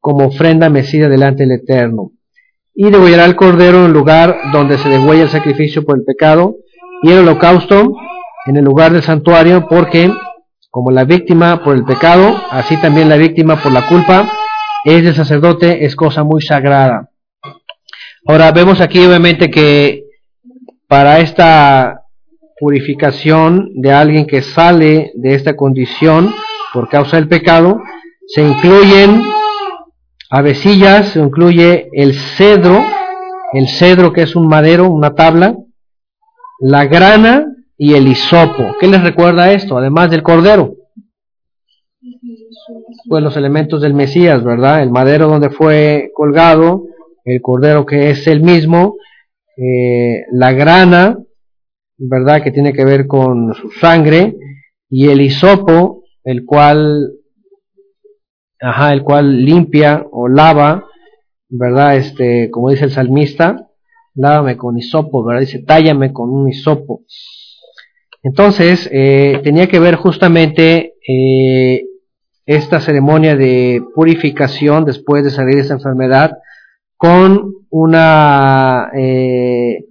como 0.00 0.26
ofrenda 0.26 0.68
mecida 0.68 1.08
delante 1.08 1.44
del 1.44 1.52
Eterno 1.52 2.12
y 2.80 2.90
degollará 2.90 3.24
el 3.24 3.34
cordero 3.34 3.78
en 3.80 3.86
el 3.86 3.92
lugar 3.92 4.38
donde 4.52 4.78
se 4.78 4.88
degüella 4.88 5.24
el 5.24 5.28
sacrificio 5.28 5.84
por 5.84 5.98
el 5.98 6.04
pecado 6.04 6.54
y 7.02 7.10
el 7.10 7.18
holocausto 7.18 7.92
en 8.46 8.56
el 8.56 8.64
lugar 8.64 8.92
del 8.92 9.02
santuario, 9.02 9.66
porque 9.68 10.08
como 10.70 10.92
la 10.92 11.02
víctima 11.02 11.64
por 11.64 11.74
el 11.74 11.84
pecado, 11.84 12.36
así 12.52 12.76
también 12.76 13.08
la 13.08 13.16
víctima 13.16 13.60
por 13.60 13.72
la 13.72 13.88
culpa 13.88 14.30
es 14.84 15.02
del 15.02 15.16
sacerdote, 15.16 15.84
es 15.84 15.96
cosa 15.96 16.22
muy 16.22 16.40
sagrada. 16.40 17.07
Ahora 18.28 18.52
vemos 18.52 18.82
aquí 18.82 18.98
obviamente 18.98 19.50
que 19.50 20.04
para 20.86 21.20
esta 21.20 22.02
purificación 22.60 23.70
de 23.74 23.90
alguien 23.90 24.26
que 24.26 24.42
sale 24.42 25.12
de 25.14 25.34
esta 25.34 25.56
condición 25.56 26.34
por 26.74 26.90
causa 26.90 27.16
del 27.16 27.26
pecado, 27.26 27.80
se 28.26 28.42
incluyen 28.42 29.22
Avecillas 30.30 31.16
incluye 31.16 31.88
el 31.94 32.12
cedro, 32.12 32.84
el 33.54 33.66
cedro 33.66 34.12
que 34.12 34.20
es 34.20 34.36
un 34.36 34.46
madero, 34.46 34.90
una 34.90 35.14
tabla, 35.14 35.56
la 36.60 36.84
grana 36.84 37.46
y 37.78 37.94
el 37.94 38.06
hisopo. 38.08 38.76
¿Qué 38.78 38.88
les 38.88 39.02
recuerda 39.02 39.52
esto? 39.52 39.78
Además 39.78 40.10
del 40.10 40.22
cordero. 40.22 40.74
Pues 43.08 43.22
los 43.22 43.38
elementos 43.38 43.80
del 43.80 43.94
Mesías, 43.94 44.44
¿verdad? 44.44 44.82
El 44.82 44.90
madero 44.90 45.28
donde 45.28 45.48
fue 45.48 46.10
colgado, 46.14 46.82
el 47.30 47.40
cordero 47.40 47.86
que 47.86 48.10
es 48.10 48.26
el 48.26 48.42
mismo, 48.42 48.96
eh, 49.56 50.24
la 50.32 50.52
grana, 50.52 51.18
¿verdad? 51.96 52.42
Que 52.42 52.50
tiene 52.50 52.72
que 52.72 52.84
ver 52.84 53.06
con 53.06 53.54
su 53.54 53.70
sangre, 53.70 54.36
y 54.90 55.08
el 55.08 55.20
hisopo, 55.20 56.04
el 56.24 56.44
cual 56.44 57.18
ajá, 58.60 58.92
el 58.92 59.02
cual 59.02 59.44
limpia 59.44 60.06
o 60.10 60.28
lava, 60.28 60.86
¿verdad? 61.48 61.96
Este, 61.96 62.50
como 62.50 62.70
dice 62.70 62.84
el 62.84 62.90
salmista, 62.90 63.68
lávame 64.14 64.56
con 64.56 64.76
hisopo, 64.76 65.24
¿verdad? 65.24 65.40
Dice, 65.40 65.60
tállame 65.60 66.12
con 66.12 66.30
un 66.30 66.48
hisopo. 66.48 67.02
Entonces, 68.22 68.88
eh, 68.92 69.40
tenía 69.44 69.68
que 69.68 69.78
ver 69.78 69.94
justamente 69.94 70.94
eh, 71.06 71.84
esta 72.46 72.80
ceremonia 72.80 73.36
de 73.36 73.82
purificación 73.94 74.84
después 74.84 75.24
de 75.24 75.30
salir 75.30 75.56
de 75.56 75.60
esa 75.62 75.74
enfermedad 75.74 76.32
con 76.98 77.54
una, 77.70 78.90
eh, 78.94 79.86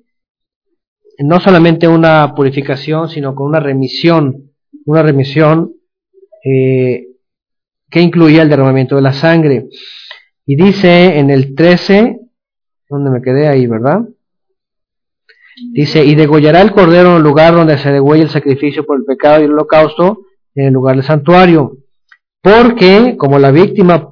no 1.20 1.40
solamente 1.40 1.88
una 1.88 2.36
purificación, 2.36 3.10
sino 3.10 3.34
con 3.34 3.48
una 3.48 3.60
remisión, 3.60 4.52
una 4.86 5.02
remisión 5.02 5.74
que 6.44 8.02
incluía 8.02 8.44
el 8.44 8.50
derramamiento 8.50 8.96
de 8.96 9.02
la 9.02 9.14
sangre. 9.14 9.68
Y 10.46 10.56
dice 10.56 11.18
en 11.18 11.30
el 11.30 11.56
13, 11.56 12.20
donde 12.90 13.10
me 13.10 13.22
quedé 13.22 13.48
ahí, 13.48 13.68
¿verdad? 13.68 14.02
Dice, 15.74 16.06
y 16.06 16.16
degollará 16.16 16.62
el 16.62 16.72
cordero 16.72 17.12
en 17.12 17.18
el 17.18 17.24
lugar 17.24 17.56
donde 17.56 17.78
se 17.78 17.92
degüella 17.92 18.24
el 18.24 18.30
sacrificio 18.30 18.86
por 18.86 18.98
el 18.98 19.06
pecado 19.06 19.42
y 19.42 19.46
el 19.46 19.54
holocausto, 19.54 20.20
en 20.56 20.68
el 20.68 20.74
lugar 20.74 20.96
del 20.96 21.06
santuario. 21.06 21.78
Porque, 22.42 23.16
como 23.18 23.40
la 23.40 23.52
víctima 23.52 24.10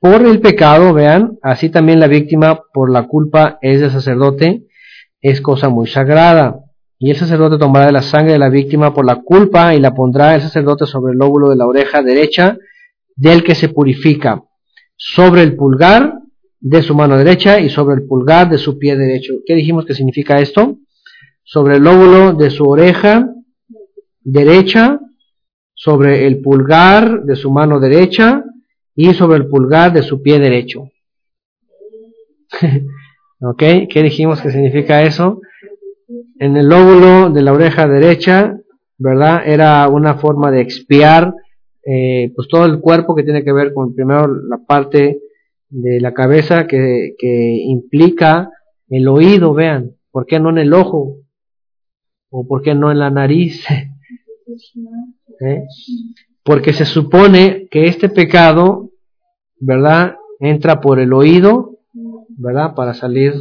por 0.00 0.22
el 0.22 0.40
pecado, 0.40 0.94
vean, 0.94 1.38
así 1.42 1.70
también 1.70 1.98
la 1.98 2.06
víctima 2.06 2.60
por 2.72 2.90
la 2.90 3.08
culpa 3.08 3.58
es 3.60 3.80
del 3.80 3.90
sacerdote, 3.90 4.66
es 5.20 5.40
cosa 5.40 5.68
muy 5.68 5.88
sagrada. 5.88 6.60
Y 7.00 7.10
el 7.10 7.16
sacerdote 7.16 7.58
tomará 7.58 7.86
de 7.86 7.92
la 7.92 8.02
sangre 8.02 8.32
de 8.32 8.38
la 8.38 8.48
víctima 8.48 8.94
por 8.94 9.04
la 9.04 9.16
culpa 9.16 9.74
y 9.74 9.80
la 9.80 9.94
pondrá 9.94 10.34
el 10.34 10.40
sacerdote 10.40 10.86
sobre 10.86 11.12
el 11.12 11.18
lóbulo 11.18 11.48
de 11.48 11.56
la 11.56 11.66
oreja 11.66 12.02
derecha 12.02 12.56
del 13.16 13.42
que 13.42 13.54
se 13.54 13.68
purifica, 13.68 14.44
sobre 14.96 15.42
el 15.42 15.56
pulgar 15.56 16.14
de 16.60 16.82
su 16.82 16.94
mano 16.94 17.16
derecha 17.16 17.60
y 17.60 17.68
sobre 17.68 17.96
el 17.96 18.06
pulgar 18.06 18.48
de 18.48 18.58
su 18.58 18.78
pie 18.78 18.96
derecho. 18.96 19.34
¿Qué 19.46 19.54
dijimos 19.54 19.84
que 19.84 19.94
significa 19.94 20.38
esto? 20.38 20.76
Sobre 21.42 21.76
el 21.76 21.82
lóbulo 21.82 22.34
de 22.34 22.50
su 22.50 22.68
oreja 22.68 23.28
derecha, 24.22 25.00
sobre 25.74 26.26
el 26.26 26.40
pulgar 26.40 27.22
de 27.24 27.36
su 27.36 27.50
mano 27.50 27.80
derecha 27.80 28.44
y 29.00 29.14
sobre 29.14 29.36
el 29.36 29.46
pulgar 29.46 29.92
de 29.92 30.02
su 30.02 30.20
pie 30.20 30.40
derecho. 30.40 30.90
¿Ok? 33.40 33.62
¿Qué 33.88 34.02
dijimos 34.02 34.42
que 34.42 34.50
significa 34.50 35.04
eso? 35.04 35.40
En 36.40 36.56
el 36.56 36.68
lóbulo 36.68 37.30
de 37.30 37.42
la 37.42 37.52
oreja 37.52 37.86
derecha, 37.86 38.58
¿verdad? 38.98 39.42
Era 39.46 39.88
una 39.88 40.16
forma 40.16 40.50
de 40.50 40.62
expiar 40.62 41.32
eh, 41.86 42.32
pues 42.34 42.48
todo 42.48 42.64
el 42.64 42.80
cuerpo 42.80 43.14
que 43.14 43.22
tiene 43.22 43.44
que 43.44 43.52
ver 43.52 43.72
con 43.72 43.94
primero 43.94 44.26
la 44.26 44.58
parte 44.66 45.20
de 45.68 46.00
la 46.00 46.12
cabeza 46.12 46.66
que, 46.66 47.14
implica 47.66 48.50
el 48.88 49.06
oído, 49.06 49.54
vean, 49.54 49.92
¿por 50.10 50.26
qué 50.26 50.40
no 50.40 50.50
en 50.50 50.58
el 50.58 50.72
ojo? 50.74 51.18
¿O 52.30 52.48
por 52.48 52.62
qué 52.62 52.74
no 52.74 52.90
en 52.90 52.98
la 52.98 53.10
nariz? 53.10 53.64
¿Eh? 55.40 55.62
Porque 56.42 56.72
se 56.72 56.84
supone 56.84 57.68
que 57.70 57.84
este 57.84 58.08
pecado, 58.08 58.87
¿verdad? 59.60 60.16
Entra 60.40 60.80
por 60.80 61.00
el 61.00 61.12
oído, 61.12 61.78
¿verdad? 62.28 62.74
Para 62.74 62.94
salir. 62.94 63.34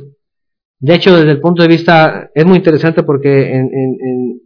De 0.79 0.95
hecho, 0.95 1.15
desde 1.15 1.31
el 1.31 1.41
punto 1.41 1.61
de 1.61 1.67
vista, 1.67 2.29
es 2.33 2.45
muy 2.45 2.57
interesante 2.57 3.03
porque 3.03 3.53
en, 3.55 3.69
en, 3.73 4.41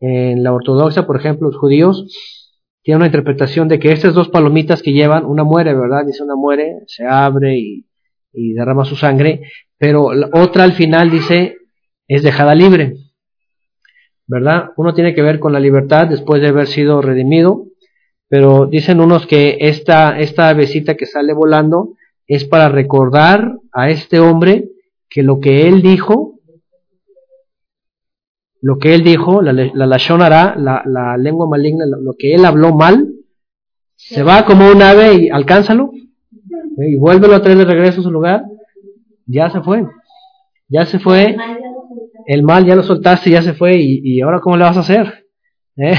en 0.00 0.42
la 0.42 0.52
ortodoxia, 0.52 1.06
por 1.06 1.16
ejemplo, 1.16 1.48
los 1.48 1.56
judíos, 1.56 2.06
tiene 2.86 2.98
una 2.98 3.06
interpretación 3.06 3.66
de 3.66 3.80
que 3.80 3.90
estas 3.90 4.14
dos 4.14 4.28
palomitas 4.28 4.80
que 4.80 4.92
llevan, 4.92 5.24
una 5.24 5.42
muere, 5.42 5.74
¿verdad? 5.74 6.06
Dice 6.06 6.22
una 6.22 6.36
muere, 6.36 6.82
se 6.86 7.04
abre 7.04 7.58
y, 7.58 7.84
derrama 8.54 8.84
su 8.84 8.94
sangre, 8.94 9.42
pero 9.76 10.14
la 10.14 10.28
otra 10.34 10.62
al 10.62 10.72
final 10.72 11.10
dice 11.10 11.56
es 12.06 12.22
dejada 12.22 12.54
libre, 12.54 12.94
¿verdad? 14.28 14.70
Uno 14.76 14.94
tiene 14.94 15.16
que 15.16 15.22
ver 15.22 15.40
con 15.40 15.52
la 15.52 15.58
libertad 15.58 16.06
después 16.06 16.40
de 16.40 16.48
haber 16.48 16.68
sido 16.68 17.02
redimido, 17.02 17.65
pero 18.28 18.66
dicen 18.66 19.00
unos 19.00 19.26
que 19.26 19.58
esta, 19.60 20.18
esta 20.18 20.48
avecita 20.48 20.96
que 20.96 21.06
sale 21.06 21.32
volando 21.32 21.94
es 22.26 22.44
para 22.44 22.68
recordar 22.68 23.58
a 23.72 23.90
este 23.90 24.18
hombre 24.18 24.70
que 25.08 25.22
lo 25.22 25.40
que 25.40 25.68
él 25.68 25.82
dijo 25.82 26.36
lo 28.66 28.78
que 28.78 28.94
él 28.94 29.04
dijo, 29.04 29.42
la, 29.42 29.52
la 29.52 29.86
la, 29.86 30.82
la 30.84 31.16
lengua 31.16 31.46
maligna, 31.46 31.84
lo 31.86 32.14
que 32.18 32.34
él 32.34 32.44
habló 32.44 32.74
mal, 32.74 33.12
se 33.94 34.24
va 34.24 34.44
como 34.44 34.68
un 34.68 34.82
ave 34.82 35.14
y 35.14 35.28
alcánzalo, 35.28 35.92
¿eh? 36.78 36.90
y 36.90 36.96
vuélvelo 36.96 37.36
a 37.36 37.42
traer 37.42 37.58
de 37.58 37.64
regreso 37.64 38.00
a 38.00 38.02
su 38.02 38.10
lugar, 38.10 38.42
ya 39.26 39.50
se 39.50 39.60
fue, 39.60 39.86
ya 40.68 40.84
se 40.84 40.98
fue, 40.98 41.36
el 42.26 42.42
mal 42.42 42.66
ya 42.66 42.74
lo 42.74 42.82
soltaste, 42.82 43.30
ya 43.30 43.42
se 43.42 43.54
fue, 43.54 43.76
y, 43.78 44.20
ahora 44.20 44.40
cómo 44.40 44.56
le 44.56 44.64
vas 44.64 44.76
a 44.76 44.80
hacer, 44.80 45.26
¿Eh? 45.76 45.94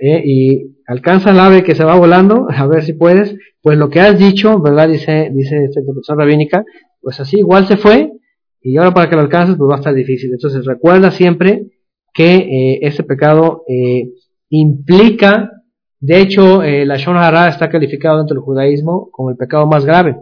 ¿Eh? 0.00 0.22
y 0.24 0.75
alcanza 0.86 1.30
el 1.30 1.40
ave 1.40 1.64
que 1.64 1.74
se 1.74 1.84
va 1.84 1.96
volando, 1.96 2.46
a 2.48 2.66
ver 2.66 2.82
si 2.82 2.92
puedes, 2.92 3.36
pues 3.60 3.76
lo 3.76 3.90
que 3.90 4.00
has 4.00 4.18
dicho, 4.18 4.60
¿verdad? 4.60 4.88
Dice, 4.88 5.30
dice 5.32 5.64
esta 5.64 5.80
interpretación 5.80 6.18
rabínica, 6.18 6.64
pues 7.00 7.18
así 7.20 7.38
igual 7.38 7.66
se 7.66 7.76
fue, 7.76 8.12
y 8.60 8.76
ahora 8.76 8.94
para 8.94 9.08
que 9.08 9.16
lo 9.16 9.22
alcances, 9.22 9.56
pues 9.56 9.70
va 9.70 9.74
a 9.74 9.78
estar 9.78 9.94
difícil. 9.94 10.30
Entonces 10.32 10.64
recuerda 10.64 11.10
siempre 11.10 11.66
que 12.12 12.36
eh, 12.36 12.78
ese 12.82 13.04
pecado 13.04 13.62
eh, 13.68 14.10
implica, 14.48 15.52
de 16.00 16.20
hecho, 16.20 16.62
eh, 16.62 16.84
la 16.86 16.96
Shon 16.96 17.16
Hara 17.16 17.48
está 17.48 17.68
calificado 17.68 18.18
dentro 18.18 18.34
del 18.34 18.44
judaísmo 18.44 19.08
como 19.10 19.30
el 19.30 19.36
pecado 19.36 19.66
más 19.66 19.84
grave. 19.84 20.16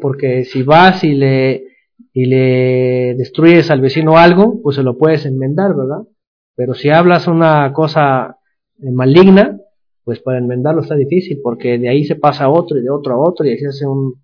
Porque 0.00 0.44
si 0.44 0.62
vas 0.62 1.02
y 1.02 1.14
le, 1.14 1.64
y 2.12 2.26
le 2.26 3.16
destruyes 3.16 3.72
al 3.72 3.80
vecino 3.80 4.16
algo, 4.16 4.60
pues 4.62 4.76
se 4.76 4.84
lo 4.84 4.96
puedes 4.96 5.26
enmendar, 5.26 5.74
¿verdad? 5.74 6.06
Pero 6.54 6.74
si 6.74 6.90
hablas 6.90 7.26
una 7.26 7.72
cosa 7.72 8.36
maligna, 8.92 9.58
pues 10.04 10.20
para 10.20 10.38
enmendarlo 10.38 10.82
está 10.82 10.94
difícil, 10.94 11.40
porque 11.42 11.78
de 11.78 11.88
ahí 11.88 12.04
se 12.04 12.16
pasa 12.16 12.44
a 12.44 12.50
otro 12.50 12.78
y 12.78 12.82
de 12.82 12.90
otro 12.90 13.14
a 13.14 13.18
otro 13.18 13.46
y 13.46 13.54
así 13.54 13.64
hace 13.64 13.86
un, 13.86 14.22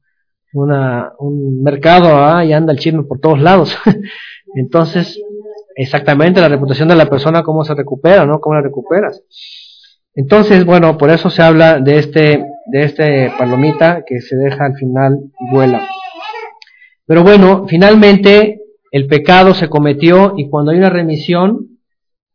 un 0.52 1.62
mercado 1.62 2.08
¿ah? 2.16 2.44
y 2.44 2.52
anda 2.52 2.72
el 2.72 2.78
chisme 2.78 3.04
por 3.04 3.20
todos 3.20 3.40
lados. 3.40 3.76
Entonces, 4.54 5.20
exactamente 5.76 6.40
la 6.40 6.48
reputación 6.48 6.88
de 6.88 6.96
la 6.96 7.06
persona, 7.06 7.42
cómo 7.42 7.64
se 7.64 7.74
recupera, 7.74 8.26
¿no? 8.26 8.40
¿Cómo 8.40 8.54
la 8.54 8.62
recuperas? 8.62 9.22
Entonces, 10.14 10.64
bueno, 10.64 10.98
por 10.98 11.10
eso 11.10 11.30
se 11.30 11.42
habla 11.42 11.78
de 11.78 11.98
este, 11.98 12.44
de 12.66 12.82
este 12.82 13.32
palomita 13.38 14.02
que 14.06 14.20
se 14.20 14.36
deja 14.36 14.66
al 14.66 14.74
final 14.74 15.18
vuela. 15.52 15.86
Pero 17.06 17.22
bueno, 17.22 17.66
finalmente 17.68 18.60
el 18.92 19.06
pecado 19.06 19.54
se 19.54 19.68
cometió 19.68 20.34
y 20.36 20.48
cuando 20.48 20.72
hay 20.72 20.78
una 20.78 20.90
remisión, 20.90 21.79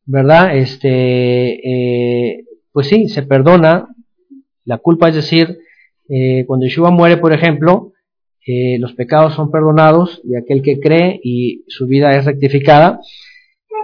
¿verdad? 0.06 0.56
Este, 0.56 0.90
eh, 0.90 2.46
pues 2.72 2.88
sí, 2.88 3.08
se 3.10 3.24
perdona 3.24 3.88
la 4.64 4.78
culpa, 4.78 5.10
es 5.10 5.16
decir, 5.16 5.60
eh, 6.10 6.46
cuando 6.48 6.66
Yeshua 6.66 6.92
muere, 6.92 7.18
por 7.18 7.34
ejemplo, 7.34 7.94
eh, 8.46 8.78
los 8.80 8.94
pecados 8.94 9.34
son 9.34 9.52
perdonados 9.52 10.22
y 10.24 10.36
aquel 10.36 10.62
que 10.62 10.80
cree 10.80 11.20
y 11.24 11.64
su 11.68 11.88
vida 11.88 12.16
es 12.16 12.26
rectificada. 12.26 13.00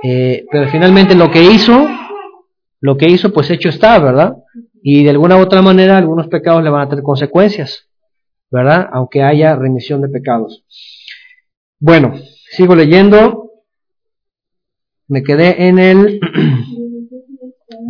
Pero 0.04 0.68
finalmente 0.72 1.14
lo 1.14 1.30
que 1.30 1.44
hizo, 1.44 1.88
lo 2.80 2.98
que 2.98 3.08
hizo, 3.08 3.32
pues 3.32 3.52
hecho 3.52 3.70
está, 3.70 4.00
¿verdad? 4.00 4.38
Y 4.82 5.04
de 5.04 5.12
alguna 5.12 5.38
u 5.38 5.42
otra 5.42 5.62
manera 5.62 5.98
algunos 5.98 6.28
pecados 6.28 6.64
le 6.64 6.72
van 6.72 6.88
a 6.88 6.90
tener 6.90 7.04
consecuencias, 7.04 7.88
¿verdad? 8.50 8.90
Aunque 8.92 9.22
haya 9.22 9.56
remisión 9.56 10.02
de 10.02 10.10
pecados. 10.10 10.66
Bueno, 11.80 12.16
sigo 12.52 12.76
leyendo. 12.76 13.41
Me 15.12 15.24
quedé 15.24 15.68
en 15.68 15.78
el 15.78 16.22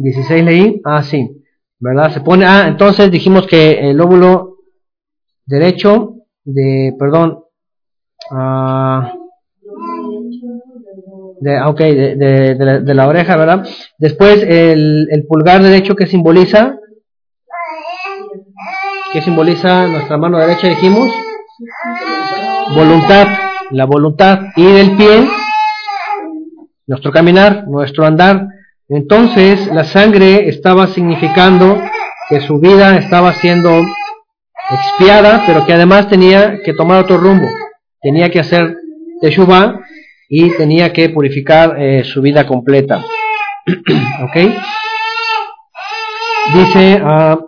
16 0.02 0.44
leí. 0.44 0.82
Ah, 0.84 1.04
sí. 1.04 1.44
¿Verdad? 1.80 2.12
Se 2.12 2.22
pone, 2.22 2.46
ah, 2.46 2.66
entonces 2.68 3.12
dijimos 3.12 3.46
que 3.46 3.92
el 3.92 3.98
lóbulo 3.98 4.58
derecho 5.46 6.16
de, 6.44 6.96
perdón, 6.98 7.44
ah, 8.32 9.14
de, 11.42 11.58
ah, 11.58 11.70
okay, 11.70 11.94
de, 11.94 12.16
de, 12.16 12.94
la, 12.96 13.08
oreja, 13.08 13.38
¿verdad? 13.38 13.68
Después 14.00 14.42
el, 14.42 15.08
el 15.12 15.28
pulgar 15.28 15.62
derecho 15.62 15.96
que 15.96 16.08
simboliza, 16.08 16.76
que 19.14 19.22
simboliza 19.22 19.88
nuestra 19.88 20.18
mano 20.18 20.40
derecha, 20.40 20.70
dijimos, 20.70 21.12
voluntad, 22.74 23.28
la 23.70 23.86
voluntad, 23.86 24.40
y 24.56 24.66
del 24.66 24.98
pie, 24.98 25.28
nuestro 26.92 27.12
caminar, 27.14 27.70
nuestro 27.70 28.06
andar. 28.06 28.48
Entonces 28.90 29.66
la 29.68 29.86
sangre 29.86 30.50
estaba 30.50 30.88
significando 30.88 31.82
que 32.28 32.42
su 32.42 32.60
vida 32.60 32.98
estaba 32.98 33.32
siendo 33.32 33.82
expiada, 34.70 35.44
pero 35.48 35.66
que 35.66 35.72
además 35.72 36.10
tenía 36.10 36.62
que 36.62 36.74
tomar 36.74 37.02
otro 37.02 37.18
rumbo. 37.18 37.48
Tenía 38.02 38.30
que 38.30 38.42
hacer 38.42 38.76
Teshuvah 39.22 39.80
y 40.28 40.50
tenía 40.58 40.92
que 40.92 41.08
purificar 41.10 41.82
eh, 41.82 42.04
su 42.04 42.22
vida 42.22 42.46
completa. 42.46 43.02
¿Ok? 44.24 44.36
Dice 46.54 47.00
a 47.02 47.32
ah, 47.32 47.40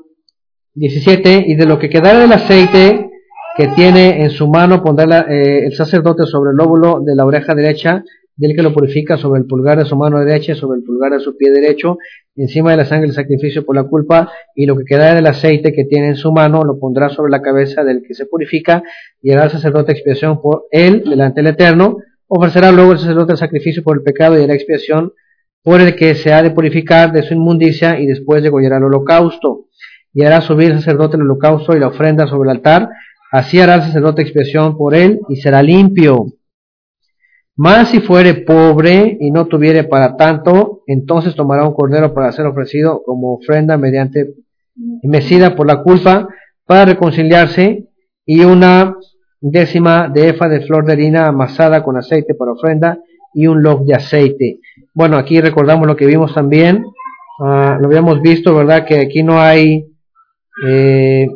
17, 0.76 1.44
y 1.48 1.56
de 1.56 1.65
lo 1.65 1.78
que 1.78 1.90
quedara 1.90 2.20
del 2.20 2.32
aceite 2.32 3.10
que 3.57 3.68
tiene 3.68 4.24
en 4.24 4.30
su 4.30 4.48
mano 4.48 4.82
pondrá 4.82 5.26
eh, 5.30 5.65
el 5.65 5.74
sacerdote 5.76 6.24
sobre 6.26 6.52
el 6.52 6.57
lóbulo 6.57 7.02
de 7.02 7.14
la 7.14 7.26
oreja 7.26 7.53
derecha 7.53 8.03
del 8.35 8.55
que 8.55 8.64
lo 8.64 8.73
purifica 8.73 9.18
sobre 9.18 9.41
el 9.41 9.47
pulgar 9.47 9.77
de 9.77 9.85
su 9.85 9.95
mano 9.95 10.19
derecha 10.19 10.55
sobre 10.55 10.80
el 10.80 10.84
pulgar 10.84 11.11
de 11.11 11.19
su 11.19 11.38
pie 11.38 11.51
derecho, 11.51 11.97
encima 12.35 12.72
de 12.72 12.77
la 12.77 12.85
sangre 12.85 13.07
del 13.07 13.15
sacrificio 13.15 13.65
por 13.65 13.76
la 13.76 13.84
culpa, 13.84 14.31
y 14.55 14.65
lo 14.65 14.76
que 14.77 14.85
queda 14.85 15.14
del 15.14 15.27
aceite 15.27 15.72
que 15.72 15.85
tiene 15.85 16.07
en 16.10 16.15
su 16.15 16.31
mano 16.31 16.64
lo 16.64 16.80
pondrá 16.80 17.10
sobre 17.10 17.31
la 17.31 17.41
cabeza 17.41 17.84
del 17.84 18.01
que 18.01 18.14
se 18.14 18.26
purifica, 18.26 18.84
y 19.22 19.31
hará 19.31 19.45
el 19.45 19.51
sacerdote 19.51 19.91
expiación 19.91 20.41
por 20.41 20.65
él 20.72 21.03
delante 21.07 21.41
del 21.41 21.53
Eterno, 21.53 21.97
ofrecerá 22.27 22.72
luego 22.72 22.93
el 22.93 22.99
sacerdote 22.99 23.34
el 23.34 23.38
sacrificio 23.38 23.84
por 23.84 23.97
el 23.97 24.03
pecado 24.03 24.39
y 24.39 24.43
hará 24.43 24.55
expiación 24.55 25.14
por 25.61 25.80
el 25.80 25.95
que 25.95 26.15
se 26.15 26.34
ha 26.34 26.41
de 26.41 26.51
purificar 26.51 27.11
de 27.11 27.23
su 27.23 27.35
inmundicia, 27.35 27.99
y 27.99 28.07
después 28.07 28.41
degollará 28.41 28.77
el 28.77 28.85
holocausto, 28.85 29.68
y 30.14 30.23
hará 30.23 30.41
subir 30.41 30.72
el 30.72 30.77
sacerdote 30.77 31.18
el 31.18 31.23
holocausto 31.23 31.76
y 31.76 31.80
la 31.80 31.88
ofrenda 31.88 32.27
sobre 32.27 32.49
el 32.49 32.57
altar, 32.57 32.89
así 33.31 33.60
hará 33.60 33.76
el 33.76 33.84
sacerdote 33.84 34.23
expiación 34.23 34.76
por 34.76 34.95
él, 34.95 35.19
y 35.30 35.35
será 35.35 35.61
limpio. 35.61 36.34
Mas 37.55 37.89
si 37.89 37.99
fuere 37.99 38.34
pobre 38.34 39.15
y 39.19 39.30
no 39.30 39.45
tuviere 39.45 39.84
para 39.84 40.15
tanto, 40.17 40.81
entonces 40.88 41.35
tomará 41.35 41.67
un 41.67 41.73
cordero 41.73 42.13
para 42.13 42.31
ser 42.31 42.47
ofrecido 42.47 43.03
como 43.05 43.35
ofrenda 43.35 43.77
mediante 43.77 44.34
mecida 45.03 45.55
por 45.55 45.67
la 45.67 45.84
culpa 45.84 46.27
para 46.65 46.85
reconciliarse 46.85 47.89
y 48.25 48.43
una 48.43 48.95
décima 49.39 50.09
de 50.09 50.30
efa 50.30 50.47
de 50.47 50.61
flor 50.61 50.85
de 50.85 50.93
harina 50.93 51.27
amasada 51.27 51.84
con 51.84 51.95
aceite 51.95 52.34
para 52.34 52.53
ofrenda 52.53 52.97
y 53.35 53.45
un 53.45 53.61
log 53.61 53.85
de 53.85 53.93
aceite. 53.93 54.59
Bueno, 54.95 55.17
aquí 55.17 55.39
recordamos 55.39 55.85
lo 55.85 55.95
que 55.95 56.07
vimos 56.07 56.34
también, 56.34 56.85
ah, 57.39 57.77
lo 57.80 57.88
habíamos 57.88 58.21
visto, 58.21 58.55
¿verdad? 58.55 58.85
Que 58.85 58.99
aquí 58.99 59.21
no 59.21 59.39
hay, 59.39 59.85
eh, 60.65 61.27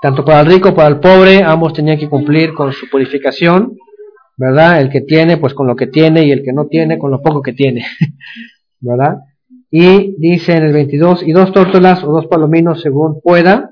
tanto 0.00 0.24
para 0.24 0.40
el 0.40 0.46
rico 0.46 0.74
para 0.74 0.88
el 0.88 1.00
pobre, 1.00 1.42
ambos 1.42 1.72
tenían 1.72 1.98
que 1.98 2.08
cumplir 2.08 2.54
con 2.54 2.72
su 2.72 2.88
purificación 2.88 3.76
¿verdad? 4.36 4.80
El 4.80 4.90
que 4.90 5.00
tiene, 5.00 5.36
pues 5.36 5.54
con 5.54 5.66
lo 5.66 5.76
que 5.76 5.86
tiene, 5.86 6.26
y 6.26 6.30
el 6.30 6.42
que 6.42 6.52
no 6.52 6.66
tiene, 6.66 6.98
con 6.98 7.10
lo 7.10 7.20
poco 7.20 7.42
que 7.42 7.52
tiene, 7.52 7.84
¿verdad? 8.80 9.18
Y 9.70 10.16
dice 10.18 10.52
en 10.52 10.64
el 10.64 10.72
22, 10.72 11.22
y 11.26 11.32
dos 11.32 11.52
tórtolas 11.52 12.04
o 12.04 12.12
dos 12.12 12.26
palominos 12.26 12.82
según 12.82 13.20
pueda, 13.20 13.70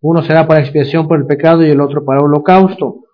uno 0.00 0.22
será 0.22 0.46
para 0.46 0.60
expiación 0.60 1.08
por 1.08 1.18
el 1.18 1.26
pecado 1.26 1.66
y 1.66 1.70
el 1.70 1.80
otro 1.80 2.04
para 2.04 2.22
holocausto. 2.22 3.04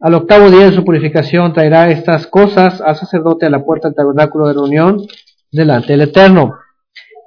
Al 0.00 0.14
octavo 0.14 0.50
día 0.50 0.66
de 0.66 0.72
su 0.72 0.84
purificación 0.84 1.52
traerá 1.52 1.90
estas 1.90 2.26
cosas 2.26 2.80
al 2.80 2.96
sacerdote 2.96 3.46
a 3.46 3.50
la 3.50 3.64
puerta 3.64 3.88
del 3.88 3.94
tabernáculo 3.94 4.48
de 4.48 4.54
reunión 4.54 5.06
delante 5.52 5.92
del 5.92 6.02
Eterno. 6.08 6.54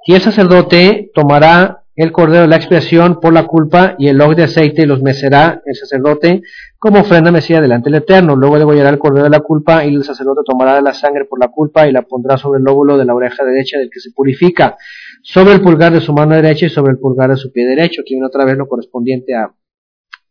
Y 0.06 0.14
el 0.14 0.20
sacerdote 0.20 1.10
tomará 1.14 1.83
el 1.96 2.10
cordero 2.10 2.42
de 2.42 2.48
la 2.48 2.56
expiación 2.56 3.20
por 3.20 3.32
la 3.32 3.46
culpa 3.46 3.94
y 3.98 4.08
el 4.08 4.16
log 4.16 4.34
de 4.34 4.44
aceite 4.44 4.82
y 4.82 4.86
los 4.86 5.00
mecerá 5.02 5.62
el 5.64 5.74
sacerdote 5.76 6.42
como 6.78 7.00
ofrenda 7.00 7.30
mesía 7.30 7.60
delante 7.60 7.88
del 7.88 8.02
Eterno. 8.02 8.34
Luego 8.34 8.58
degollará 8.58 8.90
el 8.90 8.98
cordero 8.98 9.24
de 9.24 9.30
la 9.30 9.40
culpa 9.40 9.84
y 9.84 9.94
el 9.94 10.02
sacerdote 10.02 10.40
tomará 10.44 10.80
la 10.80 10.92
sangre 10.92 11.24
por 11.24 11.38
la 11.38 11.48
culpa 11.48 11.86
y 11.86 11.92
la 11.92 12.02
pondrá 12.02 12.36
sobre 12.36 12.58
el 12.58 12.64
lóbulo 12.64 12.98
de 12.98 13.04
la 13.04 13.14
oreja 13.14 13.44
derecha 13.44 13.78
del 13.78 13.90
que 13.90 14.00
se 14.00 14.10
purifica, 14.10 14.76
sobre 15.22 15.52
el 15.54 15.60
pulgar 15.60 15.92
de 15.92 16.00
su 16.00 16.12
mano 16.12 16.34
derecha 16.34 16.66
y 16.66 16.68
sobre 16.68 16.92
el 16.92 16.98
pulgar 16.98 17.30
de 17.30 17.36
su 17.36 17.52
pie 17.52 17.64
derecho. 17.66 18.02
Aquí 18.02 18.14
viene 18.14 18.26
otra 18.26 18.44
vez 18.44 18.56
lo 18.56 18.66
correspondiente 18.66 19.34
a, 19.34 19.54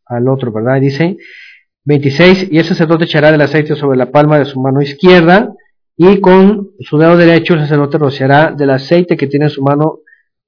al 0.06 0.28
otro, 0.28 0.52
¿verdad? 0.52 0.82
dice 0.82 1.18
26, 1.86 2.50
y 2.52 2.60
el 2.60 2.66
sacerdote 2.66 3.06
echará 3.06 3.32
del 3.32 3.42
aceite 3.42 3.76
sobre 3.76 3.98
la 3.98 4.12
palma 4.12 4.40
de 4.40 4.46
su 4.46 4.60
mano 4.60 4.82
izquierda 4.82 5.54
y 5.96 6.20
con 6.22 6.72
su 6.80 6.98
dedo 6.98 7.18
derecho 7.18 7.54
el 7.54 7.62
sacerdote 7.62 7.98
rociará 7.98 8.52
del 8.52 8.70
aceite 8.70 9.18
que 9.18 9.28
tiene 9.28 9.46
en 9.46 9.52
su 9.52 9.62
mano 9.62 10.00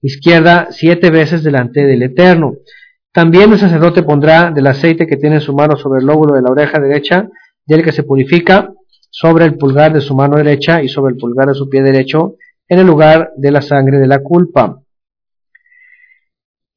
izquierda 0.05 0.67
siete 0.71 1.09
veces 1.09 1.43
delante 1.43 1.85
del 1.85 2.03
Eterno. 2.03 2.53
También 3.11 3.51
el 3.51 3.59
sacerdote 3.59 4.03
pondrá 4.03 4.51
del 4.51 4.67
aceite 4.67 5.07
que 5.07 5.17
tiene 5.17 5.37
en 5.37 5.41
su 5.41 5.53
mano 5.53 5.77
sobre 5.77 6.01
el 6.01 6.05
lóbulo 6.05 6.35
de 6.35 6.41
la 6.41 6.51
oreja 6.51 6.79
derecha, 6.79 7.29
del 7.65 7.83
que 7.83 7.91
se 7.91 8.03
purifica, 8.03 8.71
sobre 9.09 9.45
el 9.45 9.55
pulgar 9.55 9.93
de 9.93 10.01
su 10.01 10.13
mano 10.13 10.37
derecha 10.37 10.83
y 10.83 10.89
sobre 10.89 11.13
el 11.13 11.17
pulgar 11.17 11.47
de 11.47 11.55
su 11.55 11.69
pie 11.69 11.81
derecho, 11.81 12.35
en 12.67 12.79
el 12.79 12.85
lugar 12.85 13.31
de 13.37 13.51
la 13.51 13.61
sangre 13.61 13.97
de 13.97 14.07
la 14.07 14.19
culpa. 14.19 14.81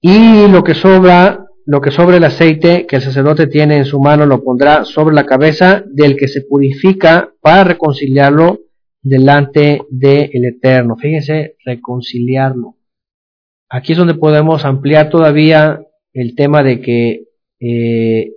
Y 0.00 0.46
lo 0.48 0.62
que 0.62 0.74
sobra, 0.74 1.44
lo 1.66 1.80
que 1.80 1.90
sobre 1.90 2.18
el 2.18 2.24
aceite 2.24 2.86
que 2.86 2.96
el 2.96 3.02
sacerdote 3.02 3.48
tiene 3.48 3.76
en 3.76 3.84
su 3.84 3.98
mano 4.00 4.24
lo 4.24 4.42
pondrá 4.42 4.84
sobre 4.84 5.14
la 5.14 5.26
cabeza 5.26 5.82
del 5.86 6.16
que 6.16 6.28
se 6.28 6.42
purifica 6.42 7.30
para 7.40 7.64
reconciliarlo 7.64 8.60
delante 9.02 9.82
del 9.90 10.44
Eterno. 10.44 10.96
Fíjense, 10.96 11.56
reconciliarlo. 11.64 12.77
Aquí 13.70 13.92
es 13.92 13.98
donde 13.98 14.14
podemos 14.14 14.64
ampliar 14.64 15.10
todavía 15.10 15.80
el 16.12 16.34
tema 16.34 16.62
de 16.62 16.80
que 16.80 17.24
eh, 17.60 18.32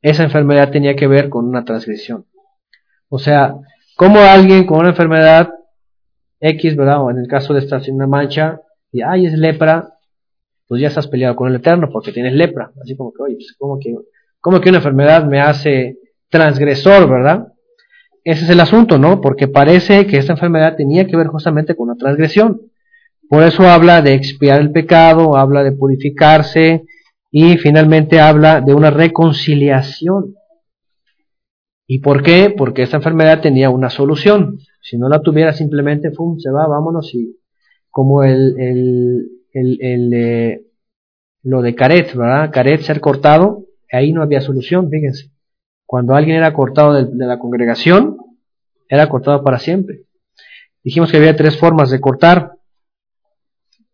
esa 0.00 0.24
enfermedad 0.24 0.70
tenía 0.70 0.96
que 0.96 1.06
ver 1.06 1.28
con 1.28 1.46
una 1.46 1.64
transgresión. 1.64 2.26
O 3.08 3.18
sea, 3.18 3.54
como 3.96 4.20
alguien 4.20 4.66
con 4.66 4.80
una 4.80 4.90
enfermedad 4.90 5.50
X, 6.40 6.76
¿verdad? 6.76 7.02
O 7.02 7.10
en 7.10 7.18
el 7.18 7.28
caso 7.28 7.54
de 7.54 7.60
esta 7.60 7.80
una 7.88 8.06
mancha, 8.06 8.60
y 8.90 9.02
ay, 9.02 9.26
es 9.26 9.34
lepra, 9.34 9.94
pues 10.66 10.80
ya 10.80 10.88
estás 10.88 11.06
peleado 11.06 11.36
con 11.36 11.48
el 11.48 11.56
Eterno 11.56 11.88
porque 11.92 12.12
tienes 12.12 12.32
lepra. 12.32 12.72
Así 12.82 12.96
como 12.96 13.12
que, 13.12 13.22
oye, 13.22 13.34
pues, 13.34 13.54
¿cómo 13.58 13.78
que, 13.78 13.94
cómo 14.40 14.60
que 14.60 14.70
una 14.70 14.78
enfermedad 14.78 15.24
me 15.24 15.40
hace 15.40 15.98
transgresor, 16.30 17.08
¿verdad? 17.08 17.48
Ese 18.24 18.44
es 18.44 18.50
el 18.50 18.60
asunto, 18.60 18.98
¿no? 18.98 19.20
Porque 19.20 19.46
parece 19.48 20.06
que 20.06 20.16
esta 20.16 20.32
enfermedad 20.32 20.76
tenía 20.76 21.06
que 21.06 21.16
ver 21.16 21.26
justamente 21.26 21.76
con 21.76 21.90
una 21.90 21.98
transgresión. 21.98 22.71
Por 23.32 23.44
eso 23.44 23.62
habla 23.62 24.02
de 24.02 24.12
expiar 24.12 24.60
el 24.60 24.72
pecado, 24.72 25.38
habla 25.38 25.64
de 25.64 25.72
purificarse 25.72 26.84
y 27.30 27.56
finalmente 27.56 28.20
habla 28.20 28.60
de 28.60 28.74
una 28.74 28.90
reconciliación. 28.90 30.34
¿Y 31.86 32.00
por 32.00 32.22
qué? 32.22 32.52
Porque 32.54 32.82
esta 32.82 32.98
enfermedad 32.98 33.40
tenía 33.40 33.70
una 33.70 33.88
solución. 33.88 34.58
Si 34.82 34.98
no 34.98 35.08
la 35.08 35.22
tuviera 35.22 35.54
simplemente, 35.54 36.10
¡fum! 36.10 36.38
se 36.38 36.50
va, 36.50 36.66
vámonos 36.66 37.14
y 37.14 37.38
como 37.88 38.22
el, 38.22 38.54
el, 39.54 40.12
eh, 40.12 40.66
lo 41.42 41.62
de 41.62 41.74
Caret, 41.74 42.14
¿verdad? 42.14 42.50
Caret 42.52 42.82
ser 42.82 43.00
cortado, 43.00 43.64
ahí 43.90 44.12
no 44.12 44.20
había 44.22 44.42
solución, 44.42 44.90
fíjense. 44.90 45.30
Cuando 45.86 46.14
alguien 46.14 46.36
era 46.36 46.52
cortado 46.52 47.02
de 47.02 47.26
la 47.26 47.38
congregación, 47.38 48.18
era 48.90 49.08
cortado 49.08 49.42
para 49.42 49.58
siempre. 49.58 50.02
Dijimos 50.84 51.10
que 51.10 51.16
había 51.16 51.34
tres 51.34 51.56
formas 51.56 51.88
de 51.88 51.98
cortar 51.98 52.58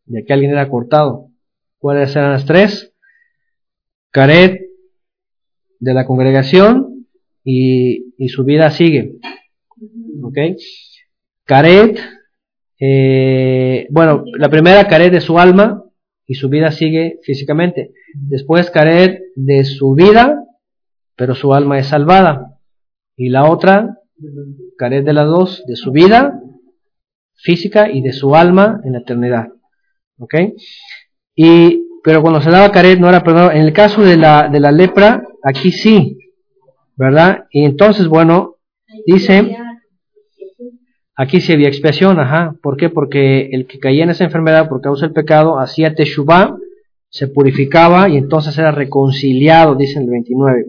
de 0.08 0.24
que 0.24 0.32
alguien 0.32 0.52
era 0.52 0.68
cortado. 0.68 1.28
¿Cuáles 1.78 2.14
eran 2.16 2.32
las 2.32 2.44
tres? 2.44 2.92
Caret 4.10 4.62
de 5.78 5.94
la 5.94 6.06
congregación 6.06 7.06
y, 7.44 8.28
su 8.28 8.44
vida 8.44 8.70
sigue. 8.70 9.16
¿Ok? 10.22 10.38
Caret, 11.44 11.98
eh, 12.80 13.86
bueno, 13.90 14.24
la 14.38 14.48
primera 14.48 14.86
caret 14.88 15.12
de 15.12 15.20
su 15.20 15.38
alma 15.38 15.84
y 16.26 16.34
su 16.34 16.48
vida 16.48 16.72
sigue 16.72 17.20
físicamente. 17.22 17.92
Después 18.14 18.70
caret 18.70 19.22
de 19.36 19.64
su 19.64 19.94
vida, 19.94 20.44
pero 21.16 21.34
su 21.34 21.54
alma 21.54 21.78
es 21.78 21.86
salvada. 21.86 22.58
Y 23.16 23.30
la 23.30 23.50
otra, 23.50 23.98
caret 24.76 25.04
de 25.04 25.12
las 25.12 25.26
dos, 25.26 25.64
de 25.66 25.76
su 25.76 25.92
vida 25.92 26.40
física 27.36 27.90
y 27.90 28.02
de 28.02 28.12
su 28.12 28.34
alma 28.34 28.80
en 28.84 28.92
la 28.92 28.98
eternidad. 28.98 29.48
Y, 31.34 31.82
pero 32.02 32.22
cuando 32.22 32.40
se 32.40 32.50
daba 32.50 32.72
caret 32.72 32.98
no 32.98 33.08
era 33.08 33.22
perdonado. 33.22 33.52
En 33.52 33.62
el 33.62 33.72
caso 33.72 34.02
de 34.02 34.16
la, 34.16 34.48
de 34.48 34.60
la 34.60 34.72
lepra, 34.72 35.22
aquí 35.42 35.70
sí, 35.70 36.18
¿verdad? 36.96 37.44
Y 37.50 37.64
entonces, 37.64 38.08
bueno, 38.08 38.56
dice, 39.06 39.56
aquí 41.14 41.40
sí 41.40 41.52
había 41.52 41.68
expiación, 41.68 42.18
ajá. 42.18 42.54
¿Por 42.62 42.76
qué? 42.76 42.90
Porque 42.90 43.50
el 43.52 43.66
que 43.66 43.78
caía 43.78 44.04
en 44.04 44.10
esa 44.10 44.24
enfermedad 44.24 44.68
por 44.68 44.80
causa 44.80 45.06
del 45.06 45.14
pecado 45.14 45.58
hacía 45.58 45.94
teshuvah, 45.94 46.56
se 47.10 47.28
purificaba 47.28 48.08
y 48.08 48.16
entonces 48.16 48.58
era 48.58 48.70
reconciliado, 48.70 49.74
dice 49.74 49.98
el 49.98 50.10
29. 50.10 50.66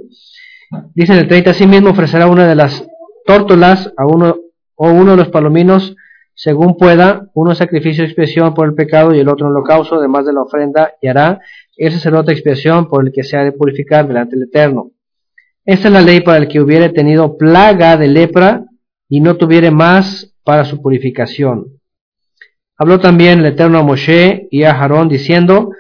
Dice 0.93 1.19
el 1.19 1.27
30, 1.27 1.51
así 1.51 1.67
mismo 1.67 1.89
ofrecerá 1.89 2.27
una 2.27 2.47
de 2.47 2.55
las 2.55 2.87
tórtolas 3.25 3.91
a 3.97 4.05
uno 4.05 4.37
o 4.75 4.91
uno 4.91 5.11
de 5.11 5.17
los 5.17 5.29
palominos 5.29 5.95
según 6.41 6.77
pueda, 6.77 7.29
uno 7.33 7.53
sacrificio 7.53 8.01
de 8.01 8.07
expiación 8.07 8.53
por 8.53 8.65
el 8.65 8.73
pecado 8.73 9.13
y 9.13 9.19
el 9.19 9.27
otro 9.27 9.47
holocausto, 9.47 9.95
además 9.95 10.25
de 10.25 10.31
la 10.31 10.43
ofrenda, 10.43 10.93
y 11.01 11.07
hará 11.07 11.41
el 11.75 11.91
sacerdote 11.91 12.31
expiación 12.31 12.87
por 12.87 13.05
el 13.05 13.11
que 13.11 13.25
se 13.25 13.35
ha 13.35 13.43
de 13.43 13.51
purificar 13.51 14.07
delante 14.07 14.37
del 14.37 14.47
Eterno. 14.47 14.91
Esta 15.65 15.89
es 15.89 15.93
la 15.93 15.99
ley 15.99 16.21
para 16.21 16.37
el 16.37 16.47
que 16.47 16.61
hubiere 16.61 16.91
tenido 16.91 17.35
plaga 17.35 17.97
de 17.97 18.07
lepra 18.07 18.63
y 19.09 19.19
no 19.19 19.35
tuviere 19.35 19.69
más 19.69 20.33
para 20.45 20.63
su 20.63 20.81
purificación. 20.81 21.73
Habló 22.77 23.01
también 23.01 23.39
el 23.39 23.47
Eterno 23.47 23.79
a 23.79 23.83
Moshe 23.83 24.47
y 24.49 24.63
a 24.63 24.71
Aarón 24.71 25.09
diciendo, 25.09 25.71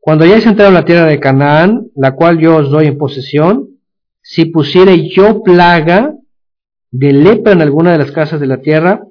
cuando 0.00 0.24
hayáis 0.24 0.46
entrado 0.46 0.70
en 0.70 0.74
la 0.76 0.86
tierra 0.86 1.04
de 1.04 1.20
Canaán, 1.20 1.88
la 1.94 2.12
cual 2.12 2.38
yo 2.38 2.56
os 2.56 2.70
doy 2.70 2.86
en 2.86 2.96
posesión, 2.96 3.68
si 4.22 4.46
pusiere 4.46 5.10
yo 5.10 5.42
plaga 5.42 6.14
de 6.92 7.12
lepra 7.12 7.52
en 7.52 7.60
alguna 7.60 7.92
de 7.92 7.98
las 7.98 8.10
casas 8.10 8.40
de 8.40 8.46
la 8.46 8.62
tierra, 8.62 9.02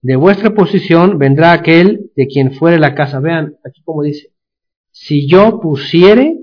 de 0.00 0.16
vuestra 0.16 0.50
posición 0.50 1.18
vendrá 1.18 1.52
aquel 1.52 2.10
de 2.14 2.26
quien 2.26 2.52
fuere 2.52 2.78
la 2.78 2.94
casa. 2.94 3.20
Vean, 3.20 3.56
aquí 3.64 3.82
como 3.82 4.02
dice, 4.02 4.32
si 4.90 5.28
yo 5.28 5.60
pusiere 5.60 6.36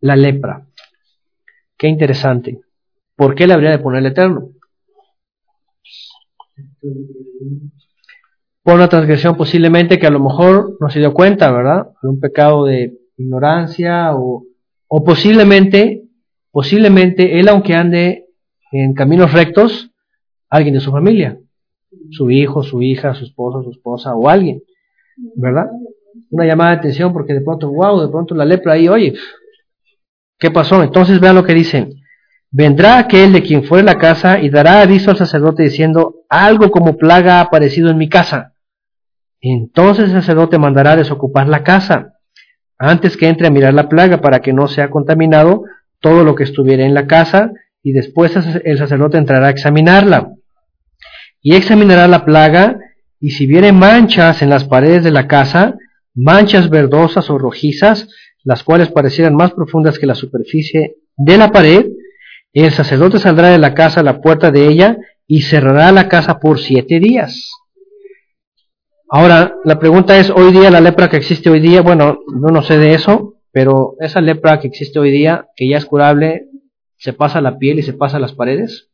la 0.00 0.16
lepra. 0.16 0.66
Qué 1.76 1.88
interesante. 1.88 2.60
¿Por 3.16 3.34
qué 3.34 3.46
le 3.46 3.54
habría 3.54 3.70
de 3.70 3.78
poner 3.78 4.00
el 4.00 4.06
Eterno? 4.06 4.50
Por 8.62 8.74
una 8.74 8.88
transgresión 8.88 9.36
posiblemente 9.36 9.98
que 9.98 10.06
a 10.06 10.10
lo 10.10 10.20
mejor 10.20 10.76
no 10.80 10.90
se 10.90 10.98
dio 10.98 11.14
cuenta, 11.14 11.50
¿verdad? 11.50 11.88
De 12.02 12.08
un 12.08 12.20
pecado 12.20 12.64
de 12.64 12.98
ignorancia 13.16 14.14
o, 14.14 14.44
o 14.86 15.04
posiblemente, 15.04 16.04
posiblemente 16.50 17.40
él 17.40 17.48
aunque 17.48 17.74
ande 17.74 18.26
en 18.70 18.92
caminos 18.92 19.32
rectos, 19.32 19.90
alguien 20.50 20.74
de 20.74 20.80
su 20.80 20.92
familia 20.92 21.38
su 22.10 22.30
hijo, 22.30 22.62
su 22.62 22.82
hija, 22.82 23.14
su 23.14 23.24
esposo, 23.24 23.62
su 23.62 23.70
esposa 23.70 24.14
o 24.14 24.28
alguien, 24.28 24.62
¿verdad? 25.36 25.66
Una 26.30 26.46
llamada 26.46 26.70
de 26.70 26.76
atención 26.76 27.12
porque 27.12 27.34
de 27.34 27.40
pronto, 27.40 27.70
wow, 27.70 28.00
de 28.00 28.08
pronto 28.08 28.34
la 28.34 28.44
lepra 28.44 28.74
ahí, 28.74 28.88
oye, 28.88 29.14
¿qué 30.38 30.50
pasó? 30.50 30.82
Entonces 30.82 31.20
vean 31.20 31.34
lo 31.34 31.44
que 31.44 31.54
dicen. 31.54 31.94
Vendrá 32.50 32.98
aquel 32.98 33.32
de 33.32 33.42
quien 33.42 33.64
fuere 33.64 33.84
la 33.84 33.98
casa 33.98 34.40
y 34.40 34.48
dará 34.48 34.80
aviso 34.80 35.10
al 35.10 35.18
sacerdote 35.18 35.64
diciendo, 35.64 36.24
algo 36.30 36.70
como 36.70 36.96
plaga 36.96 37.38
ha 37.38 37.40
aparecido 37.42 37.90
en 37.90 37.98
mi 37.98 38.08
casa. 38.08 38.54
Entonces 39.40 40.06
el 40.06 40.12
sacerdote 40.12 40.58
mandará 40.58 40.96
desocupar 40.96 41.48
la 41.48 41.62
casa 41.62 42.14
antes 42.78 43.16
que 43.16 43.28
entre 43.28 43.48
a 43.48 43.50
mirar 43.50 43.74
la 43.74 43.88
plaga 43.88 44.20
para 44.20 44.40
que 44.40 44.52
no 44.52 44.68
sea 44.68 44.88
contaminado 44.90 45.64
todo 46.00 46.24
lo 46.24 46.34
que 46.34 46.44
estuviera 46.44 46.84
en 46.84 46.94
la 46.94 47.06
casa 47.06 47.50
y 47.82 47.92
después 47.92 48.34
el 48.36 48.78
sacerdote 48.78 49.18
entrará 49.18 49.48
a 49.48 49.50
examinarla 49.50 50.32
y 51.40 51.54
examinará 51.54 52.08
la 52.08 52.24
plaga, 52.24 52.78
y 53.20 53.30
si 53.30 53.46
viere 53.46 53.72
manchas 53.72 54.42
en 54.42 54.50
las 54.50 54.64
paredes 54.64 55.04
de 55.04 55.10
la 55.10 55.26
casa, 55.26 55.76
manchas 56.14 56.70
verdosas 56.70 57.30
o 57.30 57.38
rojizas, 57.38 58.08
las 58.44 58.62
cuales 58.62 58.90
parecieran 58.90 59.34
más 59.34 59.52
profundas 59.52 59.98
que 59.98 60.06
la 60.06 60.14
superficie 60.14 60.96
de 61.16 61.36
la 61.36 61.50
pared, 61.50 61.86
el 62.52 62.72
sacerdote 62.72 63.18
saldrá 63.18 63.48
de 63.48 63.58
la 63.58 63.74
casa 63.74 64.00
a 64.00 64.04
la 64.04 64.20
puerta 64.20 64.50
de 64.50 64.66
ella 64.66 64.96
y 65.26 65.42
cerrará 65.42 65.92
la 65.92 66.08
casa 66.08 66.40
por 66.40 66.58
siete 66.58 66.98
días. 66.98 67.50
Ahora, 69.10 69.56
la 69.64 69.78
pregunta 69.78 70.18
es, 70.18 70.30
hoy 70.30 70.52
día 70.52 70.70
la 70.70 70.80
lepra 70.80 71.08
que 71.08 71.16
existe 71.16 71.50
hoy 71.50 71.60
día, 71.60 71.82
bueno, 71.82 72.18
yo 72.28 72.50
no 72.50 72.62
sé 72.62 72.78
de 72.78 72.94
eso, 72.94 73.34
pero 73.52 73.96
esa 74.00 74.20
lepra 74.20 74.60
que 74.60 74.68
existe 74.68 74.98
hoy 74.98 75.10
día, 75.10 75.48
que 75.56 75.68
ya 75.68 75.78
es 75.78 75.86
curable, 75.86 76.48
¿se 76.96 77.12
pasa 77.12 77.38
a 77.38 77.42
la 77.42 77.58
piel 77.58 77.78
y 77.78 77.82
se 77.82 77.94
pasa 77.94 78.18
a 78.18 78.20
las 78.20 78.34
paredes? 78.34 78.87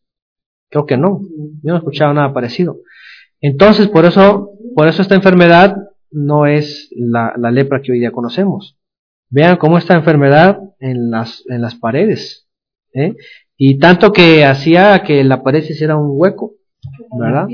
Creo 0.74 0.86
que 0.86 0.96
no. 0.96 1.20
Yo 1.62 1.70
no 1.70 1.74
he 1.76 1.78
escuchado 1.78 2.12
nada 2.12 2.32
parecido. 2.32 2.78
Entonces, 3.40 3.86
por 3.86 4.06
eso, 4.06 4.50
por 4.74 4.88
eso 4.88 5.02
esta 5.02 5.14
enfermedad 5.14 5.76
no 6.10 6.46
es 6.46 6.90
la, 6.96 7.32
lepra 7.52 7.80
que 7.80 7.92
hoy 7.92 8.00
día 8.00 8.10
conocemos. 8.10 8.76
Vean 9.30 9.56
cómo 9.56 9.78
esta 9.78 9.94
enfermedad 9.94 10.58
en 10.80 11.12
las, 11.12 11.44
en 11.48 11.62
las 11.62 11.76
paredes. 11.76 12.48
¿eh? 12.92 13.14
Y 13.56 13.78
tanto 13.78 14.12
que 14.12 14.44
hacía 14.44 15.00
que 15.04 15.22
la 15.22 15.44
pared 15.44 15.62
se 15.62 15.74
hiciera 15.74 15.96
un 15.96 16.08
hueco. 16.18 16.54
¿Verdad? 17.16 17.46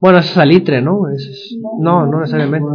Bueno, 0.00 0.18
es 0.18 0.26
salitre, 0.26 0.82
¿no? 0.82 1.08
Es, 1.08 1.56
no, 1.78 2.04
no 2.04 2.18
necesariamente. 2.18 2.66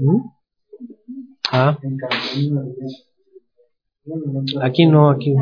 ¿Mm? 0.00 0.20
Ah. 1.50 1.78
Aquí 4.62 4.86
no, 4.86 5.10
aquí. 5.10 5.34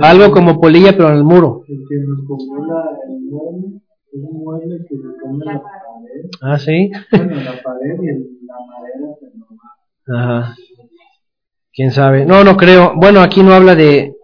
Algo 0.00 0.32
como 0.32 0.60
polilla, 0.60 0.92
pero 0.92 1.08
en 1.10 1.16
el 1.16 1.24
muro. 1.24 1.64
Ah, 6.40 6.58
sí. 6.58 6.90
Ajá. 10.06 10.56
¿Quién 11.72 11.90
sabe? 11.90 12.26
No, 12.26 12.44
no 12.44 12.56
creo. 12.56 12.94
Bueno, 12.96 13.20
aquí 13.20 13.42
no 13.42 13.52
habla 13.52 13.74
de... 13.74 14.16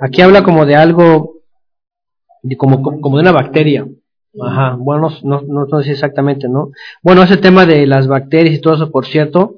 Aquí 0.00 0.22
habla 0.22 0.42
como 0.42 0.66
de 0.66 0.76
algo, 0.76 1.42
de 2.42 2.56
como, 2.56 2.82
como 2.82 3.16
de 3.16 3.22
una 3.22 3.32
bacteria. 3.32 3.86
Ajá, 4.38 4.76
bueno, 4.78 5.10
no, 5.24 5.42
no, 5.42 5.66
no, 5.66 5.82
sé 5.82 5.92
exactamente, 5.92 6.48
¿no? 6.48 6.70
Bueno, 7.02 7.22
ese 7.22 7.36
tema 7.36 7.66
de 7.66 7.86
las 7.86 8.06
bacterias 8.06 8.54
y 8.54 8.60
todo 8.60 8.74
eso, 8.74 8.90
por 8.90 9.06
cierto, 9.06 9.56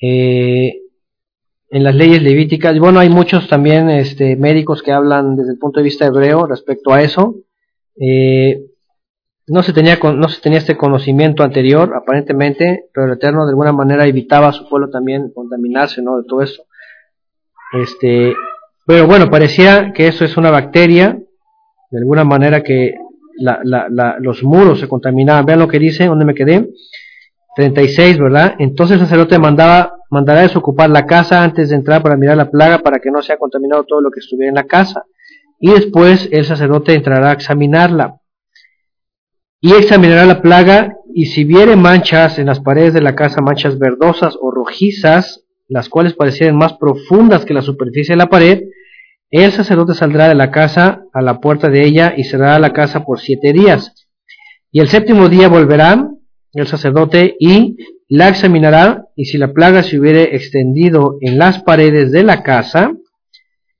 eh, 0.00 0.80
en 1.70 1.84
las 1.84 1.94
leyes 1.94 2.22
levíticas, 2.22 2.78
bueno, 2.78 2.98
hay 2.98 3.08
muchos 3.08 3.48
también 3.48 3.88
este, 3.90 4.36
médicos 4.36 4.82
que 4.82 4.92
hablan 4.92 5.36
desde 5.36 5.52
el 5.52 5.58
punto 5.58 5.80
de 5.80 5.84
vista 5.84 6.06
hebreo 6.06 6.46
respecto 6.46 6.92
a 6.92 7.02
eso. 7.02 7.36
Eh, 8.00 8.66
no 9.46 9.62
se 9.62 9.72
tenía 9.72 9.98
no 9.98 10.28
se 10.28 10.40
tenía 10.40 10.58
este 10.58 10.76
conocimiento 10.76 11.42
anterior 11.42 11.94
aparentemente 11.96 12.86
pero 12.92 13.06
el 13.06 13.14
eterno 13.14 13.44
de 13.44 13.50
alguna 13.50 13.72
manera 13.72 14.06
evitaba 14.06 14.48
a 14.48 14.52
su 14.52 14.68
pueblo 14.68 14.88
también 14.88 15.32
contaminarse 15.34 16.00
no 16.00 16.16
de 16.16 16.24
todo 16.24 16.42
eso 16.42 16.64
este 17.72 18.34
pero 18.86 19.06
bueno 19.06 19.30
parecía 19.30 19.92
que 19.92 20.06
eso 20.06 20.24
es 20.24 20.36
una 20.36 20.50
bacteria 20.50 21.18
de 21.90 21.98
alguna 21.98 22.24
manera 22.24 22.62
que 22.62 22.94
los 23.38 24.42
muros 24.42 24.80
se 24.80 24.88
contaminaban. 24.88 25.46
Vean 25.46 25.58
lo 25.58 25.68
que 25.68 25.78
dice, 25.78 26.06
¿dónde 26.06 26.24
me 26.24 26.34
quedé? 26.34 26.68
36, 27.54 28.18
¿verdad? 28.18 28.54
Entonces 28.58 28.96
el 28.96 29.04
sacerdote 29.04 29.38
mandaba, 29.38 29.96
mandará 30.10 30.40
desocupar 30.42 30.90
la 30.90 31.06
casa 31.06 31.42
antes 31.42 31.70
de 31.70 31.76
entrar 31.76 32.02
para 32.02 32.16
mirar 32.16 32.36
la 32.36 32.50
plaga 32.50 32.78
para 32.78 32.98
que 32.98 33.10
no 33.10 33.22
sea 33.22 33.36
contaminado 33.36 33.84
todo 33.84 34.00
lo 34.00 34.10
que 34.10 34.20
estuviera 34.20 34.48
en 34.48 34.54
la 34.54 34.64
casa. 34.64 35.04
Y 35.60 35.70
después 35.70 36.28
el 36.32 36.44
sacerdote 36.44 36.94
entrará 36.94 37.30
a 37.30 37.34
examinarla. 37.34 38.16
Y 39.60 39.74
examinará 39.74 40.24
la 40.24 40.42
plaga 40.42 40.96
y 41.14 41.26
si 41.26 41.44
viere 41.44 41.76
manchas 41.76 42.38
en 42.38 42.46
las 42.46 42.60
paredes 42.60 42.94
de 42.94 43.02
la 43.02 43.14
casa, 43.14 43.42
manchas 43.42 43.78
verdosas 43.78 44.36
o 44.40 44.50
rojizas, 44.50 45.44
las 45.68 45.88
cuales 45.88 46.14
parecieran 46.14 46.56
más 46.56 46.74
profundas 46.74 47.44
que 47.44 47.54
la 47.54 47.62
superficie 47.62 48.14
de 48.14 48.18
la 48.18 48.28
pared, 48.28 48.62
el 49.40 49.50
sacerdote 49.50 49.94
saldrá 49.94 50.28
de 50.28 50.34
la 50.34 50.50
casa 50.50 51.04
a 51.12 51.22
la 51.22 51.40
puerta 51.40 51.68
de 51.68 51.84
ella 51.84 52.12
y 52.16 52.24
cerrará 52.24 52.58
la 52.58 52.72
casa 52.72 53.04
por 53.04 53.18
siete 53.18 53.52
días. 53.52 54.06
Y 54.70 54.80
el 54.80 54.88
séptimo 54.88 55.28
día 55.28 55.48
volverá 55.48 56.06
el 56.52 56.66
sacerdote 56.66 57.34
y 57.40 57.76
la 58.08 58.28
examinará, 58.28 59.06
y 59.16 59.24
si 59.24 59.38
la 59.38 59.54
plaga 59.54 59.82
se 59.82 59.98
hubiere 59.98 60.36
extendido 60.36 61.16
en 61.22 61.38
las 61.38 61.62
paredes 61.62 62.12
de 62.12 62.22
la 62.22 62.42
casa, 62.42 62.92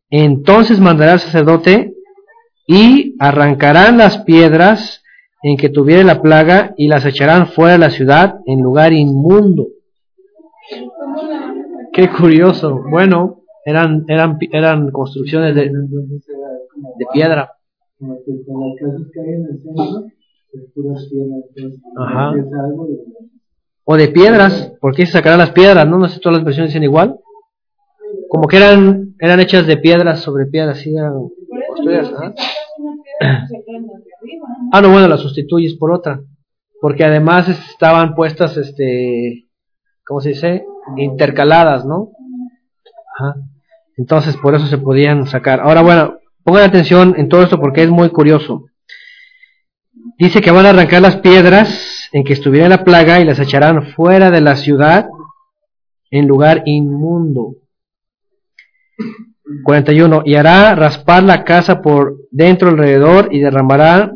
Entonces 0.09 0.79
mandará 0.79 1.15
el 1.15 1.20
sacerdote 1.20 1.95
y 2.66 3.16
arrancarán 3.19 3.97
las 3.97 4.19
piedras 4.24 5.03
en 5.43 5.57
que 5.57 5.69
tuviere 5.69 6.05
la 6.05 6.23
plaga 6.23 6.74
y 6.77 6.89
las 6.89 7.05
echarán 7.05 7.47
fuera 7.49 7.73
de 7.73 7.79
la 7.79 7.91
ciudad 7.91 8.37
en 8.47 8.61
lugar 8.61 8.93
inmundo. 8.93 9.66
Qué 11.93 12.09
curioso. 12.11 12.81
Bueno, 12.91 13.41
eran 13.64 14.05
eran 14.09 14.39
eran 14.52 14.90
construcciones 14.90 15.55
de, 15.55 15.70
de 15.70 17.06
piedra. 17.12 17.52
Ajá. 21.97 22.34
O 23.84 23.97
de 23.97 24.09
piedras, 24.09 24.72
porque 24.80 25.06
se 25.06 25.12
sacarán 25.12 25.39
las 25.39 25.51
piedras, 25.51 25.89
¿no? 25.89 25.98
No 25.98 26.09
sé 26.09 26.14
si 26.14 26.20
todas 26.20 26.39
las 26.39 26.44
versiones 26.44 26.70
dicen 26.70 26.84
igual. 26.84 27.18
Como 28.28 28.47
que 28.47 28.56
eran 28.56 29.14
eran 29.18 29.40
hechas 29.40 29.66
de 29.66 29.76
piedras 29.76 30.20
sobre 30.20 30.47
piedras, 30.47 30.78
así 30.78 30.94
eran 30.94 31.14
construidas. 31.68 32.12
¿ah? 32.16 32.34
ah, 34.72 34.80
no, 34.80 34.90
bueno, 34.90 35.09
las 35.09 35.20
sustituyes 35.20 35.74
por 35.74 35.93
otra. 35.93 36.20
Porque 36.80 37.05
además 37.05 37.48
estaban 37.48 38.14
puestas, 38.16 38.56
este, 38.56 39.48
¿cómo 40.05 40.20
se 40.20 40.30
dice? 40.30 40.66
Intercaladas, 40.97 41.86
¿no? 41.86 42.10
Ajá. 43.16 43.36
Entonces, 43.97 44.36
por 44.36 44.55
eso 44.55 44.66
se 44.66 44.78
podían 44.78 45.27
sacar. 45.27 45.60
Ahora, 45.60 45.82
bueno, 45.82 46.19
pongan 46.44 46.64
atención 46.64 47.14
en 47.16 47.28
todo 47.28 47.43
esto 47.43 47.60
porque 47.60 47.82
es 47.82 47.90
muy 47.90 48.10
curioso. 48.10 48.66
Dice 50.19 50.40
que 50.40 50.51
van 50.51 50.66
a 50.66 50.70
arrancar 50.70 51.02
las 51.02 51.16
piedras 51.16 52.09
en 52.12 52.24
que 52.24 52.32
estuviera 52.32 52.69
la 52.69 52.85
plaga 52.85 53.20
y 53.20 53.24
las 53.24 53.39
echarán 53.39 53.93
fuera 53.94 54.31
de 54.31 54.40
la 54.40 54.56
ciudad 54.56 55.06
en 56.10 56.27
lugar 56.27 56.62
inmundo. 56.66 57.56
41. 59.64 60.23
Y 60.24 60.35
hará 60.35 60.74
raspar 60.74 61.23
la 61.23 61.44
casa 61.44 61.82
por 61.82 62.16
dentro 62.31 62.69
alrededor 62.69 63.28
y 63.32 63.40
derramará 63.40 64.12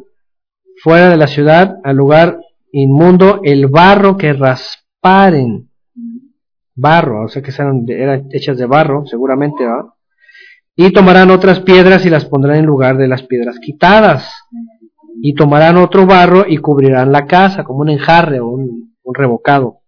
fuera 0.83 1.11
de 1.11 1.17
la 1.17 1.27
ciudad 1.27 1.77
al 1.85 1.97
lugar 1.97 2.39
inmundo 2.73 3.41
el 3.45 3.67
barro 3.67 4.17
que 4.17 4.33
rasparen. 4.33 5.66
Barro, 6.77 7.25
o 7.25 7.29
sea 7.29 7.43
que 7.43 7.51
eran, 7.51 8.29
hechas 8.31 8.59
de 8.59 8.67
barro, 8.67 9.07
seguramente. 9.07 9.65
Y 10.77 10.93
tomarán 10.93 11.31
otras 11.31 11.61
piedras 11.61 12.05
y 12.05 12.11
las 12.11 12.27
pondrán 12.27 12.59
en 12.59 12.67
lugar 12.67 12.99
de 12.99 13.09
las 13.09 13.23
piedras 13.23 13.59
quitadas. 13.59 14.31
Y 15.23 15.35
tomarán 15.35 15.79
otro 15.79 16.07
barro 16.07 16.45
y 16.47 16.59
cubrirán 16.59 17.11
la 17.11 17.27
casa 17.27 17.65
como 17.65 17.81
un 17.81 17.89
enjarre 17.89 18.41
o 18.41 18.49
un, 18.49 18.95
revocado. 19.15 19.81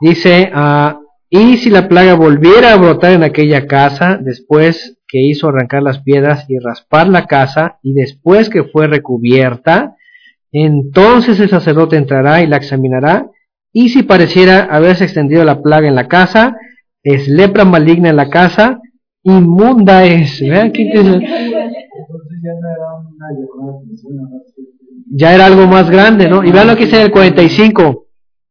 Dice, 0.00 0.50
ah, 0.52 0.98
y 1.30 1.58
si 1.58 1.70
la 1.70 1.88
plaga 1.88 2.14
volviera 2.14 2.72
a 2.72 2.76
brotar 2.76 3.12
en 3.12 3.22
aquella 3.22 3.66
casa, 3.66 4.18
después 4.20 4.98
que 5.06 5.20
hizo 5.20 5.48
arrancar 5.48 5.82
las 5.82 6.02
piedras 6.02 6.44
y 6.48 6.58
raspar 6.58 7.06
la 7.06 7.26
casa, 7.26 7.78
y 7.82 7.92
después 7.92 8.50
que 8.50 8.64
fue 8.64 8.88
recubierta, 8.88 9.94
entonces 10.50 11.38
el 11.38 11.48
sacerdote 11.48 11.96
entrará 11.96 12.42
y 12.42 12.46
la 12.46 12.56
examinará, 12.56 13.30
y 13.72 13.88
si 13.88 14.02
pareciera 14.02 14.64
haberse 14.64 15.04
extendido 15.04 15.44
la 15.44 15.62
plaga 15.62 15.88
en 15.88 15.94
la 15.94 16.08
casa, 16.08 16.56
es 17.02 17.26
lepra 17.26 17.64
maligna 17.64 18.10
en 18.10 18.16
la 18.16 18.28
casa, 18.28 18.80
inmunda 19.22 20.04
es. 20.04 20.40
¿Vean 20.40 20.72
qué 20.72 20.90
Ya 25.14 25.34
era 25.34 25.46
algo 25.46 25.66
más 25.66 25.90
grande, 25.90 26.28
¿no? 26.28 26.44
Y 26.44 26.52
vean 26.52 26.66
lo 26.68 26.76
que 26.76 26.84
dice 26.84 26.96
en 26.96 27.02
el 27.02 27.10
45. 27.10 28.06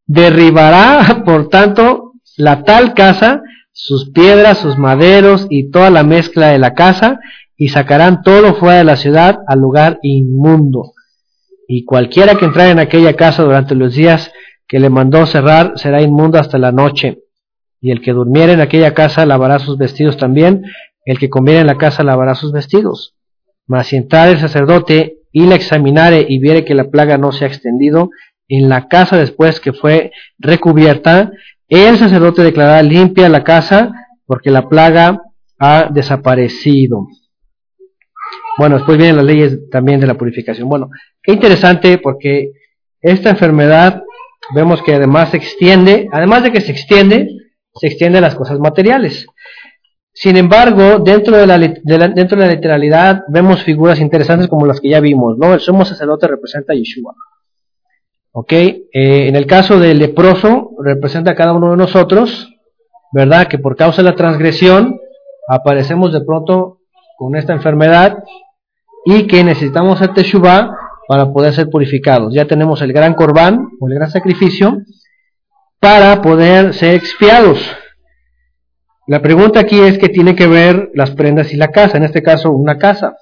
Derribará, 0.07 1.23
por 1.25 1.49
tanto, 1.49 2.13
la 2.37 2.63
tal 2.63 2.93
casa, 2.93 3.43
sus 3.71 4.11
piedras, 4.11 4.57
sus 4.57 4.77
maderos 4.77 5.47
y 5.49 5.69
toda 5.69 5.89
la 5.91 6.03
mezcla 6.03 6.47
de 6.47 6.59
la 6.59 6.73
casa, 6.73 7.19
y 7.55 7.69
sacarán 7.69 8.23
todo 8.23 8.55
fuera 8.55 8.79
de 8.79 8.83
la 8.85 8.95
ciudad 8.95 9.39
al 9.47 9.59
lugar 9.59 9.99
inmundo. 10.01 10.93
Y 11.67 11.85
cualquiera 11.85 12.35
que 12.35 12.45
entrare 12.45 12.71
en 12.71 12.79
aquella 12.79 13.15
casa 13.15 13.43
durante 13.43 13.75
los 13.75 13.93
días 13.93 14.31
que 14.71 14.79
le 14.79 14.89
mandó 14.89 15.25
cerrar 15.25 15.73
será 15.75 16.01
inmundo 16.01 16.39
hasta 16.39 16.57
la 16.57 16.71
noche. 16.71 17.23
Y 17.81 17.91
el 17.91 17.99
que 18.01 18.13
durmiere 18.13 18.53
en 18.53 18.61
aquella 18.61 18.93
casa 18.93 19.25
lavará 19.25 19.59
sus 19.59 19.77
vestidos 19.77 20.15
también, 20.15 20.63
el 21.03 21.19
que 21.19 21.29
comiere 21.29 21.59
en 21.59 21.67
la 21.67 21.77
casa 21.77 22.05
lavará 22.05 22.35
sus 22.35 22.53
vestidos. 22.53 23.13
Mas 23.67 23.87
si 23.87 23.97
entrare 23.97 24.31
el 24.31 24.39
sacerdote 24.39 25.17
y 25.33 25.45
la 25.45 25.55
examinare 25.55 26.25
y 26.25 26.39
viere 26.39 26.63
que 26.63 26.73
la 26.73 26.89
plaga 26.89 27.17
no 27.17 27.33
se 27.33 27.43
ha 27.43 27.49
extendido 27.49 28.11
en 28.47 28.69
la 28.69 28.87
casa 28.87 29.17
después 29.17 29.59
que 29.59 29.73
fue 29.73 30.13
recubierta, 30.39 31.33
el 31.67 31.97
sacerdote 31.97 32.41
declarará 32.41 32.81
limpia 32.81 33.27
la 33.27 33.43
casa 33.43 33.91
porque 34.25 34.51
la 34.51 34.69
plaga 34.69 35.21
ha 35.59 35.89
desaparecido. 35.91 37.09
Bueno, 38.57 38.77
después 38.77 38.97
vienen 38.97 39.17
las 39.17 39.25
leyes 39.25 39.69
también 39.69 39.99
de 39.99 40.07
la 40.07 40.17
purificación. 40.17 40.69
Bueno, 40.69 40.89
qué 41.21 41.33
interesante 41.33 41.97
porque 41.97 42.53
esta 43.01 43.31
enfermedad 43.31 44.00
vemos 44.53 44.81
que 44.81 44.95
además 44.95 45.29
se 45.29 45.37
extiende, 45.37 46.07
además 46.11 46.43
de 46.43 46.51
que 46.51 46.61
se 46.61 46.71
extiende, 46.71 47.29
se 47.73 47.87
extiende 47.87 48.17
a 48.17 48.21
las 48.21 48.35
cosas 48.35 48.59
materiales. 48.59 49.27
Sin 50.13 50.35
embargo, 50.35 50.99
dentro 50.99 51.37
de, 51.37 51.47
la, 51.47 51.57
dentro 51.57 52.37
de 52.37 52.45
la 52.45 52.53
literalidad 52.53 53.23
vemos 53.29 53.63
figuras 53.63 53.99
interesantes 53.99 54.49
como 54.49 54.65
las 54.65 54.81
que 54.81 54.89
ya 54.89 54.99
vimos, 54.99 55.37
¿no? 55.37 55.53
El 55.53 55.61
sumo 55.61 55.85
sacerdote 55.85 56.27
representa 56.27 56.73
a 56.73 56.75
Yeshua. 56.75 57.15
¿Ok? 58.33 58.51
Eh, 58.51 58.87
en 58.93 59.35
el 59.35 59.45
caso 59.45 59.79
del 59.79 59.99
leproso, 59.99 60.71
representa 60.83 61.31
a 61.31 61.35
cada 61.35 61.53
uno 61.53 61.71
de 61.71 61.77
nosotros, 61.77 62.49
¿verdad? 63.13 63.47
Que 63.47 63.57
por 63.57 63.75
causa 63.75 64.01
de 64.01 64.09
la 64.09 64.15
transgresión 64.15 64.99
aparecemos 65.47 66.13
de 66.13 66.21
pronto 66.21 66.79
con 67.17 67.35
esta 67.35 67.53
enfermedad 67.53 68.23
y 69.05 69.27
que 69.27 69.43
necesitamos 69.43 70.01
el 70.01 70.13
Teshuvah 70.13 70.80
para 71.11 71.33
poder 71.33 71.53
ser 71.53 71.67
purificados. 71.69 72.33
Ya 72.33 72.45
tenemos 72.45 72.81
el 72.81 72.93
gran 72.93 73.15
corbán 73.15 73.67
o 73.81 73.89
el 73.89 73.95
gran 73.95 74.09
sacrificio 74.09 74.77
para 75.81 76.21
poder 76.21 76.73
ser 76.73 76.95
expiados. 76.95 77.59
La 79.07 79.21
pregunta 79.21 79.59
aquí 79.59 79.77
es 79.77 79.97
que 79.97 80.07
tiene 80.07 80.35
que 80.35 80.47
ver 80.47 80.89
las 80.93 81.11
prendas 81.11 81.51
y 81.53 81.57
la 81.57 81.67
casa, 81.67 81.97
en 81.97 82.03
este 82.03 82.23
caso 82.23 82.51
una 82.51 82.77
casa 82.77 83.17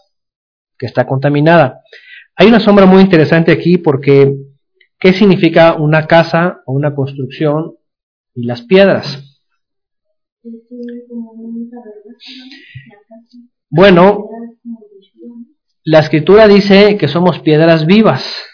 que 0.78 0.86
está 0.86 1.07
contaminada. 1.07 1.82
Hay 2.36 2.48
una 2.48 2.60
sombra 2.60 2.86
muy 2.86 3.02
interesante 3.02 3.52
aquí 3.52 3.80
porque 3.80 4.36
¿Qué 4.99 5.14
significa 5.14 5.76
una 5.76 6.07
casa 6.07 6.61
o 6.66 6.74
una 6.74 6.94
construcción 6.94 7.78
y 8.36 8.44
las 8.44 8.64
piedras? 8.64 9.41
Bueno, 13.70 14.28
la 15.90 16.02
escritura 16.02 16.48
dice 16.48 16.98
que 16.98 17.07
somos 17.07 17.40
piedras 17.40 17.88
vivas, 17.88 18.45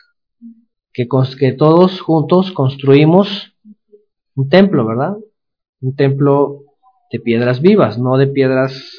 que, 0.93 1.05
que 1.37 1.51
todos 1.51 1.99
juntos 1.99 2.53
construimos 2.53 3.53
un 4.35 4.47
templo, 4.47 4.87
¿verdad? 4.87 5.17
Un 5.81 5.97
templo 5.97 6.63
de 7.11 7.19
piedras 7.19 7.59
vivas, 7.59 7.99
no 7.99 8.17
de 8.17 8.27
piedras 8.27 8.89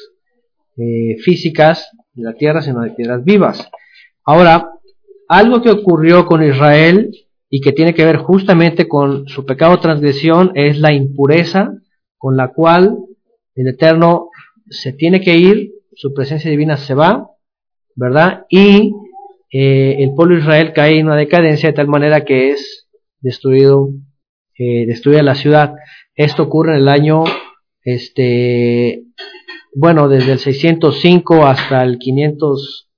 eh, 0.77 1.17
físicas 1.23 1.89
de 2.13 2.25
la 2.25 2.33
tierra, 2.33 2.61
sino 2.61 2.81
de 2.81 2.91
piedras 2.91 3.23
vivas. 3.23 3.71
Ahora, 4.23 4.69
algo 5.27 5.63
que 5.63 5.71
ocurrió 5.71 6.27
con 6.27 6.43
Israel 6.43 7.09
y 7.49 7.61
que 7.61 7.71
tiene 7.71 7.95
que 7.95 8.05
ver 8.05 8.17
justamente 8.17 8.87
con 8.87 9.27
su 9.27 9.47
pecado 9.47 9.79
transgresión 9.79 10.51
es 10.53 10.77
la 10.77 10.93
impureza 10.93 11.71
con 12.19 12.37
la 12.37 12.49
cual 12.49 12.99
el 13.55 13.67
Eterno 13.67 14.29
se 14.69 14.93
tiene 14.93 15.21
que 15.21 15.37
ir, 15.37 15.71
su 15.95 16.13
presencia 16.13 16.51
divina 16.51 16.77
se 16.77 16.93
va, 16.93 17.31
¿verdad? 17.97 18.45
Y 18.49 18.93
eh, 19.51 19.95
el 19.99 20.13
pueblo 20.13 20.35
de 20.35 20.41
Israel 20.41 20.71
cae 20.73 20.99
en 20.99 21.07
una 21.07 21.17
decadencia 21.17 21.69
de 21.69 21.75
tal 21.75 21.87
manera 21.87 22.23
que 22.23 22.51
es 22.51 22.87
destruido, 23.19 23.89
eh, 24.57 24.85
destruida 24.85 25.23
la 25.23 25.35
ciudad. 25.35 25.73
Esto 26.15 26.43
ocurre 26.43 26.73
en 26.75 26.81
el 26.81 26.87
año, 26.87 27.23
este, 27.83 29.03
bueno, 29.75 30.07
desde 30.07 30.33
el 30.33 30.39
605 30.39 31.45
hasta 31.45 31.83
el 31.83 31.97
500, 31.97 32.89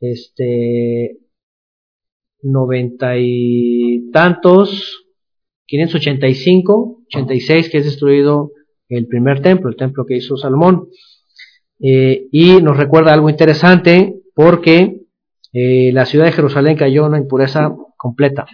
este, 0.00 1.18
noventa 2.42 3.14
y 3.16 4.10
tantos, 4.12 5.06
585, 5.66 7.00
86 7.06 7.70
que 7.70 7.78
es 7.78 7.84
destruido 7.86 8.52
el 8.90 9.06
primer 9.06 9.40
templo, 9.40 9.70
el 9.70 9.76
templo 9.76 10.04
que 10.04 10.16
hizo 10.16 10.36
Salomón. 10.36 10.88
Eh, 11.80 12.26
y 12.30 12.60
nos 12.62 12.76
recuerda 12.76 13.14
algo 13.14 13.30
interesante 13.30 14.13
porque 14.34 15.00
eh, 15.52 15.90
la 15.92 16.04
ciudad 16.04 16.26
de 16.26 16.32
Jerusalén 16.32 16.76
cayó 16.76 17.02
en 17.02 17.08
una 17.08 17.18
impureza 17.18 17.74
completa. 17.96 18.46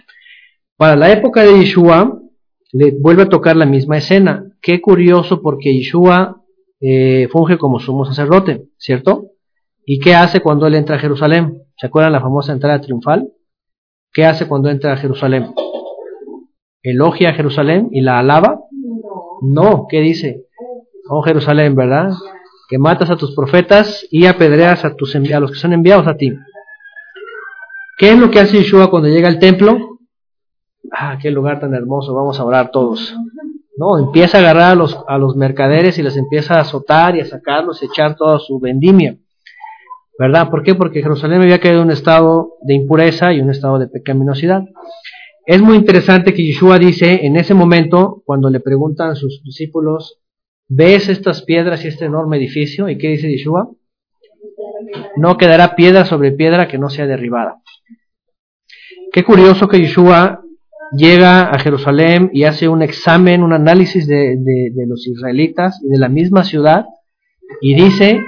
Para 0.77 0.95
la 0.95 1.11
época 1.11 1.43
de 1.43 1.59
Yeshua, 1.59 2.19
le 2.71 2.91
vuelve 2.99 3.23
a 3.23 3.29
tocar 3.29 3.55
la 3.55 3.65
misma 3.65 3.97
escena. 3.97 4.45
Qué 4.61 4.79
curioso 4.81 5.41
porque 5.41 5.73
Yeshua 5.73 6.41
eh, 6.79 7.27
funge 7.31 7.57
como 7.57 7.79
sumo 7.79 8.05
sacerdote, 8.05 8.69
¿cierto? 8.77 9.31
¿Y 9.85 9.99
qué 9.99 10.15
hace 10.15 10.41
cuando 10.41 10.67
él 10.67 10.75
entra 10.75 10.95
a 10.95 10.99
Jerusalén? 10.99 11.63
¿Se 11.77 11.87
acuerdan 11.87 12.13
la 12.13 12.21
famosa 12.21 12.53
entrada 12.53 12.81
triunfal? 12.81 13.29
¿Qué 14.13 14.25
hace 14.25 14.47
cuando 14.47 14.69
entra 14.69 14.93
a 14.93 14.97
Jerusalén? 14.97 15.53
¿Elogia 16.83 17.29
a 17.29 17.33
Jerusalén 17.33 17.89
y 17.91 18.01
la 18.01 18.19
alaba? 18.19 18.61
No, 19.41 19.87
¿qué 19.89 19.99
dice? 20.01 20.45
oh 21.09 21.21
Jerusalén, 21.23 21.75
¿verdad? 21.75 22.11
Que 22.71 22.77
matas 22.77 23.09
a 23.09 23.17
tus 23.17 23.35
profetas 23.35 24.07
y 24.09 24.27
apedreas 24.27 24.85
a, 24.85 24.95
tus 24.95 25.13
a 25.13 25.39
los 25.41 25.51
que 25.51 25.57
son 25.57 25.73
enviados 25.73 26.07
a 26.07 26.15
ti. 26.15 26.31
¿Qué 27.97 28.11
es 28.11 28.17
lo 28.17 28.31
que 28.31 28.39
hace 28.39 28.59
Yeshua 28.59 28.89
cuando 28.89 29.09
llega 29.09 29.27
al 29.27 29.39
templo? 29.39 29.99
Ah, 30.89 31.17
qué 31.21 31.31
lugar 31.31 31.59
tan 31.59 31.73
hermoso, 31.73 32.15
vamos 32.15 32.39
a 32.39 32.45
orar 32.45 32.71
todos. 32.71 33.13
No, 33.75 33.99
empieza 33.99 34.37
a 34.37 34.39
agarrar 34.39 34.71
a 34.71 34.75
los, 34.75 34.97
a 35.05 35.17
los 35.17 35.35
mercaderes 35.35 35.97
y 35.97 36.01
les 36.01 36.15
empieza 36.15 36.55
a 36.55 36.61
azotar 36.61 37.17
y 37.17 37.19
a 37.19 37.25
sacarlos, 37.25 37.81
a 37.81 37.85
echar 37.87 38.15
toda 38.15 38.39
su 38.39 38.57
vendimia. 38.57 39.17
¿Verdad? 40.17 40.49
¿Por 40.49 40.63
qué? 40.63 40.73
Porque 40.73 41.01
Jerusalén 41.01 41.41
había 41.41 41.59
caído 41.59 41.79
en 41.79 41.87
un 41.87 41.91
estado 41.91 42.53
de 42.61 42.73
impureza 42.73 43.33
y 43.33 43.41
un 43.41 43.49
estado 43.49 43.79
de 43.79 43.89
pecaminosidad. 43.89 44.63
Es 45.45 45.61
muy 45.61 45.75
interesante 45.75 46.33
que 46.33 46.45
Yeshua 46.45 46.79
dice 46.79 47.25
en 47.25 47.35
ese 47.35 47.53
momento, 47.53 48.23
cuando 48.25 48.49
le 48.49 48.61
preguntan 48.61 49.09
a 49.09 49.15
sus 49.15 49.43
discípulos, 49.43 50.20
¿ves 50.73 51.09
estas 51.09 51.41
piedras 51.41 51.83
y 51.83 51.89
este 51.89 52.05
enorme 52.05 52.37
edificio? 52.37 52.87
¿Y 52.87 52.97
qué 52.97 53.09
dice 53.09 53.29
Yeshua? 53.29 53.69
No 55.17 55.37
quedará 55.37 55.75
piedra 55.75 56.05
sobre 56.05 56.31
piedra 56.31 56.69
que 56.69 56.77
no 56.77 56.89
sea 56.89 57.07
derribada. 57.07 57.61
Qué 59.11 59.23
curioso 59.23 59.67
que 59.67 59.79
Yeshua 59.79 60.41
llega 60.93 61.41
a 61.41 61.59
Jerusalén 61.59 62.29
y 62.33 62.45
hace 62.45 62.69
un 62.69 62.81
examen, 62.81 63.43
un 63.43 63.51
análisis 63.51 64.07
de, 64.07 64.37
los 64.87 65.05
israelitas 65.07 65.81
y 65.83 65.89
de 65.89 65.99
la 65.99 66.07
misma 66.07 66.45
ciudad 66.45 66.85
y 67.59 67.75
dice, 67.75 68.21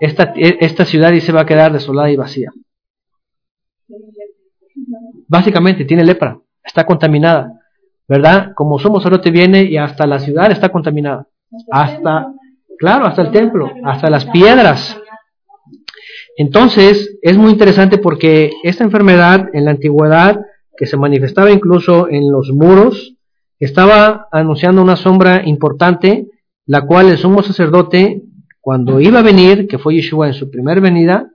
esta, 0.00 0.32
esta 0.34 0.86
ciudad 0.86 1.12
dice 1.12 1.32
va 1.32 1.42
a 1.42 1.46
quedar 1.46 1.72
desolada 1.72 2.10
y 2.10 2.16
vacía. 2.16 2.50
Básicamente 5.28 5.84
tiene 5.84 6.04
lepra, 6.04 6.38
está 6.64 6.86
contaminada, 6.86 7.60
¿verdad? 8.08 8.52
Como 8.54 8.78
somos 8.78 9.04
te 9.20 9.30
viene 9.30 9.64
y 9.64 9.76
hasta 9.76 10.06
la 10.06 10.18
ciudad 10.18 10.50
está 10.50 10.70
contaminada. 10.70 11.28
Hasta, 11.70 12.32
claro, 12.78 13.06
hasta 13.06 13.22
el 13.22 13.30
templo, 13.30 13.70
hasta 13.84 14.10
las 14.10 14.26
piedras. 14.26 14.98
Entonces, 16.36 17.18
es 17.22 17.36
muy 17.36 17.52
interesante 17.52 17.98
porque 17.98 18.50
esta 18.62 18.84
enfermedad 18.84 19.48
en 19.52 19.66
la 19.66 19.72
antigüedad, 19.72 20.40
que 20.76 20.86
se 20.86 20.96
manifestaba 20.96 21.50
incluso 21.50 22.08
en 22.08 22.30
los 22.30 22.50
muros, 22.50 23.14
estaba 23.58 24.26
anunciando 24.32 24.82
una 24.82 24.96
sombra 24.96 25.42
importante, 25.44 26.26
la 26.66 26.82
cual 26.86 27.08
el 27.08 27.18
sumo 27.18 27.42
sacerdote, 27.42 28.22
cuando 28.60 29.00
iba 29.00 29.20
a 29.20 29.22
venir, 29.22 29.66
que 29.68 29.78
fue 29.78 29.94
Yeshua 29.94 30.28
en 30.28 30.34
su 30.34 30.50
primer 30.50 30.80
venida, 30.80 31.30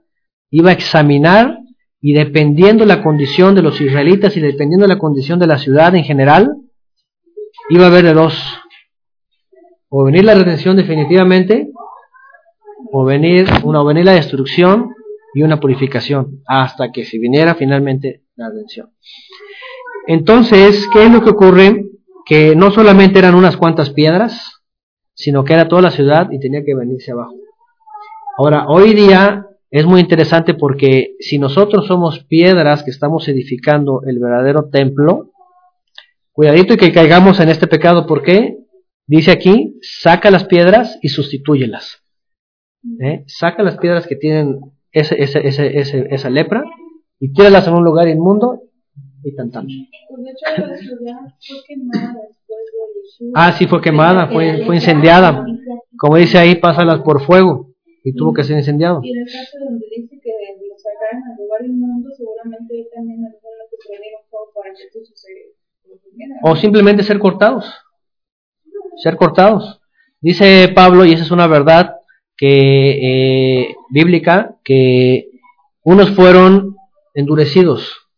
iba 0.50 0.70
a 0.70 0.74
examinar 0.74 1.58
y 2.00 2.12
dependiendo 2.12 2.84
la 2.84 3.02
condición 3.02 3.54
de 3.54 3.62
los 3.62 3.80
israelitas 3.80 4.36
y 4.36 4.40
dependiendo 4.40 4.86
la 4.86 4.98
condición 4.98 5.38
de 5.38 5.46
la 5.46 5.58
ciudad 5.58 5.94
en 5.94 6.04
general, 6.04 6.54
iba 7.70 7.84
a 7.84 7.88
haber 7.88 8.04
de 8.04 8.14
dos. 8.14 8.57
O 9.88 10.04
venir 10.04 10.24
la 10.24 10.34
redención 10.34 10.76
definitivamente, 10.76 11.70
o 12.92 13.04
venir, 13.04 13.46
una, 13.64 13.80
o 13.80 13.84
venir 13.84 14.04
la 14.04 14.12
destrucción 14.12 14.94
y 15.34 15.42
una 15.42 15.60
purificación, 15.60 16.42
hasta 16.46 16.90
que 16.92 17.04
se 17.04 17.18
viniera 17.18 17.54
finalmente 17.54 18.22
la 18.36 18.48
redención. 18.50 18.90
Entonces, 20.06 20.88
¿qué 20.92 21.06
es 21.06 21.12
lo 21.12 21.22
que 21.22 21.30
ocurre? 21.30 21.84
Que 22.24 22.56
no 22.56 22.70
solamente 22.70 23.18
eran 23.18 23.34
unas 23.34 23.56
cuantas 23.56 23.90
piedras, 23.90 24.62
sino 25.14 25.44
que 25.44 25.54
era 25.54 25.68
toda 25.68 25.82
la 25.82 25.90
ciudad 25.90 26.28
y 26.30 26.38
tenía 26.38 26.64
que 26.64 26.74
venirse 26.74 27.12
abajo. 27.12 27.34
Ahora, 28.38 28.66
hoy 28.68 28.94
día 28.94 29.46
es 29.70 29.84
muy 29.84 30.00
interesante 30.00 30.54
porque 30.54 31.16
si 31.18 31.38
nosotros 31.38 31.86
somos 31.86 32.24
piedras 32.24 32.82
que 32.82 32.90
estamos 32.90 33.28
edificando 33.28 34.02
el 34.06 34.18
verdadero 34.18 34.68
templo, 34.70 35.32
cuidadito 36.32 36.74
y 36.74 36.76
que 36.76 36.92
caigamos 36.92 37.40
en 37.40 37.48
este 37.48 37.66
pecado, 37.66 38.06
¿por 38.06 38.22
qué? 38.22 38.58
Dice 39.08 39.30
aquí, 39.32 39.78
saca 39.82 40.30
las 40.30 40.44
piedras 40.44 40.98
y 41.02 41.08
sustitúyelas. 41.08 42.02
¿Eh? 43.00 43.24
Saca 43.26 43.62
las 43.62 43.76
piedras 43.78 44.06
que 44.06 44.14
tienen 44.16 44.60
ese, 44.92 45.20
ese, 45.20 45.46
ese, 45.46 45.78
ese- 45.80 46.06
esa 46.10 46.30
lepra 46.30 46.62
y 47.18 47.32
tíralas 47.32 47.66
en 47.66 47.74
un 47.74 47.84
lugar 47.84 48.06
inmundo 48.08 48.62
y 49.24 49.34
tan 49.34 49.50
tan. 49.50 49.66
Pues. 49.66 49.80
Ah, 53.34 53.52
sí, 53.52 53.66
fue 53.66 53.80
quemada, 53.80 54.28
fue, 54.28 54.64
fue 54.64 54.76
incendiada. 54.76 55.44
Como 55.98 56.16
dice 56.16 56.38
ahí, 56.38 56.54
pásalas 56.56 57.00
por 57.00 57.20
fuego 57.22 57.72
y 58.04 58.14
tuvo 58.14 58.32
que 58.32 58.44
ser 58.44 58.56
incendiado. 58.58 59.00
Y 59.02 59.10
en 59.12 59.18
el 59.20 59.26
caso 59.26 59.58
donde 59.64 59.86
dice 59.96 60.20
que 60.22 60.30
lo 60.68 60.76
sacaron 60.78 61.22
al 61.30 61.36
lugar 61.42 61.64
inmundo, 61.64 62.10
seguramente 62.14 62.88
también 62.94 63.24
alguno 63.24 63.64
que 63.70 63.76
prendieron 63.88 64.20
fuego 64.30 64.52
para 64.54 64.72
que 64.74 64.82
esto 64.84 64.98
sucediera. 65.04 65.50
O 66.42 66.54
simplemente 66.56 67.02
ser 67.02 67.18
cortados. 67.18 67.64
Ser 68.98 69.16
cortados. 69.16 69.80
Dice 70.20 70.72
Pablo, 70.74 71.04
y 71.04 71.12
esa 71.12 71.22
es 71.22 71.30
una 71.30 71.46
verdad 71.46 71.96
que 72.36 73.60
eh, 73.62 73.76
bíblica, 73.90 74.56
que 74.64 75.30
unos 75.82 76.10
fueron 76.10 76.76
endurecidos, 77.14 78.08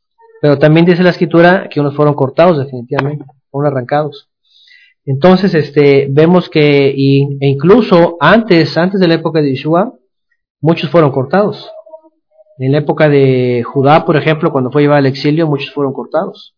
pero 0.41 0.59
también 0.59 0.87
dice 0.87 1.03
la 1.03 1.11
escritura 1.11 1.69
que 1.71 1.81
unos 1.81 1.95
fueron 1.95 2.15
cortados 2.15 2.59
definitivamente, 2.59 3.25
fueron 3.51 3.73
arrancados. 3.73 4.29
Entonces, 5.05 5.55
este, 5.55 6.09
vemos 6.11 6.49
que 6.49 6.89
e 6.89 7.47
incluso 7.47 8.17
antes, 8.21 8.77
antes 8.77 9.01
de 9.01 9.09
la 9.09 9.15
época 9.15 9.41
de 9.41 9.51
Yeshua, 9.51 9.95
muchos 10.61 10.91
fueron 10.91 11.11
cortados. 11.11 11.71
En 12.59 12.73
la 12.73 12.79
época 12.79 13.09
de 13.09 13.63
Judá, 13.63 14.05
por 14.05 14.17
ejemplo, 14.17 14.53
cuando 14.53 14.71
fue 14.71 14.83
llevado 14.83 14.99
al 14.99 15.07
exilio, 15.07 15.47
muchos 15.47 15.73
fueron 15.73 15.95
cortados 15.95 16.55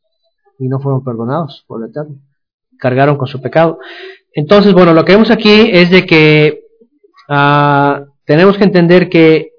y 0.59 0.67
no 0.67 0.81
fueron 0.81 1.05
perdonados 1.05 1.65
por 1.69 1.83
el 1.83 1.91
Eterno. 1.91 2.17
Cargaron 2.83 3.17
con 3.17 3.29
su 3.29 3.41
pecado. 3.41 3.79
Entonces, 4.35 4.73
bueno, 4.73 4.93
lo 4.93 5.05
que 5.05 5.13
vemos 5.13 5.31
aquí 5.31 5.71
es 5.73 5.89
de 5.93 6.05
que 6.05 6.65
ah, 7.29 8.07
tenemos 8.25 8.59
que 8.59 8.65
entender 8.65 9.09
que 9.09 9.53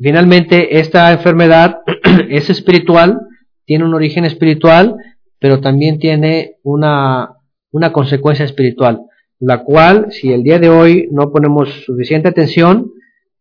finalmente 0.00 0.78
esta 0.78 1.12
enfermedad 1.12 1.80
es 2.30 2.48
espiritual, 2.48 3.20
tiene 3.66 3.84
un 3.84 3.92
origen 3.92 4.24
espiritual, 4.24 4.96
pero 5.38 5.60
también 5.60 5.98
tiene 5.98 6.56
una, 6.62 7.36
una 7.70 7.92
consecuencia 7.92 8.46
espiritual, 8.46 9.02
la 9.38 9.62
cual, 9.62 10.06
si 10.10 10.32
el 10.32 10.42
día 10.42 10.58
de 10.58 10.70
hoy 10.70 11.08
no 11.12 11.30
ponemos 11.30 11.68
suficiente 11.84 12.28
atención, 12.28 12.92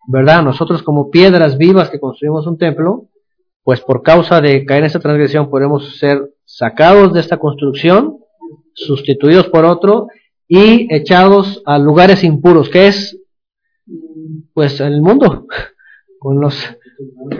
¿verdad? 0.06 0.44
Nosotros 0.44 0.84
como 0.84 1.10
piedras 1.12 1.58
vivas 1.58 1.90
que 1.90 2.02
construimos 2.02 2.46
un 2.46 2.58
templo, 2.58 3.08
pues 3.64 3.80
por 3.80 4.04
causa 4.04 4.42
de 4.42 4.66
caer 4.66 4.82
en 4.82 4.88
esta 4.88 5.00
transgresión 5.00 5.50
podemos 5.50 5.98
ser 5.98 6.34
sacados 6.44 7.14
de 7.14 7.22
esta 7.22 7.38
construcción, 7.38 8.18
sustituidos 8.74 9.48
por 9.48 9.66
otro 9.66 10.08
y 10.48 10.94
echados 10.94 11.62
a 11.66 11.78
lugares 11.80 12.24
impuros, 12.24 12.70
que 12.70 12.88
es 12.88 13.20
pues 14.54 14.80
el 14.80 15.02
mundo, 15.02 15.48
con 16.20 16.40
los, 16.40 16.56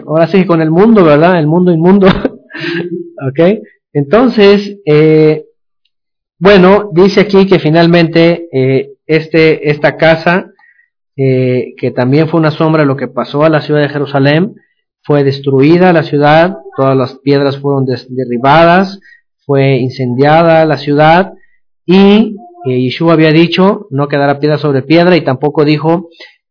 ahora 0.06 0.26
sí, 0.26 0.44
con 0.44 0.60
el 0.60 0.70
mundo, 0.70 1.04
¿verdad? 1.04 1.38
El 1.38 1.46
mundo 1.46 1.72
inmundo, 1.72 2.06
¿ok? 3.28 3.60
Entonces, 3.92 4.78
eh, 4.84 5.44
bueno, 6.38 6.90
dice 6.92 7.20
aquí 7.20 7.46
que 7.46 7.58
finalmente 7.58 8.48
eh, 8.52 8.94
este, 9.06 9.70
esta 9.70 9.96
casa, 9.96 10.50
eh, 11.16 11.74
que 11.76 11.92
también 11.92 12.28
fue 12.28 12.40
una 12.40 12.50
sombra 12.50 12.82
de 12.82 12.88
lo 12.88 12.96
que 12.96 13.06
pasó 13.06 13.44
a 13.44 13.48
la 13.48 13.60
ciudad 13.60 13.82
de 13.82 13.88
Jerusalén, 13.88 14.56
fue 15.02 15.22
destruida 15.22 15.92
la 15.92 16.02
ciudad, 16.02 16.56
todas 16.76 16.96
las 16.96 17.18
piedras 17.20 17.58
fueron 17.58 17.86
derribadas, 17.86 18.98
fue 19.46 19.76
incendiada 19.76 20.64
la 20.64 20.76
ciudad 20.76 21.32
y 21.86 22.36
eh, 22.66 22.80
Yeshua 22.80 23.12
había 23.12 23.30
dicho 23.30 23.86
no 23.90 24.08
quedará 24.08 24.38
piedra 24.38 24.58
sobre 24.58 24.82
piedra 24.82 25.16
y 25.16 25.22
tampoco 25.22 25.64
dijo, 25.64 26.08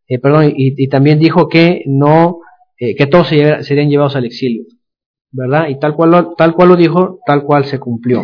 eh, 0.07 0.19
perdón, 0.19 0.53
y, 0.55 0.87
también 0.87 1.19
dijo 1.19 1.47
que 1.49 1.83
no, 1.87 2.39
eh, 2.77 2.95
que 2.95 3.07
todos 3.07 3.27
serían 3.27 3.89
llevados 3.89 4.15
al 4.15 4.25
exilio, 4.25 4.65
¿verdad? 5.31 5.69
Y 5.69 5.79
tal 5.79 5.95
cual 5.95 6.11
lo, 6.11 6.33
tal 6.35 6.53
cual 6.53 6.69
lo 6.69 6.75
dijo, 6.75 7.19
tal 7.25 7.43
cual 7.43 7.65
se 7.65 7.79
cumplió. 7.79 8.23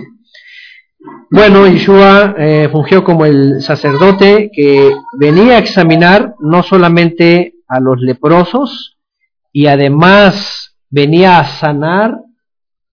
Bueno, 1.32 1.68
Yeshua 1.68 2.36
eh, 2.38 2.70
fungió 2.72 3.04
como 3.04 3.26
el 3.26 3.62
sacerdote 3.62 4.52
que 4.54 4.92
venía 5.18 5.56
a 5.56 5.60
examinar 5.60 6.36
no 6.40 6.64
solamente 6.64 7.54
a 7.68 7.80
los 7.80 8.02
leprosos, 8.02 8.98
y 9.52 9.68
además 9.68 10.76
venía 10.90 11.40
a 11.40 11.46
sanar 11.46 12.20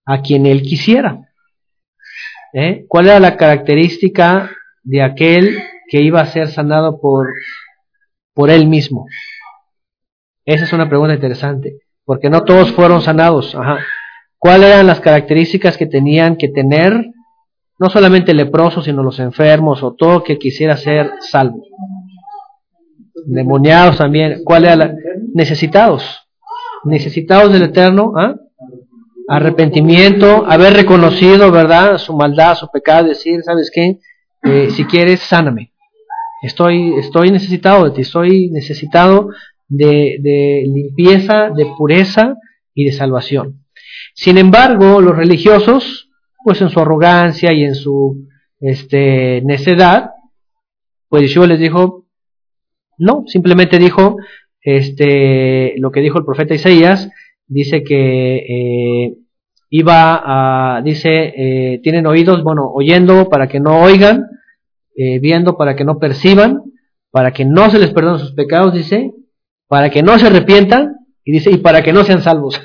a 0.05 0.21
quien 0.21 0.45
él 0.45 0.61
quisiera. 0.61 1.26
¿Eh? 2.59 2.85
¿Cuál 2.87 3.05
era 3.05 3.19
la 3.19 3.37
característica 3.37 4.49
de 4.81 5.03
aquel 5.03 5.59
que 5.89 6.01
iba 6.01 6.21
a 6.21 6.25
ser 6.25 6.47
sanado 6.47 6.99
por, 6.99 7.27
por 8.33 8.49
él 8.49 8.65
mismo? 8.65 9.05
Esa 10.43 10.63
es 10.63 10.73
una 10.73 10.89
pregunta 10.89 11.13
interesante, 11.13 11.77
porque 12.03 12.31
no 12.31 12.43
todos 12.45 12.71
fueron 12.71 13.01
sanados. 13.01 13.55
¿Cuáles 14.39 14.69
eran 14.69 14.87
las 14.87 15.01
características 15.01 15.77
que 15.77 15.85
tenían 15.85 16.35
que 16.35 16.49
tener 16.49 17.05
no 17.77 17.89
solamente 17.91 18.33
leprosos, 18.33 18.85
sino 18.85 19.03
los 19.03 19.19
enfermos 19.19 19.83
o 19.83 19.93
todo 19.93 20.23
que 20.23 20.39
quisiera 20.39 20.77
ser 20.77 21.11
salvo? 21.19 21.61
Demoniados 23.27 23.99
también. 23.99 24.41
¿Cuál 24.43 24.65
era 24.65 24.75
la? 24.75 24.95
Necesitados 25.35 26.27
necesitados 26.87 27.51
del 27.53 27.63
Eterno, 27.63 28.13
¿ah? 28.15 28.35
Arrepentimiento, 29.27 30.45
haber 30.47 30.73
reconocido, 30.73 31.51
¿verdad?, 31.51 31.97
su 31.97 32.15
maldad, 32.15 32.55
su 32.55 32.69
pecado, 32.71 33.09
decir, 33.09 33.41
¿sabes 33.43 33.69
qué? 33.73 33.99
Eh, 34.43 34.69
si 34.71 34.85
quieres, 34.85 35.19
sáname. 35.19 35.73
Estoy, 36.41 36.93
estoy 36.97 37.31
necesitado 37.31 37.85
de 37.85 37.91
ti, 37.91 38.01
estoy 38.01 38.49
necesitado 38.51 39.29
de, 39.67 40.63
limpieza, 40.65 41.49
de 41.49 41.65
pureza 41.77 42.35
y 42.73 42.85
de 42.85 42.91
salvación. 42.91 43.65
Sin 44.13 44.37
embargo, 44.37 45.01
los 45.01 45.15
religiosos, 45.15 46.09
pues 46.43 46.61
en 46.61 46.69
su 46.69 46.79
arrogancia 46.79 47.51
y 47.53 47.63
en 47.63 47.75
su 47.75 48.27
este, 48.61 49.41
necedad, 49.41 50.11
pues 51.09 51.23
Yeshua 51.23 51.47
les 51.47 51.59
dijo, 51.59 52.05
no, 52.97 53.23
simplemente 53.27 53.77
dijo, 53.77 54.17
este, 54.61 55.73
lo 55.77 55.91
que 55.91 56.01
dijo 56.01 56.17
el 56.17 56.25
profeta 56.25 56.53
Isaías, 56.53 57.09
dice 57.47 57.83
que 57.83 58.37
eh, 58.37 59.17
iba 59.69 60.77
a, 60.77 60.81
dice, 60.81 61.33
eh, 61.35 61.79
tienen 61.81 62.07
oídos, 62.07 62.43
bueno, 62.43 62.69
oyendo 62.73 63.29
para 63.29 63.47
que 63.47 63.59
no 63.59 63.81
oigan, 63.81 64.25
eh, 64.95 65.19
viendo 65.19 65.57
para 65.57 65.75
que 65.75 65.85
no 65.85 65.99
perciban, 65.99 66.63
para 67.11 67.31
que 67.31 67.45
no 67.45 67.69
se 67.69 67.79
les 67.79 67.91
perdonen 67.91 68.19
sus 68.19 68.33
pecados, 68.33 68.73
dice, 68.73 69.13
para 69.67 69.89
que 69.89 70.03
no 70.03 70.17
se 70.19 70.27
arrepientan, 70.27 70.95
y 71.23 71.31
dice, 71.31 71.51
y 71.51 71.57
para 71.57 71.81
que 71.81 71.91
no 71.91 72.03
sean 72.03 72.21
salvos. 72.21 72.61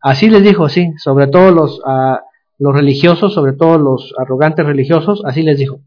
Así 0.00 0.28
les 0.28 0.42
dijo, 0.42 0.68
sí, 0.68 0.90
sobre 0.96 1.28
todo 1.28 1.52
los, 1.52 1.80
los 2.58 2.74
religiosos, 2.74 3.32
sobre 3.32 3.52
todo 3.52 3.78
los 3.78 4.12
arrogantes 4.18 4.66
religiosos, 4.66 5.22
así 5.24 5.42
les 5.42 5.58
dijo, 5.58 5.80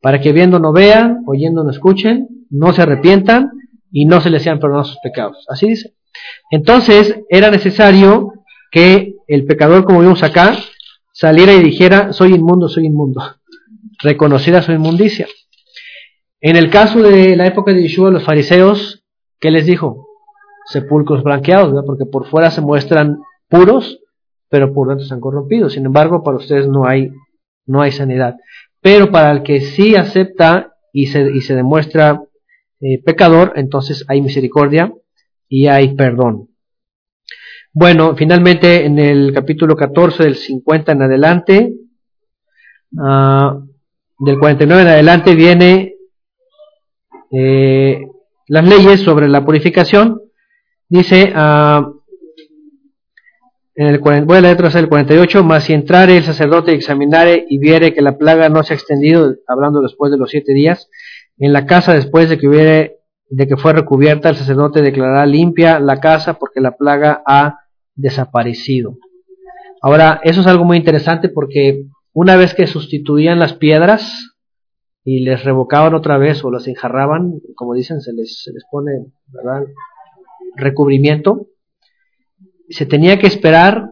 para 0.00 0.20
que 0.20 0.32
viendo 0.32 0.58
no 0.58 0.72
vean, 0.72 1.24
oyendo 1.26 1.62
no 1.62 1.70
escuchen, 1.70 2.28
no 2.48 2.72
se 2.72 2.82
arrepientan 2.82 3.50
y 3.90 4.06
no 4.06 4.20
se 4.20 4.30
les 4.30 4.42
sean 4.42 4.60
perdonados 4.60 4.88
sus 4.88 5.00
pecados. 5.00 5.44
Así 5.48 5.68
dice. 5.68 5.94
Entonces 6.50 7.20
era 7.28 7.50
necesario 7.50 8.32
que 8.70 9.14
el 9.26 9.44
pecador, 9.44 9.84
como 9.84 10.00
vimos 10.00 10.22
acá, 10.22 10.56
saliera 11.12 11.52
y 11.54 11.62
dijera, 11.62 12.12
soy 12.12 12.34
inmundo, 12.34 12.68
soy 12.68 12.86
inmundo 12.86 13.22
reconocida 14.02 14.62
su 14.62 14.72
inmundicia. 14.72 15.26
En 16.40 16.56
el 16.56 16.70
caso 16.70 17.02
de 17.02 17.34
la 17.36 17.46
época 17.46 17.72
de 17.72 17.82
Yeshua, 17.82 18.10
los 18.10 18.24
fariseos, 18.24 19.02
¿qué 19.40 19.50
les 19.50 19.66
dijo? 19.66 20.06
Sepulcros 20.66 21.22
blanqueados, 21.22 21.72
porque 21.86 22.04
por 22.04 22.26
fuera 22.26 22.50
se 22.50 22.60
muestran 22.60 23.18
puros, 23.48 24.00
pero 24.48 24.72
por 24.74 24.88
dentro 24.88 25.04
están 25.04 25.20
corrompidos. 25.20 25.72
Sin 25.72 25.86
embargo, 25.86 26.22
para 26.22 26.36
ustedes 26.36 26.68
no 26.68 26.86
hay, 26.86 27.10
no 27.66 27.80
hay 27.80 27.92
sanidad. 27.92 28.36
Pero 28.80 29.10
para 29.10 29.32
el 29.32 29.42
que 29.42 29.60
sí 29.60 29.96
acepta 29.96 30.74
y 30.92 31.06
se, 31.06 31.30
y 31.34 31.40
se 31.40 31.54
demuestra 31.54 32.22
eh, 32.80 33.02
pecador, 33.02 33.54
entonces 33.56 34.04
hay 34.08 34.20
misericordia 34.20 34.92
y 35.48 35.66
hay 35.66 35.94
perdón. 35.94 36.48
Bueno, 37.72 38.16
finalmente 38.16 38.86
en 38.86 38.98
el 38.98 39.32
capítulo 39.34 39.76
14 39.76 40.22
del 40.24 40.36
50 40.36 40.92
en 40.92 41.02
adelante, 41.02 41.72
uh, 42.92 43.66
del 44.18 44.38
49 44.38 44.82
en 44.82 44.88
adelante 44.88 45.34
viene 45.34 45.94
eh, 47.30 48.00
las 48.48 48.66
leyes 48.66 49.00
sobre 49.00 49.28
la 49.28 49.44
purificación. 49.44 50.22
Dice, 50.88 51.32
uh, 51.36 51.96
en 53.74 53.86
el, 53.88 53.98
voy 53.98 54.38
a 54.38 54.40
leer 54.40 54.54
otra 54.54 54.80
el 54.80 54.88
48, 54.88 55.44
más 55.44 55.64
si 55.64 55.74
entrare 55.74 56.16
el 56.16 56.24
sacerdote 56.24 56.72
y 56.72 56.76
examinare 56.76 57.44
y 57.46 57.58
viere 57.58 57.92
que 57.92 58.00
la 58.00 58.16
plaga 58.16 58.48
no 58.48 58.62
se 58.62 58.72
ha 58.72 58.76
extendido, 58.76 59.34
hablando 59.46 59.82
después 59.82 60.10
de 60.10 60.16
los 60.16 60.30
siete 60.30 60.54
días, 60.54 60.88
en 61.38 61.52
la 61.52 61.66
casa 61.66 61.92
después 61.92 62.30
de 62.30 62.38
que 62.38 62.48
hubiere, 62.48 62.95
de 63.28 63.46
que 63.46 63.56
fue 63.56 63.72
recubierta, 63.72 64.28
el 64.28 64.36
sacerdote 64.36 64.82
declarará 64.82 65.26
limpia 65.26 65.80
la 65.80 65.98
casa 65.98 66.34
porque 66.34 66.60
la 66.60 66.76
plaga 66.76 67.22
ha 67.26 67.60
desaparecido. 67.94 68.98
Ahora, 69.82 70.20
eso 70.22 70.40
es 70.40 70.46
algo 70.46 70.64
muy 70.64 70.76
interesante 70.76 71.28
porque 71.28 71.86
una 72.12 72.36
vez 72.36 72.54
que 72.54 72.66
sustituían 72.66 73.38
las 73.38 73.54
piedras 73.54 74.36
y 75.04 75.20
les 75.20 75.44
revocaban 75.44 75.94
otra 75.94 76.18
vez 76.18 76.44
o 76.44 76.50
las 76.50 76.66
enjarraban, 76.66 77.40
como 77.54 77.74
dicen, 77.74 78.00
se 78.00 78.12
les, 78.12 78.48
pone 78.70 79.06
recubrimiento, 80.56 81.46
se 82.68 82.86
tenía 82.86 83.18
que 83.18 83.26
esperar 83.26 83.90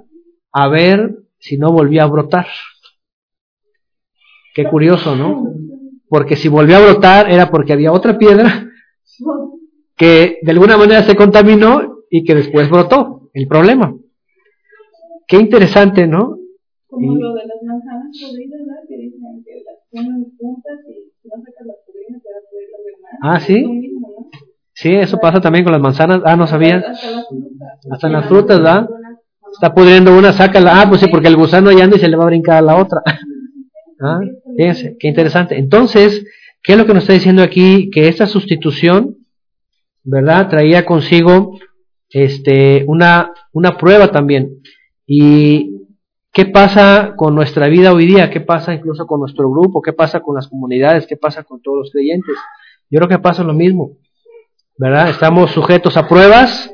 a 0.53 0.69
ver 0.69 1.17
si 1.39 1.59
no 1.59 1.73
volvía 1.73 2.05
a 2.05 2.09
brotar. 2.09 2.47
Qué 4.55 4.65
curioso, 4.65 5.17
¿no? 5.17 5.53
Porque 6.09 6.37
si 6.37 6.49
volvió 6.49 6.77
a 6.77 6.81
brotar 6.81 7.31
era 7.31 7.51
porque 7.51 7.73
había 7.73 7.93
otra 7.93 8.19
piedra 8.19 8.71
que 9.97 10.39
de 10.43 10.51
alguna 10.53 10.77
manera 10.77 11.03
se 11.03 11.17
contaminó 11.17 11.99
y 12.11 12.25
que 12.25 12.35
después 12.35 12.69
brotó 12.71 13.31
el 13.33 13.47
problema. 13.47 13.95
Qué 15.27 15.37
interesante, 15.37 16.07
¿no? 16.07 16.39
Como 16.87 17.17
lo 17.17 17.35
de 17.35 17.47
las 17.47 17.63
manzanas 17.65 18.17
podridas, 18.21 18.61
¿verdad? 18.61 18.83
Que 18.89 18.97
dicen 18.97 19.21
que 19.45 19.65
las 19.65 19.79
ponen 19.91 20.33
juntas 20.39 20.79
y 20.89 21.29
no 21.29 21.43
sacas 21.45 21.67
las 21.67 21.77
podridas 21.87 22.23
para 22.23 22.39
poderlas 22.51 22.81
ver 22.85 22.95
Ah, 23.21 23.41
sí. 23.41 23.91
Sí, 24.75 24.93
eso 24.95 25.19
pasa 25.19 25.41
también 25.41 25.65
con 25.65 25.73
las 25.73 25.81
manzanas. 25.81 26.21
Ah, 26.25 26.37
no 26.37 26.47
sabía. 26.47 26.79
Hasta 26.79 27.11
las 27.11 27.29
frutas. 27.29 27.69
Hasta 27.91 28.09
las 28.09 28.27
frutas, 28.27 28.59
¿verdad? 28.59 28.89
Está 29.53 29.75
pudriendo 29.75 30.17
una, 30.17 30.33
sácala. 30.33 30.81
Ah, 30.81 30.89
pues 30.89 31.01
sí, 31.01 31.07
porque 31.09 31.29
el 31.29 31.37
gusano 31.37 31.71
ya 31.73 31.85
anda 31.85 31.97
y 31.97 32.01
se 32.01 32.09
le 32.09 32.17
va 32.17 32.25
a 32.25 32.27
brincar 32.27 32.57
a 32.57 32.63
la 32.63 32.77
otra. 32.77 33.03
¿Ah? 34.01 34.21
Fíjense, 34.57 34.97
qué 34.99 35.09
interesante. 35.09 35.59
Entonces, 35.59 36.25
¿qué 36.65 36.73
es 36.73 36.79
lo 36.79 36.87
que 36.87 36.95
nos 36.95 37.05
está 37.05 37.13
diciendo 37.13 37.43
aquí? 37.43 37.91
Que 37.91 38.09
esta 38.09 38.27
sustitución, 38.27 39.19
¿verdad? 40.03 40.49
Traía 40.49 40.85
consigo 40.85 41.57
este, 42.11 42.85
una, 42.89 43.31
una 43.53 43.77
prueba 43.77 44.11
también. 44.11 44.61
Y 45.07 45.75
¿Qué 46.35 46.47
pasa 46.47 47.15
con 47.15 47.37
nuestra 47.37 47.69
vida 47.69 47.93
hoy 47.93 48.07
día? 48.07 48.29
¿Qué 48.29 48.41
pasa 48.41 48.75
incluso 48.75 49.07
con 49.07 49.21
nuestro 49.21 49.49
grupo? 49.49 49.81
¿Qué 49.81 49.93
pasa 49.93 50.19
con 50.19 50.35
las 50.35 50.49
comunidades? 50.49 51.07
¿Qué 51.07 51.17
pasa 51.17 51.45
con 51.45 51.63
todos 51.63 51.79
los 51.79 51.91
creyentes? 51.93 52.35
Yo 52.91 52.99
creo 52.99 53.09
que 53.09 53.21
pasa 53.21 53.45
lo 53.45 53.55
mismo, 53.55 53.99
¿verdad? 54.77 55.11
Estamos 55.11 55.53
sujetos 55.53 55.97
a 55.97 56.09
pruebas. 56.09 56.73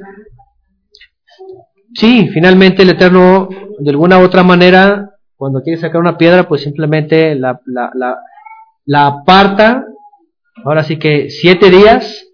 Sí, 1.92 2.30
finalmente 2.32 2.84
el 2.84 2.88
Eterno, 2.88 3.50
de 3.78 3.90
alguna 3.90 4.18
u 4.18 4.22
otra 4.22 4.42
manera, 4.42 5.10
cuando 5.36 5.62
quiere 5.62 5.78
sacar 5.78 6.00
una 6.00 6.16
piedra, 6.16 6.48
pues 6.48 6.62
simplemente 6.62 7.34
la, 7.34 7.60
la, 7.66 7.90
la, 7.92 8.16
la 8.84 9.06
aparta. 9.06 9.86
Ahora 10.64 10.82
sí 10.82 10.98
que 10.98 11.30
siete 11.30 11.70
días, 11.70 12.26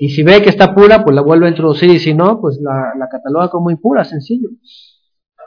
y 0.00 0.10
si 0.10 0.22
ve 0.22 0.42
que 0.42 0.50
está 0.50 0.74
pura, 0.74 1.02
pues 1.02 1.14
la 1.14 1.22
vuelve 1.22 1.46
a 1.46 1.50
introducir, 1.50 1.90
y 1.90 1.98
si 1.98 2.12
no, 2.12 2.40
pues 2.40 2.58
la, 2.60 2.92
la 2.98 3.08
cataloga 3.08 3.48
como 3.48 3.70
impura, 3.70 4.04
sencillo. 4.04 4.50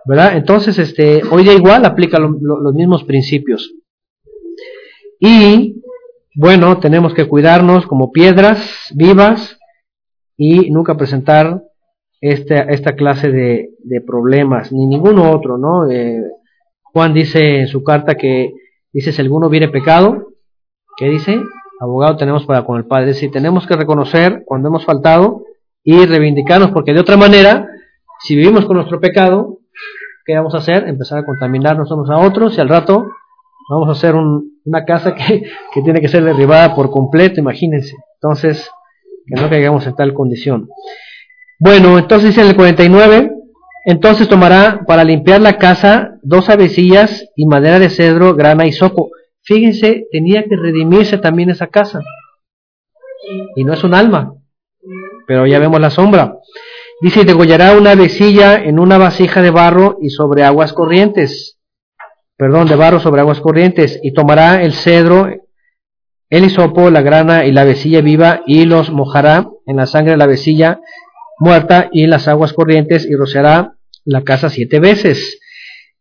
¿verdad? 0.06 0.38
Entonces, 0.38 0.78
este, 0.80 1.22
hoy 1.30 1.44
día 1.44 1.54
igual 1.54 1.86
aplica 1.86 2.20
los 2.20 2.74
mismos 2.74 3.04
principios. 3.04 3.74
Y, 5.20 5.84
bueno, 6.36 6.80
tenemos 6.80 7.14
que 7.14 7.28
cuidarnos 7.28 7.86
como 7.86 8.12
piedras 8.12 8.92
vivas 8.96 9.60
y 10.38 10.72
nunca 10.72 10.96
presentar 10.96 11.64
esta, 12.22 12.62
esta 12.62 12.96
clase 12.96 13.30
de, 13.30 13.70
de 13.84 14.02
problemas, 14.02 14.72
ni 14.72 14.86
ninguno 14.88 15.32
otro, 15.32 15.58
¿no? 15.58 15.90
Eh, 15.90 16.24
Juan 16.84 17.14
dice 17.14 17.60
en 17.60 17.68
su 17.68 17.84
carta 17.84 18.16
que, 18.16 18.54
dice, 18.92 19.12
si 19.12 19.22
alguno 19.22 19.50
viene 19.50 19.70
pecado, 19.70 20.28
¿qué 20.98 21.10
dice? 21.10 21.42
Abogado 21.80 22.18
tenemos 22.18 22.46
para 22.46 22.66
con 22.66 22.78
el 22.78 22.86
Padre. 22.86 23.12
Es 23.12 23.16
decir, 23.18 23.32
tenemos 23.32 23.66
que 23.66 23.76
reconocer 23.76 24.44
cuando 24.46 24.70
hemos 24.70 24.86
faltado 24.86 25.44
y 25.84 26.06
reivindicarnos, 26.06 26.72
porque 26.72 26.94
de 26.94 27.00
otra 27.00 27.18
manera, 27.18 27.68
si 28.20 28.36
vivimos 28.36 28.66
con 28.66 28.76
nuestro 28.76 29.00
pecado, 29.00 29.60
¿qué 30.26 30.36
vamos 30.36 30.54
a 30.56 30.58
hacer? 30.58 30.88
Empezar 30.88 31.20
a 31.20 31.26
contaminarnos 31.26 31.90
unos 31.92 32.10
a 32.10 32.18
otros 32.18 32.58
y 32.58 32.62
al 32.62 32.70
rato 32.70 33.08
vamos 33.70 33.88
a 33.88 33.92
hacer 33.92 34.16
una 34.16 34.86
casa 34.86 35.16
que, 35.16 35.44
que, 35.74 35.82
tiene 35.82 36.02
que 36.02 36.08
ser 36.08 36.24
derribada 36.24 36.76
por 36.76 36.92
completo, 36.92 37.40
imagínense. 37.40 37.96
Entonces, 38.16 38.70
que 39.26 39.42
no 39.42 39.50
caigamos 39.50 39.86
en 39.88 39.96
tal 39.96 40.14
condición. 40.14 40.70
Bueno, 41.60 41.98
entonces 41.98 42.30
dice 42.30 42.42
en 42.42 42.48
el 42.48 42.56
49, 42.56 43.32
entonces 43.86 44.28
tomará 44.28 44.82
para 44.86 45.04
limpiar 45.04 45.42
la 45.42 45.58
casa 45.58 46.12
dos 46.22 46.50
avecillas 46.50 47.26
y 47.36 47.46
madera 47.46 47.80
de 47.80 47.90
cedro, 47.90 48.36
grana 48.36 48.66
y 48.66 48.72
sopo. 48.72 49.10
Fíjense, 49.42 50.06
tenía 50.12 50.44
que 50.44 50.56
redimirse 50.56 51.18
también 51.18 51.50
esa 51.50 51.68
casa. 51.68 52.02
Y 53.56 53.64
no 53.64 53.74
es 53.74 53.84
un 53.84 53.94
alma, 53.94 54.34
pero 55.28 55.46
ya 55.48 55.60
vemos 55.60 55.80
la 55.80 55.90
sombra. 55.90 56.36
Dice, 57.02 57.24
degollará 57.24 57.78
una 57.78 57.96
vecilla 57.96 58.56
en 58.62 58.80
una 58.80 58.98
vasija 58.98 59.42
de 59.42 59.52
barro 59.52 59.98
y 60.02 60.10
sobre 60.10 60.44
aguas 60.44 60.74
corrientes. 60.74 61.58
Perdón, 62.36 62.68
de 62.68 62.76
barro 62.76 63.00
sobre 63.00 63.22
aguas 63.22 63.40
corrientes. 63.40 64.00
Y 64.04 64.14
tomará 64.14 64.62
el 64.62 64.74
cedro, 64.74 65.30
el 66.30 66.44
hisopo, 66.44 66.90
la 66.90 67.02
grana 67.02 67.46
y 67.46 67.52
la 67.52 67.64
vecilla 67.64 68.02
viva 68.02 68.42
y 68.46 68.66
los 68.66 68.92
mojará 68.92 69.50
en 69.66 69.78
la 69.78 69.86
sangre 69.86 70.12
de 70.12 70.18
la 70.18 70.28
vecilla 70.28 70.82
muerta 71.40 71.90
y 71.92 72.08
las 72.08 72.28
aguas 72.28 72.54
corrientes 72.54 73.06
y 73.10 73.16
rociará 73.16 73.74
la 74.06 74.24
casa 74.24 74.50
siete 74.50 74.80
veces. 74.80 75.40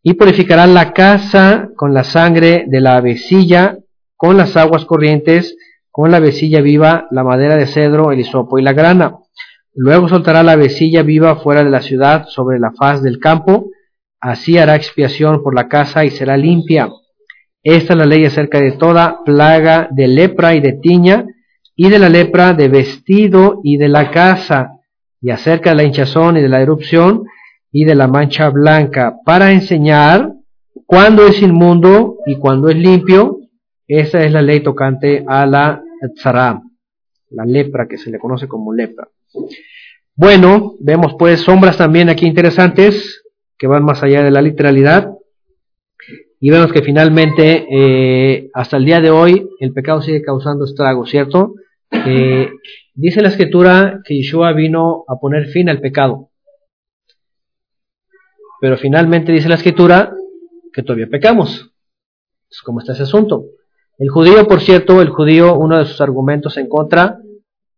Y 0.02 0.14
purificará 0.14 0.66
la 0.66 0.92
casa 0.92 1.70
con 1.76 1.94
la 1.94 2.04
sangre 2.04 2.64
de 2.66 2.80
la 2.80 3.00
vecilla, 3.00 3.78
con 4.16 4.36
las 4.36 4.56
aguas 4.56 4.84
corrientes, 4.84 5.56
con 5.90 6.10
la 6.10 6.20
vecilla 6.20 6.60
viva, 6.60 7.06
la 7.10 7.24
madera 7.24 7.56
de 7.56 7.66
cedro, 7.66 8.12
el 8.12 8.20
hisopo 8.20 8.58
y 8.58 8.62
la 8.62 8.72
grana 8.72 9.18
Luego 9.80 10.08
soltará 10.08 10.42
la 10.42 10.56
vecilla 10.56 11.04
viva 11.04 11.36
fuera 11.36 11.62
de 11.62 11.70
la 11.70 11.80
ciudad 11.80 12.26
sobre 12.26 12.58
la 12.58 12.72
faz 12.72 13.00
del 13.00 13.20
campo, 13.20 13.70
así 14.20 14.58
hará 14.58 14.74
expiación 14.74 15.40
por 15.40 15.54
la 15.54 15.68
casa 15.68 16.04
y 16.04 16.10
será 16.10 16.36
limpia. 16.36 16.88
Esta 17.62 17.92
es 17.92 17.96
la 17.96 18.04
ley 18.04 18.24
acerca 18.24 18.58
de 18.58 18.72
toda 18.72 19.20
plaga 19.24 19.86
de 19.92 20.08
lepra 20.08 20.56
y 20.56 20.60
de 20.60 20.72
tiña, 20.72 21.26
y 21.76 21.90
de 21.90 22.00
la 22.00 22.08
lepra 22.08 22.54
de 22.54 22.68
vestido 22.68 23.60
y 23.62 23.76
de 23.76 23.88
la 23.88 24.10
casa, 24.10 24.77
y 25.20 25.30
acerca 25.30 25.70
de 25.70 25.76
la 25.76 25.84
hinchazón 25.84 26.36
y 26.36 26.42
de 26.42 26.48
la 26.48 26.60
erupción 26.60 27.24
y 27.70 27.84
de 27.84 27.94
la 27.94 28.08
mancha 28.08 28.48
blanca, 28.48 29.16
para 29.24 29.52
enseñar 29.52 30.32
cuándo 30.86 31.26
es 31.26 31.42
inmundo 31.42 32.16
y 32.26 32.36
cuándo 32.36 32.68
es 32.68 32.76
limpio. 32.76 33.40
Esa 33.86 34.24
es 34.24 34.32
la 34.32 34.42
ley 34.42 34.60
tocante 34.60 35.24
a 35.26 35.46
la 35.46 35.82
tzara, 36.14 36.62
la 37.30 37.44
lepra 37.44 37.86
que 37.88 37.98
se 37.98 38.10
le 38.10 38.18
conoce 38.18 38.46
como 38.46 38.72
lepra. 38.72 39.08
Bueno, 40.14 40.74
vemos 40.80 41.14
pues 41.18 41.40
sombras 41.40 41.76
también 41.76 42.08
aquí 42.08 42.26
interesantes 42.26 43.22
que 43.58 43.66
van 43.66 43.84
más 43.84 44.02
allá 44.02 44.22
de 44.22 44.30
la 44.30 44.42
literalidad. 44.42 45.10
Y 46.40 46.50
vemos 46.50 46.72
que 46.72 46.82
finalmente, 46.82 47.66
eh, 47.70 48.50
hasta 48.54 48.76
el 48.76 48.84
día 48.84 49.00
de 49.00 49.10
hoy, 49.10 49.48
el 49.58 49.72
pecado 49.72 50.00
sigue 50.00 50.22
causando 50.22 50.64
estragos, 50.64 51.10
¿cierto? 51.10 51.54
Eh, 51.90 52.48
dice 52.98 53.22
la 53.22 53.28
escritura 53.28 54.00
que 54.04 54.16
Yeshua 54.16 54.52
vino 54.52 55.04
a 55.08 55.16
poner 55.20 55.46
fin 55.46 55.68
al 55.68 55.80
pecado. 55.80 56.30
Pero 58.60 58.76
finalmente 58.76 59.30
dice 59.30 59.48
la 59.48 59.54
escritura 59.54 60.12
que 60.72 60.82
todavía 60.82 61.06
pecamos. 61.06 61.70
Es 62.50 62.60
como 62.62 62.80
está 62.80 62.92
ese 62.92 63.04
asunto. 63.04 63.44
El 63.98 64.08
judío, 64.08 64.46
por 64.48 64.60
cierto, 64.60 65.00
el 65.00 65.10
judío, 65.10 65.56
uno 65.56 65.78
de 65.78 65.86
sus 65.86 66.00
argumentos 66.00 66.56
en 66.56 66.68
contra 66.68 67.18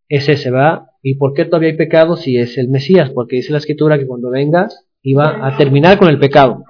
es 0.09 0.27
ese, 0.27 0.49
¿va? 0.49 0.89
¿Y 1.03 1.15
por 1.15 1.33
qué 1.33 1.45
todavía 1.45 1.69
hay 1.69 1.77
pecado 1.77 2.15
si 2.15 2.37
es 2.37 2.57
el 2.57 2.69
Mesías? 2.69 3.11
Porque 3.11 3.37
dice 3.37 3.51
la 3.51 3.59
escritura 3.59 3.99
que 3.99 4.07
cuando 4.07 4.29
venga 4.31 4.69
iba 5.03 5.47
a 5.47 5.55
terminar 5.55 5.99
con 5.99 6.09
el 6.09 6.19
pecado. 6.19 6.63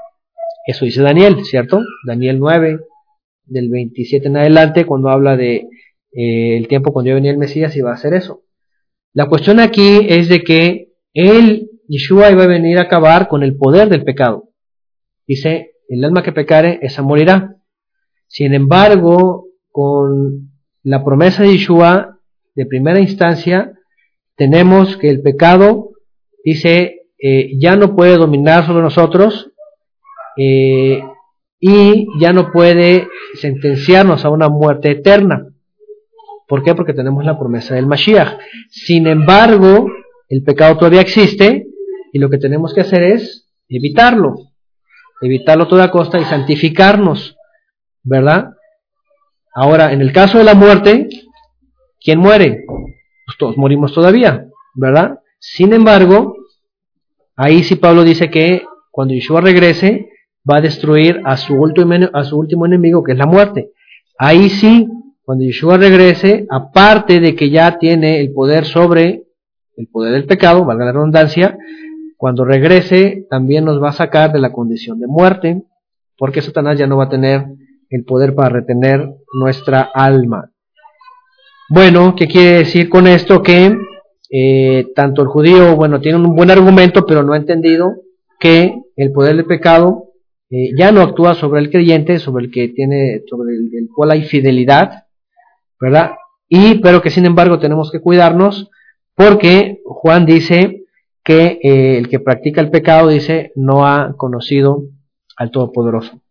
Eso 0.68 0.84
dice 0.86 1.02
Daniel, 1.02 1.44
¿cierto? 1.46 1.80
Daniel 2.06 2.38
9, 2.40 2.80
del 3.46 3.70
27 3.70 4.28
en 4.28 4.38
adelante, 4.38 4.86
cuando 4.86 5.10
habla 5.10 5.38
de 5.38 5.68
eh, 6.14 6.58
el 6.58 6.68
tiempo 6.68 6.92
cuando 6.94 7.10
iba 7.10 7.16
a 7.18 7.22
venir 7.22 7.32
el 7.32 7.38
Mesías, 7.38 7.76
iba 7.76 7.92
a 7.92 7.96
hacer 7.96 8.14
eso. 8.14 8.44
La 9.14 9.28
cuestión 9.28 9.60
aquí 9.60 10.06
es 10.10 10.30
de 10.30 10.42
que 10.44 10.94
él, 11.14 11.70
Yeshua, 11.88 12.32
iba 12.32 12.44
a 12.44 12.48
venir 12.48 12.78
a 12.78 12.84
acabar 12.84 13.28
con 13.28 13.44
el 13.44 13.58
poder 13.58 13.90
del 13.90 14.04
pecado. 14.04 14.50
Dice, 15.28 15.72
el 15.90 16.04
alma 16.04 16.24
que 16.24 16.32
pecare, 16.32 16.80
esa 16.82 17.02
morirá. 17.02 17.56
Sin 18.28 18.54
embargo, 18.54 19.48
con 19.72 20.52
la 20.84 21.04
promesa 21.04 21.44
de 21.44 21.52
Yeshua, 21.52 22.20
de 22.56 22.66
primera 22.66 23.00
instancia, 23.00 23.74
tenemos 24.36 24.98
que 24.98 25.10
el 25.10 25.22
pecado, 25.22 25.92
dice, 26.44 27.02
eh, 27.20 27.52
ya 27.60 27.76
no 27.76 27.96
puede 27.96 28.18
dominar 28.18 28.66
sobre 28.66 28.82
nosotros 28.82 29.52
eh, 30.38 31.04
y 31.60 32.08
ya 32.20 32.34
no 32.34 32.52
puede 32.52 33.08
sentenciarnos 33.36 34.26
a 34.26 34.30
una 34.30 34.50
muerte 34.50 34.92
eterna. 34.92 35.51
¿Por 36.52 36.64
qué? 36.64 36.76
Porque 36.76 36.94
tenemos 36.94 37.24
la 37.24 37.40
promesa 37.40 37.76
del 37.76 37.88
Mashiach. 37.88 38.38
Sin 38.70 39.08
embargo, 39.08 39.90
el 40.28 40.44
pecado 40.44 40.76
todavía 40.76 41.00
existe 41.00 41.66
y 42.12 42.20
lo 42.20 42.30
que 42.30 42.40
tenemos 42.40 42.74
que 42.74 42.82
hacer 42.82 43.04
es 43.04 43.50
evitarlo. 43.70 44.36
Evitarlo 45.22 45.64
a 45.64 45.68
toda 45.70 45.92
costa 45.92 46.20
y 46.20 46.26
santificarnos. 46.26 47.38
¿Verdad? 48.04 48.50
Ahora, 49.56 49.94
en 49.94 50.02
el 50.02 50.12
caso 50.12 50.40
de 50.40 50.44
la 50.44 50.54
muerte, 50.54 51.08
¿quién 52.02 52.20
muere? 52.20 52.66
Pues 52.68 53.38
todos 53.40 53.56
morimos 53.56 53.94
todavía, 53.94 54.48
¿verdad? 54.76 55.20
Sin 55.40 55.72
embargo, 55.72 56.36
ahí 57.38 57.64
sí 57.64 57.78
Pablo 57.78 58.04
dice 58.04 58.30
que 58.30 58.66
cuando 58.92 59.14
Yeshua 59.14 59.40
regrese, 59.40 60.10
va 60.44 60.58
a 60.58 60.62
destruir 60.62 61.22
a 61.24 61.38
su 61.38 61.54
último, 61.54 61.94
a 62.12 62.26
su 62.26 62.38
último 62.38 62.66
enemigo, 62.66 63.06
que 63.06 63.14
es 63.14 63.18
la 63.18 63.26
muerte. 63.26 63.72
Ahí 64.18 64.50
sí, 64.50 64.90
cuando 65.24 65.44
Yeshua 65.44 65.78
regrese, 65.78 66.46
aparte 66.50 67.20
de 67.20 67.36
que 67.36 67.50
ya 67.50 67.78
tiene 67.78 68.20
el 68.20 68.32
poder 68.34 68.66
sobre 68.66 69.24
el 69.78 69.88
poder 69.88 70.14
del 70.14 70.26
pecado, 70.26 70.66
valga 70.66 70.86
la 70.86 70.92
redundancia, 70.92 71.58
cuando 72.18 72.46
regrese 72.46 73.26
también 73.30 73.66
nos 73.66 73.82
va 73.82 73.90
a 73.90 73.94
sacar 73.94 74.32
de 74.32 74.40
la 74.40 74.52
condición 74.52 75.00
de 75.00 75.08
muerte, 75.08 75.64
porque 76.18 76.42
Satanás 76.42 76.78
ya 76.78 76.88
no 76.88 76.98
va 76.98 77.06
a 77.06 77.10
tener 77.10 77.46
el 77.90 78.04
poder 78.06 78.36
para 78.36 78.50
retener 78.50 79.10
nuestra 79.34 79.82
alma. 79.94 80.52
Bueno, 81.70 82.16
¿qué 82.16 82.28
quiere 82.28 82.60
decir 82.60 82.90
con 82.90 83.08
esto? 83.08 83.42
Que 83.42 83.78
eh, 84.30 84.88
tanto 84.96 85.22
el 85.22 85.28
judío, 85.28 85.76
bueno, 85.76 86.00
tiene 86.00 86.18
un 86.18 86.36
buen 86.36 86.52
argumento, 86.52 87.06
pero 87.06 87.24
no 87.24 87.34
ha 87.34 87.38
entendido 87.38 87.94
que 88.40 88.76
el 88.96 89.12
poder 89.12 89.36
del 89.36 89.46
pecado 89.46 90.12
eh, 90.50 90.72
ya 90.78 90.92
no 90.92 91.02
actúa 91.02 91.34
sobre 91.34 91.62
el 91.62 91.70
creyente, 91.70 92.20
sobre 92.20 92.46
el 92.46 92.52
que 92.52 92.68
tiene, 92.70 93.24
sobre 93.28 93.54
el, 93.56 93.88
cual 93.96 94.12
hay 94.12 94.24
fidelidad, 94.24 95.06
¿verdad? 95.82 96.12
Y, 96.48 96.76
pero 96.76 97.02
que 97.02 97.10
sin 97.10 97.26
embargo 97.26 97.60
tenemos 97.60 97.92
que 97.92 98.00
cuidarnos 98.00 98.70
porque 99.16 99.82
Juan 99.86 100.26
dice 100.26 100.86
que 101.24 101.60
eh, 101.64 101.98
el 101.98 102.08
que 102.08 102.20
practica 102.20 102.62
el 102.62 102.72
pecado, 102.72 103.10
dice, 103.10 103.52
no 103.56 103.88
ha 103.88 104.14
conocido 104.16 104.84
al 105.38 105.52
Todopoderoso. 105.52 106.22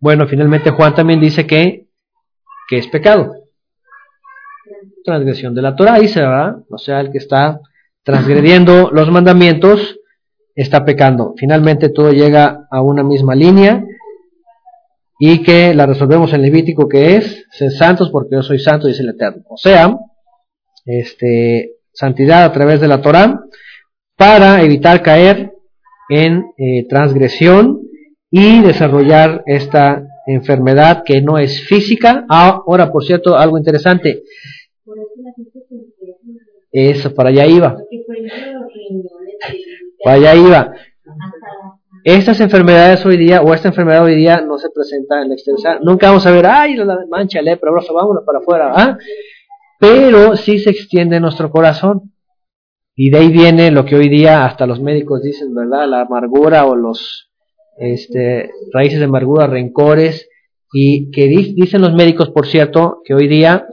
Bueno, 0.00 0.26
finalmente 0.28 0.70
Juan 0.70 0.94
también 0.94 1.20
dice 1.20 1.46
que, 1.46 1.88
que 2.68 2.78
es 2.78 2.86
pecado. 2.86 3.34
Transgresión 5.04 5.54
de 5.54 5.62
la 5.62 5.74
Torah, 5.74 5.98
dice, 5.98 6.20
¿verdad? 6.20 6.56
O 6.70 6.78
sea, 6.78 7.00
el 7.00 7.10
que 7.10 7.18
está 7.18 7.60
transgrediendo 8.04 8.90
los 8.92 9.10
mandamientos 9.10 9.98
está 10.54 10.84
pecando. 10.84 11.34
Finalmente 11.36 11.88
todo 11.88 12.12
llega 12.12 12.66
a 12.70 12.82
una 12.82 13.02
misma 13.02 13.34
línea 13.34 13.84
y 15.18 15.42
que 15.42 15.74
la 15.74 15.86
resolvemos 15.86 16.32
en 16.32 16.42
Levítico 16.42 16.88
que 16.88 17.16
es 17.16 17.46
ser 17.50 17.72
santos 17.72 18.10
porque 18.10 18.36
yo 18.36 18.42
soy 18.42 18.58
santo, 18.58 18.86
dice 18.86 19.02
el 19.02 19.10
Eterno. 19.10 19.42
O 19.48 19.56
sea, 19.56 19.98
este, 20.84 21.72
santidad 21.92 22.44
a 22.44 22.52
través 22.52 22.80
de 22.80 22.88
la 22.88 23.02
Torah 23.02 23.40
para 24.16 24.62
evitar 24.62 25.02
caer 25.02 25.52
en 26.08 26.44
eh, 26.56 26.86
transgresión 26.88 27.80
y 28.30 28.62
desarrollar 28.62 29.42
esta 29.46 30.06
enfermedad 30.26 31.02
que 31.04 31.20
no 31.20 31.38
es 31.38 31.66
física. 31.66 32.24
Ahora, 32.28 32.92
por 32.92 33.04
cierto, 33.04 33.36
algo 33.36 33.58
interesante. 33.58 34.22
Eso, 36.70 37.14
para 37.14 37.30
allá 37.30 37.46
iba. 37.46 37.76
Para 40.04 40.16
allá 40.16 40.34
iba. 40.36 40.74
Estas 42.08 42.40
enfermedades 42.40 43.04
hoy 43.04 43.18
día, 43.18 43.42
o 43.42 43.52
esta 43.52 43.68
enfermedad 43.68 44.02
hoy 44.02 44.16
día, 44.16 44.40
no 44.40 44.56
se 44.56 44.70
presenta 44.70 45.20
en 45.20 45.28
la 45.28 45.34
extensión. 45.34 45.80
Nunca 45.82 46.06
vamos 46.08 46.24
a 46.24 46.30
ver, 46.30 46.46
ay, 46.46 46.74
la 46.74 47.04
mancha, 47.06 47.42
lepra, 47.42 47.70
vámonos 47.70 48.24
para 48.24 48.38
afuera. 48.38 48.72
¿ah? 48.74 48.98
Pero 49.78 50.34
sí 50.34 50.58
se 50.58 50.70
extiende 50.70 51.16
en 51.16 51.22
nuestro 51.22 51.50
corazón. 51.50 52.14
Y 52.96 53.10
de 53.10 53.18
ahí 53.18 53.28
viene 53.30 53.70
lo 53.70 53.84
que 53.84 53.94
hoy 53.94 54.08
día 54.08 54.46
hasta 54.46 54.66
los 54.66 54.80
médicos 54.80 55.22
dicen, 55.22 55.54
¿verdad? 55.54 55.86
La 55.86 56.00
amargura 56.00 56.64
o 56.64 56.76
los 56.76 57.30
este, 57.76 58.52
raíces 58.72 59.00
de 59.00 59.04
amargura, 59.04 59.46
rencores. 59.46 60.30
Y 60.72 61.10
que 61.10 61.26
dicen 61.26 61.82
los 61.82 61.92
médicos, 61.92 62.30
por 62.30 62.46
cierto, 62.46 63.02
que 63.04 63.12
hoy 63.12 63.28
día 63.28 63.66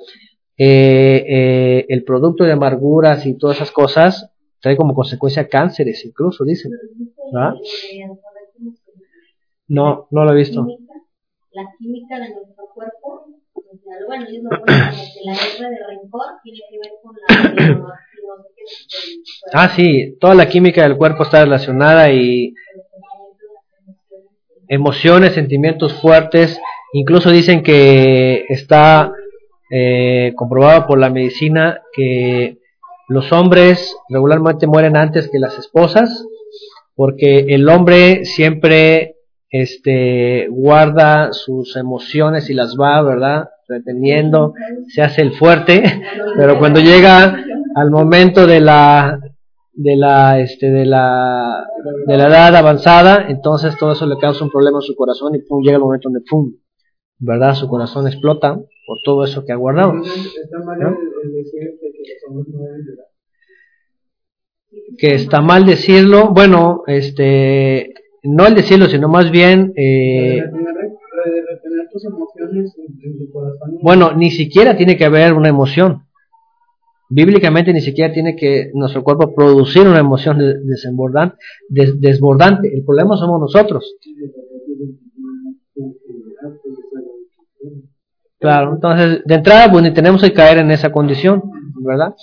eh, 0.58 1.24
eh, 1.26 1.86
el 1.88 2.04
producto 2.04 2.44
de 2.44 2.52
amarguras 2.52 3.26
y 3.26 3.38
todas 3.38 3.56
esas 3.56 3.72
cosas 3.72 4.30
trae 4.60 4.76
como 4.76 4.94
consecuencia 4.94 5.48
cánceres, 5.48 6.04
incluso 6.04 6.44
dicen. 6.44 6.72
No, 9.68 10.08
no 10.12 10.26
lo 10.26 10.32
he 10.32 10.36
visto. 10.36 10.66
La 11.52 11.64
química 11.80 12.20
de 12.20 12.30
nuestro 12.34 12.66
cuerpo, 12.74 13.28
bueno, 14.08 14.26
ellos 14.28 14.44
lo 14.44 14.50
ponen 14.50 14.66
que 14.66 15.62
la 15.62 15.70
de 15.70 15.78
rencor 15.88 16.26
tiene 16.44 16.60
que 16.70 16.78
ver 16.78 16.92
con 17.02 17.16
la... 17.16 17.94
ah, 19.54 19.70
sí, 19.70 20.18
toda 20.20 20.36
la 20.36 20.50
química 20.50 20.84
del 20.84 20.98
cuerpo 20.98 21.24
está 21.24 21.44
relacionada 21.44 22.12
y 22.12 22.54
emociones, 24.68 25.34
sentimientos 25.34 25.94
fuertes, 26.02 26.60
incluso 26.94 27.30
dicen 27.30 27.64
que 27.64 28.46
está 28.50 29.12
eh, 29.72 30.34
comprobado 30.36 30.88
por 30.88 31.00
la 31.00 31.10
medicina 31.10 31.82
que 31.94 32.58
los 33.08 33.32
hombres 33.32 33.96
regularmente 34.10 34.68
mueren 34.68 34.98
antes 34.98 35.30
que 35.30 35.40
las 35.40 35.58
esposas, 35.58 36.26
porque 36.96 37.46
el 37.50 37.68
hombre 37.70 38.26
siempre 38.26 39.16
este, 39.50 40.48
guarda 40.50 41.34
sus 41.34 41.76
emociones 41.76 42.50
y 42.50 42.54
las 42.54 42.76
va, 42.76 43.02
¿verdad? 43.02 43.50
Reteniendo, 43.68 44.54
se 44.88 45.02
hace 45.02 45.22
el 45.22 45.34
fuerte, 45.34 45.84
pero 46.38 46.58
cuando 46.60 46.80
llega 46.80 47.38
al 47.76 47.92
momento 47.92 48.48
de 48.48 48.62
la 48.62 49.20
de 49.78 49.98
la 49.98 50.40
este 50.40 50.72
de 50.72 50.86
la 50.86 51.66
de 52.08 52.18
la 52.18 52.28
edad 52.28 52.56
avanzada, 52.56 53.26
entonces 53.28 53.78
todo 53.78 53.92
eso 53.92 54.06
le 54.06 54.18
causa 54.18 54.46
un 54.46 54.50
problema 54.50 54.78
en 54.78 54.82
su 54.82 54.96
corazón 54.96 55.36
y 55.36 55.40
pum, 55.40 55.62
llega 55.62 55.76
el 55.76 55.84
momento 55.84 56.10
donde 56.10 56.26
pum, 56.30 56.54
¿verdad? 57.20 57.56
Su 57.56 57.68
corazón 57.68 58.08
explota 58.08 58.58
por 58.88 59.00
todo 59.04 59.24
eso 59.24 59.44
que 59.46 59.52
ha 59.52 59.58
guardado. 59.58 59.94
Que 64.98 65.16
está 65.16 65.42
mal 65.42 65.66
decirlo, 65.66 66.30
bueno, 66.34 66.84
este, 66.88 67.94
no 68.24 68.48
el 68.48 68.56
decirlo, 68.56 68.88
sino 68.88 69.08
más 69.10 69.30
bien... 69.32 69.74
Eh. 69.76 70.42
Bueno, 73.82 74.14
ni 74.14 74.32
siquiera 74.32 74.76
tiene 74.78 74.98
que 74.98 75.06
haber 75.06 75.34
una 75.34 75.50
emoción. 75.50 76.04
Bíblicamente 77.10 77.72
ni 77.72 77.82
siquiera 77.82 78.12
tiene 78.14 78.36
que 78.36 78.72
nuestro 78.74 79.04
cuerpo 79.04 79.34
producir 79.36 79.88
una 79.88 80.00
emoción 80.00 80.38
de- 80.40 80.56
desbordante, 80.64 81.36
des- 81.70 82.00
desbordante. 82.02 82.68
El 82.74 82.84
problema 82.84 83.16
somos 83.16 83.40
nosotros. 83.40 83.96
Claro, 88.40 88.74
entonces 88.76 89.22
de 89.26 89.36
entrada 89.36 89.72
pues 89.72 89.84
ni 89.84 89.94
tenemos 89.94 90.22
que 90.22 90.34
caer 90.34 90.60
en 90.60 90.72
esa 90.72 90.92
condición, 90.92 91.44
¿verdad? 91.80 92.14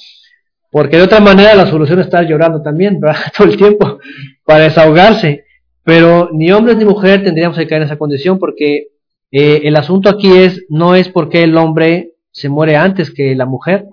Porque 0.73 0.97
de 0.97 1.03
otra 1.03 1.20
manera 1.20 1.55
la 1.55 1.66
solución 1.66 2.01
es 2.01 2.07
estar 2.07 2.27
llorando 2.27 2.62
también, 2.62 2.99
¿verdad? 2.99 3.20
Todo 3.36 3.47
el 3.47 3.57
tiempo 3.59 3.99
para 4.44 4.65
desahogarse. 4.65 5.44
Pero 5.85 6.31
ni 6.32 6.51
hombres 6.51 6.78
ni 6.78 6.86
mujeres 6.86 7.24
tendríamos 7.24 7.59
que 7.59 7.66
caer 7.66 7.82
en 7.82 7.86
esa 7.86 7.99
condición 7.99 8.39
porque 8.39 8.89
eh, 9.31 9.61
el 9.65 9.77
asunto 9.77 10.09
aquí 10.09 10.32
es 10.32 10.65
no 10.70 10.94
es 10.94 11.11
porque 11.11 11.43
el 11.43 11.57
hombre 11.59 12.15
se 12.31 12.49
muere 12.49 12.77
antes 12.77 13.11
que 13.11 13.35
la 13.35 13.44
mujer, 13.44 13.86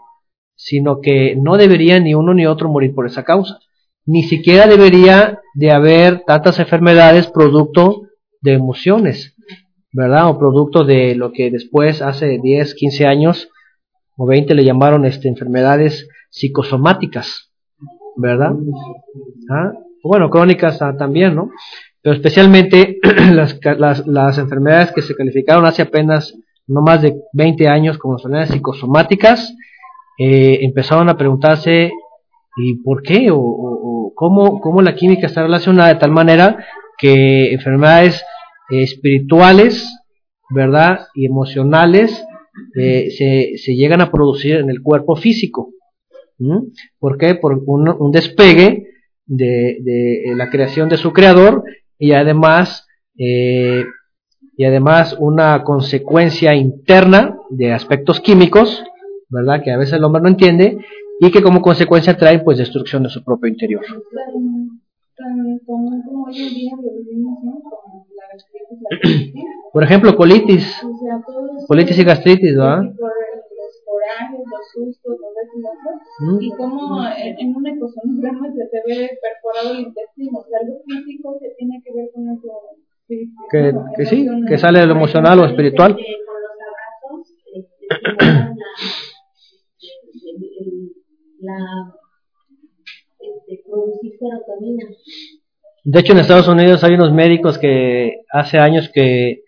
sino 0.55 1.01
que 1.01 1.35
no 1.35 1.57
debería 1.57 1.99
ni 1.99 2.15
uno 2.15 2.33
ni 2.33 2.45
otro 2.45 2.69
morir 2.69 2.95
por 2.95 3.05
esa 3.05 3.23
causa. 3.23 3.59
Ni 4.05 4.23
siquiera 4.23 4.65
debería 4.65 5.41
de 5.55 5.71
haber 5.71 6.23
tantas 6.25 6.59
enfermedades 6.59 7.27
producto 7.27 8.03
de 8.39 8.53
emociones, 8.53 9.35
¿verdad? 9.91 10.29
O 10.29 10.39
producto 10.39 10.85
de 10.85 11.15
lo 11.15 11.33
que 11.33 11.51
después, 11.51 12.01
hace 12.01 12.39
10, 12.41 12.73
15 12.73 13.05
años 13.05 13.49
o 14.15 14.25
20, 14.25 14.55
le 14.55 14.63
llamaron 14.63 15.03
este, 15.05 15.27
enfermedades 15.27 16.07
psicosomáticas, 16.29 17.51
¿verdad? 18.15 18.51
¿Ah? 19.49 19.71
Bueno, 20.03 20.29
crónicas 20.29 20.81
ah, 20.81 20.95
también, 20.97 21.35
¿no? 21.35 21.49
Pero 22.01 22.15
especialmente 22.15 22.99
las, 23.33 23.59
las, 24.05 24.37
enfermedades 24.37 24.91
que 24.91 25.01
se 25.01 25.15
calificaron 25.15 25.65
hace 25.65 25.81
apenas 25.81 26.33
no 26.67 26.81
más 26.81 27.01
de 27.01 27.15
20 27.33 27.67
años 27.67 27.97
como 27.97 28.15
enfermedades 28.15 28.51
psicosomáticas, 28.51 29.53
eh, 30.17 30.59
empezaron 30.61 31.09
a 31.09 31.17
preguntarse 31.17 31.91
¿y 32.57 32.75
por 32.83 33.01
qué? 33.01 33.29
O 33.31 34.11
cómo, 34.15 34.59
cómo 34.59 34.81
la 34.81 34.95
química 34.95 35.27
está 35.27 35.43
relacionada 35.43 35.93
de 35.93 35.99
tal 35.99 36.11
manera 36.11 36.65
que 36.97 37.53
enfermedades 37.53 38.23
eh, 38.69 38.83
espirituales, 38.83 39.97
¿verdad? 40.49 41.07
Y 41.15 41.25
emocionales 41.25 42.23
eh, 42.75 43.09
se, 43.11 43.57
se 43.57 43.75
llegan 43.75 44.01
a 44.01 44.11
producir 44.11 44.57
en 44.57 44.69
el 44.69 44.81
cuerpo 44.81 45.15
físico. 45.15 45.71
¿Mm? 46.39 46.71
¿Por 46.99 47.17
qué? 47.17 47.35
Por 47.35 47.61
un, 47.65 47.89
un 47.89 48.11
despegue 48.11 48.87
de, 49.25 49.77
de 49.81 50.33
la 50.35 50.49
creación 50.49 50.89
de 50.89 50.97
su 50.97 51.13
creador 51.13 51.63
y 51.97 52.13
además 52.13 52.87
eh, 53.17 53.85
y 54.59 54.65
además 54.65 55.15
una 55.19 55.63
consecuencia 55.63 56.53
interna 56.53 57.39
de 57.49 57.71
aspectos 57.71 58.19
químicos, 58.19 58.83
¿verdad? 59.29 59.63
Que 59.63 59.71
a 59.71 59.77
veces 59.77 59.93
el 59.93 60.03
hombre 60.03 60.21
no 60.21 60.27
entiende 60.27 60.77
y 61.21 61.31
que 61.31 61.41
como 61.41 61.61
consecuencia 61.61 62.17
traen 62.17 62.43
pues 62.43 62.57
destrucción 62.57 63.03
de 63.03 63.09
su 63.09 63.23
propio 63.23 63.49
interior. 63.49 63.85
Por 69.73 69.83
ejemplo, 69.83 70.15
colitis, 70.15 70.81
colitis 71.67 71.99
y 71.99 72.03
gastritis, 72.03 72.57
¿verdad? 72.57 72.83
Corajes, 74.09 74.39
los 74.39 74.71
sustos, 74.73 75.17
los 75.19 75.33
otro. 75.71 75.91
¿Mm? 76.19 76.41
Y 76.41 76.49
como 76.51 77.03
en, 77.05 77.39
en 77.39 77.55
un 77.55 77.67
ecosonograma 77.67 78.47
se 78.53 78.65
te 78.65 78.81
ve 78.87 79.19
perforado 79.21 79.73
el 79.73 79.81
intestino. 79.87 80.39
O 80.39 80.45
sea, 80.45 80.59
algo 80.61 80.81
físico 80.85 81.37
que 81.39 81.49
tiene 81.57 81.81
que 81.83 81.93
ver 81.93 82.09
con 82.13 82.23
físico, 83.07 83.47
Que, 83.51 83.73
¿no? 83.73 83.85
que 83.95 84.05
sí, 84.05 84.27
que 84.47 84.57
sale 84.57 84.79
de 84.79 84.87
lo 84.87 84.93
emocional 84.93 85.39
o 85.39 85.45
espiritual. 85.45 85.95
Que 85.95 86.03
con 86.25 86.41
los 86.41 86.51
abrazos 86.67 87.33
este, 87.53 87.89
la 91.39 91.93
este, 93.19 93.63
producir 93.65 94.17
serotonina. 94.19 94.85
De 95.85 95.99
hecho, 95.99 96.13
en 96.13 96.19
Estados 96.19 96.47
Unidos 96.47 96.83
hay 96.83 96.93
unos 96.93 97.13
médicos 97.13 97.57
que 97.57 98.21
hace 98.31 98.59
años 98.59 98.91
que 98.93 99.43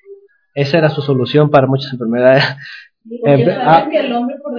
esa 0.54 0.78
era 0.78 0.90
su 0.90 1.02
solución 1.02 1.50
para 1.50 1.68
muchas 1.68 1.94
enfermedades. 1.94 2.44
Eh, 3.10 3.46
a- 3.52 3.88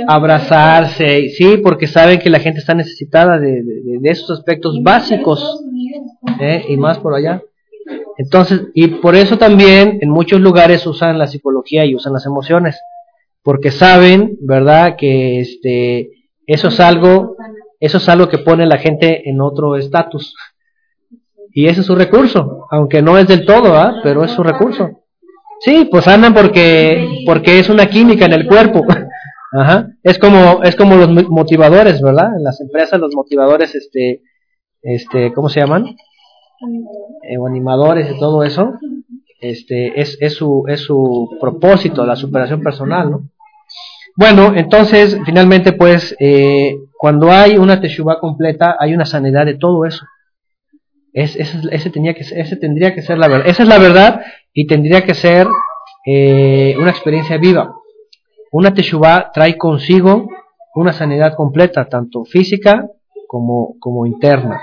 abrazarse, 0.09 1.28
sí, 1.31 1.59
porque 1.59 1.86
saben 1.86 2.19
que 2.19 2.31
la 2.31 2.40
gente 2.40 2.59
está 2.60 2.74
necesitada 2.74 3.39
de, 3.39 3.62
de- 3.62 3.98
de 4.01 4.10
esos 4.10 4.31
aspectos 4.31 4.82
básicos, 4.82 5.62
¿eh? 6.40 6.64
y 6.69 6.77
más 6.77 6.98
por 6.98 7.14
allá. 7.14 7.43
Entonces, 8.19 8.62
y 8.74 8.89
por 8.89 9.14
eso 9.14 9.39
también 9.39 9.98
en 10.02 10.10
muchos 10.10 10.40
lugares 10.40 10.86
usan 10.86 11.19
la 11.19 11.27
psicología 11.27 11.85
y 11.86 11.94
usan 11.94 12.12
las 12.12 12.27
emociones, 12.27 12.81
porque 13.43 13.70
saben, 13.70 14.36
¿verdad?, 14.40 14.97
que 14.97 15.40
este, 15.40 16.10
eso 16.47 16.69
es 16.69 16.81
algo, 16.81 17.36
eso 17.81 17.97
es 17.98 18.09
algo 18.09 18.28
que 18.28 18.39
pone 18.39 18.64
a 18.64 18.66
la 18.66 18.78
gente 18.78 19.28
en 19.28 19.40
otro 19.40 19.77
estatus. 19.77 20.35
Y 21.55 21.66
ese 21.66 21.81
es 21.81 21.86
su 21.86 21.94
recurso, 21.94 22.66
aunque 22.70 23.02
no 23.02 23.19
es 23.19 23.27
del 23.28 23.44
todo, 23.47 23.77
¿ah? 23.77 24.01
pero 24.02 24.24
es 24.24 24.31
su 24.32 24.43
recurso. 24.43 25.01
Sí, 25.64 25.89
pues 25.90 26.09
andan 26.09 26.34
porque, 26.34 27.22
porque 27.26 27.59
es 27.59 27.68
una 27.68 27.86
química 27.86 28.26
en 28.26 28.32
el 28.32 28.47
cuerpo. 28.47 28.84
Ajá. 29.59 29.89
Es 30.02 30.18
como, 30.18 30.62
es 30.62 30.74
como 30.76 30.97
los 30.97 31.09
mo- 31.10 31.28
motivadores, 31.28 32.01
¿verdad? 32.01 32.36
En 32.36 32.43
las 32.43 32.60
empresas 32.60 32.98
los 33.01 33.14
motivadores, 33.14 33.74
este, 33.74 34.22
este, 34.82 35.32
¿cómo 35.34 35.48
se 35.48 35.60
llaman? 35.60 35.86
Eh, 37.28 37.36
o 37.39 37.47
animadores 37.47 38.10
y 38.10 38.18
todo 38.18 38.44
eso. 38.44 38.72
Este, 39.40 40.01
es, 40.01 40.16
es 40.20 40.34
su, 40.34 40.64
es 40.68 40.80
su 40.80 41.36
propósito, 41.40 42.06
la 42.06 42.16
superación 42.16 42.62
personal, 42.62 43.10
¿no? 43.10 43.28
Bueno, 44.16 44.52
entonces, 44.55 45.18
finalmente, 45.24 45.72
pues, 45.72 46.14
eh, 46.20 46.76
cuando 46.98 47.30
hay 47.30 47.56
una 47.56 47.80
teshuva 47.80 48.20
completa, 48.20 48.76
hay 48.78 48.94
una 48.94 49.05
sanidad 49.05 49.47
de 49.47 49.55
todo 49.55 49.84
eso. 49.86 50.05
Es, 51.12 51.36
ese, 51.36 51.59
es- 51.59 51.68
ese 51.70 51.90
tenía 51.90 52.14
que, 52.14 52.24
ser- 52.24 52.39
ese 52.40 52.56
tendría 52.56 52.94
que 52.94 53.02
ser 53.02 53.18
la 53.18 53.28
verdad. 53.28 53.47
Esa 53.48 53.62
es 53.64 53.68
la 53.68 53.78
verdad 53.78 54.22
y 54.52 54.66
tendría 54.66 55.04
que 55.04 55.14
ser 55.14 55.46
eh, 56.06 56.74
una 56.78 56.90
experiencia 56.90 57.38
viva. 57.38 57.74
Una 58.50 58.74
teshuva 58.74 59.30
trae 59.32 59.56
consigo 59.56 60.28
una 60.74 60.92
sanidad 60.92 61.34
completa, 61.34 61.88
tanto 61.88 62.24
física 62.24 62.86
como, 63.26 63.76
como 63.78 64.06
interna. 64.06 64.60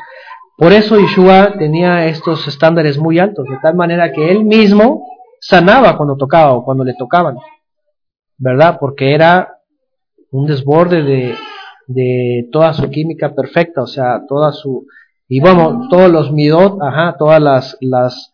Por 0.57 0.73
eso 0.73 0.99
Yeshua 0.99 1.53
tenía 1.57 2.05
estos 2.07 2.47
estándares 2.47 2.97
muy 2.97 3.19
altos, 3.19 3.45
de 3.49 3.57
tal 3.61 3.75
manera 3.75 4.11
que 4.11 4.29
él 4.29 4.43
mismo 4.43 5.05
sanaba 5.39 5.95
cuando 5.95 6.17
tocaba 6.17 6.53
o 6.53 6.65
cuando 6.65 6.83
le 6.83 6.95
tocaban, 6.95 7.37
¿verdad? 8.37 8.77
Porque 8.79 9.13
era 9.13 9.59
un 10.31 10.45
desborde 10.45 11.03
de, 11.03 11.35
de 11.87 12.49
toda 12.51 12.73
su 12.73 12.89
química 12.89 13.33
perfecta, 13.33 13.81
o 13.81 13.87
sea, 13.87 14.23
toda 14.27 14.51
su, 14.51 14.85
y 15.27 15.39
vamos, 15.39 15.87
todos 15.89 16.11
los 16.11 16.31
midot, 16.31 16.81
ajá, 16.81 17.15
todas 17.17 17.41
las, 17.41 17.77
las, 17.79 18.33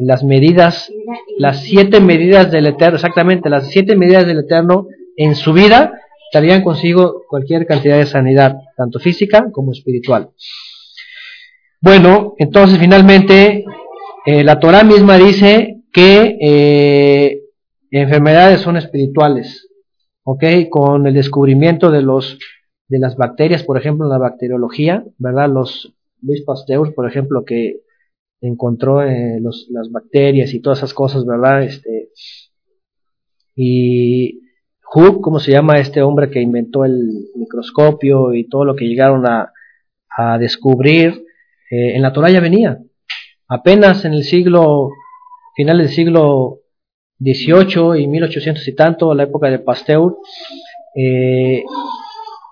las 0.00 0.24
medidas, 0.24 0.90
las 1.38 1.62
siete 1.62 2.00
medidas 2.00 2.50
del 2.50 2.66
Eterno, 2.66 2.96
exactamente, 2.96 3.50
las 3.50 3.68
siete 3.68 3.96
medidas 3.96 4.26
del 4.26 4.40
Eterno 4.40 4.86
en 5.16 5.34
su 5.34 5.52
vida 5.52 5.92
traían 6.32 6.62
consigo 6.62 7.22
cualquier 7.28 7.66
cantidad 7.66 7.98
de 7.98 8.06
sanidad, 8.06 8.56
tanto 8.76 8.98
física 8.98 9.50
como 9.52 9.72
espiritual. 9.72 10.30
Bueno, 11.82 12.34
entonces 12.38 12.78
finalmente 12.78 13.64
eh, 14.24 14.44
la 14.44 14.58
Torah 14.58 14.84
misma 14.84 15.18
dice 15.18 15.82
que 15.92 16.38
eh, 16.40 17.40
enfermedades 17.90 18.62
son 18.62 18.76
espirituales, 18.76 19.68
¿ok? 20.24 20.44
Con 20.70 21.06
el 21.06 21.14
descubrimiento 21.14 21.90
de 21.90 22.02
los 22.02 22.38
de 22.88 22.98
las 22.98 23.16
bacterias, 23.16 23.62
por 23.62 23.78
ejemplo, 23.78 24.06
en 24.06 24.10
la 24.10 24.18
bacteriología, 24.18 25.04
¿verdad? 25.18 25.48
Los 25.48 25.94
Luis 26.22 26.42
Pasteur, 26.42 26.92
por 26.94 27.06
ejemplo, 27.08 27.44
que 27.44 27.82
encontró 28.40 29.02
eh, 29.02 29.38
los, 29.40 29.66
las 29.70 29.90
bacterias 29.90 30.54
y 30.54 30.60
todas 30.60 30.78
esas 30.78 30.94
cosas, 30.94 31.26
¿verdad? 31.26 31.62
Este, 31.62 32.10
y 33.54 34.40
Hooke, 34.82 35.20
¿cómo 35.20 35.38
se 35.38 35.52
llama 35.52 35.78
este 35.78 36.02
hombre 36.02 36.30
que 36.30 36.40
inventó 36.40 36.84
el 36.84 37.28
microscopio 37.36 38.34
y 38.34 38.48
todo 38.48 38.64
lo 38.64 38.74
que 38.74 38.86
llegaron 38.86 39.26
a, 39.26 39.52
a 40.16 40.38
descubrir? 40.38 41.24
Eh, 41.70 41.94
en 41.94 42.02
la 42.02 42.12
Torah 42.12 42.30
ya 42.30 42.40
venía. 42.40 42.78
Apenas 43.48 44.04
en 44.04 44.14
el 44.14 44.24
siglo, 44.24 44.90
final 45.54 45.78
del 45.78 45.88
siglo 45.88 46.60
XVIII 47.20 48.02
y 48.02 48.06
1800 48.06 48.66
y 48.66 48.74
tanto, 48.74 49.14
la 49.14 49.24
época 49.24 49.48
de 49.48 49.58
Pasteur, 49.58 50.16
eh, 50.96 51.62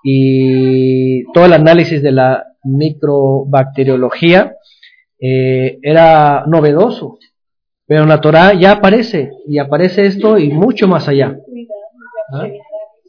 y 0.03 1.23
todo 1.33 1.45
el 1.45 1.53
análisis 1.53 2.01
de 2.01 2.11
la 2.11 2.45
microbacteriología 2.63 4.53
eh, 5.19 5.79
era 5.81 6.45
novedoso, 6.47 7.17
pero 7.85 8.03
en 8.03 8.09
la 8.09 8.21
Torah 8.21 8.53
ya 8.53 8.73
aparece, 8.73 9.31
y 9.47 9.57
aparece 9.57 10.05
esto 10.05 10.37
y 10.37 10.51
mucho 10.51 10.87
más 10.87 11.07
allá. 11.07 11.37
¿Ah? 12.33 12.47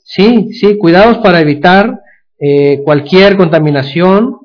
Sí, 0.04 0.52
sí, 0.52 0.76
cuidados 0.78 1.18
para 1.18 1.40
evitar 1.40 2.00
eh, 2.38 2.82
cualquier 2.84 3.36
contaminación 3.36 4.36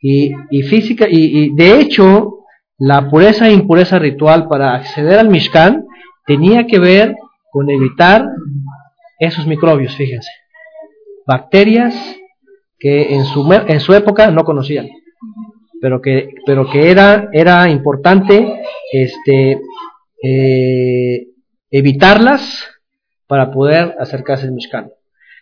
y, 0.00 0.32
y 0.50 0.62
física, 0.62 1.06
y, 1.08 1.38
y 1.38 1.54
de 1.54 1.80
hecho, 1.80 2.38
la 2.78 3.10
pureza 3.10 3.48
e 3.48 3.52
impureza 3.52 3.98
ritual 3.98 4.48
para 4.48 4.74
acceder 4.74 5.18
al 5.18 5.28
Mishkan 5.28 5.84
tenía 6.26 6.66
que 6.66 6.78
ver 6.78 7.14
con 7.50 7.68
evitar 7.70 8.26
esos 9.18 9.46
microbios, 9.46 9.94
fíjense. 9.94 10.30
Bacterias 11.26 11.94
que 12.78 13.14
en 13.14 13.24
su, 13.24 13.48
en 13.52 13.78
su 13.78 13.94
época 13.94 14.30
no 14.30 14.42
conocían, 14.42 14.88
pero 15.82 16.00
que, 16.00 16.36
pero 16.46 16.70
que 16.70 16.92
era, 16.92 17.28
era 17.32 17.68
importante 17.68 18.62
este, 18.92 19.60
eh, 20.22 21.26
evitarlas 21.72 22.68
para 23.26 23.50
poder 23.50 23.96
acercarse 23.98 24.46
al 24.46 24.52
Mishkan. 24.52 24.92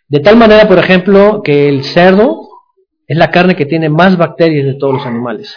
De 0.08 0.20
tal 0.20 0.38
manera, 0.38 0.66
por 0.66 0.78
ejemplo, 0.78 1.42
que 1.44 1.68
el 1.68 1.84
cerdo 1.84 2.48
es 3.06 3.18
la 3.18 3.30
carne 3.30 3.54
que 3.54 3.66
tiene 3.66 3.90
más 3.90 4.16
bacterias 4.16 4.64
de 4.64 4.76
todos 4.76 4.94
los 4.94 5.04
animales. 5.04 5.54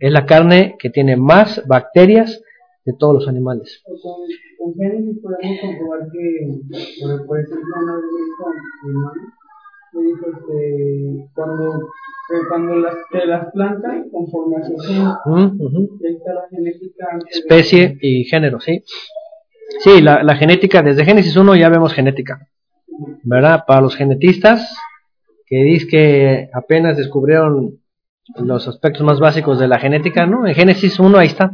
Es 0.00 0.10
la 0.10 0.26
carne 0.26 0.74
que 0.76 0.90
tiene 0.90 1.16
más 1.16 1.64
bacterias 1.68 2.42
de 2.84 2.94
todos 2.98 3.14
los 3.14 3.28
animales. 3.28 3.80
Cuando 12.48 12.76
las, 12.76 12.94
te 13.10 13.26
las 13.26 13.52
plantan 13.52 14.08
conforme 14.10 14.56
a 14.56 14.64
su 14.64 14.76
género, 14.78 15.18
ahí 15.26 16.14
está 16.14 16.34
la 16.34 16.48
genética. 16.50 17.06
Especie 17.28 17.98
y 18.00 18.24
género, 18.24 18.60
sí. 18.60 18.82
Sí, 19.80 20.00
la, 20.00 20.22
la 20.22 20.36
genética, 20.36 20.82
desde 20.82 21.04
Génesis 21.04 21.36
1 21.36 21.56
ya 21.56 21.68
vemos 21.68 21.94
genética, 21.94 22.48
¿verdad? 23.24 23.64
Para 23.66 23.80
los 23.80 23.96
genetistas, 23.96 24.74
que 25.46 25.56
dice 25.56 25.86
que 25.86 26.48
apenas 26.52 26.96
descubrieron 26.96 27.80
los 28.36 28.68
aspectos 28.68 29.02
más 29.02 29.18
básicos 29.18 29.58
de 29.58 29.68
la 29.68 29.78
genética, 29.78 30.26
¿no? 30.26 30.46
En 30.46 30.54
Génesis 30.54 30.98
1 30.98 31.18
ahí 31.18 31.26
está, 31.26 31.52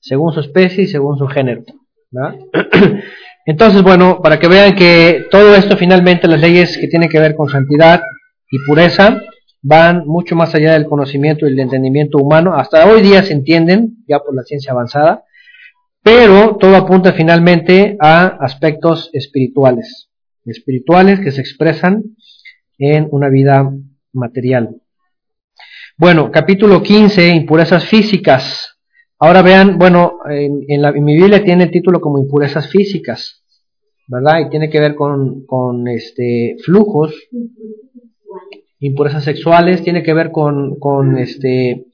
según 0.00 0.32
su 0.32 0.40
especie 0.40 0.84
y 0.84 0.86
según 0.86 1.18
su 1.18 1.26
género. 1.26 1.62
Entonces, 3.46 3.82
bueno, 3.82 4.20
para 4.22 4.38
que 4.38 4.48
vean 4.48 4.74
que 4.74 5.26
todo 5.30 5.54
esto 5.54 5.76
finalmente, 5.76 6.28
las 6.28 6.40
leyes 6.40 6.78
que 6.78 6.88
tienen 6.88 7.08
que 7.08 7.20
ver 7.20 7.34
con 7.34 7.48
santidad 7.48 8.00
y 8.50 8.58
pureza, 8.66 9.20
van 9.66 10.06
mucho 10.06 10.36
más 10.36 10.54
allá 10.54 10.74
del 10.74 10.86
conocimiento 10.86 11.46
y 11.46 11.52
el 11.52 11.58
entendimiento 11.58 12.18
humano. 12.18 12.54
Hasta 12.54 12.86
hoy 12.86 13.00
día 13.00 13.22
se 13.22 13.32
entienden, 13.32 14.04
ya 14.06 14.18
por 14.18 14.36
la 14.36 14.42
ciencia 14.42 14.72
avanzada, 14.72 15.24
pero 16.02 16.56
todo 16.56 16.76
apunta 16.76 17.14
finalmente 17.14 17.96
a 17.98 18.26
aspectos 18.26 19.08
espirituales, 19.14 20.10
espirituales 20.44 21.20
que 21.20 21.32
se 21.32 21.40
expresan 21.40 22.04
en 22.78 23.08
una 23.10 23.30
vida 23.30 23.72
material. 24.12 24.82
Bueno, 25.96 26.30
capítulo 26.30 26.82
15, 26.82 27.30
impurezas 27.30 27.86
físicas. 27.86 28.76
Ahora 29.18 29.40
vean, 29.40 29.78
bueno, 29.78 30.18
en, 30.28 30.82
la, 30.82 30.92
mi 30.92 31.16
Biblia 31.16 31.42
tiene 31.42 31.64
el 31.64 31.70
título 31.70 32.02
como 32.02 32.18
impurezas 32.18 32.68
físicas, 32.68 33.42
¿verdad? 34.08 34.40
Y 34.40 34.50
tiene 34.50 34.68
que 34.68 34.80
ver 34.80 34.94
con, 34.94 35.46
con 35.46 35.88
este, 35.88 36.56
flujos, 36.62 37.14
impurezas 38.86 39.24
sexuales, 39.24 39.82
tiene 39.82 40.02
que 40.02 40.14
ver 40.14 40.30
con, 40.30 40.78
con 40.78 41.18
este, 41.18 41.86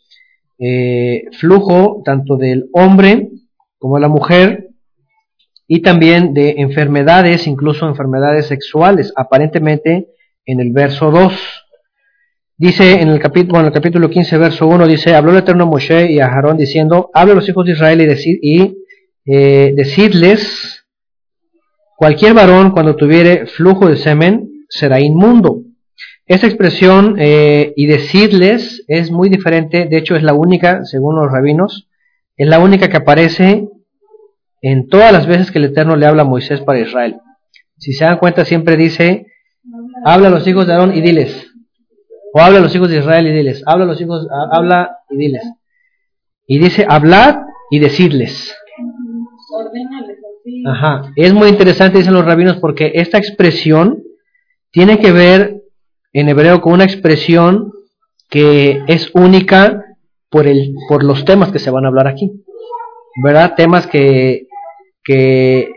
eh, 0.58 1.24
flujo 1.38 2.02
tanto 2.04 2.36
del 2.36 2.68
hombre 2.72 3.30
como 3.78 3.96
de 3.96 4.00
la 4.02 4.08
mujer, 4.08 4.70
y 5.72 5.82
también 5.82 6.34
de 6.34 6.56
enfermedades, 6.58 7.46
incluso 7.46 7.86
enfermedades 7.86 8.46
sexuales. 8.46 9.12
Aparentemente, 9.14 10.08
en 10.44 10.58
el 10.58 10.72
verso 10.72 11.12
2. 11.12 11.32
Dice 12.56 13.00
en 13.00 13.08
el 13.08 13.20
capítulo, 13.20 13.60
en 13.60 13.66
el 13.66 13.72
capítulo 13.72 14.10
15, 14.10 14.36
verso 14.36 14.66
1, 14.66 14.88
dice, 14.88 15.14
habló 15.14 15.30
el 15.30 15.38
Eterno 15.38 15.62
a 15.62 15.66
Moshe 15.68 16.10
y 16.10 16.18
a 16.18 16.26
Aarón 16.26 16.56
diciendo, 16.56 17.08
habla 17.14 17.34
a 17.34 17.36
los 17.36 17.48
hijos 17.48 17.64
de 17.66 17.72
Israel 17.72 18.00
y, 18.00 18.06
decir, 18.06 18.38
y 18.42 18.78
eh, 19.26 19.72
decirles, 19.76 20.84
cualquier 21.96 22.34
varón 22.34 22.72
cuando 22.72 22.96
tuviere 22.96 23.46
flujo 23.46 23.88
de 23.88 23.96
semen 23.96 24.66
será 24.68 24.98
inmundo. 24.98 25.62
Esa 26.30 26.46
expresión 26.46 27.16
eh, 27.18 27.72
y 27.74 27.86
decirles 27.86 28.84
es 28.86 29.10
muy 29.10 29.28
diferente, 29.28 29.86
de 29.86 29.98
hecho 29.98 30.14
es 30.14 30.22
la 30.22 30.32
única, 30.32 30.84
según 30.84 31.16
los 31.16 31.28
rabinos, 31.28 31.88
es 32.36 32.46
la 32.46 32.60
única 32.60 32.88
que 32.88 32.98
aparece 32.98 33.68
en 34.62 34.88
todas 34.88 35.12
las 35.12 35.26
veces 35.26 35.50
que 35.50 35.58
el 35.58 35.64
Eterno 35.64 35.96
le 35.96 36.06
habla 36.06 36.22
a 36.22 36.26
Moisés 36.26 36.60
para 36.60 36.78
Israel. 36.78 37.16
Si 37.78 37.94
se 37.94 38.04
dan 38.04 38.18
cuenta, 38.18 38.44
siempre 38.44 38.76
dice, 38.76 39.26
habla 40.04 40.28
a 40.28 40.30
los 40.30 40.46
hijos 40.46 40.68
de 40.68 40.72
Aarón 40.72 40.96
y 40.96 41.00
diles. 41.00 41.50
O 42.32 42.40
habla 42.40 42.60
a 42.60 42.62
los 42.62 42.76
hijos 42.76 42.90
de 42.90 42.98
Israel 42.98 43.26
y 43.26 43.32
diles. 43.32 43.64
Habla 43.66 43.86
a 43.86 43.88
los 43.88 44.00
hijos, 44.00 44.28
habla 44.52 44.98
y 45.10 45.16
diles. 45.16 45.42
Y 46.46 46.60
dice, 46.60 46.86
hablar 46.88 47.42
y 47.72 47.80
decirles. 47.80 48.56
Ajá. 50.64 51.10
Es 51.16 51.34
muy 51.34 51.48
interesante, 51.48 51.98
dicen 51.98 52.14
los 52.14 52.24
rabinos, 52.24 52.58
porque 52.58 52.92
esta 52.94 53.18
expresión 53.18 54.04
tiene 54.70 55.00
que 55.00 55.10
ver 55.10 55.59
en 56.12 56.28
hebreo 56.28 56.60
con 56.60 56.72
una 56.74 56.84
expresión 56.84 57.72
que 58.28 58.82
es 58.86 59.10
única 59.14 59.84
por, 60.28 60.46
el, 60.46 60.74
por 60.88 61.04
los 61.04 61.24
temas 61.24 61.50
que 61.52 61.58
se 61.58 61.70
van 61.70 61.84
a 61.84 61.88
hablar 61.88 62.06
aquí. 62.06 62.44
¿Verdad? 63.22 63.54
Temas 63.56 63.86
que, 63.86 64.46
que 65.02 65.72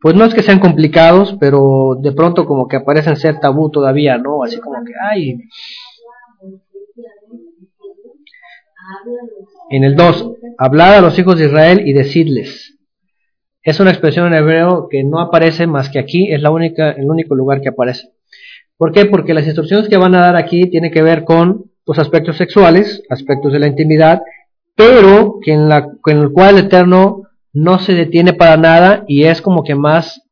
pues 0.00 0.14
no 0.14 0.24
es 0.24 0.34
que 0.34 0.42
sean 0.42 0.60
complicados, 0.60 1.36
pero 1.40 1.96
de 2.00 2.12
pronto 2.12 2.46
como 2.46 2.68
que 2.68 2.76
aparecen 2.76 3.16
ser 3.16 3.40
tabú 3.40 3.70
todavía, 3.70 4.16
¿no? 4.16 4.44
Así 4.44 4.58
como 4.60 4.84
que, 4.84 4.92
ay. 5.10 5.38
En 9.70 9.84
el 9.84 9.96
2, 9.96 10.32
hablar 10.56 10.94
a 10.94 11.00
los 11.00 11.18
hijos 11.18 11.38
de 11.38 11.46
Israel 11.46 11.82
y 11.84 11.92
decirles. 11.92 12.78
Es 13.62 13.80
una 13.80 13.90
expresión 13.90 14.28
en 14.28 14.34
hebreo 14.34 14.88
que 14.88 15.02
no 15.02 15.20
aparece 15.20 15.66
más 15.66 15.90
que 15.90 15.98
aquí, 15.98 16.32
es 16.32 16.40
la 16.40 16.50
única, 16.50 16.92
el 16.92 17.10
único 17.10 17.34
lugar 17.34 17.60
que 17.60 17.68
aparece. 17.68 18.12
¿Por 18.78 18.92
qué? 18.92 19.06
Porque 19.06 19.34
las 19.34 19.44
instrucciones 19.44 19.88
que 19.88 19.96
van 19.96 20.14
a 20.14 20.20
dar 20.20 20.36
aquí 20.36 20.70
tienen 20.70 20.92
que 20.92 21.02
ver 21.02 21.24
con 21.24 21.64
los 21.84 21.98
aspectos 21.98 22.36
sexuales, 22.36 23.02
aspectos 23.10 23.52
de 23.52 23.58
la 23.58 23.66
intimidad, 23.66 24.22
pero 24.76 25.40
que 25.42 25.52
en, 25.52 25.68
el 25.70 26.32
cual 26.32 26.56
el 26.56 26.66
Eterno 26.66 27.22
no 27.52 27.80
se 27.80 27.94
detiene 27.94 28.34
para 28.34 28.56
nada 28.56 29.04
y 29.08 29.24
es 29.24 29.42
como 29.42 29.64
que 29.64 29.74
más, 29.74 30.22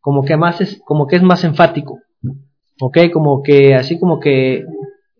como 0.00 0.24
que 0.24 0.38
más 0.38 0.62
es, 0.62 0.80
como 0.86 1.06
que 1.06 1.16
es 1.16 1.22
más 1.22 1.44
enfático, 1.44 2.00
ok, 2.80 2.98
como 3.12 3.42
que 3.42 3.74
así 3.74 3.98
como 3.98 4.20
que 4.20 4.64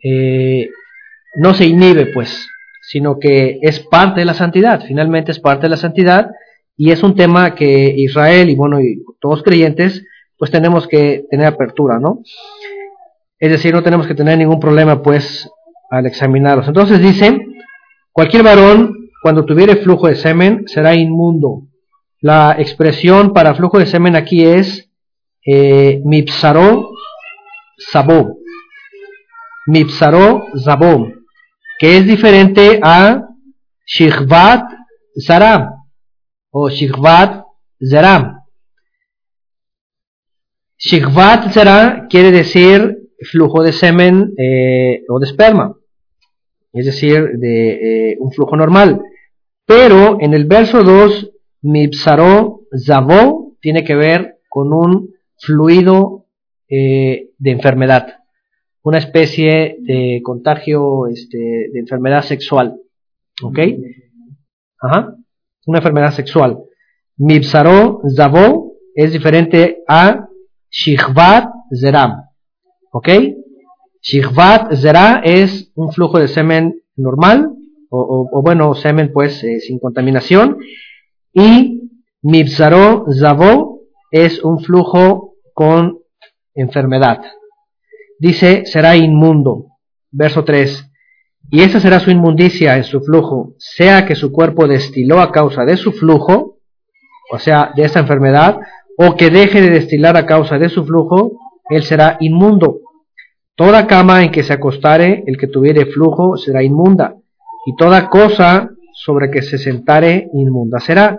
eh, 0.03 0.71
no 1.37 1.53
se 1.53 1.67
inhibe 1.67 2.07
pues, 2.07 2.49
sino 2.81 3.19
que 3.19 3.59
es 3.61 3.81
parte 3.81 4.21
de 4.21 4.27
la 4.27 4.35
santidad, 4.35 4.83
finalmente 4.87 5.31
es 5.31 5.41
parte 5.41 5.65
de 5.65 5.71
la 5.71 5.77
santidad 5.77 6.31
y 6.75 6.91
es 6.91 7.03
un 7.03 7.15
tema 7.15 7.55
que 7.55 7.93
Israel 7.97 8.49
y 8.49 8.55
bueno 8.55 8.81
y 8.81 9.03
todos 9.21 9.43
creyentes 9.43 10.05
pues 10.39 10.51
tenemos 10.51 10.87
que 10.87 11.25
tener 11.31 11.47
apertura, 11.47 11.99
¿no? 11.99 12.21
Es 13.39 13.51
decir, 13.51 13.75
no 13.75 13.83
tenemos 13.83 14.07
que 14.07 14.15
tener 14.15 14.39
ningún 14.39 14.61
problema 14.61 15.03
pues 15.03 15.51
al 15.91 16.07
examinarlos. 16.07 16.69
Entonces 16.69 17.01
dice, 17.01 17.47
cualquier 18.13 18.43
varón 18.43 19.05
cuando 19.25 19.47
tuviere 19.47 19.77
flujo 19.77 20.07
de 20.07 20.17
semen, 20.17 20.65
será 20.67 20.95
inmundo. 20.95 21.63
La 22.21 22.57
expresión 22.59 23.33
para 23.33 23.55
flujo 23.55 23.79
de 23.79 23.87
semen 23.87 24.17
aquí 24.17 24.45
es 24.45 24.91
eh, 25.47 26.03
mipsaro 26.05 26.91
sabó. 27.79 28.37
Mipsaro 29.67 30.47
zabó, 30.63 31.09
que 31.79 31.97
es 31.97 32.07
diferente 32.07 32.81
a 32.83 33.29
shikhvat 33.87 34.65
zara 35.19 35.71
o 36.51 36.69
shikhvat 36.69 37.45
zara. 37.83 38.34
Shikhvat 40.79 41.53
zara 41.53 42.07
quiere 42.11 42.31
decir 42.33 42.99
flujo 43.31 43.63
de 43.63 43.73
semen 43.73 44.35
eh, 44.37 45.03
o 45.09 45.19
de 45.19 45.27
esperma, 45.27 45.77
es 46.73 46.87
decir, 46.87 47.39
de 47.39 48.11
eh, 48.13 48.17
un 48.19 48.33
flujo 48.33 48.57
normal. 48.57 49.01
Pero 49.67 50.19
en 50.21 50.35
el 50.35 50.45
verso 50.45 50.83
2, 50.83 51.31
Mipsaró 51.63 52.61
Zavó 52.77 53.57
tiene 53.61 53.85
que 53.85 53.95
ver 53.95 54.41
con 54.49 54.73
un 54.73 55.15
fluido 55.39 56.27
eh, 56.69 57.31
de 57.39 57.51
enfermedad, 57.51 58.19
una 58.83 58.99
especie 58.99 59.77
de 59.81 60.21
contagio 60.23 61.07
este, 61.07 61.39
de 61.73 61.81
enfermedad 61.81 62.23
sexual. 62.23 62.77
¿Ok? 63.43 63.59
Ajá. 64.81 65.17
Una 65.67 65.79
enfermedad 65.79 66.13
sexual. 66.13 66.59
Mipsaró 67.17 68.03
Zavó 68.15 68.75
es 68.95 69.13
diferente 69.13 69.83
a 69.89 70.29
Shikhvat 70.75 71.49
Zeram. 71.73 72.25
¿Ok? 72.91 73.09
Shikhvat 74.03 74.75
Zera 74.75 75.23
es 75.25 75.73
un 75.77 75.93
flujo 75.93 76.19
de 76.19 76.29
semen 76.29 76.83
normal, 76.97 77.51
o, 77.89 78.43
bueno, 78.43 78.75
semen 78.75 79.13
pues 79.13 79.43
eh, 79.45 79.61
sin 79.61 79.79
contaminación, 79.79 80.59
y 81.33 81.91
Mibzaro 82.23 83.07
Zavo 83.13 83.83
es 84.11 84.43
un 84.43 84.59
flujo 84.61 85.37
con 85.55 86.01
enfermedad. 86.55 87.21
Dice, 88.19 88.67
será 88.67 88.97
inmundo. 88.97 89.67
Verso 90.11 90.45
3. 90.45 90.91
Y 91.51 91.63
esa 91.63 91.81
será 91.81 92.01
su 92.01 92.11
inmundicia 92.11 92.77
en 92.77 92.85
su 92.85 93.01
flujo, 93.01 93.55
sea 93.59 94.07
que 94.07 94.17
su 94.17 94.33
cuerpo 94.33 94.67
destiló 94.67 95.21
a 95.21 95.31
causa 95.31 95.65
de 95.65 95.77
su 95.77 95.93
flujo, 95.93 96.59
o 97.33 97.39
sea, 97.39 97.73
de 97.77 97.85
esta 97.85 98.01
enfermedad, 98.01 98.59
o 98.99 99.17
que 99.17 99.31
deje 99.31 99.61
de 99.61 99.71
destilar 99.71 100.17
a 100.17 100.27
causa 100.27 100.59
de 100.59 100.69
su 100.69 100.85
flujo, 100.85 101.33
él 101.71 101.83
será 101.83 102.17
inmundo. 102.21 102.81
Toda 103.57 103.87
cama 103.87 104.25
en 104.25 104.31
que 104.31 104.43
se 104.43 104.53
acostare 104.53 105.25
el 105.27 105.39
que 105.39 105.47
tuviere 105.47 105.87
flujo 105.87 106.37
será 106.37 106.63
inmunda, 106.63 107.15
y 107.67 107.77
toda 107.77 108.09
cosa 108.09 108.71
sobre 108.93 109.31
que 109.31 109.43
se 109.43 109.59
sentare 109.59 110.29
inmunda 110.33 110.81
será. 110.81 111.19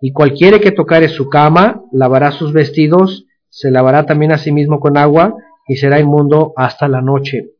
Y 0.00 0.12
cualquiera 0.12 0.58
que 0.58 0.72
tocare 0.72 1.08
su 1.08 1.28
cama, 1.28 1.82
lavará 1.92 2.30
sus 2.30 2.52
vestidos, 2.52 3.26
se 3.48 3.70
lavará 3.70 4.04
también 4.04 4.32
a 4.32 4.38
sí 4.38 4.52
mismo 4.52 4.80
con 4.80 4.96
agua, 4.96 5.34
y 5.66 5.76
será 5.76 5.98
inmundo 5.98 6.52
hasta 6.56 6.88
la 6.88 7.00
noche. 7.00 7.50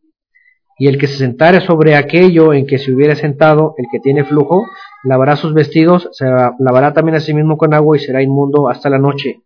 Y 0.79 0.89
el 0.89 0.99
que 0.99 1.07
se 1.07 1.17
sentare 1.17 1.61
sobre 1.61 1.97
aquello 1.97 2.53
en 2.53 2.67
que 2.67 2.79
se 2.79 2.93
hubiere 2.93 3.17
sentado, 3.17 3.75
el 3.79 3.87
que 3.91 3.99
tiene 4.01 4.25
flujo, 4.25 4.67
lavará 5.05 5.37
sus 5.37 5.55
vestidos, 5.55 6.09
se 6.13 6.27
lavará 6.59 6.93
también 6.93 7.17
a 7.17 7.21
sí 7.21 7.33
mismo 7.33 7.57
con 7.57 7.73
agua 7.73 7.97
y 7.97 8.01
será 8.01 8.23
inmundo 8.23 8.69
hasta 8.69 8.91
la 8.91 8.99
noche. 8.99 9.41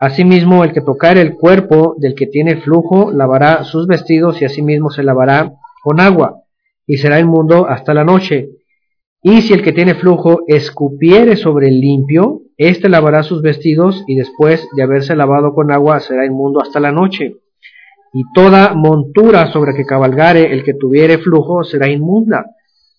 Asimismo, 0.00 0.64
el 0.64 0.72
que 0.72 0.80
tocare 0.80 1.20
el 1.20 1.34
cuerpo 1.34 1.94
del 1.98 2.14
que 2.14 2.26
tiene 2.26 2.56
flujo, 2.56 3.12
lavará 3.12 3.64
sus 3.64 3.86
vestidos 3.86 4.40
y 4.40 4.46
asimismo 4.46 4.88
se 4.88 5.02
lavará 5.02 5.52
con 5.82 6.00
agua 6.00 6.40
y 6.86 6.96
será 6.96 7.20
inmundo 7.20 7.68
hasta 7.68 7.92
la 7.92 8.02
noche. 8.02 8.48
Y 9.22 9.42
si 9.42 9.52
el 9.52 9.62
que 9.62 9.72
tiene 9.72 9.94
flujo 9.94 10.40
escupiere 10.46 11.36
sobre 11.36 11.68
el 11.68 11.80
limpio, 11.82 12.40
éste 12.56 12.88
lavará 12.88 13.22
sus 13.22 13.42
vestidos 13.42 14.02
y 14.06 14.14
después 14.14 14.66
de 14.74 14.82
haberse 14.82 15.14
lavado 15.14 15.52
con 15.52 15.70
agua 15.70 16.00
será 16.00 16.24
inmundo 16.24 16.62
hasta 16.62 16.80
la 16.80 16.92
noche. 16.92 17.36
Y 18.14 18.22
toda 18.34 18.72
montura 18.72 19.52
sobre 19.52 19.74
que 19.74 19.84
cabalgare 19.84 20.50
el 20.50 20.64
que 20.64 20.72
tuviere 20.72 21.18
flujo 21.18 21.62
será 21.62 21.90
inmunda. 21.90 22.46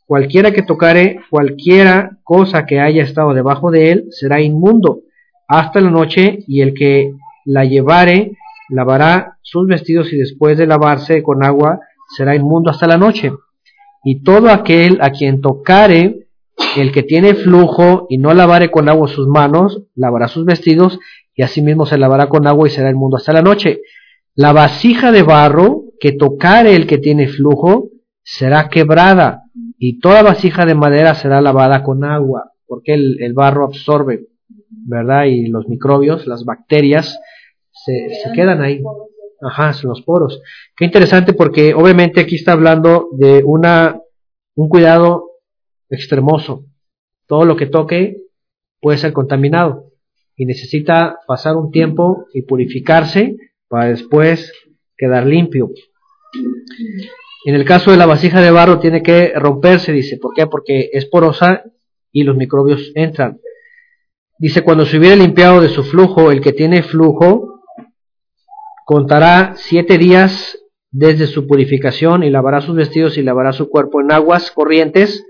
Cualquiera 0.05 0.51
que 0.51 0.61
tocare 0.61 1.19
cualquiera 1.31 2.19
cosa 2.23 2.67
que 2.67 2.79
haya 2.79 3.01
estado 3.01 3.33
debajo 3.33 3.71
de 3.71 3.91
él 3.91 4.05
será 4.11 4.39
inmundo 4.39 5.01
hasta 5.51 5.81
la 5.81 5.91
noche 5.91 6.39
y 6.47 6.61
el 6.61 6.73
que 6.73 7.13
la 7.45 7.65
llevare 7.65 8.37
lavará 8.69 9.37
sus 9.41 9.67
vestidos 9.67 10.11
y 10.13 10.17
después 10.17 10.57
de 10.57 10.67
lavarse 10.67 11.23
con 11.23 11.43
agua 11.43 11.79
será 12.15 12.35
inmundo 12.35 12.71
hasta 12.71 12.87
la 12.87 12.97
noche 12.97 13.31
y 14.03 14.23
todo 14.23 14.49
aquel 14.49 14.99
a 15.01 15.11
quien 15.11 15.41
tocare 15.41 16.27
el 16.77 16.91
que 16.91 17.03
tiene 17.03 17.35
flujo 17.35 18.07
y 18.09 18.17
no 18.17 18.33
lavare 18.33 18.71
con 18.71 18.89
agua 18.89 19.07
sus 19.07 19.27
manos, 19.27 19.83
lavará 19.95 20.27
sus 20.27 20.45
vestidos 20.45 20.99
y 21.35 21.43
asimismo 21.43 21.85
se 21.85 21.97
lavará 21.97 22.27
con 22.27 22.47
agua 22.47 22.67
y 22.67 22.71
será 22.71 22.89
inmundo 22.89 23.17
hasta 23.17 23.33
la 23.33 23.41
noche. 23.41 23.81
La 24.35 24.53
vasija 24.53 25.11
de 25.11 25.23
barro 25.23 25.83
que 25.99 26.13
tocare 26.13 26.75
el 26.75 26.87
que 26.87 26.97
tiene 26.97 27.27
flujo 27.27 27.89
será 28.23 28.69
quebrada 28.69 29.43
y 29.77 29.99
toda 29.99 30.23
vasija 30.23 30.65
de 30.65 30.75
madera 30.75 31.15
será 31.15 31.41
lavada 31.41 31.83
con 31.83 32.03
agua, 32.03 32.51
porque 32.67 32.93
el, 32.93 33.33
barro 33.33 33.65
absorbe, 33.65 34.27
¿verdad? 34.71 35.25
Y 35.25 35.47
los 35.47 35.67
microbios, 35.67 36.27
las 36.27 36.45
bacterias, 36.45 37.19
se, 37.71 38.09
se 38.23 38.31
quedan 38.33 38.61
ahí. 38.61 38.81
Ajá, 39.41 39.73
son 39.73 39.89
los 39.89 40.01
poros. 40.01 40.41
Qué 40.75 40.85
interesante 40.85 41.33
porque 41.33 41.73
obviamente 41.73 42.21
aquí 42.21 42.35
está 42.35 42.53
hablando 42.53 43.09
de 43.17 43.43
una, 43.43 43.99
un 44.55 44.69
cuidado 44.69 45.31
extremoso. 45.89 46.65
Todo 47.27 47.45
lo 47.45 47.55
que 47.55 47.65
toque 47.65 48.17
puede 48.79 48.97
ser 48.97 49.13
contaminado 49.13 49.91
y 50.35 50.45
necesita 50.45 51.19
pasar 51.27 51.55
un 51.55 51.71
tiempo 51.71 52.25
y 52.33 52.43
purificarse 52.43 53.35
para 53.67 53.89
después 53.89 54.51
quedar 54.97 55.25
limpio. 55.25 55.69
En 57.45 57.55
el 57.55 57.65
caso 57.65 57.91
de 57.91 57.97
la 57.97 58.05
vasija 58.05 58.41
de 58.41 58.51
barro 58.51 58.79
tiene 58.79 59.01
que 59.01 59.33
romperse, 59.35 59.91
dice. 59.91 60.17
¿Por 60.17 60.33
qué? 60.33 60.47
Porque 60.47 60.89
es 60.93 61.05
porosa 61.05 61.63
y 62.11 62.23
los 62.23 62.35
microbios 62.37 62.91
entran. 62.95 63.39
Dice, 64.41 64.63
cuando 64.63 64.87
se 64.87 64.97
hubiera 64.97 65.15
limpiado 65.15 65.61
de 65.61 65.69
su 65.69 65.83
flujo, 65.83 66.31
el 66.31 66.41
que 66.41 66.51
tiene 66.51 66.81
flujo, 66.81 67.61
contará 68.85 69.53
siete 69.55 69.99
días 69.99 70.57
desde 70.89 71.27
su 71.27 71.45
purificación 71.45 72.23
y 72.23 72.31
lavará 72.31 72.59
sus 72.59 72.75
vestidos 72.75 73.19
y 73.19 73.21
lavará 73.21 73.53
su 73.53 73.69
cuerpo 73.69 74.01
en 74.01 74.11
aguas 74.11 74.49
corrientes 74.49 75.23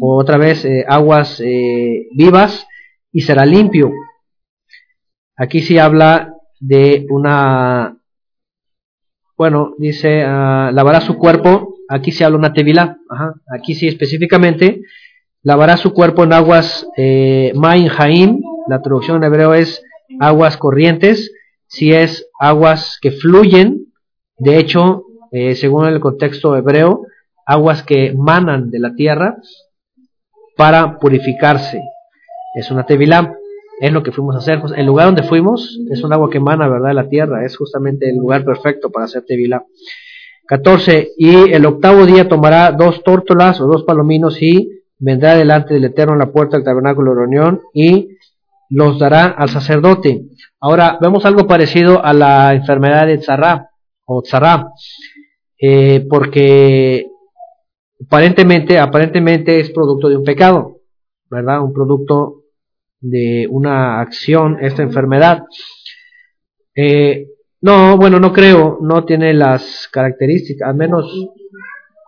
o 0.00 0.18
otra 0.18 0.38
vez 0.38 0.64
eh, 0.64 0.82
aguas 0.88 1.42
eh, 1.44 2.06
vivas 2.16 2.66
y 3.12 3.20
será 3.20 3.44
limpio. 3.44 3.92
Aquí 5.36 5.60
sí 5.60 5.76
habla 5.76 6.32
de 6.58 7.04
una, 7.10 7.98
bueno, 9.36 9.74
dice, 9.76 10.24
uh, 10.24 10.72
lavará 10.72 11.02
su 11.02 11.18
cuerpo, 11.18 11.74
aquí 11.86 12.12
se 12.12 12.24
habla 12.24 12.38
una 12.38 12.54
tevila, 12.54 12.96
aquí 13.54 13.74
sí 13.74 13.88
específicamente, 13.88 14.80
lavará 15.42 15.76
su 15.76 15.92
cuerpo 15.92 16.24
en 16.24 16.32
aguas 16.32 16.88
eh, 16.96 17.52
la 18.68 18.80
traducción 18.82 19.18
en 19.18 19.24
hebreo 19.24 19.54
es 19.54 19.82
aguas 20.20 20.56
corrientes, 20.56 21.32
si 21.66 21.92
es 21.92 22.28
aguas 22.38 22.98
que 23.00 23.10
fluyen, 23.10 23.92
de 24.38 24.58
hecho, 24.58 25.04
eh, 25.32 25.54
según 25.54 25.86
el 25.86 26.00
contexto 26.00 26.56
hebreo, 26.56 27.06
aguas 27.46 27.82
que 27.82 28.14
manan 28.16 28.70
de 28.70 28.78
la 28.78 28.94
tierra 28.94 29.36
para 30.56 30.98
purificarse. 30.98 31.82
Es 32.54 32.70
una 32.70 32.86
tevilá, 32.86 33.34
es 33.80 33.92
lo 33.92 34.02
que 34.02 34.12
fuimos 34.12 34.36
a 34.36 34.38
hacer. 34.38 34.62
El 34.76 34.86
lugar 34.86 35.06
donde 35.06 35.24
fuimos 35.24 35.80
es 35.90 36.02
un 36.04 36.12
agua 36.12 36.30
que 36.30 36.40
mana, 36.40 36.68
¿verdad?, 36.68 36.88
de 36.88 36.94
la 36.94 37.08
tierra, 37.08 37.44
es 37.44 37.56
justamente 37.56 38.08
el 38.08 38.16
lugar 38.16 38.44
perfecto 38.44 38.90
para 38.90 39.06
hacer 39.06 39.24
tevilá. 39.26 39.64
14. 40.46 41.12
Y 41.16 41.52
el 41.52 41.66
octavo 41.66 42.06
día 42.06 42.28
tomará 42.28 42.70
dos 42.72 43.02
tórtolas 43.02 43.60
o 43.60 43.66
dos 43.66 43.84
palominos 43.84 44.40
y 44.42 44.82
vendrá 44.98 45.36
delante 45.36 45.74
del 45.74 45.84
Eterno 45.84 46.12
en 46.12 46.20
la 46.20 46.32
puerta 46.32 46.56
del 46.56 46.64
tabernáculo 46.64 47.12
de 47.12 47.20
reunión 47.20 47.62
y 47.72 48.13
los 48.70 48.98
dará 48.98 49.26
al 49.26 49.48
sacerdote. 49.48 50.22
Ahora 50.60 50.98
vemos 51.00 51.24
algo 51.24 51.46
parecido 51.46 52.04
a 52.04 52.12
la 52.12 52.54
enfermedad 52.54 53.06
de 53.06 53.18
Tzará 53.18 53.70
o 54.06 54.22
Tzará, 54.22 54.68
eh, 55.60 56.06
porque 56.08 57.06
aparentemente, 58.04 58.78
aparentemente 58.78 59.60
es 59.60 59.70
producto 59.70 60.08
de 60.08 60.16
un 60.16 60.24
pecado, 60.24 60.80
¿verdad? 61.30 61.62
Un 61.62 61.72
producto 61.72 62.42
de 63.00 63.46
una 63.50 64.00
acción, 64.00 64.58
esta 64.60 64.82
enfermedad. 64.82 65.44
Eh, 66.74 67.28
no, 67.60 67.96
bueno, 67.96 68.18
no 68.18 68.32
creo, 68.32 68.78
no 68.80 69.04
tiene 69.04 69.32
las 69.34 69.88
características, 69.92 70.68
al 70.68 70.76
menos 70.76 71.28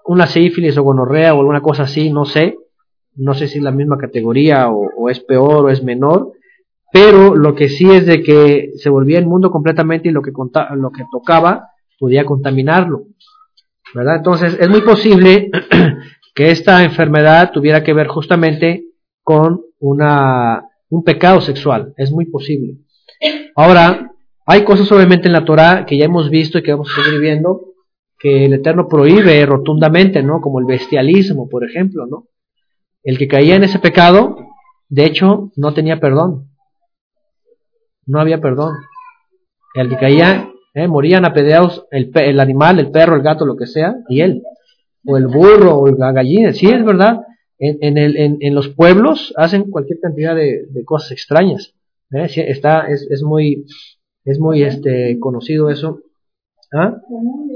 una 0.07 0.27
sífilis 0.27 0.77
o 0.79 0.83
gonorrea 0.83 1.35
o 1.35 1.41
alguna 1.41 1.61
cosa 1.61 1.85
así, 1.85 2.11
no 2.11 2.25
sé, 2.25 2.57
no 3.15 3.35
sé 3.35 3.49
si 3.49 3.59
es 3.59 3.65
la 3.65 3.71
misma 3.71 3.99
categoría 3.99 4.69
o 4.71 5.09
es 5.09 5.21
peor 5.21 5.67
o 5.67 5.71
es 5.71 5.83
menor, 5.83 6.33
pero 6.93 7.35
lo 7.35 7.55
que 7.55 7.69
sí 7.69 7.91
es 7.91 8.07
de 8.07 8.23
que 8.23 8.71
se 8.77 8.91
volvía 8.91 9.19
el 9.19 9.27
mundo 9.27 9.51
completamente 9.51 10.09
y 10.09 10.13
lo 10.13 10.23
que, 10.23 10.33
lo 10.77 10.91
que 10.91 11.05
tocaba 11.11 11.71
podía 11.99 12.25
contaminarlo. 12.25 13.07
¿verdad? 13.95 14.17
Entonces 14.17 14.57
es 14.61 14.69
muy 14.69 14.83
posible 14.83 15.51
que 16.35 16.51
esta 16.51 16.85
enfermedad 16.85 17.51
tuviera 17.53 17.83
que 17.83 17.93
ver 17.93 18.09
justamente 18.09 18.85
con 19.23 19.63
una, 19.79 20.65
un 20.89 21.03
pecado 21.03 21.41
sexual, 21.41 21.95
es 21.97 22.13
muy 22.13 22.27
posible. 22.27 22.79
Ahora, 23.55 24.13
hay 24.45 24.63
cosas 24.65 24.91
obviamente 24.93 25.27
en 25.27 25.33
la 25.33 25.45
Torah 25.45 25.87
que 25.87 25.97
ya 25.97 26.05
hemos 26.05 26.31
visto 26.31 26.59
y 26.59 26.63
que 26.63 26.73
vamos 26.73 26.91
a 26.91 27.03
seguir 27.03 27.21
viendo, 27.21 27.73
que 28.19 28.45
el 28.45 28.55
Eterno 28.55 28.87
prohíbe 28.87 29.45
rotundamente, 29.47 30.23
¿no? 30.23 30.41
Como 30.41 30.61
el 30.61 30.67
bestialismo, 30.67 31.49
por 31.49 31.65
ejemplo, 31.69 32.07
¿no? 32.07 32.29
El 33.03 33.19
que 33.19 33.29
caía 33.29 33.57
en 33.57 33.65
ese 33.65 33.79
pecado, 33.79 34.37
de 34.89 35.07
hecho, 35.07 35.51
no 35.57 35.75
tenía 35.75 36.01
perdón 36.01 36.51
no 38.07 38.21
había 38.21 38.41
perdón. 38.41 38.75
El 39.75 39.89
que 39.89 39.97
caía, 39.97 40.51
eh, 40.75 40.89
morían 40.89 41.25
apedreados 41.25 41.87
el, 41.91 42.11
el 42.15 42.41
animal, 42.41 42.79
el 42.79 42.91
perro, 42.91 43.17
el 43.17 43.23
gato, 43.23 43.45
lo 43.45 43.57
que 43.57 43.67
sea, 43.67 43.97
y 44.09 44.21
él. 44.21 44.43
O 45.05 45.17
el 45.17 45.27
burro, 45.27 45.79
o 45.79 45.87
la 45.89 46.13
gallina. 46.13 46.53
Sí, 46.53 46.67
es 46.67 46.85
verdad. 46.85 47.21
En, 47.59 47.97
el, 47.97 48.17
en, 48.19 48.37
en 48.41 48.55
los 48.55 48.69
pueblos 48.69 49.33
hacen 49.37 49.71
cualquier 49.71 49.99
cantidad 50.01 50.35
de, 50.35 50.67
cosas 50.85 51.13
extrañas. 51.13 51.75
¿eh? 52.13 52.27
está, 52.49 52.87
es, 52.89 53.07
es 53.11 53.23
muy, 53.23 53.65
es 54.25 54.39
muy 54.39 54.63
este, 54.63 55.19
conocido 55.19 55.71
eso. 55.71 56.01
¿Ah? 56.73 56.97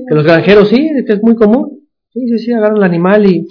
Que 0.09 0.15
los 0.15 0.25
granjeros 0.25 0.69
sí, 0.69 0.91
es 1.07 1.23
muy 1.23 1.35
común. 1.35 1.81
Sí, 2.13 2.27
sí, 2.29 2.39
sí, 2.39 2.53
agarran 2.53 2.79
el 2.79 2.85
animal 2.85 3.31
y 3.31 3.47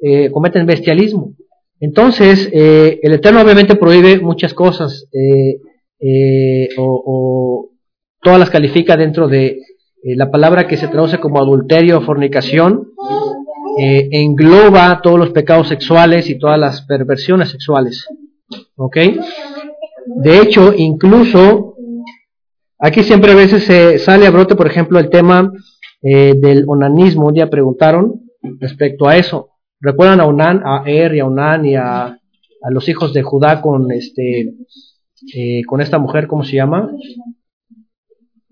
eh, 0.00 0.30
cometen 0.30 0.66
bestialismo. 0.66 1.34
Entonces, 1.80 2.48
eh, 2.52 2.98
el 3.02 3.12
Eterno 3.14 3.40
obviamente 3.40 3.76
prohíbe 3.76 4.18
muchas 4.20 4.54
cosas. 4.54 5.08
Eh, 5.12 5.58
eh, 6.00 6.68
o, 6.76 7.70
todas 8.20 8.38
las 8.38 8.50
califica 8.50 8.96
dentro 8.96 9.28
de 9.28 9.46
eh, 10.02 10.16
la 10.16 10.30
palabra 10.30 10.66
que 10.66 10.76
se 10.76 10.88
traduce 10.88 11.18
como 11.18 11.38
adulterio 11.38 11.98
o 11.98 12.02
fornicación, 12.02 12.88
eh, 13.78 14.08
engloba 14.12 15.00
todos 15.02 15.18
los 15.18 15.30
pecados 15.30 15.68
sexuales 15.68 16.28
y 16.30 16.38
todas 16.38 16.58
las 16.58 16.82
perversiones 16.82 17.50
sexuales. 17.50 18.06
¿Ok? 18.76 18.96
De 20.22 20.40
hecho, 20.40 20.72
incluso, 20.76 21.74
aquí 22.78 23.02
siempre 23.02 23.32
a 23.32 23.36
veces 23.36 23.64
se 23.64 23.98
sale 23.98 24.26
a 24.26 24.30
brote, 24.30 24.54
por 24.54 24.66
ejemplo, 24.66 24.98
el 24.98 25.10
tema 25.10 25.50
del 26.02 26.64
onanismo. 26.68 27.28
Un 27.28 27.34
día 27.34 27.48
preguntaron 27.48 28.20
respecto 28.60 29.08
a 29.08 29.16
eso. 29.16 29.50
¿Recuerdan 29.80 30.20
a 30.20 30.26
Onan, 30.26 30.62
a 30.64 30.82
Er 30.86 31.14
y 31.14 31.20
a 31.20 31.26
Onan 31.26 31.64
y 31.64 31.76
a, 31.76 32.18
a 32.64 32.70
los 32.70 32.88
hijos 32.88 33.12
de 33.12 33.22
Judá 33.22 33.60
con 33.60 33.90
este 33.92 34.54
eh, 35.32 35.62
con 35.66 35.80
esta 35.80 35.98
mujer, 35.98 36.26
¿cómo 36.26 36.44
se 36.44 36.56
llama? 36.56 36.90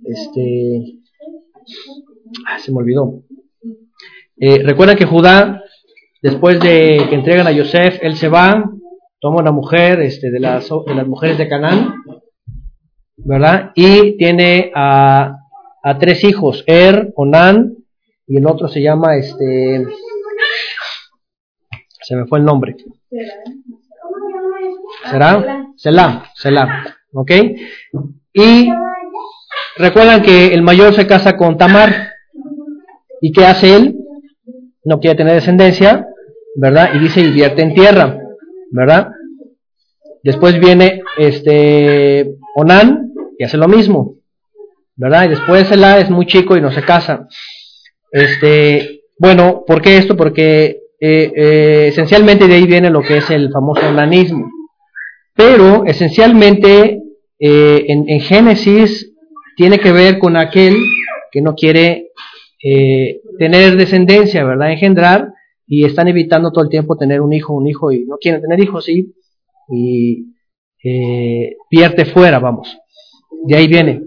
Este, 0.04 1.00
ah, 2.46 2.58
se 2.58 2.72
me 2.72 2.78
olvidó. 2.78 3.22
Eh, 4.38 4.62
recuerda 4.62 4.96
que 4.96 5.04
Judá, 5.04 5.62
después 6.22 6.58
de 6.60 7.06
que 7.08 7.14
entregan 7.14 7.46
a 7.46 7.52
Yosef, 7.52 7.98
él 8.02 8.16
se 8.16 8.28
va, 8.28 8.70
toma 9.20 9.40
una 9.40 9.52
mujer 9.52 10.00
este, 10.00 10.30
de, 10.30 10.40
las, 10.40 10.68
de 10.68 10.94
las 10.94 11.06
mujeres 11.06 11.38
de 11.38 11.48
Canaán, 11.48 12.02
¿verdad? 13.16 13.70
Y 13.74 14.16
tiene 14.16 14.72
a, 14.74 15.36
a 15.82 15.98
tres 15.98 16.24
hijos, 16.24 16.64
Er, 16.66 17.12
Onán, 17.16 17.76
y 18.26 18.38
el 18.38 18.46
otro 18.46 18.68
se 18.68 18.80
llama, 18.80 19.16
este, 19.16 19.84
se 22.00 22.16
me 22.16 22.26
fue 22.26 22.38
el 22.38 22.44
nombre. 22.44 22.76
¿Será? 25.10 25.66
Selah, 25.76 26.24
Selah, 26.34 26.84
¿ok? 27.12 27.30
Y 28.32 28.70
recuerdan 29.76 30.22
que 30.22 30.48
el 30.48 30.62
mayor 30.62 30.94
se 30.94 31.06
casa 31.06 31.36
con 31.36 31.56
Tamar. 31.58 32.12
¿Y 33.20 33.32
qué 33.32 33.46
hace 33.46 33.76
él? 33.76 33.96
No 34.84 34.98
quiere 34.98 35.16
tener 35.16 35.34
descendencia, 35.34 36.06
¿verdad? 36.56 36.90
Y 36.94 36.98
dice, 36.98 37.20
invierte 37.20 37.62
en 37.62 37.74
tierra, 37.74 38.18
¿verdad? 38.70 39.08
Después 40.22 40.58
viene 40.58 41.02
este 41.18 42.34
Onán 42.56 43.12
y 43.38 43.44
hace 43.44 43.56
lo 43.56 43.68
mismo, 43.68 44.16
¿verdad? 44.96 45.24
Y 45.24 45.28
después 45.28 45.68
Selah 45.68 45.98
es 45.98 46.10
muy 46.10 46.26
chico 46.26 46.56
y 46.56 46.60
no 46.60 46.70
se 46.70 46.82
casa. 46.82 47.26
Este, 48.10 49.02
bueno, 49.18 49.64
¿por 49.66 49.80
qué 49.80 49.96
esto? 49.96 50.16
Porque 50.16 50.82
eh, 51.00 51.32
eh, 51.34 51.86
esencialmente 51.88 52.46
de 52.46 52.54
ahí 52.54 52.66
viene 52.66 52.90
lo 52.90 53.02
que 53.02 53.18
es 53.18 53.30
el 53.30 53.50
famoso 53.50 53.88
onanismo. 53.88 54.48
Pero 55.34 55.84
esencialmente 55.86 57.00
eh, 57.38 57.84
en, 57.88 58.20
Génesis 58.20 59.12
tiene 59.56 59.78
que 59.78 59.92
ver 59.92 60.18
con 60.18 60.36
aquel 60.36 60.76
que 61.30 61.40
no 61.40 61.54
quiere 61.54 62.09
tener 63.38 63.76
descendencia, 63.76 64.44
¿verdad? 64.44 64.70
Engendrar 64.70 65.32
y 65.66 65.84
están 65.84 66.06
evitando 66.06 66.52
todo 66.52 66.62
el 66.62 66.70
tiempo 66.70 66.96
tener 66.96 67.20
un 67.20 67.32
hijo, 67.32 67.54
un 67.54 67.66
hijo 67.66 67.90
y 67.90 68.04
no 68.04 68.18
quieren 68.18 68.40
tener 68.40 68.60
hijos 68.60 68.88
y, 68.88 69.14
y 69.68 70.26
pierde 71.68 72.04
fuera, 72.04 72.38
vamos. 72.38 72.78
De 73.44 73.56
ahí 73.56 73.66
viene. 73.66 74.02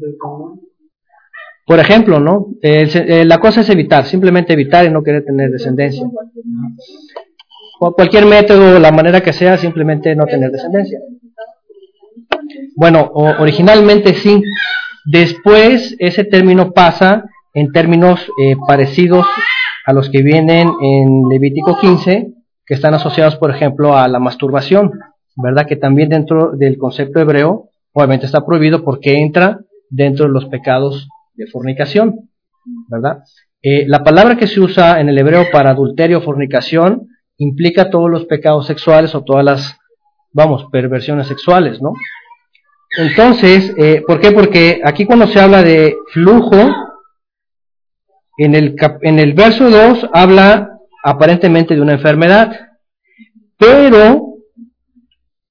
Por 1.66 1.80
ejemplo, 1.80 2.20
¿no? 2.20 2.48
Eh, 2.62 3.26
la 3.26 3.40
cosa 3.40 3.62
es 3.62 3.70
evitar, 3.70 4.06
simplemente 4.06 4.54
evitar 4.54 4.86
y 4.86 4.92
no 4.92 5.02
querer 5.02 5.26
tener 5.26 5.50
descendencia. 5.50 6.06
O 7.80 7.94
cualquier 7.94 8.26
método, 8.26 8.80
la 8.80 8.92
manera 8.92 9.22
que 9.22 9.34
sea, 9.34 9.58
simplemente 9.58 10.16
no 10.16 10.26
tener 10.26 10.52
descendencia. 10.52 11.00
Bueno, 12.76 13.12
originalmente 13.14 14.14
sí. 14.14 14.42
Después 15.06 15.96
ese 16.00 16.24
término 16.24 16.72
pasa 16.72 17.26
en 17.54 17.72
términos 17.72 18.30
eh, 18.42 18.56
parecidos 18.68 19.26
a 19.86 19.94
los 19.94 20.10
que 20.10 20.22
vienen 20.22 20.68
en 20.82 21.30
Levítico 21.30 21.78
15, 21.80 22.34
que 22.66 22.74
están 22.74 22.94
asociados, 22.94 23.38
por 23.38 23.52
ejemplo, 23.52 23.96
a 23.96 24.08
la 24.08 24.20
masturbación, 24.20 24.92
¿verdad? 25.36 25.68
Que 25.68 25.76
también 25.76 26.10
dentro 26.10 26.52
del 26.52 26.78
concepto 26.78 27.20
hebreo, 27.20 27.70
obviamente 27.94 28.26
está 28.26 28.46
prohibido 28.46 28.84
porque 28.84 29.20
entra 29.20 29.60
dentro 29.90 30.26
de 30.26 30.32
los 30.32 30.46
pecados 30.46 31.08
de 31.36 31.48
fornicación, 31.48 32.30
¿verdad? 32.90 33.20
Eh, 33.62 33.86
la 33.88 34.04
palabra 34.04 34.38
que 34.38 34.48
se 34.48 34.60
usa 34.60 35.00
en 35.00 35.10
el 35.10 35.18
hebreo 35.18 35.46
para 35.52 35.72
adulterio 35.72 36.18
o 36.18 36.22
fornicación 36.22 37.08
implica 37.38 37.90
todos 37.90 38.10
los 38.10 38.26
pecados 38.26 38.66
sexuales 38.68 39.14
o 39.16 39.24
todas 39.24 39.46
las, 39.46 39.78
vamos, 40.34 40.66
perversiones 40.72 41.28
sexuales, 41.28 41.82
¿no? 41.82 41.94
Entonces, 42.98 43.74
eh, 43.78 44.04
¿por 44.06 44.20
qué? 44.20 44.32
Porque 44.32 44.82
aquí 44.84 45.06
cuando 45.06 45.28
se 45.28 45.40
habla 45.40 45.64
de 45.64 45.96
flujo, 46.14 46.56
en 48.38 48.56
el, 48.56 48.76
en 49.02 49.20
el 49.20 49.34
verso 49.34 49.70
2 49.70 50.10
habla 50.14 50.78
aparentemente 51.04 51.76
de 51.76 51.82
una 51.82 51.94
enfermedad, 51.94 52.70
pero 53.58 54.36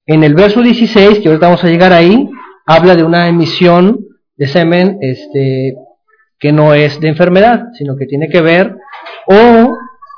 en 0.06 0.22
el 0.22 0.34
verso 0.34 0.60
16, 0.60 1.20
que 1.20 1.28
ahorita 1.28 1.46
vamos 1.46 1.64
a 1.64 1.68
llegar 1.68 1.92
ahí, 1.92 2.28
habla 2.66 2.94
de 2.94 3.04
una 3.04 3.28
emisión 3.28 4.00
de 4.36 4.46
semen 4.46 4.98
este, 5.00 5.74
que 6.38 6.52
no 6.52 6.74
es 6.74 7.00
de 7.00 7.08
enfermedad, 7.08 7.66
sino 7.74 7.96
que 7.96 8.06
tiene 8.06 8.28
que 8.28 8.40
ver 8.40 8.76
o 9.26 9.76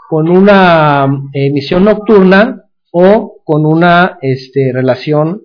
con 0.09 0.29
una 0.29 1.07
emisión 1.33 1.85
nocturna 1.85 2.63
o 2.93 3.37
con 3.45 3.67
una 3.67 4.19
este, 4.23 4.73
relación 4.73 5.43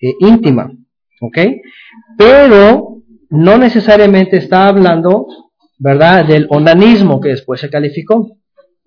eh, 0.00 0.14
íntima, 0.20 0.72
¿ok? 1.24 1.38
Pero 2.18 2.98
no 3.30 3.58
necesariamente 3.58 4.36
está 4.36 4.68
hablando, 4.68 5.26
¿verdad?, 5.78 6.26
del 6.26 6.46
onanismo 6.50 7.20
que 7.20 7.30
después 7.30 7.60
se 7.60 7.70
calificó, 7.70 8.36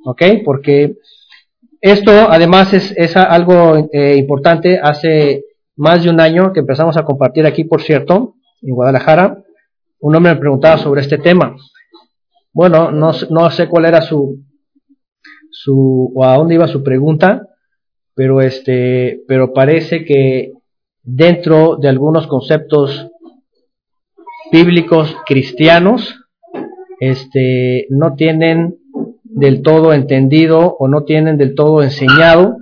¿ok? 0.06 0.22
Porque 0.46 0.96
esto 1.82 2.12
además 2.12 2.74
es, 2.74 3.18
algo 3.18 3.90
eh, 3.92 4.16
importante, 4.18 4.80
hace 4.82 5.44
más 5.76 6.04
de 6.04 6.10
un 6.10 6.20
año 6.20 6.54
que 6.54 6.62
empezamos 6.62 6.98
a 6.98 7.04
compartir 7.04 7.46
aquí, 7.46 7.64
por 7.64 7.82
cierto, 7.82 8.36
en 8.62 8.74
Guadalajara, 8.74 9.44
un 10.00 10.16
hombre 10.16 10.34
me 10.34 10.40
preguntaba 10.40 10.78
sobre 10.78 11.02
este 11.02 11.18
tema. 11.18 11.56
Bueno, 12.54 12.92
no, 12.92 13.12
no 13.30 13.50
sé 13.52 13.68
cuál 13.68 13.86
era 13.86 14.02
su, 14.02 14.40
su, 15.52 16.12
o 16.16 16.24
a 16.24 16.38
dónde 16.38 16.56
iba 16.56 16.68
su 16.68 16.84
pregunta, 16.84 17.48
pero 18.16 18.42
este, 18.42 19.22
pero 19.28 19.54
parece 19.54 20.06
que 20.06 20.54
dentro 21.08 21.78
de 21.78 21.88
algunos 21.88 22.28
conceptos 22.28 23.08
bíblicos 24.52 25.16
cristianos, 25.26 26.20
este, 27.00 27.88
no 27.90 28.16
tienen 28.16 28.78
del 29.24 29.62
todo 29.62 29.94
entendido 29.94 30.76
o 30.78 30.90
no 30.90 31.06
tienen 31.06 31.38
del 31.38 31.56
todo 31.56 31.82
enseñado, 31.82 32.58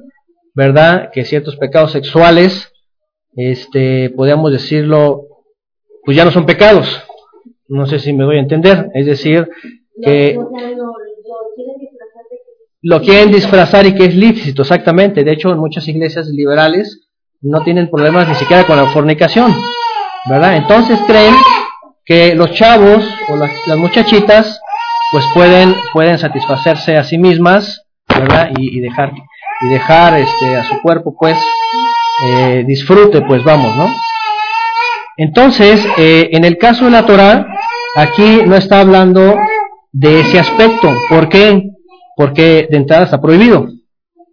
¿verdad? 0.54 1.10
Que 1.12 1.26
ciertos 1.26 1.56
pecados 1.58 1.92
sexuales, 1.92 2.72
este, 3.36 4.12
podríamos 4.12 4.52
decirlo, 4.52 5.24
pues 6.04 6.16
ya 6.16 6.24
no 6.24 6.32
son 6.32 6.46
pecados. 6.46 7.02
No 7.68 7.88
sé 7.88 7.98
si 7.98 8.14
me 8.14 8.26
voy 8.26 8.38
a 8.38 8.42
entender. 8.42 8.92
Es 8.94 9.08
decir, 9.08 9.50
que 10.04 10.38
lo 12.84 13.02
quieren 13.02 13.32
disfrazar 13.32 13.88
y 13.88 13.96
que 13.96 14.06
es 14.06 14.16
lícito, 14.16 14.62
exactamente. 14.62 15.24
De 15.24 15.32
hecho, 15.32 15.50
en 15.52 15.58
muchas 15.58 15.88
iglesias 15.88 16.28
liberales 16.28 17.05
no 17.46 17.62
tienen 17.62 17.90
problemas 17.90 18.28
ni 18.28 18.36
siquiera 18.36 18.66
con 18.66 18.76
la 18.76 18.88
fornicación, 18.88 19.56
¿verdad? 20.26 20.58
Entonces 20.58 21.00
creen 21.06 21.34
que 22.04 22.36
los 22.36 22.52
chavos 22.52 23.08
o 23.30 23.38
las, 23.38 23.52
muchachitas 23.78 24.60
pues 25.12 25.24
pueden, 25.34 25.76
pueden 25.94 26.18
satisfacerse 26.18 26.98
a 26.98 27.04
sí 27.04 27.18
mismas, 27.18 27.86
¿verdad? 28.08 28.50
Y, 28.58 28.80
dejar, 28.80 29.12
y 29.62 29.68
dejar 29.70 30.20
este, 30.20 30.58
a 30.58 30.64
su 30.64 30.82
cuerpo 30.82 31.16
pues 31.20 31.38
eh, 32.24 32.64
disfrute, 32.68 33.22
pues 33.22 33.44
vamos, 33.44 33.76
¿no? 33.76 33.90
Entonces, 35.18 35.86
eh, 35.98 36.30
en 36.32 36.44
el 36.44 36.58
caso 36.58 36.86
de 36.86 36.92
la 36.92 37.06
Torah, 37.06 37.48
aquí 37.96 38.42
no 38.46 38.56
está 38.56 38.82
hablando 38.82 39.38
de 39.92 40.22
ese 40.22 40.40
aspecto. 40.40 40.92
¿Por 41.10 41.30
qué? 41.30 41.70
Porque 42.18 42.68
de 42.70 42.78
entrada 42.78 43.06
está 43.06 43.22
prohibido. 43.22 43.68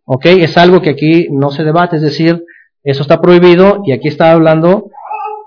¿Ok? 0.05 0.27
Es 0.27 0.57
algo 0.57 0.81
que 0.81 0.91
aquí 0.91 1.29
no 1.31 1.51
se 1.51 1.63
debate, 1.63 1.97
es 1.97 2.03
decir, 2.03 2.43
eso 2.85 3.03
está 3.03 3.21
prohibido 3.21 3.83
y 3.87 3.93
aquí 3.93 4.09
está 4.09 4.33
hablando 4.33 4.91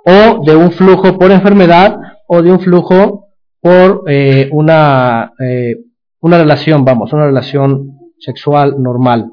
o 0.05 0.43
de 0.45 0.55
un 0.55 0.71
flujo 0.71 1.17
por 1.17 1.31
enfermedad 1.31 1.97
o 2.27 2.41
de 2.41 2.51
un 2.51 2.59
flujo 2.59 3.29
por 3.59 4.03
eh, 4.07 4.49
una, 4.51 5.33
eh, 5.39 5.75
una 6.21 6.37
relación, 6.37 6.85
vamos, 6.85 7.11
una 7.13 7.25
relación 7.25 7.97
sexual 8.19 8.81
normal, 8.81 9.31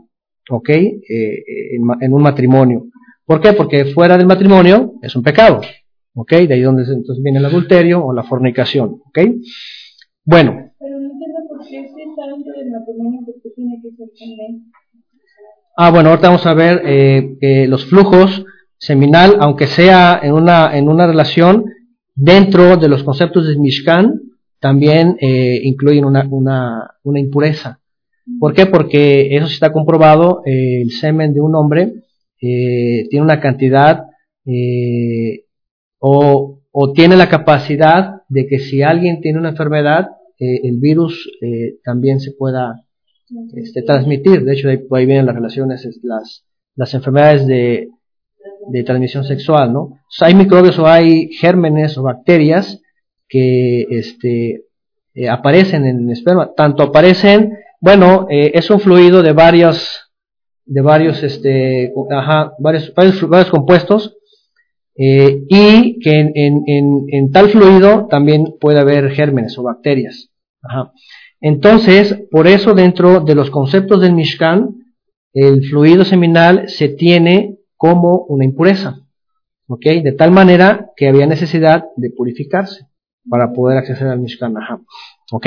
¿ok? 0.51 0.71
en, 0.71 2.13
un 2.13 2.23
matrimonio. 2.23 2.87
¿Por 3.25 3.41
qué? 3.41 3.53
Porque 3.53 3.87
fuera 3.87 4.17
del 4.17 4.27
matrimonio 4.27 4.95
es 5.03 5.15
un 5.15 5.23
pecado. 5.23 5.61
¿Ok? 6.15 6.33
De 6.33 6.55
ahí 6.55 6.61
donde 6.61 6.83
entonces 6.83 7.23
viene 7.23 7.39
el 7.39 7.47
adulterio 7.47 8.05
o 8.05 8.13
la 8.13 8.23
fornicación. 8.25 9.01
¿Ok? 9.07 9.19
Bueno. 10.25 10.73
Pero 10.79 11.01
no 11.01 11.11
entiendo 11.11 11.39
por 11.49 11.67
qué 11.67 11.81
está 11.81 12.27
dentro 12.27 12.53
del 12.53 12.71
matrimonio, 12.71 13.21
porque 13.25 13.51
tiene 13.57 13.81
que 13.83 13.91
ser 13.97 14.09
también. 14.19 14.71
Ah, 15.77 15.91
bueno, 15.91 16.11
ahorita 16.11 16.29
vamos 16.29 16.47
a 16.47 16.55
ver 16.55 16.83
eh, 16.85 17.67
los 17.67 17.87
flujos 17.87 18.45
seminal, 18.79 19.37
aunque 19.41 19.67
sea 19.67 20.21
en 20.23 20.33
una, 20.33 20.77
en 20.77 20.89
una 20.89 21.07
relación, 21.07 21.65
dentro 22.15 22.77
de 22.77 22.89
los 22.89 23.05
conceptos 23.05 23.49
de 23.49 23.59
Mishkan, 23.59 24.21
también 24.61 25.17
eh, 25.21 25.61
incluyen 25.65 26.05
una, 26.05 26.27
una, 26.31 26.91
una, 27.03 27.21
impureza. 27.21 27.81
¿Por 28.39 28.55
qué? 28.55 28.67
Porque 28.67 29.35
eso 29.37 29.47
sí 29.47 29.55
está 29.55 29.73
comprobado, 29.73 30.43
eh, 30.45 30.83
el 30.83 30.91
semen 30.91 31.33
de 31.33 31.41
un 31.41 31.55
hombre 31.55 31.95
eh, 32.41 33.07
tiene 33.09 33.25
una 33.25 33.41
cantidad 33.41 34.05
eh, 34.45 35.45
o, 35.99 36.61
o, 36.71 36.93
tiene 36.93 37.17
la 37.17 37.29
capacidad 37.29 38.23
de 38.29 38.47
que 38.47 38.59
si 38.59 38.83
alguien 38.83 39.21
tiene 39.21 39.39
una 39.39 39.51
enfermedad, 39.51 40.09
eh, 40.39 40.61
el 40.65 40.79
virus 40.81 41.31
eh, 41.41 41.77
también 41.85 42.21
se 42.21 42.33
pueda 42.33 42.85
este, 43.55 43.83
transmitir. 43.83 44.45
De 44.45 44.55
hecho, 44.55 44.69
ahí, 44.69 44.81
ahí 44.91 45.07
vienen 45.07 45.27
las 45.27 45.35
relaciones, 45.35 45.89
las, 46.03 46.45
las 46.77 46.95
enfermedades 46.95 47.47
de 47.47 47.89
transmisión 48.85 49.25
sexual, 49.25 49.73
¿no? 49.73 49.99
hay 50.21 50.35
microbios 50.35 50.79
o 50.79 50.87
hay 50.87 51.29
gérmenes 51.33 51.97
o 51.99 52.03
bacterias 52.03 52.81
que 53.29 53.87
este, 53.91 54.65
eh, 55.15 55.29
aparecen 55.29 55.87
en 55.87 56.05
el 56.05 56.11
esperma. 56.11 56.53
Tanto 56.55 56.83
aparecen, 56.83 57.57
bueno, 57.81 58.27
eh, 58.31 58.53
es 58.55 58.69
un 58.71 58.81
fluido 58.81 59.23
de 59.23 59.33
varios, 59.33 60.11
de 60.67 60.81
varios, 60.83 61.23
este, 61.23 61.93
ajá, 62.11 62.53
varios, 62.59 62.93
varios, 62.95 63.51
compuestos 63.51 64.17
eh, 64.97 65.43
y 65.49 65.99
que 66.01 66.11
en, 66.11 66.33
en, 66.35 67.05
en, 67.09 67.31
tal 67.31 67.49
fluido 67.49 68.07
también 68.09 68.55
puede 68.61 68.81
haber 68.81 69.11
gérmenes 69.11 69.57
o 69.59 69.63
bacterias. 69.63 70.29
Entonces, 71.43 72.23
por 72.31 72.47
eso 72.47 72.73
dentro 72.73 73.21
de 73.21 73.35
los 73.35 73.51
conceptos 73.51 74.01
del 74.01 74.15
Mishkan, 74.15 74.77
el 75.35 75.65
fluido 75.65 76.05
seminal 76.05 76.69
se 76.69 76.89
tiene 76.89 77.59
como 77.77 78.25
una 78.29 78.45
impureza. 78.45 79.01
¿Ok? 79.67 79.85
De 80.05 80.13
tal 80.13 80.31
manera 80.31 80.91
que 80.97 81.09
había 81.09 81.27
necesidad 81.27 81.85
de 81.97 82.11
purificarse 82.11 82.87
para 83.29 83.53
poder 83.53 83.79
acceder 83.79 84.07
al 84.09 84.21
Mishkan. 84.21 84.55
¿Ok? 85.33 85.47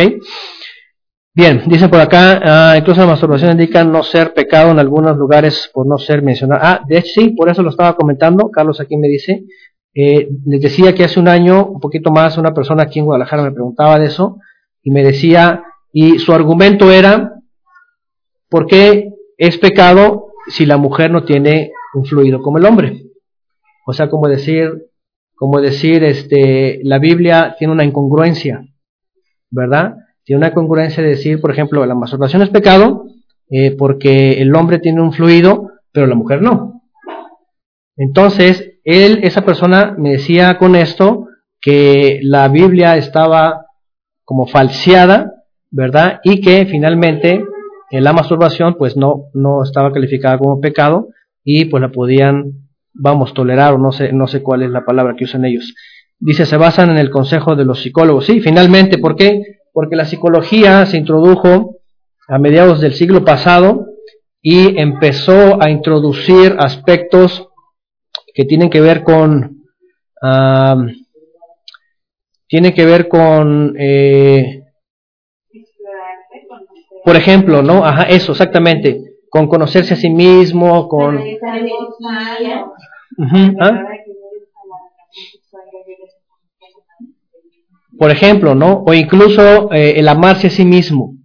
Bien, 1.33 1.63
dice 1.65 1.87
por 1.87 1.99
acá, 1.99 2.41
ah, 2.43 2.77
incluso 2.77 3.01
la 3.01 3.07
masturbación 3.07 3.51
indica 3.51 3.83
no 3.83 4.03
ser 4.03 4.33
pecado 4.33 4.71
en 4.71 4.79
algunos 4.79 5.15
lugares 5.17 5.69
por 5.73 5.87
no 5.87 5.97
ser 5.97 6.21
mencionado. 6.21 6.61
Ah, 6.63 6.81
de 6.85 6.97
hecho 6.97 7.21
sí, 7.21 7.29
por 7.29 7.49
eso 7.49 7.61
lo 7.63 7.69
estaba 7.69 7.95
comentando. 7.95 8.49
Carlos 8.51 8.81
aquí 8.81 8.97
me 8.97 9.07
dice, 9.07 9.45
eh, 9.93 10.27
les 10.45 10.61
decía 10.61 10.93
que 10.93 11.05
hace 11.05 11.21
un 11.21 11.29
año, 11.29 11.67
un 11.67 11.79
poquito 11.79 12.11
más, 12.11 12.37
una 12.37 12.53
persona 12.53 12.83
aquí 12.83 12.99
en 12.99 13.05
Guadalajara 13.05 13.43
me 13.43 13.51
preguntaba 13.51 13.97
de 13.97 14.07
eso 14.07 14.37
y 14.83 14.91
me 14.91 15.03
decía, 15.03 15.63
y 15.97 16.19
su 16.19 16.33
argumento 16.33 16.91
era, 16.91 17.35
¿por 18.49 18.67
qué 18.67 19.13
es 19.37 19.57
pecado 19.57 20.27
si 20.49 20.65
la 20.65 20.75
mujer 20.75 21.09
no 21.09 21.23
tiene 21.23 21.71
un 21.93 22.03
fluido 22.03 22.41
como 22.41 22.57
el 22.57 22.65
hombre? 22.65 23.05
O 23.87 23.93
sea, 23.93 24.09
como 24.09 24.27
decir, 24.27 24.89
como 25.35 25.61
decir, 25.61 26.03
este, 26.03 26.81
la 26.83 26.99
Biblia 26.99 27.55
tiene 27.57 27.71
una 27.71 27.85
incongruencia, 27.85 28.65
¿verdad? 29.49 29.95
Tiene 30.25 30.39
una 30.39 30.49
incongruencia 30.49 31.01
de 31.01 31.11
decir, 31.11 31.39
por 31.39 31.51
ejemplo, 31.51 31.85
la 31.85 31.95
masturbación 31.95 32.41
es 32.41 32.49
pecado 32.49 33.05
eh, 33.49 33.73
porque 33.77 34.41
el 34.41 34.53
hombre 34.53 34.79
tiene 34.79 35.01
un 35.01 35.13
fluido, 35.13 35.69
pero 35.93 36.07
la 36.07 36.15
mujer 36.15 36.41
no. 36.41 36.81
Entonces, 37.95 38.79
él, 38.83 39.21
esa 39.23 39.45
persona 39.45 39.95
me 39.97 40.11
decía 40.11 40.57
con 40.57 40.75
esto 40.75 41.29
que 41.61 42.19
la 42.21 42.49
Biblia 42.49 42.97
estaba 42.97 43.67
como 44.25 44.45
falseada, 44.45 45.34
¿verdad? 45.75 46.21
Y 46.23 46.39
que 46.39 46.65
finalmente 46.65 47.43
la 47.91 48.13
masturbación 48.13 48.75
pues 48.77 48.95
no, 48.95 49.25
no 49.33 49.61
estaba 49.61 49.91
calificada 49.91 50.37
como 50.37 50.61
pecado 50.61 51.09
y 51.43 51.65
pues 51.65 51.81
la 51.81 51.91
podían 51.91 52.65
vamos, 52.93 53.33
tolerar 53.33 53.73
o 53.73 53.77
no 53.77 53.91
sé, 53.91 54.13
no 54.13 54.25
sé 54.27 54.41
cuál 54.41 54.63
es 54.63 54.71
la 54.71 54.85
palabra 54.85 55.15
que 55.17 55.25
usan 55.25 55.43
ellos. 55.43 55.75
Dice, 56.17 56.45
se 56.45 56.55
basan 56.55 56.91
en 56.91 56.97
el 56.97 57.09
consejo 57.09 57.57
de 57.57 57.65
los 57.65 57.81
psicólogos. 57.81 58.25
Sí, 58.25 58.39
finalmente, 58.39 58.97
¿por 58.97 59.17
qué? 59.17 59.41
Porque 59.73 59.97
la 59.97 60.05
psicología 60.05 60.85
se 60.85 60.97
introdujo 60.97 61.75
a 62.29 62.39
mediados 62.39 62.79
del 62.79 62.93
siglo 62.93 63.25
pasado 63.25 63.85
y 64.41 64.79
empezó 64.79 65.61
a 65.61 65.69
introducir 65.69 66.55
aspectos 66.57 67.49
que 68.33 68.45
tienen 68.45 68.69
que 68.69 68.79
ver 68.79 69.03
con, 69.03 69.65
uh, 70.21 70.87
tiene 72.47 72.73
que 72.73 72.85
ver 72.85 73.09
con, 73.09 73.75
eh, 73.77 74.64
por 77.05 77.15
ejemplo, 77.15 77.61
¿no? 77.61 77.85
Ajá, 77.85 78.03
eso, 78.03 78.31
exactamente 78.33 79.15
con 79.35 79.47
conocerse 79.47 79.95
a 79.95 79.97
sí 79.97 80.09
mismo, 80.09 80.87
con... 80.87 81.19
¿ah? 83.59 83.83
Por 87.99 88.11
ejemplo, 88.11 88.55
¿no? 88.55 88.85
O 88.87 88.93
incluso 88.93 89.73
eh, 89.73 89.95
el 89.97 90.07
amarse 90.07 90.47
a 90.47 90.49
sí 90.49 90.63
mismo, 90.63 91.17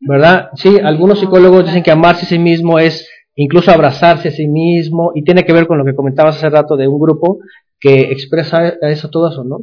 ¿verdad? 0.00 0.48
Sí, 0.54 0.78
algunos 0.82 1.20
psicólogos 1.20 1.66
dicen 1.66 1.82
que 1.82 1.90
amarse 1.90 2.24
a 2.24 2.28
sí 2.30 2.38
mismo 2.38 2.78
es 2.78 3.06
incluso 3.34 3.70
abrazarse 3.70 4.28
a 4.28 4.32
sí 4.32 4.48
mismo 4.48 5.12
y 5.14 5.22
tiene 5.22 5.44
que 5.44 5.52
ver 5.52 5.66
con 5.66 5.76
lo 5.76 5.84
que 5.84 5.94
comentabas 5.94 6.38
hace 6.38 6.48
rato 6.48 6.78
de 6.78 6.88
un 6.88 6.98
grupo 6.98 7.40
que 7.78 8.10
expresa 8.10 8.68
eso 8.80 9.10
todo 9.10 9.30
eso, 9.30 9.44
¿no? 9.44 9.58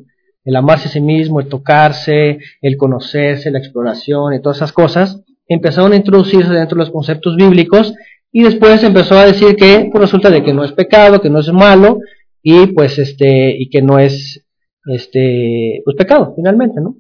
El 0.46 0.56
amarse 0.56 0.88
a 0.88 0.92
sí 0.92 1.02
mismo, 1.02 1.40
el 1.40 1.48
tocarse, 1.48 2.38
el 2.62 2.78
conocerse, 2.78 3.50
la 3.50 3.58
exploración 3.58 4.36
y 4.36 4.40
todas 4.40 4.58
esas 4.58 4.72
cosas 4.72 5.24
empezaron 5.54 5.94
a 5.94 5.96
introducirse 5.96 6.52
dentro 6.54 6.76
de 6.76 6.84
los 6.86 6.92
conceptos 6.92 7.36
bíblicos 7.36 7.94
y 8.32 8.44
después 8.44 8.84
empezó 8.84 9.18
a 9.18 9.26
decir 9.26 9.56
que 9.56 9.90
pues, 9.92 10.02
resulta 10.02 10.30
de 10.30 10.44
que 10.44 10.54
no 10.54 10.64
es 10.64 10.72
pecado, 10.72 11.22
que 11.22 11.30
no 11.30 11.40
es 11.40 11.52
malo 11.52 12.00
y 12.42 12.68
pues 12.68 12.98
este 12.98 13.56
y 13.58 13.70
que 13.70 13.82
no 13.82 14.00
es 14.00 14.46
este 14.86 15.82
pues 15.84 15.96
pecado 15.98 16.34
finalmente, 16.36 16.80
¿no? 16.82 16.96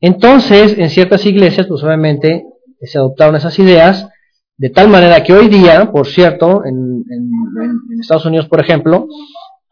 Entonces, 0.00 0.78
en 0.78 0.88
ciertas 0.88 1.24
iglesias 1.26 1.66
pues 1.66 1.82
obviamente 1.82 2.44
se 2.80 2.98
adoptaron 2.98 3.36
esas 3.36 3.58
ideas 3.58 4.08
de 4.56 4.70
tal 4.70 4.88
manera 4.88 5.22
que 5.22 5.32
hoy 5.32 5.48
día, 5.48 5.90
por 5.90 6.06
cierto, 6.06 6.64
en, 6.66 7.04
en 7.10 8.00
Estados 8.00 8.26
Unidos, 8.26 8.46
por 8.46 8.60
ejemplo, 8.60 9.06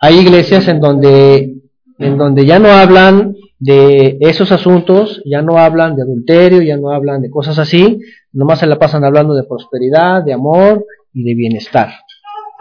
hay 0.01 0.19
iglesias 0.19 0.67
en 0.69 0.81
donde 0.81 1.59
en 1.99 2.17
donde 2.17 2.47
ya 2.47 2.59
no 2.59 2.69
hablan 2.69 3.35
de 3.59 4.19
esos 4.21 4.53
asuntos, 4.53 5.21
ya 5.25 5.43
no 5.43 5.59
hablan 5.59 5.97
de 5.97 6.03
adulterio, 6.03 6.63
ya 6.63 6.77
no 6.77 6.91
hablan 6.91 7.23
de 7.23 7.31
cosas 7.31 7.59
así, 7.59 8.01
nomás 8.39 8.61
se 8.61 8.69
la 8.69 8.79
pasan 8.79 9.03
hablando 9.05 9.35
de 9.35 9.43
prosperidad, 9.43 10.23
de 10.23 10.33
amor 10.33 10.87
y 11.13 11.25
de 11.25 11.35
bienestar, 11.35 11.91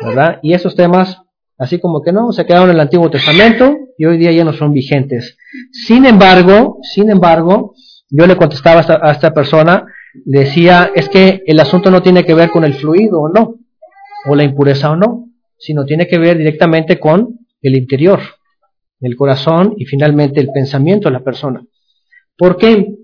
¿verdad? 0.04 0.40
Y 0.42 0.54
esos 0.54 0.76
temas, 0.76 1.22
así 1.60 1.80
como 1.80 2.02
que 2.02 2.12
no, 2.12 2.32
se 2.32 2.48
quedaron 2.48 2.70
en 2.70 2.76
el 2.78 2.82
Antiguo 2.82 3.12
Testamento 3.12 3.76
y 3.96 4.06
hoy 4.06 4.18
día 4.18 4.32
ya 4.32 4.44
no 4.44 4.54
son 4.54 4.74
vigentes. 4.74 5.38
Sin 5.72 6.08
embargo, 6.08 6.80
sin 6.82 7.12
embargo, 7.12 7.76
yo 8.10 8.26
le 8.26 8.36
contestaba 8.38 8.84
a 9.04 9.12
esta, 9.12 9.36
persona, 9.36 9.86
le 10.26 10.40
decía, 10.40 10.90
es 10.96 11.10
que 11.10 11.44
el 11.46 11.60
asunto 11.60 11.92
no 11.92 12.02
tiene 12.02 12.26
que 12.26 12.34
ver 12.34 12.50
con 12.50 12.64
el 12.64 12.74
fluido 12.74 13.22
o 13.22 13.30
no, 13.30 13.60
o 14.28 14.36
la 14.36 14.46
impureza 14.46 14.90
o 14.90 14.96
no, 14.96 15.30
sino 15.60 15.86
tiene 15.86 16.08
que 16.08 16.18
ver 16.18 16.40
directamente 16.40 17.00
con 17.00 17.38
el 17.62 17.78
interior, 17.78 18.20
el 19.00 19.16
corazón 19.16 19.76
y 19.78 19.86
finalmente 19.86 20.40
el 20.40 20.50
pensamiento 20.52 21.08
de 21.08 21.14
la 21.14 21.24
persona. 21.24 21.64
¿Por 22.36 22.58
qué? 22.58 22.96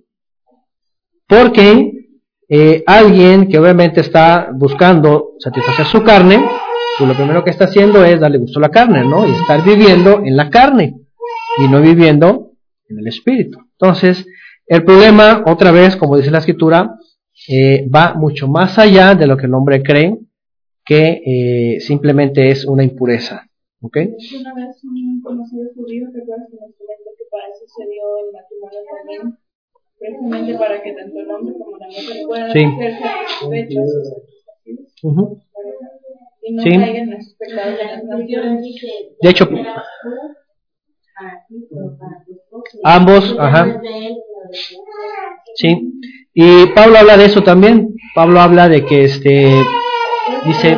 Porque 1.27 2.02
eh, 2.49 2.83
alguien 2.85 3.47
que 3.47 3.57
obviamente 3.57 4.01
está 4.01 4.49
buscando 4.53 5.31
satisfacer 5.39 5.85
su 5.85 6.03
carne, 6.03 6.43
pues 6.97 7.07
lo 7.07 7.15
primero 7.15 7.43
que 7.43 7.49
está 7.49 7.65
haciendo 7.65 8.03
es 8.03 8.19
darle 8.19 8.37
gusto 8.37 8.59
a 8.59 8.63
la 8.63 8.69
carne, 8.69 9.03
¿no? 9.03 9.27
Y 9.27 9.31
estar 9.31 9.63
viviendo 9.63 10.21
en 10.23 10.35
la 10.35 10.49
carne 10.49 10.95
y 11.57 11.67
no 11.67 11.81
viviendo 11.81 12.51
en 12.87 12.99
el 12.99 13.07
espíritu. 13.07 13.59
Entonces, 13.79 14.25
el 14.67 14.83
problema, 14.83 15.43
otra 15.47 15.71
vez, 15.71 15.95
como 15.95 16.17
dice 16.17 16.31
la 16.31 16.39
escritura, 16.39 16.95
eh, 17.47 17.87
va 17.89 18.13
mucho 18.13 18.47
más 18.47 18.77
allá 18.77 19.15
de 19.15 19.27
lo 19.27 19.37
que 19.37 19.47
el 19.47 19.53
hombre 19.53 19.81
cree, 19.81 20.17
que 20.85 21.21
eh, 21.25 21.79
simplemente 21.79 22.49
es 22.49 22.65
una 22.65 22.83
impureza. 22.83 23.47
¿Ok? 23.81 23.97
Una 23.97 24.53
vez 24.53 24.81
un 24.83 25.21
conocido 25.21 25.69
judío, 25.75 26.07
que 26.13 26.21
para 27.29 27.47
eso 27.49 27.65
se 27.67 27.83
dio 27.89 28.03
el 28.19 28.31
matrimonio 28.31 29.37
precisamente 30.03 30.57
para 30.57 30.83
que 30.83 30.91
tanto 30.93 31.19
el 31.19 31.31
hombre 31.31 31.53
como 31.57 31.77
la 31.77 31.87
mujer 31.87 32.27
puedan 32.27 32.51
sí. 32.51 32.59
ser 32.77 32.93
satisfechos 32.99 33.89
uh 35.03 35.37
y 36.45 36.53
no 36.55 36.61
sí. 36.61 36.69
caigan 36.71 36.95
en 36.95 37.11
los 37.11 37.35
pecados 37.35 37.77
de 37.77 37.85
las 37.85 38.03
naciones. 38.03 38.65
De 39.21 39.29
hecho, 39.29 39.47
ambos, 42.83 43.35
ajá. 43.39 43.81
Sí. 45.55 46.01
Y 46.33 46.65
Pablo 46.75 46.97
habla 46.97 47.15
de 47.15 47.25
eso 47.25 47.43
también. 47.43 47.95
Pablo 48.13 48.41
habla 48.41 48.67
de 48.67 48.85
que 48.85 49.05
este 49.05 49.55
dice 50.45 50.77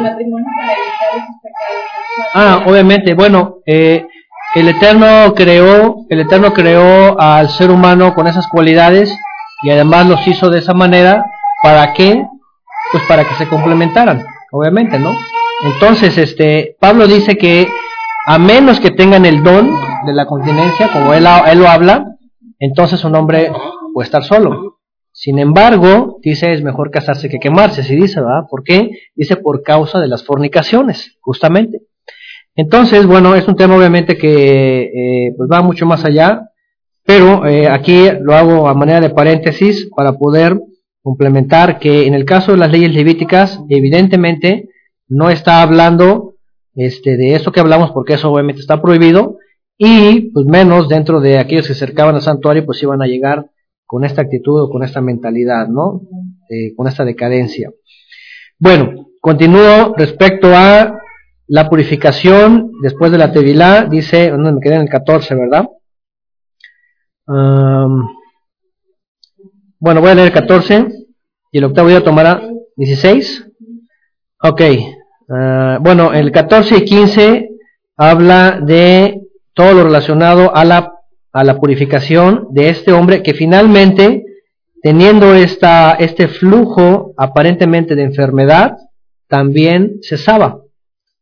Ah, 2.33 2.63
obviamente, 2.67 3.13
bueno, 3.13 3.61
eh, 3.65 4.05
el 4.55 4.69
Eterno 4.69 5.33
creó, 5.35 6.05
el 6.09 6.21
Eterno 6.21 6.53
creó 6.53 7.19
al 7.19 7.49
ser 7.49 7.69
humano 7.71 8.13
con 8.13 8.25
esas 8.25 8.47
cualidades 8.47 9.13
y 9.61 9.69
además 9.69 10.07
los 10.07 10.25
hizo 10.27 10.49
de 10.49 10.59
esa 10.59 10.73
manera 10.73 11.25
para 11.61 11.93
que, 11.93 12.25
pues 12.91 13.03
para 13.07 13.25
que 13.25 13.35
se 13.35 13.47
complementaran, 13.47 14.25
obviamente, 14.51 14.97
¿no? 14.97 15.11
Entonces, 15.63 16.17
este, 16.17 16.77
Pablo 16.79 17.05
dice 17.05 17.35
que 17.37 17.67
a 18.27 18.39
menos 18.39 18.79
que 18.79 18.91
tengan 18.91 19.25
el 19.25 19.43
don 19.43 19.69
de 20.05 20.13
la 20.13 20.25
continencia, 20.25 20.89
como 20.91 21.13
él, 21.13 21.27
él 21.47 21.59
lo 21.59 21.67
habla, 21.67 22.05
entonces 22.59 23.03
un 23.03 23.15
hombre 23.15 23.51
puede 23.93 24.05
estar 24.05 24.23
solo. 24.23 24.79
Sin 25.11 25.39
embargo, 25.39 26.17
dice 26.21 26.51
es 26.51 26.61
mejor 26.61 26.91
casarse 26.91 27.29
que 27.29 27.39
quemarse, 27.39 27.83
si 27.83 27.95
dice, 27.95 28.21
¿verdad? 28.21 28.47
¿Por 28.49 28.63
qué? 28.63 28.91
Dice 29.15 29.35
por 29.35 29.63
causa 29.63 29.99
de 29.99 30.07
las 30.07 30.25
fornicaciones, 30.25 31.17
justamente. 31.21 31.79
Entonces, 32.55 33.05
bueno, 33.05 33.35
es 33.35 33.47
un 33.47 33.55
tema 33.55 33.77
obviamente 33.77 34.17
que 34.17 34.83
eh, 34.83 35.33
pues 35.37 35.49
va 35.51 35.61
mucho 35.61 35.85
más 35.85 36.05
allá, 36.05 36.49
pero 37.05 37.45
eh, 37.45 37.67
aquí 37.67 38.07
lo 38.21 38.33
hago 38.33 38.67
a 38.67 38.73
manera 38.73 39.01
de 39.01 39.09
paréntesis 39.09 39.89
para 39.95 40.13
poder 40.13 40.59
complementar 41.03 41.79
que 41.79 42.07
en 42.07 42.13
el 42.13 42.25
caso 42.25 42.51
de 42.51 42.57
las 42.57 42.71
leyes 42.71 42.93
levíticas, 42.93 43.59
evidentemente 43.69 44.69
no 45.07 45.29
está 45.29 45.61
hablando 45.61 46.35
este, 46.73 47.17
de 47.17 47.35
eso 47.35 47.51
que 47.51 47.59
hablamos, 47.59 47.91
porque 47.91 48.13
eso 48.13 48.31
obviamente 48.31 48.61
está 48.61 48.81
prohibido, 48.81 49.37
y 49.77 50.31
pues 50.31 50.45
menos 50.45 50.87
dentro 50.87 51.19
de 51.19 51.37
aquellos 51.37 51.67
que 51.67 51.73
se 51.73 51.83
acercaban 51.83 52.15
al 52.15 52.21
santuario, 52.21 52.65
pues 52.65 52.81
iban 52.81 53.01
a 53.01 53.07
llegar 53.07 53.45
con 53.85 54.03
esta 54.03 54.21
actitud 54.21 54.61
o 54.61 54.69
con 54.69 54.83
esta 54.83 55.01
mentalidad, 55.01 55.67
¿no? 55.67 56.01
Eh, 56.49 56.73
con 56.75 56.87
esta 56.87 57.05
decadencia. 57.05 57.71
Bueno, 58.57 59.09
continúo 59.21 59.93
respecto 59.97 60.47
a 60.55 60.94
la 61.47 61.69
purificación 61.69 62.71
después 62.81 63.11
de 63.11 63.17
la 63.17 63.31
Tevilá, 63.31 63.85
dice, 63.85 64.31
no 64.31 64.51
me 64.51 64.59
quedé 64.59 64.75
en 64.75 64.81
el 64.81 64.89
14, 64.89 65.35
¿verdad? 65.35 65.65
bueno, 67.27 68.11
voy 70.01 70.11
a 70.11 70.15
leer 70.15 70.27
el 70.27 70.33
14 70.33 70.87
y 71.51 71.57
el 71.57 71.63
octavo 71.63 71.89
día 71.89 72.03
tomará 72.03 72.41
16. 72.75 73.47
Ok, 74.43 74.61
ah, 75.29 75.79
bueno, 75.81 76.13
el 76.13 76.31
14 76.31 76.77
y 76.77 76.85
15 76.85 77.49
habla 77.97 78.59
de 78.61 79.21
todo 79.53 79.73
lo 79.73 79.83
relacionado 79.85 80.55
a 80.55 80.65
la, 80.65 80.93
a 81.31 81.43
la 81.43 81.57
purificación 81.57 82.49
de 82.51 82.69
este 82.69 82.91
hombre 82.91 83.23
que 83.23 83.33
finalmente, 83.33 84.23
teniendo 84.83 85.33
esta, 85.33 85.93
este 85.93 86.27
flujo 86.27 87.13
aparentemente 87.17 87.95
de 87.95 88.03
enfermedad, 88.03 88.77
también 89.27 89.99
cesaba. 90.03 90.64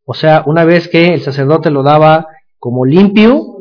O 0.04 0.14
sea, 0.14 0.42
una 0.46 0.64
vez 0.64 0.88
que 0.88 1.06
el 1.06 1.20
sacerdote 1.22 1.70
lo 1.70 1.82
daba 1.82 2.26
como 2.58 2.84
limpio, 2.84 3.58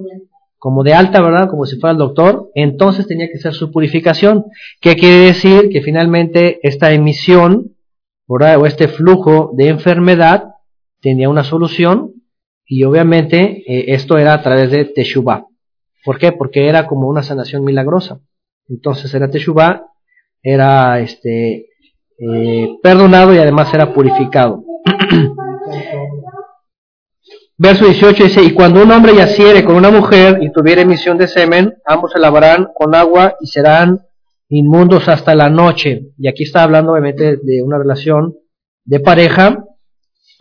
como 0.58 0.84
de 0.84 0.94
alta, 0.94 1.22
¿verdad? 1.22 1.50
Como 1.50 1.66
si 1.66 1.78
fuera 1.78 1.92
el 1.92 1.98
doctor, 1.98 2.50
entonces 2.56 3.08
tenía 3.08 3.28
que 3.28 3.38
ser 3.38 3.54
su 3.54 3.72
purificación. 3.72 4.46
¿Qué 4.80 4.96
quiere 4.96 5.26
decir? 5.26 5.70
Que 5.70 5.82
finalmente 5.82 6.60
esta 6.64 6.92
emisión, 6.92 7.76
¿verdad? 8.28 8.62
O 8.62 8.66
este 8.66 8.88
flujo 8.88 9.52
de 9.58 9.68
enfermedad 9.68 10.46
tenía 11.02 11.30
una 11.30 11.44
solución 11.44 12.14
y 12.66 12.86
obviamente 12.86 13.64
eh, 13.68 13.86
esto 13.94 14.18
era 14.18 14.34
a 14.34 14.42
través 14.42 14.72
de 14.72 14.86
Teshuvah. 14.86 15.48
¿Por 16.06 16.18
qué? 16.18 16.32
Porque 16.32 16.68
era 16.68 16.88
como 16.88 17.08
una 17.08 17.24
sanación 17.24 17.64
milagrosa. 17.64 18.20
Entonces 18.70 19.14
era 19.14 19.30
Teshuvah, 19.30 19.84
era 20.42 21.00
este, 21.00 21.68
eh, 22.18 22.70
perdonado 22.82 23.34
y 23.34 23.38
además 23.38 23.74
era 23.74 23.94
purificado. 23.94 24.64
Verso 27.64 27.86
18 27.86 28.26
dice, 28.26 28.44
y 28.44 28.52
cuando 28.52 28.84
un 28.84 28.92
hombre 28.92 29.16
yaciere 29.16 29.64
con 29.64 29.78
una 29.78 29.90
mujer 29.90 30.40
y 30.42 30.52
tuviere 30.52 30.82
emisión 30.82 31.18
de 31.18 31.30
semen, 31.30 31.76
ambos 31.86 32.12
se 32.12 32.20
lavarán 32.20 32.68
con 32.76 32.94
agua 32.94 33.36
y 33.40 33.48
serán 33.48 34.02
inmundos 34.50 35.08
hasta 35.08 35.34
la 35.34 35.50
noche. 35.50 36.10
Y 36.18 36.28
aquí 36.28 36.44
está 36.44 36.64
hablando 36.64 36.92
obviamente 36.92 37.38
de 37.42 37.64
una 37.64 37.78
relación 37.78 38.34
de 38.84 39.00
pareja, 39.00 39.64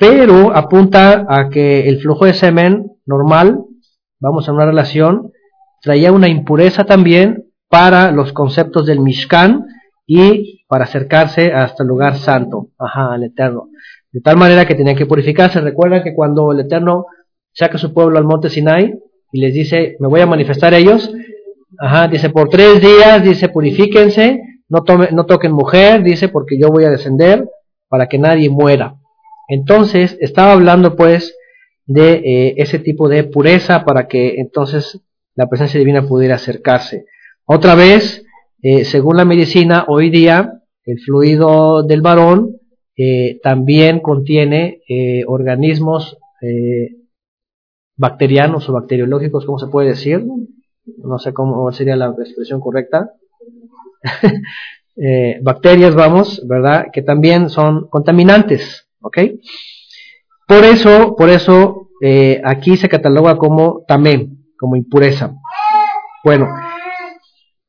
pero 0.00 0.50
apunta 0.52 1.24
a 1.28 1.48
que 1.48 1.88
el 1.88 2.00
flujo 2.00 2.24
de 2.24 2.34
semen 2.34 2.90
normal, 3.06 3.66
vamos 4.18 4.48
a 4.48 4.52
una 4.52 4.66
relación, 4.66 5.30
traía 5.80 6.10
una 6.10 6.26
impureza 6.26 6.82
también 6.82 7.44
para 7.68 8.10
los 8.10 8.32
conceptos 8.32 8.84
del 8.84 8.98
Mishkan 8.98 9.66
y 10.08 10.64
para 10.66 10.86
acercarse 10.86 11.52
hasta 11.52 11.84
el 11.84 11.88
lugar 11.88 12.16
santo, 12.16 12.70
ajá, 12.80 13.12
al 13.12 13.22
Eterno. 13.22 13.68
De 14.12 14.20
tal 14.20 14.36
manera 14.36 14.66
que 14.66 14.74
tenían 14.74 14.96
que 14.96 15.06
purificarse. 15.06 15.60
Recuerda 15.60 16.02
que 16.02 16.14
cuando 16.14 16.52
el 16.52 16.60
Eterno 16.60 17.06
saca 17.52 17.76
a 17.76 17.80
su 17.80 17.92
pueblo 17.92 18.18
al 18.18 18.24
monte 18.24 18.50
Sinai 18.50 18.94
y 19.32 19.40
les 19.40 19.54
dice, 19.54 19.96
me 19.98 20.08
voy 20.08 20.20
a 20.20 20.26
manifestar 20.26 20.74
a 20.74 20.78
ellos, 20.78 21.10
ajá, 21.78 22.08
dice, 22.08 22.30
por 22.30 22.48
tres 22.48 22.80
días, 22.80 23.24
dice, 23.24 23.48
purifíquense, 23.48 24.40
no, 24.68 24.82
tome, 24.82 25.08
no 25.12 25.24
toquen 25.24 25.52
mujer, 25.52 26.02
dice, 26.02 26.28
porque 26.28 26.58
yo 26.58 26.68
voy 26.68 26.84
a 26.84 26.90
descender 26.90 27.48
para 27.88 28.06
que 28.08 28.18
nadie 28.18 28.50
muera. 28.50 28.96
Entonces, 29.48 30.16
estaba 30.20 30.52
hablando 30.52 30.96
pues 30.96 31.36
de 31.86 32.12
eh, 32.12 32.54
ese 32.58 32.78
tipo 32.78 33.08
de 33.08 33.24
pureza 33.24 33.84
para 33.84 34.06
que 34.08 34.36
entonces 34.36 35.00
la 35.34 35.48
presencia 35.48 35.78
divina 35.78 36.06
pudiera 36.06 36.36
acercarse. 36.36 37.06
Otra 37.44 37.74
vez, 37.74 38.24
eh, 38.62 38.84
según 38.84 39.16
la 39.16 39.24
medicina, 39.24 39.84
hoy 39.88 40.10
día 40.10 40.62
el 40.84 41.00
fluido 41.00 41.82
del 41.82 42.00
varón 42.00 42.61
eh, 42.96 43.40
también 43.42 44.00
contiene 44.00 44.82
eh, 44.88 45.24
organismos 45.26 46.18
eh, 46.42 46.96
bacterianos 47.96 48.68
o 48.68 48.72
bacteriológicos, 48.72 49.46
¿cómo 49.46 49.58
se 49.58 49.68
puede 49.68 49.88
decir? 49.90 50.24
No 50.98 51.18
sé 51.18 51.32
cómo 51.32 51.70
sería 51.72 51.96
la 51.96 52.14
expresión 52.18 52.60
correcta. 52.60 53.12
bacterias, 55.42 55.94
vamos, 55.94 56.46
¿verdad? 56.46 56.86
Que 56.92 57.02
también 57.02 57.48
son 57.48 57.88
contaminantes, 57.88 58.88
¿ok? 59.00 59.18
Por 60.46 60.64
eso, 60.64 61.14
por 61.16 61.30
eso, 61.30 61.88
aquí 62.44 62.76
se 62.76 62.88
cataloga 62.88 63.38
como 63.38 63.84
tamén, 63.86 64.44
como 64.58 64.76
impureza. 64.76 65.34
Bueno, 66.24 66.48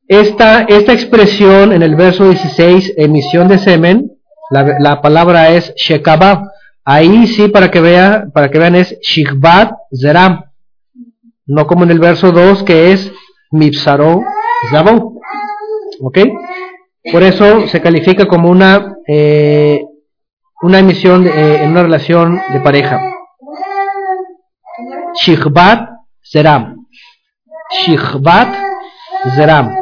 esta, 0.07 0.63
esta 0.63 0.91
expresión 0.91 1.71
en 1.71 1.81
el 1.81 1.95
verso 1.95 2.27
16, 2.27 2.95
emisión 2.97 3.47
de 3.47 3.57
semen, 3.59 4.12
la, 4.53 5.01
palabra 5.01 5.49
es 5.49 5.73
Shekabah. 5.75 6.43
Ahí 6.85 7.27
sí, 7.27 7.48
para 7.48 7.72
que, 7.72 7.82
vea, 7.82 8.25
para 8.33 8.51
que 8.51 8.59
vean, 8.59 8.75
es 8.75 8.99
Shikbat 9.01 9.72
Zeram. 9.99 10.45
No 11.45 11.65
como 11.65 11.83
en 11.83 11.91
el 11.91 11.99
verso 11.99 12.32
2, 12.32 12.64
que 12.64 12.91
es 12.91 13.11
Mipsaro 13.51 14.23
Zabon. 14.69 15.19
¿Ok? 16.01 16.19
Por 17.11 17.23
eso 17.23 17.67
se 17.67 17.82
califica 17.82 18.27
como 18.27 18.49
una, 18.49 18.95
eh, 19.07 19.83
una 20.61 20.80
emisión 20.80 21.27
eh, 21.27 21.64
en 21.64 21.72
una 21.72 21.83
relación 21.83 22.41
de 22.51 22.59
pareja. 22.59 23.01
Shikbat 25.22 25.90
Zeram. 26.23 26.85
Shikbat 27.85 28.56
Zeram. 29.35 29.75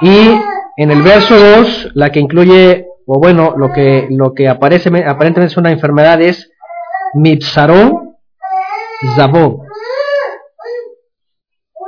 Y 0.00 0.40
en 0.80 0.92
el 0.92 1.02
verso 1.02 1.36
2, 1.36 1.90
la 1.94 2.10
que 2.10 2.20
incluye, 2.20 2.86
o 3.04 3.18
bueno, 3.18 3.54
lo 3.56 3.72
que, 3.72 4.06
lo 4.10 4.32
que 4.32 4.48
aparece, 4.48 4.88
aparentemente 4.88 5.46
es 5.46 5.56
una 5.56 5.72
enfermedad 5.72 6.22
es 6.22 6.52
Mipsaro 7.14 8.14
Zabón. 9.16 9.58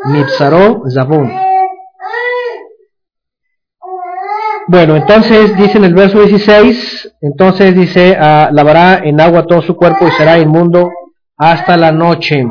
Mipsaro 0.06 0.82
Zabón. 0.92 1.32
Bueno, 4.66 4.96
entonces 4.96 5.56
dice 5.56 5.78
en 5.78 5.84
el 5.84 5.94
verso 5.94 6.18
16, 6.18 7.16
entonces 7.20 7.76
dice, 7.76 8.16
ah, 8.18 8.50
lavará 8.50 9.02
en 9.04 9.20
agua 9.20 9.46
todo 9.46 9.62
su 9.62 9.76
cuerpo 9.76 10.08
y 10.08 10.10
será 10.12 10.36
inmundo 10.36 10.90
hasta 11.36 11.76
la 11.76 11.92
noche. 11.92 12.44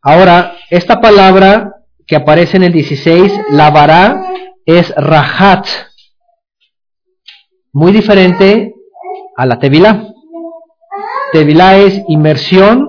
Ahora, 0.00 0.52
esta 0.70 1.00
palabra 1.00 1.75
que 2.06 2.16
aparece 2.16 2.56
en 2.56 2.64
el 2.64 2.72
16, 2.72 3.32
la 3.50 3.70
es 4.64 4.94
rahat, 4.96 5.66
muy 7.72 7.92
diferente 7.92 8.74
a 9.36 9.46
la 9.46 9.58
tevilá. 9.58 10.08
Tevilá 11.32 11.76
es 11.76 12.02
inmersión, 12.08 12.88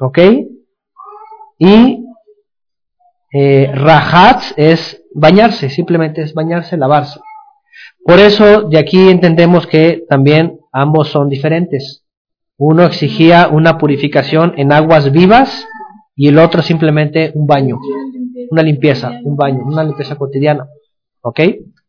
¿ok? 0.00 0.18
Y 1.58 2.04
eh, 3.32 3.70
rahat 3.74 4.42
es 4.56 5.02
bañarse, 5.14 5.70
simplemente 5.70 6.22
es 6.22 6.34
bañarse, 6.34 6.76
lavarse. 6.76 7.20
Por 8.04 8.18
eso 8.18 8.62
de 8.62 8.78
aquí 8.78 9.08
entendemos 9.08 9.66
que 9.66 10.04
también 10.08 10.58
ambos 10.72 11.08
son 11.08 11.28
diferentes. 11.28 12.04
Uno 12.58 12.84
exigía 12.84 13.48
una 13.48 13.78
purificación 13.78 14.54
en 14.56 14.72
aguas 14.72 15.10
vivas 15.10 15.66
y 16.14 16.28
el 16.28 16.38
otro 16.38 16.62
simplemente 16.62 17.32
un 17.34 17.46
baño, 17.46 17.78
una 18.50 18.62
limpieza, 18.62 19.12
un 19.24 19.36
baño, 19.36 19.62
una 19.64 19.84
limpieza 19.84 20.16
cotidiana, 20.16 20.66
¿ok? 21.22 21.40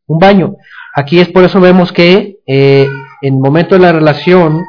Un 0.08 0.20
baño. 0.20 0.56
Aquí 0.96 1.20
es 1.20 1.30
por 1.30 1.44
eso 1.44 1.60
vemos 1.60 1.92
que 1.92 2.40
eh, 2.46 2.88
en 3.22 3.34
el 3.34 3.40
momento 3.40 3.76
de 3.76 3.82
la 3.82 3.92
relación 3.92 4.64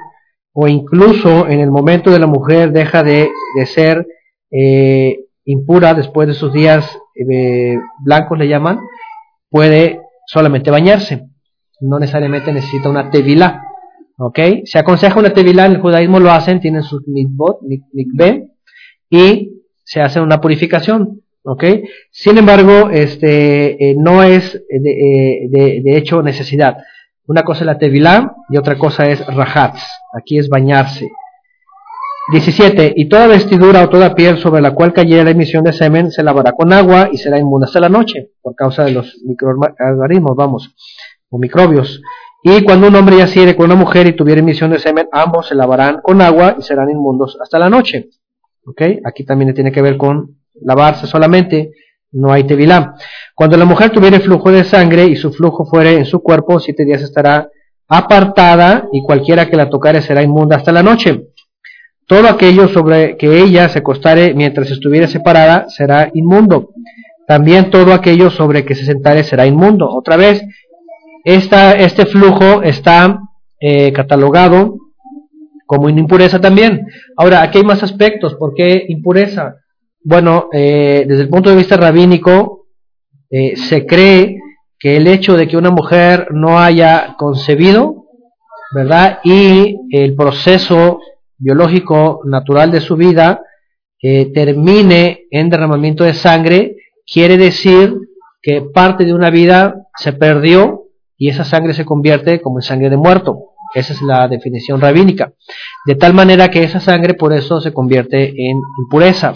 o 0.52 0.68
incluso 0.68 1.48
en 1.48 1.60
el 1.60 1.70
momento 1.70 2.10
de 2.10 2.18
la 2.18 2.26
mujer 2.26 2.72
deja 2.72 3.02
de, 3.02 3.30
ser 3.66 4.06
eh, 4.50 5.18
impura 5.44 5.94
después 5.94 6.28
de 6.28 6.34
sus 6.34 6.52
días 6.52 6.98
eh, 7.14 7.76
blancos 8.04 8.38
le 8.38 8.48
llaman, 8.48 8.80
puede 9.50 10.00
solamente 10.26 10.70
bañarse, 10.70 11.26
no 11.80 11.98
necesariamente 11.98 12.52
necesita 12.52 12.88
una 12.88 13.10
tevila, 13.10 13.62
¿ok? 14.16 14.38
Se 14.64 14.78
aconseja 14.78 15.18
una 15.18 15.32
tevila, 15.32 15.66
en 15.66 15.72
el 15.72 15.80
judaísmo 15.80 16.20
lo 16.20 16.30
hacen, 16.30 16.60
tienen 16.60 16.82
sus 16.82 17.02
mikveh, 17.06 18.53
y 19.10 19.62
se 19.84 20.00
hace 20.00 20.20
una 20.20 20.40
purificación. 20.40 21.22
¿ok? 21.44 21.64
Sin 22.10 22.38
embargo, 22.38 22.90
este, 22.90 23.90
eh, 23.90 23.94
no 23.96 24.22
es 24.22 24.54
eh, 24.54 25.48
de, 25.48 25.96
hecho 25.96 26.22
necesidad. 26.22 26.78
Una 27.26 27.42
cosa 27.42 27.60
es 27.60 27.66
la 27.66 27.78
tevilá 27.78 28.34
y 28.50 28.56
otra 28.56 28.76
cosa 28.76 29.04
es 29.04 29.24
rajats. 29.26 29.86
Aquí 30.18 30.38
es 30.38 30.48
bañarse. 30.48 31.10
17. 32.32 32.94
Y 32.96 33.08
toda 33.08 33.26
vestidura 33.26 33.84
o 33.84 33.90
toda 33.90 34.14
piel 34.14 34.38
sobre 34.38 34.62
la 34.62 34.74
cual 34.74 34.94
cayera 34.94 35.24
la 35.24 35.30
emisión 35.30 35.62
de 35.62 35.74
semen 35.74 36.10
se 36.10 36.22
lavará 36.22 36.52
con 36.52 36.72
agua 36.72 37.10
y 37.12 37.18
será 37.18 37.38
inmunda 37.38 37.66
hasta 37.66 37.80
la 37.80 37.90
noche 37.90 38.30
por 38.40 38.54
causa 38.54 38.84
de 38.84 38.92
los 38.92 39.20
microorganismos, 39.26 40.34
vamos, 40.34 40.74
o 41.28 41.38
microbios. 41.38 42.00
Y 42.42 42.62
cuando 42.64 42.88
un 42.88 42.96
hombre 42.96 43.18
yaciere 43.18 43.56
con 43.56 43.66
una 43.66 43.74
mujer 43.74 44.06
y 44.06 44.16
tuviere 44.16 44.40
emisión 44.40 44.70
de 44.70 44.78
semen, 44.78 45.08
ambos 45.12 45.48
se 45.48 45.54
lavarán 45.54 46.00
con 46.02 46.22
agua 46.22 46.56
y 46.58 46.62
serán 46.62 46.90
inmundos 46.90 47.38
hasta 47.42 47.58
la 47.58 47.68
noche. 47.68 48.08
¿Ok? 48.66 48.82
Aquí 49.04 49.24
también 49.24 49.54
tiene 49.54 49.72
que 49.72 49.82
ver 49.82 49.96
con 49.96 50.36
lavarse 50.62 51.06
solamente, 51.06 51.72
no 52.12 52.32
hay 52.32 52.44
tevilá. 52.44 52.94
Cuando 53.34 53.56
la 53.56 53.64
mujer 53.64 53.90
tuviere 53.90 54.20
flujo 54.20 54.50
de 54.50 54.64
sangre 54.64 55.04
y 55.04 55.16
su 55.16 55.32
flujo 55.32 55.64
fuere 55.66 55.96
en 55.96 56.06
su 56.06 56.22
cuerpo, 56.22 56.60
siete 56.60 56.84
días 56.84 57.02
estará 57.02 57.48
apartada 57.88 58.88
y 58.92 59.02
cualquiera 59.02 59.50
que 59.50 59.56
la 59.56 59.68
tocare 59.68 60.00
será 60.00 60.22
inmunda 60.22 60.56
hasta 60.56 60.72
la 60.72 60.82
noche. 60.82 61.28
Todo 62.06 62.28
aquello 62.28 62.68
sobre 62.68 63.16
que 63.16 63.40
ella 63.42 63.68
se 63.68 63.80
acostare 63.80 64.34
mientras 64.34 64.70
estuviere 64.70 65.08
separada 65.08 65.68
será 65.68 66.10
inmundo. 66.14 66.70
También 67.26 67.70
todo 67.70 67.92
aquello 67.92 68.30
sobre 68.30 68.64
que 68.64 68.74
se 68.74 68.84
sentare 68.84 69.24
será 69.24 69.46
inmundo. 69.46 69.88
Otra 69.88 70.16
vez, 70.16 70.44
esta, 71.24 71.72
este 71.72 72.04
flujo 72.04 72.62
está 72.62 73.20
eh, 73.58 73.92
catalogado 73.92 74.76
como 75.76 75.88
impureza 75.88 76.40
también. 76.40 76.86
Ahora, 77.16 77.42
aquí 77.42 77.58
hay 77.58 77.64
más 77.64 77.82
aspectos. 77.82 78.34
¿Por 78.34 78.54
qué 78.54 78.84
impureza? 78.88 79.56
Bueno, 80.02 80.48
eh, 80.52 81.04
desde 81.08 81.22
el 81.22 81.28
punto 81.28 81.50
de 81.50 81.56
vista 81.56 81.76
rabínico, 81.76 82.66
eh, 83.30 83.56
se 83.56 83.86
cree 83.86 84.38
que 84.78 84.96
el 84.96 85.06
hecho 85.06 85.36
de 85.36 85.48
que 85.48 85.56
una 85.56 85.70
mujer 85.70 86.28
no 86.32 86.58
haya 86.58 87.14
concebido, 87.18 88.06
¿verdad? 88.74 89.20
Y 89.24 89.76
el 89.90 90.14
proceso 90.14 91.00
biológico 91.38 92.20
natural 92.24 92.70
de 92.70 92.80
su 92.80 92.96
vida 92.96 93.40
termine 94.34 95.22
en 95.30 95.48
derramamiento 95.48 96.04
de 96.04 96.12
sangre, 96.12 96.76
quiere 97.10 97.38
decir 97.38 97.94
que 98.42 98.60
parte 98.60 99.06
de 99.06 99.14
una 99.14 99.30
vida 99.30 99.86
se 99.96 100.12
perdió 100.12 100.82
y 101.16 101.30
esa 101.30 101.44
sangre 101.44 101.72
se 101.72 101.86
convierte 101.86 102.42
como 102.42 102.58
en 102.58 102.62
sangre 102.62 102.90
de 102.90 102.98
muerto. 102.98 103.53
Esa 103.74 103.92
es 103.92 104.02
la 104.02 104.28
definición 104.28 104.80
rabínica. 104.80 105.32
De 105.84 105.96
tal 105.96 106.14
manera 106.14 106.48
que 106.48 106.62
esa 106.62 106.80
sangre 106.80 107.14
por 107.14 107.32
eso 107.32 107.60
se 107.60 107.72
convierte 107.72 108.28
en 108.28 108.60
impureza. 108.78 109.34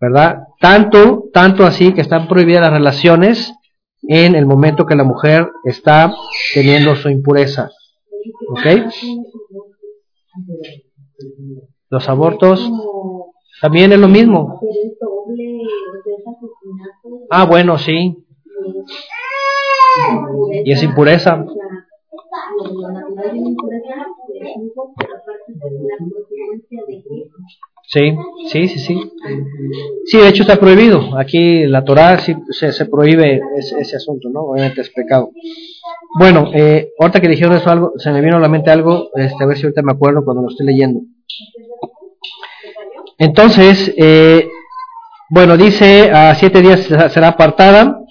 ¿Verdad? 0.00 0.40
Tanto, 0.60 1.30
tanto 1.32 1.64
así 1.64 1.94
que 1.94 2.02
están 2.02 2.28
prohibidas 2.28 2.62
las 2.62 2.72
relaciones 2.72 3.54
en 4.02 4.34
el 4.34 4.44
momento 4.44 4.84
que 4.84 4.96
la 4.96 5.04
mujer 5.04 5.48
está 5.64 6.12
teniendo 6.52 6.94
su 6.94 7.08
impureza. 7.08 7.70
¿Ok? 8.50 8.92
Los 11.88 12.08
abortos 12.08 12.70
también 13.60 13.92
es 13.92 13.98
lo 13.98 14.08
mismo. 14.08 14.60
Ah, 17.30 17.46
bueno, 17.46 17.78
sí. 17.78 18.14
Y 20.64 20.72
es 20.72 20.82
impureza. 20.82 21.44
Sí, 27.86 28.16
sí, 28.50 28.68
sí, 28.68 28.78
sí. 28.78 29.12
Sí, 30.06 30.18
de 30.18 30.28
hecho 30.28 30.42
está 30.42 30.56
prohibido. 30.56 31.18
Aquí 31.18 31.66
la 31.66 31.84
Torah 31.84 32.18
sí, 32.18 32.34
se, 32.50 32.86
prohíbe 32.86 33.40
ese, 33.56 33.78
ese, 33.78 33.96
asunto, 33.96 34.28
¿no? 34.30 34.40
Obviamente 34.40 34.80
es 34.80 34.90
pecado. 34.90 35.30
Bueno, 36.18 36.50
eh, 36.54 36.90
ahorita 36.98 37.20
que 37.20 37.28
dijeron 37.28 37.56
eso 37.56 37.70
algo, 37.70 37.92
se 37.96 38.10
me 38.10 38.20
vino 38.20 38.36
a 38.36 38.40
la 38.40 38.48
mente 38.48 38.70
algo, 38.70 39.10
este, 39.14 39.42
a 39.42 39.46
ver 39.46 39.56
si 39.56 39.64
ahorita 39.64 39.82
me 39.82 39.92
acuerdo 39.92 40.24
cuando 40.24 40.42
lo 40.42 40.48
estoy 40.48 40.66
leyendo. 40.66 41.00
Entonces, 43.18 43.92
eh, 43.96 44.48
bueno, 45.30 45.56
dice, 45.56 46.10
a 46.10 46.34
siete 46.34 46.62
días 46.62 46.80
será 46.80 47.28
apartada, 47.28 48.03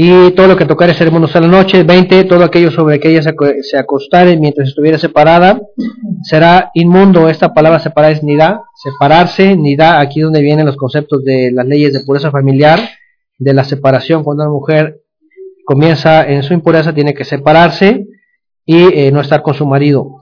y 0.00 0.30
todo 0.30 0.46
lo 0.46 0.56
que 0.56 0.64
tocare 0.64 0.94
seremos 0.94 1.34
a 1.34 1.40
la 1.40 1.48
noche. 1.48 1.82
20. 1.82 2.22
Todo 2.26 2.44
aquello 2.44 2.70
sobre 2.70 3.00
que 3.00 3.10
ella 3.10 3.20
se 3.20 3.76
acostare 3.76 4.36
mientras 4.36 4.68
estuviera 4.68 4.96
separada 4.96 5.60
será 6.22 6.70
inmundo. 6.74 7.28
Esta 7.28 7.52
palabra 7.52 7.80
separar 7.80 8.12
es 8.12 8.22
nida. 8.22 8.62
Separarse, 8.76 9.56
nida, 9.56 9.98
aquí 9.98 10.20
donde 10.20 10.40
vienen 10.40 10.66
los 10.66 10.76
conceptos 10.76 11.24
de 11.24 11.50
las 11.52 11.66
leyes 11.66 11.92
de 11.92 12.04
pureza 12.06 12.30
familiar, 12.30 12.78
de 13.38 13.52
la 13.52 13.64
separación. 13.64 14.22
Cuando 14.22 14.44
una 14.44 14.52
mujer 14.52 15.00
comienza 15.64 16.24
en 16.28 16.44
su 16.44 16.54
impureza, 16.54 16.92
tiene 16.92 17.12
que 17.12 17.24
separarse 17.24 18.06
y 18.64 19.00
eh, 19.00 19.10
no 19.10 19.20
estar 19.20 19.42
con 19.42 19.54
su 19.54 19.66
marido. 19.66 20.12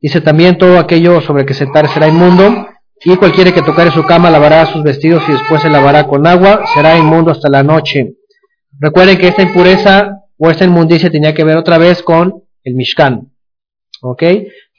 Dice 0.00 0.22
también 0.22 0.56
todo 0.56 0.78
aquello 0.78 1.20
sobre 1.20 1.44
que 1.44 1.52
se 1.52 1.66
será 1.92 2.08
inmundo. 2.08 2.66
Y 3.04 3.14
cualquiera 3.16 3.52
que 3.52 3.60
tocare 3.60 3.90
su 3.90 4.04
cama 4.04 4.30
lavará 4.30 4.64
sus 4.64 4.82
vestidos 4.82 5.22
y 5.28 5.32
después 5.32 5.60
se 5.60 5.68
lavará 5.68 6.04
con 6.04 6.26
agua, 6.26 6.62
será 6.72 6.96
inmundo 6.96 7.30
hasta 7.30 7.50
la 7.50 7.62
noche. 7.62 8.14
Recuerden 8.80 9.18
que 9.18 9.28
esta 9.28 9.42
impureza 9.42 10.22
o 10.38 10.50
esta 10.50 10.64
inmundicia 10.64 11.10
tenía 11.10 11.34
que 11.34 11.44
ver 11.44 11.56
otra 11.56 11.78
vez 11.78 12.02
con 12.02 12.44
el 12.64 12.74
Mishkan. 12.74 13.30
¿Ok? 14.02 14.22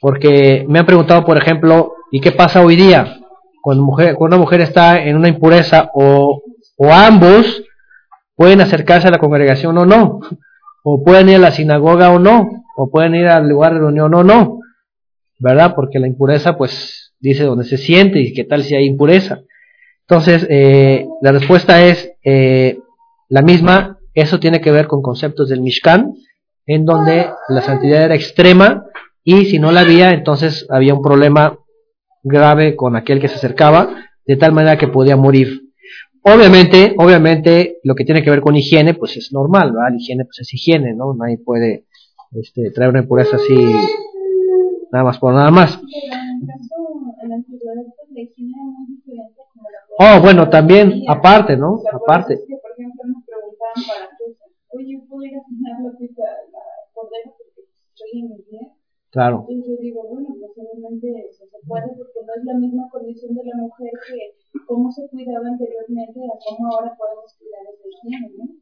Porque 0.00 0.64
me 0.68 0.78
han 0.78 0.86
preguntado, 0.86 1.24
por 1.24 1.36
ejemplo, 1.36 1.92
¿y 2.10 2.20
qué 2.20 2.32
pasa 2.32 2.64
hoy 2.64 2.76
día? 2.76 3.20
Cuando, 3.62 3.84
mujer, 3.84 4.14
cuando 4.14 4.36
una 4.36 4.42
mujer 4.42 4.62
está 4.62 5.02
en 5.02 5.16
una 5.16 5.28
impureza 5.28 5.90
o, 5.94 6.42
ambos 6.90 7.62
pueden 8.34 8.62
acercarse 8.62 9.08
a 9.08 9.10
la 9.10 9.18
congregación 9.18 9.76
o 9.76 9.84
no, 9.84 10.20
o 10.82 11.04
pueden 11.04 11.28
ir 11.28 11.36
a 11.36 11.40
la 11.40 11.50
sinagoga 11.50 12.10
o 12.10 12.18
no, 12.18 12.64
o 12.74 12.90
pueden 12.90 13.14
ir 13.14 13.26
al 13.26 13.46
lugar 13.46 13.74
de 13.74 13.80
reunión 13.80 14.14
o 14.14 14.24
no, 14.24 14.60
¿verdad? 15.38 15.74
Porque 15.74 15.98
la 15.98 16.06
impureza, 16.06 16.56
pues, 16.56 17.12
dice 17.20 17.44
dónde 17.44 17.64
se 17.64 17.76
siente 17.76 18.18
y 18.20 18.32
qué 18.32 18.44
tal 18.44 18.62
si 18.62 18.74
hay 18.74 18.86
impureza. 18.86 19.40
Entonces, 20.08 20.46
eh, 20.48 21.06
la 21.20 21.32
respuesta 21.32 21.84
es, 21.84 22.12
eh, 22.24 22.78
la 23.30 23.42
misma, 23.42 24.00
eso 24.12 24.40
tiene 24.40 24.60
que 24.60 24.72
ver 24.72 24.88
con 24.88 25.02
conceptos 25.02 25.48
del 25.48 25.60
Mishkan, 25.60 26.14
en 26.66 26.84
donde 26.84 27.26
la 27.48 27.62
santidad 27.62 28.02
era 28.02 28.16
extrema 28.16 28.86
y 29.22 29.44
si 29.44 29.60
no 29.60 29.70
la 29.70 29.82
había, 29.82 30.10
entonces 30.10 30.66
había 30.68 30.94
un 30.94 31.00
problema 31.00 31.56
grave 32.24 32.74
con 32.74 32.96
aquel 32.96 33.20
que 33.20 33.28
se 33.28 33.36
acercaba, 33.36 33.94
de 34.26 34.36
tal 34.36 34.50
manera 34.52 34.76
que 34.76 34.88
podía 34.88 35.16
morir. 35.16 35.60
Obviamente, 36.24 36.96
obviamente, 36.98 37.78
lo 37.84 37.94
que 37.94 38.04
tiene 38.04 38.22
que 38.24 38.30
ver 38.30 38.40
con 38.40 38.56
higiene, 38.56 38.94
pues 38.94 39.16
es 39.16 39.32
normal, 39.32 39.72
¿verdad? 39.72 39.90
La 39.90 39.96
higiene, 39.96 40.24
pues 40.24 40.40
es 40.40 40.52
higiene, 40.52 40.92
¿no? 40.94 41.14
Nadie 41.14 41.38
puede 41.38 41.86
este, 42.32 42.72
traer 42.72 42.90
una 42.90 43.02
impureza 43.02 43.36
así, 43.36 43.54
nada 44.90 45.04
más 45.04 45.18
por 45.20 45.34
nada 45.34 45.52
más. 45.52 45.80
Oh, 50.00 50.20
bueno, 50.20 50.50
también, 50.50 51.04
aparte, 51.06 51.56
¿no? 51.56 51.80
Aparte 51.92 52.40
para 53.86 54.08
oye, 54.72 55.02
¿puedo 55.08 55.22
ir 55.26 55.36
a 55.36 55.42
cenar 55.44 55.76
la 55.82 55.98
pizza, 55.98 56.22
la 56.52 56.64
cordera 56.92 57.34
porque 57.36 57.66
estoy 57.66 58.20
en 58.20 58.28
mi 58.30 58.42
día? 58.50 58.66
Claro. 59.10 59.46
Entonces 59.48 59.66
yo 59.66 59.76
digo, 59.82 60.06
bueno, 60.06 60.28
pues 60.38 60.52
obviamente 60.54 61.06
eso 61.28 61.44
se 61.46 61.58
puede 61.66 61.88
porque 61.98 62.20
no 62.24 62.32
es 62.34 62.44
la 62.44 62.54
misma 62.54 62.88
condición 62.90 63.34
de 63.34 63.44
la 63.44 63.56
mujer 63.56 63.90
que 64.06 64.39
cómo 64.70 64.92
se 64.92 65.02
cuidaba 65.08 65.48
anteriormente 65.48 66.20
a 66.20 66.38
cómo 66.46 66.72
ahora 66.72 66.92
podemos 66.96 67.36
cuidar. 67.36 67.60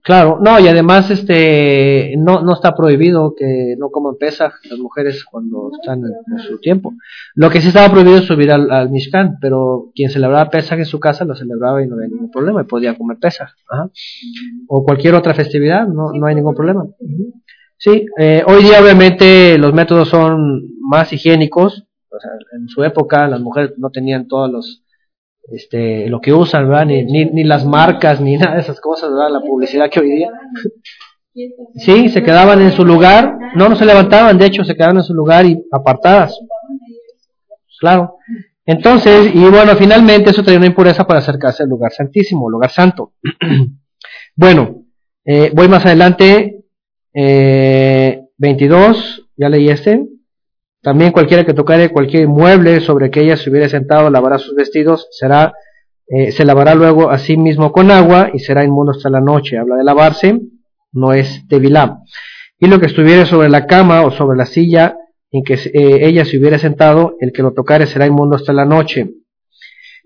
Claro, 0.02 0.38
no, 0.42 0.58
y 0.58 0.66
además 0.66 1.10
este 1.10 2.14
no 2.16 2.40
no 2.40 2.54
está 2.54 2.74
prohibido 2.74 3.34
que 3.36 3.76
no 3.78 3.90
coman 3.90 4.16
pesas 4.16 4.54
las 4.70 4.78
mujeres 4.78 5.22
cuando 5.26 5.70
están 5.78 6.02
en, 6.04 6.38
su 6.38 6.58
tiempo. 6.60 6.94
Lo 7.34 7.50
que 7.50 7.60
sí 7.60 7.68
estaba 7.68 7.90
prohibido 7.92 8.16
es 8.16 8.24
subir 8.24 8.50
al, 8.50 8.70
al 8.70 8.88
Mishkan, 8.90 9.36
pero 9.38 9.90
quien 9.94 10.08
celebraba 10.08 10.48
pesas 10.48 10.78
en 10.78 10.86
su 10.86 10.98
casa 10.98 11.26
lo 11.26 11.36
celebraba 11.36 11.82
y 11.82 11.86
no 11.86 11.96
había 11.96 12.08
ningún 12.08 12.30
problema, 12.30 12.62
y 12.62 12.64
podía 12.64 12.96
comer 12.96 13.18
pesas. 13.18 13.52
O 14.66 14.84
cualquier 14.84 15.14
otra 15.14 15.34
festividad, 15.34 15.86
no, 15.86 16.12
no 16.12 16.26
hay 16.26 16.34
ningún 16.34 16.54
problema. 16.54 16.86
Sí, 17.76 18.06
eh, 18.18 18.42
hoy 18.46 18.62
día 18.62 18.80
obviamente 18.82 19.58
los 19.58 19.74
métodos 19.74 20.08
son 20.08 20.62
más 20.80 21.12
higiénicos. 21.12 21.84
O 22.10 22.18
sea, 22.18 22.30
en 22.58 22.68
su 22.68 22.82
época 22.82 23.28
las 23.28 23.40
mujeres 23.40 23.74
no 23.76 23.90
tenían 23.90 24.26
todos 24.26 24.50
los, 24.50 24.82
este, 25.50 26.08
lo 26.08 26.20
que 26.20 26.32
usan, 26.32 26.68
¿verdad? 26.68 26.86
Ni, 26.86 27.04
ni, 27.04 27.44
las 27.44 27.64
marcas, 27.64 28.20
ni 28.20 28.36
nada 28.38 28.54
de 28.54 28.60
esas 28.60 28.80
cosas. 28.80 29.10
La 29.10 29.40
publicidad 29.40 29.90
que 29.90 30.00
hoy 30.00 30.10
día. 30.10 30.30
Sí, 31.76 32.08
se 32.08 32.22
quedaban 32.22 32.60
en 32.60 32.72
su 32.72 32.84
lugar, 32.84 33.38
no, 33.54 33.68
no 33.68 33.76
se 33.76 33.84
levantaban, 33.84 34.38
de 34.38 34.46
hecho 34.46 34.64
se 34.64 34.74
quedaban 34.74 34.96
en 34.96 35.04
su 35.04 35.14
lugar 35.14 35.46
y 35.46 35.56
apartadas. 35.70 36.36
Claro. 37.78 38.16
Entonces, 38.66 39.30
y 39.34 39.44
bueno, 39.44 39.76
finalmente 39.76 40.30
eso 40.30 40.42
traía 40.42 40.58
una 40.58 40.66
impureza 40.66 41.06
para 41.06 41.20
acercarse 41.20 41.62
al 41.62 41.68
lugar 41.68 41.92
santísimo, 41.92 42.50
lugar 42.50 42.70
santo. 42.70 43.12
bueno, 44.36 44.82
eh, 45.24 45.52
voy 45.54 45.68
más 45.68 45.86
adelante, 45.86 46.64
eh, 47.14 48.24
22, 48.36 49.28
ya 49.36 49.48
leí 49.48 49.70
este. 49.70 50.04
También 50.88 51.12
cualquiera 51.12 51.44
que 51.44 51.52
tocare 51.52 51.90
cualquier 51.90 52.28
mueble 52.28 52.80
sobre 52.80 53.10
que 53.10 53.20
ella 53.20 53.36
se 53.36 53.50
hubiera 53.50 53.68
sentado 53.68 54.08
lavará 54.08 54.38
sus 54.38 54.54
vestidos, 54.54 55.06
será, 55.10 55.52
eh, 56.06 56.32
se 56.32 56.46
lavará 56.46 56.74
luego 56.74 57.10
a 57.10 57.18
sí 57.18 57.36
mismo 57.36 57.72
con 57.72 57.90
agua 57.90 58.30
y 58.32 58.38
será 58.38 58.64
inmundo 58.64 58.92
hasta 58.92 59.10
la 59.10 59.20
noche. 59.20 59.58
Habla 59.58 59.76
de 59.76 59.84
lavarse, 59.84 60.40
no 60.92 61.12
es 61.12 61.46
tevilá. 61.46 61.98
Y 62.58 62.68
lo 62.68 62.80
que 62.80 62.86
estuviera 62.86 63.26
sobre 63.26 63.50
la 63.50 63.66
cama 63.66 64.02
o 64.02 64.10
sobre 64.10 64.38
la 64.38 64.46
silla 64.46 64.96
en 65.30 65.44
que 65.44 65.56
eh, 65.56 66.06
ella 66.06 66.24
se 66.24 66.38
hubiera 66.38 66.58
sentado, 66.58 67.16
el 67.20 67.32
que 67.32 67.42
lo 67.42 67.52
tocare 67.52 67.86
será 67.86 68.06
inmundo 68.06 68.36
hasta 68.36 68.54
la 68.54 68.64
noche. 68.64 69.10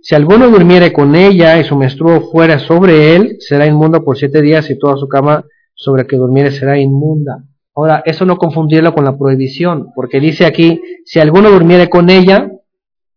Si 0.00 0.16
alguno 0.16 0.50
durmiere 0.50 0.92
con 0.92 1.14
ella 1.14 1.60
y 1.60 1.64
su 1.64 1.76
menstruo 1.76 2.22
fuera 2.32 2.58
sobre 2.58 3.14
él, 3.14 3.36
será 3.38 3.66
inmundo 3.66 4.02
por 4.02 4.18
siete 4.18 4.42
días 4.42 4.68
y 4.68 4.76
toda 4.76 4.96
su 4.96 5.06
cama 5.06 5.44
sobre 5.74 6.08
que 6.08 6.16
durmiere 6.16 6.50
será 6.50 6.76
inmunda. 6.76 7.44
Ahora, 7.74 8.02
eso 8.04 8.26
no 8.26 8.36
confundirlo 8.36 8.92
con 8.94 9.04
la 9.04 9.16
prohibición, 9.16 9.92
porque 9.94 10.20
dice 10.20 10.44
aquí, 10.44 10.80
si 11.04 11.20
alguno 11.20 11.50
durmiere 11.50 11.88
con 11.88 12.10
ella, 12.10 12.50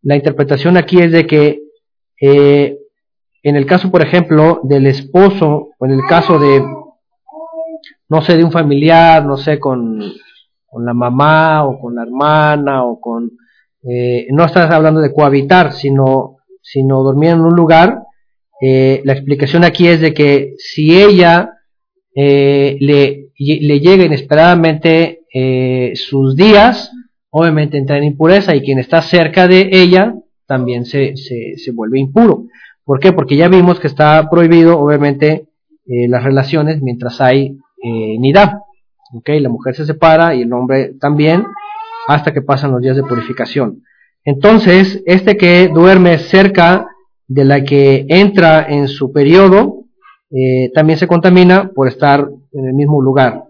la 0.02 0.16
interpretación 0.16 0.78
aquí 0.78 1.00
es 1.00 1.12
de 1.12 1.28
que 1.28 1.62
eh, 2.22 2.78
en 3.44 3.56
el 3.56 3.66
caso, 3.66 3.92
por 3.92 4.02
ejemplo, 4.02 4.62
del 4.64 4.88
esposo, 4.88 5.70
o 5.78 5.86
en 5.86 5.92
el 5.92 6.02
caso 6.08 6.40
de, 6.40 6.64
no 8.10 8.22
sé, 8.22 8.38
de 8.38 8.44
un 8.44 8.52
familiar, 8.52 9.26
no 9.26 9.38
sé, 9.38 9.60
con, 9.60 10.00
con 10.66 10.86
la 10.86 10.94
mamá 10.94 11.66
o 11.66 11.80
con 11.80 11.96
la 11.96 12.04
hermana 12.04 12.86
o 12.86 13.00
con, 13.00 13.32
eh, 13.84 14.28
no 14.32 14.46
estás 14.46 14.72
hablando 14.72 15.02
de 15.02 15.14
cohabitar, 15.14 15.74
sino, 15.74 16.38
sino 16.62 17.04
dormir 17.04 17.32
en 17.32 17.42
un 17.42 17.56
lugar, 17.56 18.00
eh, 18.62 19.02
la 19.04 19.14
explicación 19.14 19.64
aquí 19.64 19.88
es 19.88 20.02
de 20.02 20.14
que 20.14 20.54
si 20.58 21.00
ella 21.00 21.55
le, 22.16 23.30
le 23.38 23.80
llega 23.80 24.06
inesperadamente 24.06 25.22
sus 25.96 26.36
días, 26.36 26.92
obviamente 27.30 27.78
entra 27.78 27.98
en 27.98 28.06
impureza 28.06 28.56
y 28.56 28.62
quien 28.62 28.80
está 28.80 29.02
cerca 29.02 29.48
de 29.48 29.70
ella 29.72 30.16
también 30.48 30.86
se, 30.86 31.16
se, 31.18 31.72
vuelve 31.72 32.00
impuro. 32.00 32.46
¿Por 32.84 33.00
qué? 33.00 33.12
Porque 33.14 33.36
ya 33.36 33.48
vimos 33.48 33.80
que 33.80 33.88
está 33.88 34.30
prohibido, 34.30 34.80
obviamente, 34.80 35.48
eh, 35.88 36.08
las 36.08 36.24
relaciones 36.24 36.82
mientras 36.82 37.20
hay 37.22 37.58
eh, 37.84 38.18
nidad. 38.20 38.60
¿Ok? 39.14 39.30
La 39.40 39.50
mujer 39.50 39.76
se 39.76 39.86
separa 39.86 40.36
y 40.36 40.44
el 40.44 40.54
hombre 40.54 40.94
también 41.00 41.46
hasta 42.08 42.34
que 42.34 42.42
pasan 42.42 42.72
los 42.72 42.82
días 42.82 42.96
de 42.96 43.04
purificación. 43.04 43.84
Entonces, 44.24 45.04
este 45.06 45.38
que 45.38 45.68
duerme 45.68 46.18
cerca 46.18 46.88
de 47.28 47.46
la 47.46 47.64
que 47.64 48.06
entra 48.10 48.66
en 48.68 48.88
su 48.88 49.12
periodo, 49.12 49.85
eh, 50.32 50.72
también 50.74 51.00
se 51.00 51.08
contamina 51.08 51.72
por 51.74 51.88
estar 51.88 52.28
en 52.52 52.68
el 52.68 52.74
mismo 52.74 53.02
lugar. 53.02 53.44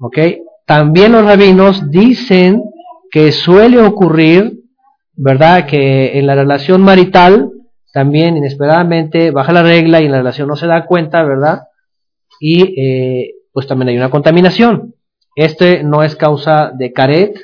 ¿Ok? 0.00 0.18
También 0.66 1.12
los 1.12 1.24
rabinos 1.24 1.90
dicen 1.90 2.62
que 3.10 3.32
suele 3.32 3.80
ocurrir, 3.80 4.64
¿verdad? 5.14 5.66
Que 5.66 6.18
en 6.18 6.26
la 6.26 6.34
relación 6.34 6.82
marital 6.82 7.50
también 7.92 8.36
inesperadamente 8.36 9.30
baja 9.30 9.52
la 9.52 9.62
regla 9.62 10.00
y 10.00 10.06
en 10.06 10.12
la 10.12 10.18
relación 10.18 10.48
no 10.48 10.56
se 10.56 10.66
da 10.66 10.86
cuenta, 10.86 11.22
¿verdad? 11.22 11.68
Y 12.40 12.80
eh, 12.80 13.34
pues 13.52 13.68
también 13.68 13.90
hay 13.90 13.96
una 13.96 14.10
contaminación. 14.10 14.94
Este 15.36 15.84
no 15.84 16.02
es 16.02 16.16
causa 16.16 16.72
de 16.76 16.92
caret, 16.92 17.36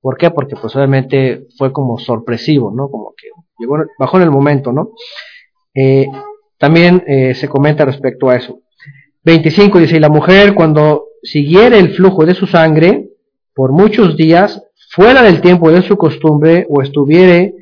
¿por 0.00 0.18
qué? 0.18 0.30
Porque 0.30 0.56
pues 0.56 0.76
obviamente 0.76 1.46
fue 1.56 1.72
como 1.72 1.98
sorpresivo, 1.98 2.70
¿no? 2.70 2.90
Como 2.90 3.14
que 3.16 3.28
llegó, 3.58 3.76
bajó 3.98 4.18
en 4.18 4.22
el 4.24 4.30
momento, 4.30 4.72
¿no? 4.72 4.90
Eh, 5.74 6.06
también 6.64 7.04
eh, 7.06 7.34
se 7.34 7.46
comenta 7.46 7.84
respecto 7.84 8.30
a 8.30 8.36
eso. 8.36 8.60
25 9.22 9.80
dice, 9.80 9.98
y 9.98 10.00
la 10.00 10.08
mujer 10.08 10.54
cuando 10.54 11.08
siguiere 11.22 11.78
el 11.78 11.90
flujo 11.90 12.24
de 12.24 12.32
su 12.32 12.46
sangre 12.46 13.10
por 13.54 13.70
muchos 13.70 14.16
días, 14.16 14.62
fuera 14.88 15.22
del 15.22 15.42
tiempo 15.42 15.70
de 15.70 15.82
su 15.82 15.98
costumbre 15.98 16.66
o 16.70 16.80
estuviere 16.80 17.52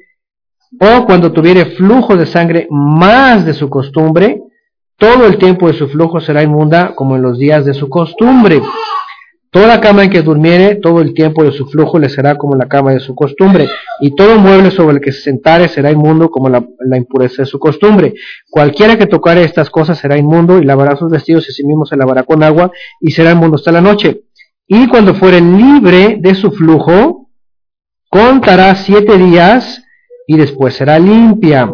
o 0.78 1.04
cuando 1.04 1.32
tuviere 1.32 1.64
flujo 1.74 2.16
de 2.16 2.26
sangre 2.26 2.68
más 2.70 3.44
de 3.44 3.54
su 3.54 3.68
costumbre, 3.68 4.40
todo 4.96 5.26
el 5.26 5.36
tiempo 5.36 5.66
de 5.66 5.74
su 5.74 5.88
flujo 5.88 6.20
será 6.20 6.44
inmunda 6.44 6.94
como 6.94 7.16
en 7.16 7.22
los 7.22 7.38
días 7.38 7.64
de 7.64 7.74
su 7.74 7.88
costumbre. 7.88 8.62
Toda 9.52 9.82
cama 9.82 10.04
en 10.04 10.08
que 10.08 10.22
durmiere, 10.22 10.76
todo 10.76 11.02
el 11.02 11.12
tiempo 11.12 11.44
de 11.44 11.52
su 11.52 11.66
flujo 11.66 11.98
le 11.98 12.08
será 12.08 12.36
como 12.36 12.56
la 12.56 12.68
cama 12.68 12.94
de 12.94 13.00
su 13.00 13.14
costumbre, 13.14 13.68
y 14.00 14.14
todo 14.16 14.38
mueble 14.38 14.70
sobre 14.70 14.94
el 14.94 15.02
que 15.02 15.12
se 15.12 15.20
sentare 15.20 15.68
será 15.68 15.90
inmundo 15.90 16.30
como 16.30 16.48
la, 16.48 16.64
impureza 16.96 17.42
de 17.42 17.46
su 17.46 17.58
costumbre. 17.58 18.14
Cualquiera 18.48 18.96
que 18.96 19.04
tocare 19.04 19.44
estas 19.44 19.68
cosas 19.68 19.98
será 19.98 20.16
inmundo, 20.16 20.58
y 20.58 20.64
lavará 20.64 20.96
sus 20.96 21.10
vestidos 21.10 21.46
y 21.50 21.52
sí 21.52 21.66
mismo 21.66 21.84
se 21.84 21.98
lavará 21.98 22.22
con 22.22 22.42
agua, 22.42 22.72
y 22.98 23.10
será 23.10 23.32
inmundo 23.32 23.56
hasta 23.56 23.70
la 23.72 23.82
noche. 23.82 24.22
Y 24.66 24.88
cuando 24.88 25.14
fuere 25.14 25.42
libre 25.42 26.16
de 26.18 26.34
su 26.34 26.50
flujo, 26.52 27.28
contará 28.08 28.74
siete 28.74 29.18
días 29.18 29.84
y 30.26 30.38
después 30.38 30.72
será 30.76 30.98
limpia. 30.98 31.70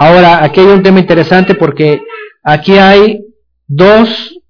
Ahora, 0.00 0.42
aquí 0.42 0.58
hay 0.58 0.66
un 0.66 0.82
tema 0.82 0.98
interesante 0.98 1.54
porque 1.54 2.02
aquí 2.42 2.72
hay 2.72 3.24
dos, 3.68 4.40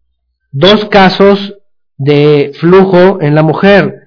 dos 0.50 0.86
casos 0.86 1.55
de 1.96 2.52
flujo 2.54 3.20
en 3.20 3.34
la 3.34 3.42
mujer. 3.42 4.02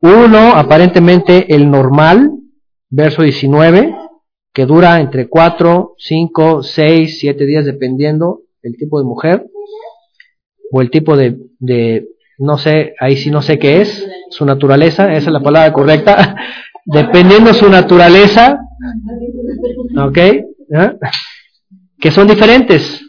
Uno, 0.00 0.54
aparentemente 0.54 1.54
el 1.54 1.70
normal, 1.70 2.30
verso 2.88 3.22
19, 3.22 3.94
que 4.52 4.66
dura 4.66 5.00
entre 5.00 5.28
4, 5.28 5.94
5, 5.98 6.62
6, 6.62 7.18
7 7.20 7.46
días, 7.46 7.64
dependiendo 7.64 8.40
el 8.62 8.76
tipo 8.76 8.98
de 8.98 9.04
mujer 9.04 9.46
o 10.72 10.80
el 10.80 10.90
tipo 10.90 11.16
de, 11.16 11.38
de 11.58 12.08
no 12.38 12.56
sé, 12.58 12.94
ahí 12.98 13.16
sí 13.16 13.30
no 13.30 13.42
sé 13.42 13.58
qué 13.58 13.82
es, 13.82 14.08
su 14.30 14.44
naturaleza, 14.44 15.12
esa 15.12 15.28
es 15.28 15.32
la 15.32 15.40
palabra 15.40 15.72
correcta, 15.72 16.36
dependiendo 16.84 17.52
su 17.52 17.68
naturaleza, 17.68 18.58
¿ok? 19.96 20.18
¿Ah? 20.74 20.94
Que 21.98 22.10
son 22.10 22.26
diferentes. 22.26 23.02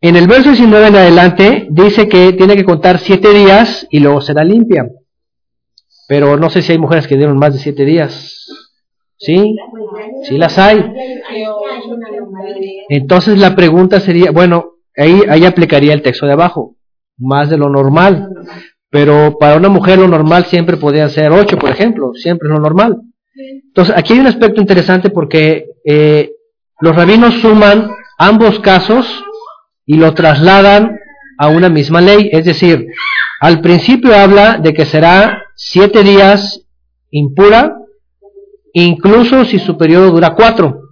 En 0.00 0.16
el 0.16 0.28
verso 0.28 0.50
19 0.50 0.88
en 0.88 0.96
adelante 0.96 1.66
dice 1.70 2.08
que 2.08 2.32
tiene 2.32 2.56
que 2.56 2.64
contar 2.64 2.98
siete 2.98 3.32
días 3.32 3.86
y 3.90 4.00
luego 4.00 4.20
será 4.20 4.44
limpia. 4.44 4.86
Pero 6.06 6.36
no 6.36 6.48
sé 6.50 6.62
si 6.62 6.72
hay 6.72 6.78
mujeres 6.78 7.06
que 7.06 7.16
dieron 7.16 7.38
más 7.38 7.52
de 7.52 7.58
siete 7.58 7.84
días. 7.84 8.46
¿Sí? 9.16 9.56
Sí 10.22 10.38
las 10.38 10.56
hay. 10.58 10.84
Entonces 12.88 13.38
la 13.38 13.56
pregunta 13.56 13.98
sería, 13.98 14.30
bueno, 14.30 14.74
ahí, 14.96 15.22
ahí 15.28 15.44
aplicaría 15.44 15.92
el 15.92 16.02
texto 16.02 16.26
de 16.26 16.32
abajo 16.32 16.76
más 17.18 17.50
de 17.50 17.58
lo 17.58 17.68
normal. 17.68 18.28
Pero 18.90 19.36
para 19.38 19.56
una 19.56 19.68
mujer 19.68 19.98
lo 19.98 20.08
normal 20.08 20.46
siempre 20.46 20.76
podría 20.76 21.08
ser 21.08 21.30
8, 21.32 21.58
por 21.58 21.70
ejemplo, 21.70 22.12
siempre 22.14 22.48
es 22.48 22.54
lo 22.54 22.60
normal. 22.60 22.96
Entonces, 23.36 23.94
aquí 23.96 24.14
hay 24.14 24.20
un 24.20 24.26
aspecto 24.26 24.60
interesante 24.60 25.10
porque 25.10 25.66
eh, 25.84 26.30
los 26.80 26.96
rabinos 26.96 27.34
suman 27.34 27.90
ambos 28.18 28.58
casos 28.60 29.24
y 29.88 29.96
lo 29.96 30.12
trasladan 30.12 31.00
a 31.38 31.48
una 31.48 31.70
misma 31.70 32.02
ley. 32.02 32.28
Es 32.30 32.44
decir, 32.44 32.86
al 33.40 33.62
principio 33.62 34.14
habla 34.14 34.58
de 34.58 34.74
que 34.74 34.84
será 34.84 35.44
siete 35.56 36.04
días 36.04 36.60
impura, 37.10 37.74
incluso 38.74 39.46
si 39.46 39.58
su 39.58 39.78
periodo 39.78 40.10
dura 40.10 40.34
cuatro. 40.34 40.82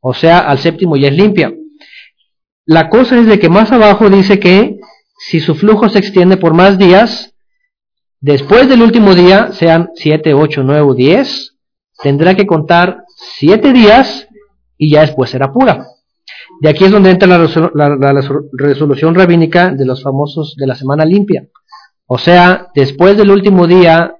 O 0.00 0.14
sea, 0.14 0.38
al 0.38 0.58
séptimo 0.58 0.96
ya 0.96 1.08
es 1.08 1.16
limpia. 1.16 1.52
La 2.64 2.88
cosa 2.88 3.18
es 3.18 3.26
de 3.26 3.40
que 3.40 3.48
más 3.48 3.72
abajo 3.72 4.08
dice 4.08 4.38
que 4.38 4.78
si 5.18 5.40
su 5.40 5.56
flujo 5.56 5.88
se 5.88 5.98
extiende 5.98 6.36
por 6.36 6.54
más 6.54 6.78
días, 6.78 7.34
después 8.20 8.68
del 8.68 8.82
último 8.82 9.16
día, 9.16 9.50
sean 9.50 9.90
7, 9.96 10.32
8, 10.32 10.62
9 10.62 10.80
o 10.82 10.94
10, 10.94 11.56
tendrá 12.00 12.36
que 12.36 12.46
contar 12.46 13.02
7 13.38 13.72
días 13.72 14.28
y 14.78 14.92
ya 14.92 15.00
después 15.00 15.30
será 15.30 15.52
pura. 15.52 15.88
De 16.60 16.68
aquí 16.68 16.84
es 16.84 16.90
donde 16.90 17.10
entra 17.10 17.28
la, 17.28 17.38
resolución 18.52 19.14
rabínica 19.14 19.70
de 19.72 19.84
los 19.84 20.02
famosos 20.02 20.54
de 20.56 20.66
la 20.66 20.74
semana 20.74 21.04
limpia. 21.04 21.48
O 22.06 22.18
sea, 22.18 22.68
después 22.74 23.16
del 23.16 23.30
último 23.30 23.66
día 23.66 24.16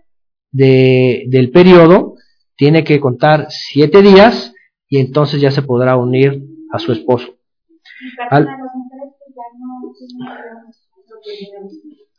del 0.50 1.50
periodo, 1.52 2.14
tiene 2.56 2.84
que 2.84 3.00
contar 3.00 3.46
7 3.48 4.02
días 4.02 4.54
y 4.88 4.98
entonces 4.98 5.40
ya 5.40 5.50
se 5.50 5.62
podrá 5.62 5.96
unir 5.96 6.42
a 6.72 6.78
su 6.78 6.92
esposo. 6.92 7.36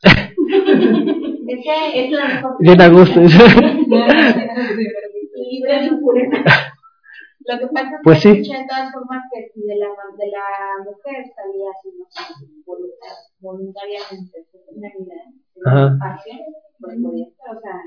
es 1.93 2.11
la 2.11 2.27
mejor. 2.27 2.55
Bien 2.59 2.81
a 2.81 2.87
gusto. 2.89 3.21
Lo 7.45 7.59
que 7.59 7.67
pasa 7.67 7.89
es 7.89 8.01
pues 8.03 8.23
que 8.23 8.43
sí. 8.43 8.51
de 8.51 8.67
todas 8.67 8.91
formas 8.93 9.23
que 9.31 9.51
si 9.53 9.61
de 9.61 9.75
la, 9.75 9.87
de 10.17 10.27
la 10.31 10.83
mujer 10.85 11.25
salía 11.35 11.69
así, 11.71 11.89
no 11.97 12.05
voluntariamente, 13.41 14.45
una 14.67 14.89
vida, 14.97 16.19
pues 16.79 16.97
podía 17.01 17.27
estar, 17.27 17.57
o 17.57 17.61
sea, 17.61 17.81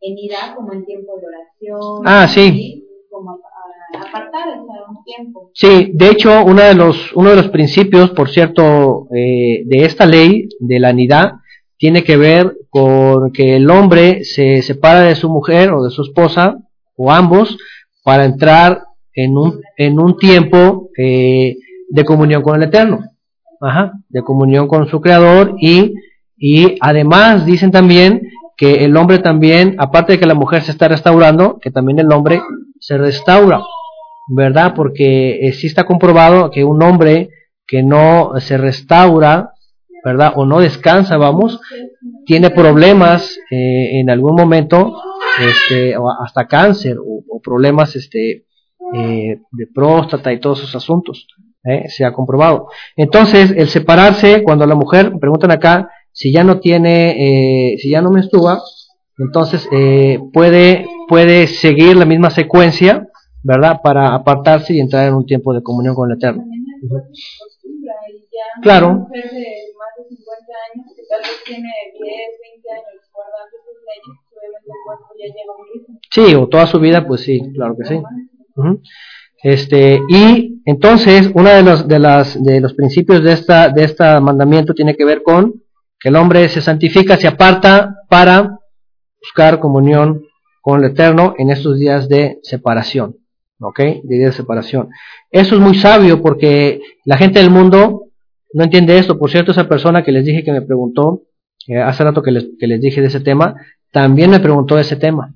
en 0.00 0.18
ida 0.18 0.54
como 0.54 0.72
en 0.72 0.84
tiempo 0.84 1.12
de 1.20 1.26
oración. 1.26 2.02
Ah, 2.06 2.28
sí. 2.28 2.86
Como 3.10 3.40
apartar, 3.98 4.48
o 4.48 4.66
sea, 4.66 4.88
un 4.88 5.04
tiempo. 5.04 5.50
Sí, 5.54 5.90
de 5.94 6.10
hecho, 6.10 6.44
uno 6.44 6.62
de 6.62 6.74
los, 6.74 7.12
uno 7.14 7.30
de 7.30 7.36
los 7.36 7.48
principios, 7.48 8.10
por 8.10 8.30
cierto, 8.30 9.08
eh, 9.14 9.62
de 9.66 9.84
esta 9.84 10.06
ley 10.06 10.48
de 10.60 10.78
la 10.78 10.92
nidad, 10.92 11.32
tiene 11.76 12.04
que 12.04 12.16
ver 12.16 12.56
con 12.68 13.32
que 13.32 13.56
el 13.56 13.68
hombre 13.70 14.22
se 14.22 14.62
separa 14.62 15.00
de 15.00 15.16
su 15.16 15.28
mujer 15.28 15.72
o 15.72 15.82
de 15.82 15.90
su 15.90 16.02
esposa, 16.02 16.58
o 16.94 17.10
ambos, 17.10 17.58
para 18.04 18.24
entrar 18.24 18.84
en 19.24 19.36
un, 19.36 19.60
en 19.76 20.00
un 20.00 20.16
tiempo 20.16 20.88
eh, 20.96 21.56
de 21.88 22.04
comunión 22.04 22.42
con 22.42 22.56
el 22.56 22.68
Eterno, 22.68 23.00
Ajá, 23.60 23.92
de 24.08 24.22
comunión 24.22 24.68
con 24.68 24.88
su 24.88 25.00
Creador 25.00 25.56
y, 25.60 25.92
y 26.38 26.76
además 26.80 27.44
dicen 27.44 27.70
también 27.70 28.22
que 28.56 28.84
el 28.84 28.96
hombre 28.96 29.18
también, 29.18 29.76
aparte 29.78 30.12
de 30.12 30.18
que 30.18 30.26
la 30.26 30.34
mujer 30.34 30.62
se 30.62 30.70
está 30.70 30.88
restaurando, 30.88 31.58
que 31.60 31.70
también 31.70 31.98
el 31.98 32.12
hombre 32.12 32.40
se 32.78 32.96
restaura, 32.96 33.62
¿verdad? 34.28 34.72
Porque 34.74 35.46
eh, 35.46 35.52
sí 35.52 35.66
está 35.66 35.84
comprobado 35.84 36.50
que 36.50 36.64
un 36.64 36.82
hombre 36.82 37.30
que 37.66 37.82
no 37.82 38.32
se 38.38 38.56
restaura, 38.56 39.52
¿verdad? 40.04 40.32
O 40.36 40.46
no 40.46 40.60
descansa, 40.60 41.18
vamos, 41.18 41.60
tiene 42.24 42.50
problemas 42.50 43.38
eh, 43.50 44.00
en 44.00 44.08
algún 44.08 44.36
momento, 44.36 44.94
este, 45.38 45.94
hasta 46.22 46.46
cáncer 46.46 46.96
o 46.98 47.40
problemas 47.42 47.96
este, 47.96 48.44
eh, 48.94 49.40
de 49.50 49.66
próstata 49.72 50.32
y 50.32 50.40
todos 50.40 50.60
esos 50.60 50.76
asuntos, 50.76 51.26
¿eh? 51.64 51.88
se 51.88 52.04
ha 52.04 52.12
comprobado. 52.12 52.68
Entonces, 52.96 53.52
el 53.56 53.68
separarse, 53.68 54.42
cuando 54.42 54.66
la 54.66 54.74
mujer, 54.74 55.12
preguntan 55.20 55.50
acá, 55.50 55.90
si 56.12 56.32
ya 56.32 56.44
no 56.44 56.60
tiene, 56.60 57.72
eh, 57.72 57.78
si 57.78 57.90
ya 57.90 58.02
no 58.02 58.10
menstrua, 58.10 58.62
entonces 59.18 59.68
eh, 59.72 60.18
puede, 60.32 60.86
puede 61.08 61.46
seguir 61.46 61.96
la 61.96 62.06
misma 62.06 62.30
secuencia, 62.30 63.08
¿verdad? 63.42 63.80
Para 63.82 64.14
apartarse 64.14 64.74
y 64.74 64.80
entrar 64.80 65.06
en 65.08 65.14
un 65.14 65.26
tiempo 65.26 65.54
de 65.54 65.62
comunión 65.62 65.94
con 65.94 66.10
el 66.10 66.16
Eterno. 66.16 66.44
Claro. 68.62 68.88
una 68.88 68.98
mujer 68.98 69.30
de 69.30 69.46
más 69.78 69.92
de 69.96 70.16
50 70.16 70.52
años 70.72 70.86
que 70.96 71.02
tal 71.08 71.20
vez 71.20 71.44
tiene 71.44 71.68
10, 71.92 72.02
20 72.02 72.70
años 72.70 73.10
guardando 73.12 73.56
sus 73.64 73.76
leyes, 73.86 74.18
obviamente 74.34 74.68
el 74.68 74.80
cuerpo 74.84 75.14
ya 75.18 75.26
lleva 75.26 75.52
un 75.56 75.66
ritmo. 75.72 76.00
Sí, 76.10 76.34
o 76.34 76.48
toda 76.48 76.66
su 76.66 76.80
vida, 76.80 77.06
pues 77.06 77.20
sí, 77.22 77.40
claro 77.54 77.76
que 77.76 77.84
sí. 77.84 78.02
Este, 79.42 80.00
y 80.08 80.60
entonces, 80.66 81.30
uno 81.34 81.48
de 81.48 81.62
los, 81.62 81.88
de 81.88 81.98
las, 81.98 82.42
de 82.42 82.60
los 82.60 82.74
principios 82.74 83.22
de 83.22 83.32
esta, 83.32 83.70
de 83.70 83.84
este 83.84 84.20
mandamiento 84.20 84.74
tiene 84.74 84.94
que 84.96 85.04
ver 85.04 85.22
con 85.22 85.54
que 85.98 86.08
el 86.08 86.16
hombre 86.16 86.48
se 86.48 86.60
santifica, 86.60 87.16
se 87.16 87.28
aparta 87.28 87.96
para 88.08 88.58
buscar 89.20 89.60
comunión 89.60 90.22
con 90.62 90.82
el 90.82 90.90
Eterno 90.90 91.34
en 91.38 91.50
estos 91.50 91.78
días 91.78 92.08
de 92.08 92.38
separación. 92.42 93.16
¿Ok? 93.62 93.78
De 93.78 94.16
días 94.16 94.30
de 94.30 94.36
separación. 94.36 94.88
Eso 95.30 95.54
es 95.54 95.60
muy 95.60 95.74
sabio 95.74 96.22
porque 96.22 96.80
la 97.04 97.18
gente 97.18 97.40
del 97.40 97.50
mundo 97.50 98.04
no 98.54 98.64
entiende 98.64 98.98
esto. 98.98 99.18
Por 99.18 99.30
cierto, 99.30 99.52
esa 99.52 99.68
persona 99.68 100.02
que 100.02 100.12
les 100.12 100.24
dije 100.24 100.42
que 100.42 100.52
me 100.52 100.62
preguntó, 100.62 101.22
eh, 101.66 101.78
hace 101.78 102.02
rato 102.02 102.22
que 102.22 102.30
les, 102.30 102.48
que 102.58 102.66
les 102.66 102.80
dije 102.80 103.02
de 103.02 103.08
ese 103.08 103.20
tema, 103.20 103.54
también 103.92 104.30
me 104.30 104.40
preguntó 104.40 104.76
de 104.76 104.82
ese 104.82 104.96
tema. 104.96 105.34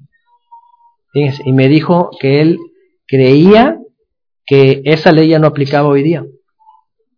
Y 1.13 1.53
me 1.53 1.69
dijo 1.69 2.11
que 2.19 2.41
él 2.41 2.59
creía 3.07 3.79
que 4.47 4.83
esa 4.85 5.13
ley 5.13 5.29
ya 5.29 5.39
no 5.39 5.47
aplicaba 5.49 5.89
hoy 5.89 6.03
día. 6.03 6.25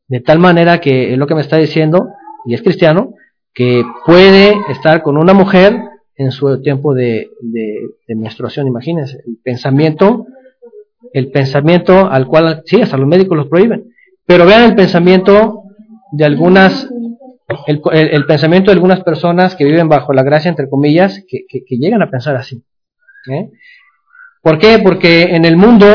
De 0.08 0.20
tal 0.20 0.39
manera 0.39 0.81
que 0.81 1.12
es 1.12 1.18
lo 1.18 1.26
que 1.26 1.34
me 1.34 1.40
está 1.40 1.56
diciendo, 1.56 2.08
y 2.47 2.55
es 2.55 2.62
cristiano, 2.62 3.15
que 3.52 3.82
puede 4.05 4.55
estar 4.70 5.02
con 5.02 5.16
una 5.16 5.32
mujer 5.34 5.76
en 6.16 6.31
su 6.31 6.60
tiempo 6.62 6.94
de, 6.94 7.28
de, 7.40 8.15
menstruación, 8.15 8.66
imagínense, 8.66 9.18
el 9.26 9.39
pensamiento, 9.42 10.26
el 11.12 11.31
pensamiento 11.31 12.08
al 12.10 12.26
cual, 12.26 12.62
sí, 12.66 12.81
hasta 12.81 12.97
los 12.97 13.08
médicos 13.08 13.36
los 13.36 13.48
prohíben, 13.48 13.90
pero 14.26 14.47
vean 14.47 14.62
el 14.65 14.74
pensamiento 14.76 15.62
de 16.12 16.24
algunas, 16.24 16.89
el, 17.66 17.81
el- 17.92 18.08
el 18.15 18.26
pensamiento 18.26 18.70
de 18.70 18.74
algunas 18.76 19.02
personas 19.02 19.56
que 19.56 19.65
viven 19.65 19.89
bajo 19.89 20.12
la 20.12 20.23
gracia, 20.23 20.48
entre 20.48 20.68
comillas, 20.70 21.24
que, 21.28 21.40
que- 21.48 21.65
que 21.65 21.76
llegan 21.76 22.02
a 22.02 22.10
pensar 22.10 22.36
así. 22.36 22.62
¿eh? 23.32 23.50
¿Por 24.47 24.60
qué? 24.60 24.78
Porque 24.78 25.25
en 25.34 25.44
el 25.44 25.57
mundo, 25.57 25.89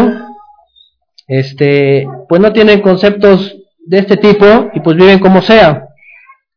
este, 1.26 2.06
pues 2.28 2.42
no 2.42 2.52
tienen 2.52 2.82
conceptos 2.82 3.56
de 3.80 4.00
este 4.00 4.18
tipo 4.18 4.46
y 4.74 4.82
pues 4.82 4.98
viven 4.98 5.20
como 5.20 5.42
sea, 5.42 5.88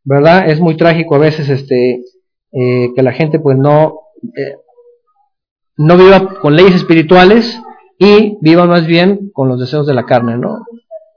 ¿verdad? 0.02 0.50
Es 0.50 0.58
muy 0.58 0.76
trágico 0.76 1.14
a 1.14 1.20
veces, 1.20 1.48
este, 1.48 2.02
eh, 2.50 2.88
que 2.96 3.02
la 3.04 3.12
gente 3.12 3.38
pues 3.38 3.56
no, 3.56 4.00
eh, 4.36 4.56
no 5.76 5.96
viva 5.96 6.40
con 6.40 6.56
leyes 6.56 6.74
espirituales 6.74 7.60
y 7.96 8.38
viva 8.40 8.66
más 8.66 8.88
bien 8.88 9.30
con 9.32 9.48
los 9.48 9.60
deseos 9.60 9.86
de 9.86 9.94
la 9.94 10.04
carne, 10.04 10.36
¿no? 10.36 10.66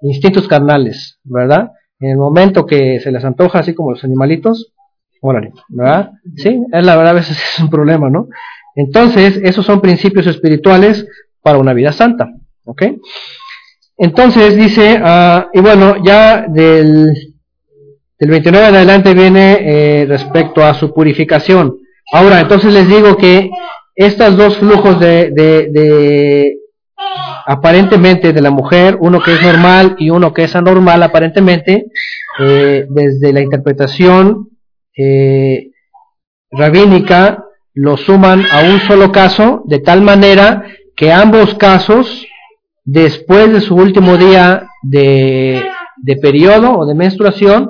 Instintos 0.04 0.48
carnales, 0.48 1.18
¿verdad? 1.24 1.72
En 2.00 2.12
el 2.12 2.18
momento 2.18 2.68
que 2.68 3.00
se 3.00 3.12
les 3.12 3.26
antoja, 3.26 3.58
así 3.58 3.74
como 3.74 3.94
los 3.94 4.04
animalitos, 4.04 4.76
órale, 5.22 5.54
¿verdad? 5.70 6.12
Sí, 6.36 6.62
es 6.72 6.86
la 6.86 6.96
verdad, 6.96 7.14
a 7.14 7.20
veces 7.20 7.36
es 7.56 7.60
un 7.64 7.72
problema, 7.72 8.12
¿no? 8.12 8.28
Entonces, 8.78 9.40
esos 9.44 9.66
son 9.66 9.82
principios 9.82 10.28
espirituales 10.28 11.06
para 11.42 11.58
una 11.58 11.74
vida 11.74 11.92
santa, 11.92 12.30
¿ok? 12.64 12.84
Entonces 13.98 14.56
dice, 14.56 15.02
ah, 15.04 15.48
y 15.52 15.60
bueno, 15.62 15.96
ya 16.06 16.46
del, 16.48 17.08
del 18.20 18.30
29 18.30 18.68
en 18.68 18.76
adelante 18.76 19.16
viene 19.16 19.58
eh, 19.62 20.06
respecto 20.06 20.64
a 20.64 20.76
su 20.76 20.94
purificación. 20.94 21.76
Ahora, 22.14 22.40
entonces 22.40 22.72
les 22.72 22.88
digo 22.88 23.18
que 23.18 23.50
estos 23.96 24.38
dos 24.38 24.58
flujos 24.58 25.00
de, 25.00 25.32
de, 25.32 25.70
de 25.72 26.58
aparentemente 27.48 28.32
de 28.32 28.42
la 28.42 28.52
mujer, 28.52 28.96
uno 29.00 29.20
que 29.20 29.34
es 29.34 29.42
normal 29.42 29.96
y 29.98 30.12
uno 30.12 30.32
que 30.36 30.44
es 30.44 30.56
anormal 30.56 31.02
aparentemente, 31.02 31.88
eh, 32.40 32.86
desde 32.88 33.34
la 33.34 33.42
interpretación 33.42 34.50
eh, 34.96 35.72
rabínica 36.52 37.47
lo 37.80 37.96
suman 37.96 38.44
a 38.52 38.64
un 38.72 38.80
solo 38.82 39.12
caso, 39.12 39.62
de 39.66 39.80
tal 39.80 40.02
manera 40.02 40.64
que 40.96 41.12
ambos 41.12 41.54
casos, 41.56 42.26
después 42.84 43.54
de 43.54 43.62
su 43.62 43.76
último 43.76 44.18
día 44.18 44.68
de, 44.82 45.64
de 45.98 46.16
periodo 46.18 46.78
o 46.80 46.86
de 46.88 46.96
menstruación, 46.96 47.70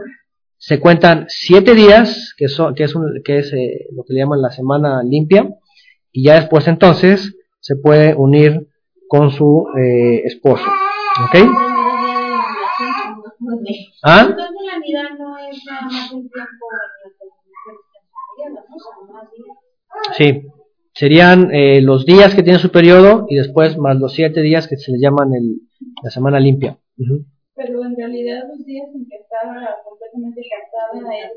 se 0.57 0.79
cuentan 0.79 1.25
siete 1.27 1.73
días, 1.75 2.33
que, 2.37 2.47
son, 2.47 2.73
que 2.73 2.83
es, 2.85 2.95
un- 2.95 3.21
que 3.23 3.39
es 3.39 3.51
eh, 3.53 3.85
lo 3.95 4.03
que 4.03 4.13
le 4.13 4.19
llaman 4.21 4.41
la 4.41 4.49
semana 4.51 5.03
limpia, 5.03 5.47
y 6.11 6.23
ya 6.25 6.35
después 6.35 6.67
entonces 6.67 7.35
se 7.59 7.75
puede 7.75 8.15
unir 8.15 8.67
con 9.09 9.31
su 9.31 9.67
eh, 9.77 10.21
esposo. 10.25 10.65
¿Ok? 11.25 11.35
¿Ah? 14.03 14.25
Entonces 14.29 14.55
la 14.71 14.79
vida 14.79 15.03
no 15.19 15.37
es 15.37 15.57
nada 15.65 15.81
más 15.81 16.11
el 16.11 16.29
tiempo 16.31 16.65
en 17.03 17.09
el 17.09 17.13
que 17.17 17.25
las 17.25 17.33
mujeres 17.43 17.81
están 17.91 18.05
periodo, 18.37 18.65
¿no? 18.69 18.75
Sino 18.79 19.13
más 19.13 19.27
bien 19.31 19.45
Sí, 20.17 20.43
serían 20.93 21.53
eh, 21.53 21.81
los 21.81 22.05
días 22.05 22.33
que 22.35 22.43
tiene 22.43 22.59
su 22.59 22.71
periodo 22.71 23.25
y 23.29 23.35
después 23.35 23.77
más 23.77 23.97
los 23.97 24.13
siete 24.13 24.41
días 24.41 24.67
que 24.67 24.77
se 24.77 24.91
le 24.91 24.99
llaman 24.99 25.33
el, 25.33 25.61
la 26.03 26.09
semana 26.09 26.39
limpia. 26.39 26.77
Pero 27.55 27.83
en 27.85 27.95
realidad 27.95 28.43
los 28.49 28.65
días 28.65 28.87
en 28.93 29.07
que 29.07 29.15
estaba 29.17 29.75
completamente 29.83 30.41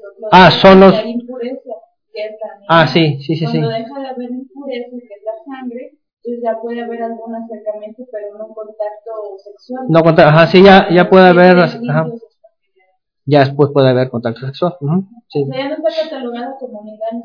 los 0.02 0.28
Ah, 0.32 0.50
son 0.50 0.80
los- 0.80 1.04
impureza, 1.04 1.72
que 2.12 2.24
es 2.26 2.32
la 2.32 2.66
Ah, 2.68 2.86
sí, 2.86 3.18
sí, 3.20 3.36
sí, 3.36 3.46
sí. 3.46 3.58
Cuando 3.58 3.68
deja 3.70 4.00
de 4.00 4.08
haber 4.08 4.30
impureza, 4.30 4.90
que 4.90 4.96
es 5.14 5.22
la 5.24 5.44
sangre, 5.44 5.90
entonces 6.22 6.42
ya 6.44 6.60
puede 6.60 6.82
haber 6.82 7.02
algún 7.02 7.34
acercamiento, 7.34 8.02
pero 8.12 8.36
no 8.38 8.48
contacto 8.54 9.12
sexual. 9.42 9.86
No 9.88 10.02
conta- 10.02 10.28
ajá, 10.28 10.46
sí, 10.46 10.62
ya, 10.62 10.88
ya 10.90 11.08
puede 11.08 11.28
haber, 11.28 11.58
ajá, 11.58 12.06
ya 13.26 13.40
después 13.40 13.70
puede 13.72 13.90
haber 13.90 14.10
contacto 14.10 14.40
sexual. 14.46 14.76
sí. 15.28 15.42
O 15.42 15.46
sea, 15.46 15.56
ya 15.56 15.68
no 15.68 15.76
está 15.76 16.02
catalogada 16.04 16.56
como 16.58 16.80
unidad 16.80 17.08
en 17.12 17.22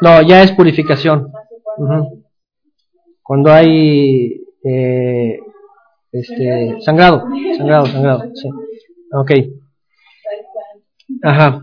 No, 0.00 0.22
ya 0.22 0.42
es 0.42 0.52
purificación. 0.52 1.32
cuando 3.22 3.52
hay- 3.52 4.42
eh, 4.64 5.38
este 6.10 6.76
sangrado, 6.80 7.24
sangrado, 7.56 7.86
sangrado, 7.86 8.22
sí. 8.34 8.48
Ok. 9.12 9.30
Ajá. 11.22 11.62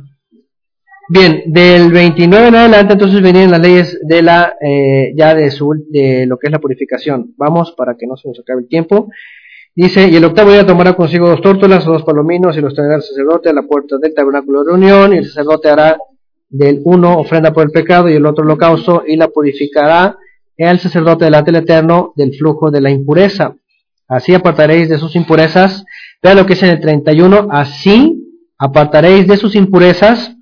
Bien, 1.11 1.41
del 1.48 1.91
29 1.91 2.48
en 2.49 2.56
adelante 2.56 2.93
entonces 2.93 3.22
venían 3.22 3.49
las 3.51 3.59
leyes 3.61 3.99
de 4.03 4.22
la 4.22 4.53
eh, 4.61 5.11
ya 5.15 5.33
de 5.33 5.49
su 5.49 5.73
de 5.89 6.25
lo 6.27 6.38
que 6.38 6.48
es 6.48 6.51
la 6.53 6.59
purificación. 6.59 7.33
Vamos 7.38 7.73
para 7.77 7.95
que 7.98 8.06
no 8.07 8.15
se 8.15 8.27
nos 8.27 8.39
acabe 8.39 8.61
el 8.61 8.67
tiempo. 8.67 9.09
Dice, 9.75 10.07
y 10.07 10.15
el 10.15 10.25
octavo 10.25 10.51
día 10.51 10.65
tomará 10.65 10.93
consigo 10.93 11.30
dos 11.30 11.41
tórtolas 11.41 11.85
dos 11.85 12.03
palominos 12.03 12.57
y 12.57 12.61
los 12.61 12.73
traerá 12.73 12.95
el 12.95 13.01
sacerdote 13.01 13.49
a 13.49 13.53
la 13.53 13.64
puerta 13.64 13.98
del 13.98 14.14
tabernáculo 14.14 14.64
de 14.64 14.72
reunión 14.72 15.14
y 15.14 15.17
el 15.17 15.25
sacerdote 15.25 15.69
hará 15.69 15.98
del 16.49 16.81
uno 16.83 17.17
ofrenda 17.19 17.53
por 17.53 17.63
el 17.63 17.71
pecado 17.71 18.09
y 18.09 18.13
el 18.13 18.25
otro 18.25 18.43
holocausto 18.43 19.03
y 19.07 19.15
la 19.15 19.27
purificará 19.27 20.17
el 20.57 20.79
sacerdote 20.79 21.25
delante 21.25 21.51
del 21.51 21.63
Eterno 21.63 22.13
del 22.15 22.33
flujo 22.33 22.71
de 22.71 22.81
la 22.81 22.89
impureza. 22.89 23.55
Así 24.07 24.33
apartaréis 24.33 24.89
de 24.89 24.97
sus 24.97 25.15
impurezas. 25.15 25.85
Vean 26.21 26.37
lo 26.37 26.45
que 26.45 26.53
es 26.53 26.63
en 26.63 26.71
el 26.71 26.81
31. 26.81 27.47
Así 27.51 28.19
apartaréis 28.57 29.27
de 29.27 29.37
sus 29.37 29.55
impurezas 29.55 30.35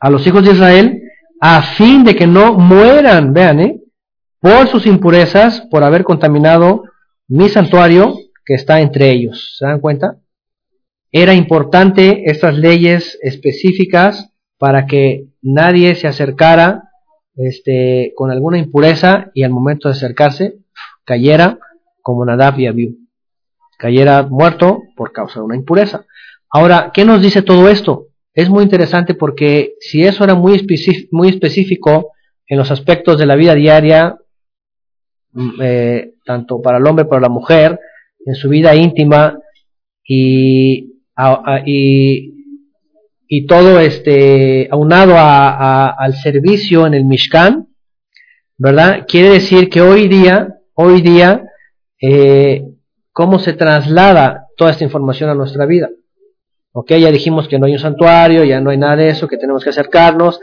a 0.00 0.10
los 0.10 0.26
hijos 0.26 0.44
de 0.44 0.52
Israel 0.52 1.02
a 1.40 1.62
fin 1.62 2.04
de 2.04 2.14
que 2.14 2.26
no 2.26 2.54
mueran, 2.54 3.32
vean, 3.32 3.60
¿eh? 3.60 3.80
por 4.40 4.68
sus 4.68 4.86
impurezas, 4.86 5.62
por 5.70 5.82
haber 5.82 6.04
contaminado 6.04 6.82
mi 7.28 7.48
santuario 7.48 8.16
que 8.44 8.54
está 8.54 8.80
entre 8.80 9.10
ellos. 9.10 9.56
¿Se 9.58 9.66
dan 9.66 9.80
cuenta? 9.80 10.18
Era 11.10 11.34
importante 11.34 12.30
estas 12.30 12.56
leyes 12.56 13.18
específicas 13.22 14.31
para 14.62 14.86
que 14.86 15.26
nadie 15.42 15.96
se 15.96 16.06
acercara 16.06 16.84
este, 17.34 18.12
con 18.14 18.30
alguna 18.30 18.58
impureza 18.58 19.32
y 19.34 19.42
al 19.42 19.50
momento 19.50 19.88
de 19.88 19.94
acercarse 19.96 20.54
cayera 21.04 21.58
como 22.00 22.24
Nadab 22.24 22.60
y 22.60 22.68
Abiú. 22.68 22.96
Cayera 23.76 24.22
muerto 24.22 24.84
por 24.94 25.10
causa 25.10 25.40
de 25.40 25.46
una 25.46 25.56
impureza. 25.56 26.06
Ahora, 26.48 26.92
¿qué 26.94 27.04
nos 27.04 27.20
dice 27.20 27.42
todo 27.42 27.68
esto? 27.68 28.06
Es 28.34 28.48
muy 28.50 28.62
interesante 28.62 29.14
porque 29.14 29.74
si 29.80 30.04
eso 30.04 30.22
era 30.22 30.36
muy, 30.36 30.64
muy 31.10 31.28
específico 31.28 32.12
en 32.46 32.56
los 32.56 32.70
aspectos 32.70 33.18
de 33.18 33.26
la 33.26 33.34
vida 33.34 33.56
diaria, 33.56 34.16
mm, 35.32 35.60
eh, 35.60 36.14
tanto 36.24 36.62
para 36.62 36.78
el 36.78 36.86
hombre 36.86 37.04
como 37.04 37.10
para 37.10 37.22
la 37.22 37.28
mujer, 37.30 37.80
en 38.24 38.36
su 38.36 38.48
vida 38.48 38.76
íntima 38.76 39.40
y, 40.04 40.88
y 43.34 43.46
todo 43.46 43.80
este 43.80 44.68
aunado 44.70 45.14
a, 45.16 45.88
al 45.88 46.12
servicio 46.16 46.86
en 46.86 46.92
el 46.92 47.06
Mishkan, 47.06 47.68
¿verdad? 48.58 49.06
Quiere 49.08 49.30
decir 49.30 49.70
que 49.70 49.80
hoy 49.80 50.06
día, 50.06 50.56
hoy 50.74 51.00
día, 51.00 51.42
eh, 51.98 52.62
¿cómo 53.10 53.38
se 53.38 53.54
traslada 53.54 54.48
toda 54.54 54.72
esta 54.72 54.84
información 54.84 55.30
a 55.30 55.34
nuestra 55.34 55.64
vida? 55.64 55.88
Ok, 56.72 56.90
ya 56.90 57.10
dijimos 57.10 57.48
que 57.48 57.58
no 57.58 57.64
hay 57.64 57.72
un 57.72 57.78
santuario, 57.78 58.44
ya 58.44 58.60
no 58.60 58.68
hay 58.68 58.76
nada 58.76 58.96
de 58.96 59.08
eso, 59.08 59.26
que 59.28 59.38
tenemos 59.38 59.64
que 59.64 59.70
acercarnos. 59.70 60.38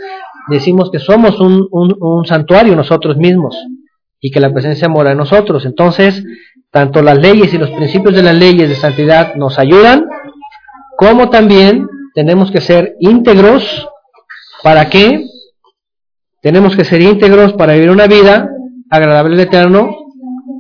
Decimos 0.48 0.90
que 0.90 0.98
somos 0.98 1.40
un, 1.40 1.68
un, 1.69 1.95
un 2.00 2.26
santuario 2.26 2.76
nosotros 2.76 3.18
mismos 3.18 3.56
y 4.19 4.32
que 4.32 4.40
la 4.40 4.51
presencia 4.51 4.90
mora 4.90 5.11
en 5.11 5.19
nosotros. 5.19 5.64
Entonces, 5.68 6.24
tanto 6.72 7.03
las 7.03 7.19
leyes 7.19 7.53
y 7.53 7.59
los 7.59 7.69
principios 7.69 8.16
de 8.16 8.24
las 8.24 8.35
leyes 8.35 8.68
de 8.68 8.74
santidad 8.74 9.35
nos 9.35 9.59
ayudan, 9.59 10.08
como 10.98 11.30
también 11.30 11.88
tenemos 12.19 12.51
que 12.51 12.59
ser 12.59 12.98
íntegros. 12.99 13.88
¿Para 14.61 14.89
qué? 14.89 15.25
Tenemos 16.41 16.75
que 16.75 16.83
ser 16.83 17.01
íntegros 17.01 17.53
para 17.53 17.75
vivir 17.75 17.91
una 17.91 18.07
vida 18.07 18.49
agradable 18.89 19.35
al 19.35 19.39
Eterno. 19.39 19.95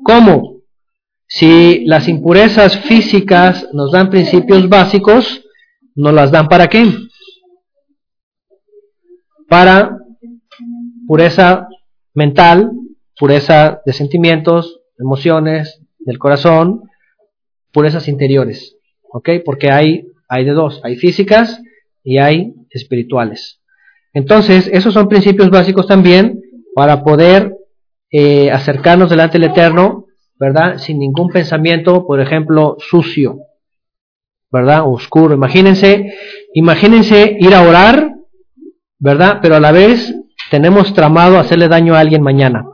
¿Cómo? 0.05 0.61
Si 1.27 1.83
las 1.83 2.07
impurezas 2.07 2.79
físicas 2.79 3.67
nos 3.73 3.91
dan 3.91 4.09
principios 4.09 4.69
básicos, 4.69 5.43
¿nos 5.95 6.13
las 6.13 6.31
dan 6.31 6.47
para 6.47 6.67
qué? 6.67 6.93
Para 9.49 9.97
pureza 11.07 11.67
mental, 12.13 12.71
pureza 13.17 13.81
de 13.85 13.91
sentimientos, 13.91 14.79
emociones, 14.97 15.81
del 15.99 16.19
corazón, 16.19 16.83
purezas 17.73 18.07
interiores. 18.07 18.77
¿Ok? 19.11 19.29
Porque 19.43 19.71
hay 19.71 20.08
hay 20.29 20.45
de 20.45 20.51
dos, 20.51 20.79
hay 20.83 20.95
físicas 20.95 21.61
y 22.03 22.19
hay 22.19 22.53
espirituales. 22.69 23.59
Entonces, 24.13 24.69
esos 24.71 24.93
son 24.93 25.09
principios 25.09 25.49
básicos 25.49 25.87
también 25.87 26.39
para 26.75 27.03
poder 27.03 27.55
eh, 28.11 28.51
acercarnos 28.51 29.09
delante 29.09 29.39
del 29.39 29.49
Eterno, 29.49 30.05
¿verdad? 30.39 30.77
Sin 30.77 30.99
ningún 30.99 31.29
pensamiento, 31.29 32.05
por 32.07 32.21
ejemplo, 32.21 32.77
sucio, 32.79 33.39
¿verdad? 34.51 34.83
Oscuro. 34.85 35.33
Imagínense, 35.33 36.13
imagínense 36.53 37.35
ir 37.39 37.53
a 37.53 37.67
orar, 37.67 38.13
¿verdad? 38.99 39.39
Pero 39.41 39.55
a 39.55 39.59
la 39.59 39.71
vez 39.71 40.15
tenemos 40.49 40.93
tramado 40.93 41.37
hacerle 41.37 41.67
daño 41.67 41.95
a 41.95 41.99
alguien 41.99 42.21
mañana. 42.21 42.65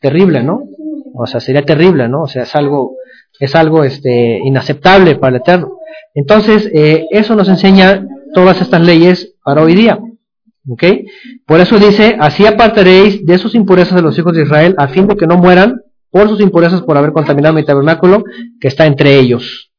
terrible, 0.00 0.42
¿no? 0.42 0.62
O 1.14 1.26
sea, 1.26 1.40
sería 1.40 1.64
terrible, 1.64 2.08
¿no? 2.08 2.22
O 2.22 2.26
sea, 2.26 2.44
es 2.44 2.54
algo, 2.54 2.96
es 3.38 3.54
algo 3.54 3.84
este, 3.84 4.38
inaceptable 4.44 5.16
para 5.16 5.36
el 5.36 5.42
Eterno. 5.42 5.79
Entonces, 6.14 6.70
eh, 6.74 7.06
eso 7.10 7.34
nos 7.34 7.48
enseña 7.48 8.06
todas 8.34 8.60
estas 8.60 8.80
leyes 8.80 9.34
para 9.44 9.62
hoy 9.62 9.74
día. 9.74 9.98
¿Ok? 10.68 10.84
Por 11.46 11.60
eso 11.60 11.78
dice, 11.78 12.16
así 12.20 12.46
apartaréis 12.46 13.24
de 13.24 13.38
sus 13.38 13.54
impurezas 13.54 13.94
de 13.96 14.02
los 14.02 14.18
hijos 14.18 14.34
de 14.34 14.42
Israel, 14.42 14.74
a 14.78 14.88
fin 14.88 15.06
de 15.06 15.16
que 15.16 15.26
no 15.26 15.36
mueran 15.36 15.80
por 16.10 16.28
sus 16.28 16.40
impurezas 16.40 16.82
por 16.82 16.96
haber 16.96 17.12
contaminado 17.12 17.54
mi 17.54 17.64
tabernáculo 17.64 18.24
que 18.60 18.68
está 18.68 18.86
entre 18.86 19.18
ellos. 19.18 19.70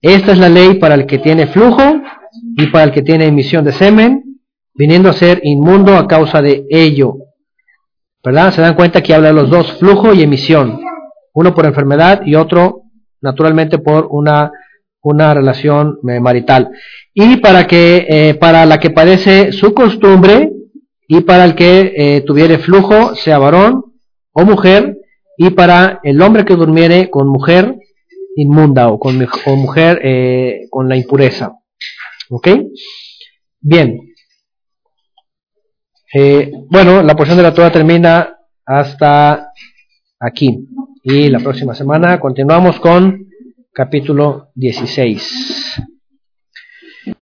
Esta 0.00 0.32
es 0.32 0.38
la 0.38 0.48
ley 0.48 0.74
para 0.74 0.94
el 0.94 1.06
que 1.06 1.18
tiene 1.18 1.46
flujo 1.46 1.82
y 2.56 2.66
para 2.66 2.84
el 2.84 2.92
que 2.92 3.02
tiene 3.02 3.26
emisión 3.26 3.64
de 3.64 3.72
semen, 3.72 4.40
viniendo 4.74 5.08
a 5.08 5.14
ser 5.14 5.40
inmundo 5.44 5.96
a 5.96 6.06
causa 6.06 6.42
de 6.42 6.66
ello. 6.68 7.14
¿Verdad? 8.22 8.52
Se 8.52 8.60
dan 8.60 8.74
cuenta 8.74 9.02
que 9.02 9.14
habla 9.14 9.28
de 9.28 9.34
los 9.34 9.50
dos, 9.50 9.78
flujo 9.78 10.12
y 10.12 10.22
emisión. 10.22 10.80
Uno 11.32 11.54
por 11.54 11.66
enfermedad 11.66 12.22
y 12.24 12.34
otro, 12.34 12.82
naturalmente, 13.20 13.78
por 13.78 14.08
una 14.10 14.50
una 15.04 15.34
relación 15.34 15.98
eh, 16.08 16.18
marital. 16.18 16.70
Y 17.12 17.36
para 17.36 17.66
que, 17.66 18.06
eh, 18.08 18.34
para 18.34 18.66
la 18.66 18.80
que 18.80 18.90
padece 18.90 19.52
su 19.52 19.74
costumbre 19.74 20.50
y 21.06 21.20
para 21.20 21.44
el 21.44 21.54
que 21.54 21.92
eh, 21.94 22.20
tuviere 22.22 22.58
flujo, 22.58 23.14
sea 23.14 23.38
varón 23.38 23.84
o 24.32 24.44
mujer, 24.44 24.96
y 25.36 25.50
para 25.50 26.00
el 26.02 26.20
hombre 26.22 26.44
que 26.44 26.56
durmiere 26.56 27.10
con 27.10 27.28
mujer 27.28 27.76
inmunda 28.34 28.88
o 28.88 28.98
con 28.98 29.18
mujer 29.56 30.00
con 30.70 30.88
la 30.88 30.96
impureza. 30.96 31.52
¿Ok? 32.30 32.48
Bien. 33.60 33.98
bueno, 36.70 37.02
la 37.02 37.14
porción 37.14 37.36
de 37.36 37.42
la 37.42 37.52
Torah 37.52 37.72
termina 37.72 38.36
hasta 38.64 39.50
aquí. 40.18 40.68
Y 41.02 41.28
la 41.28 41.40
próxima 41.40 41.74
semana 41.74 42.18
continuamos 42.20 42.78
con 42.80 43.24
capítulo 43.74 44.50
16. 44.54 45.82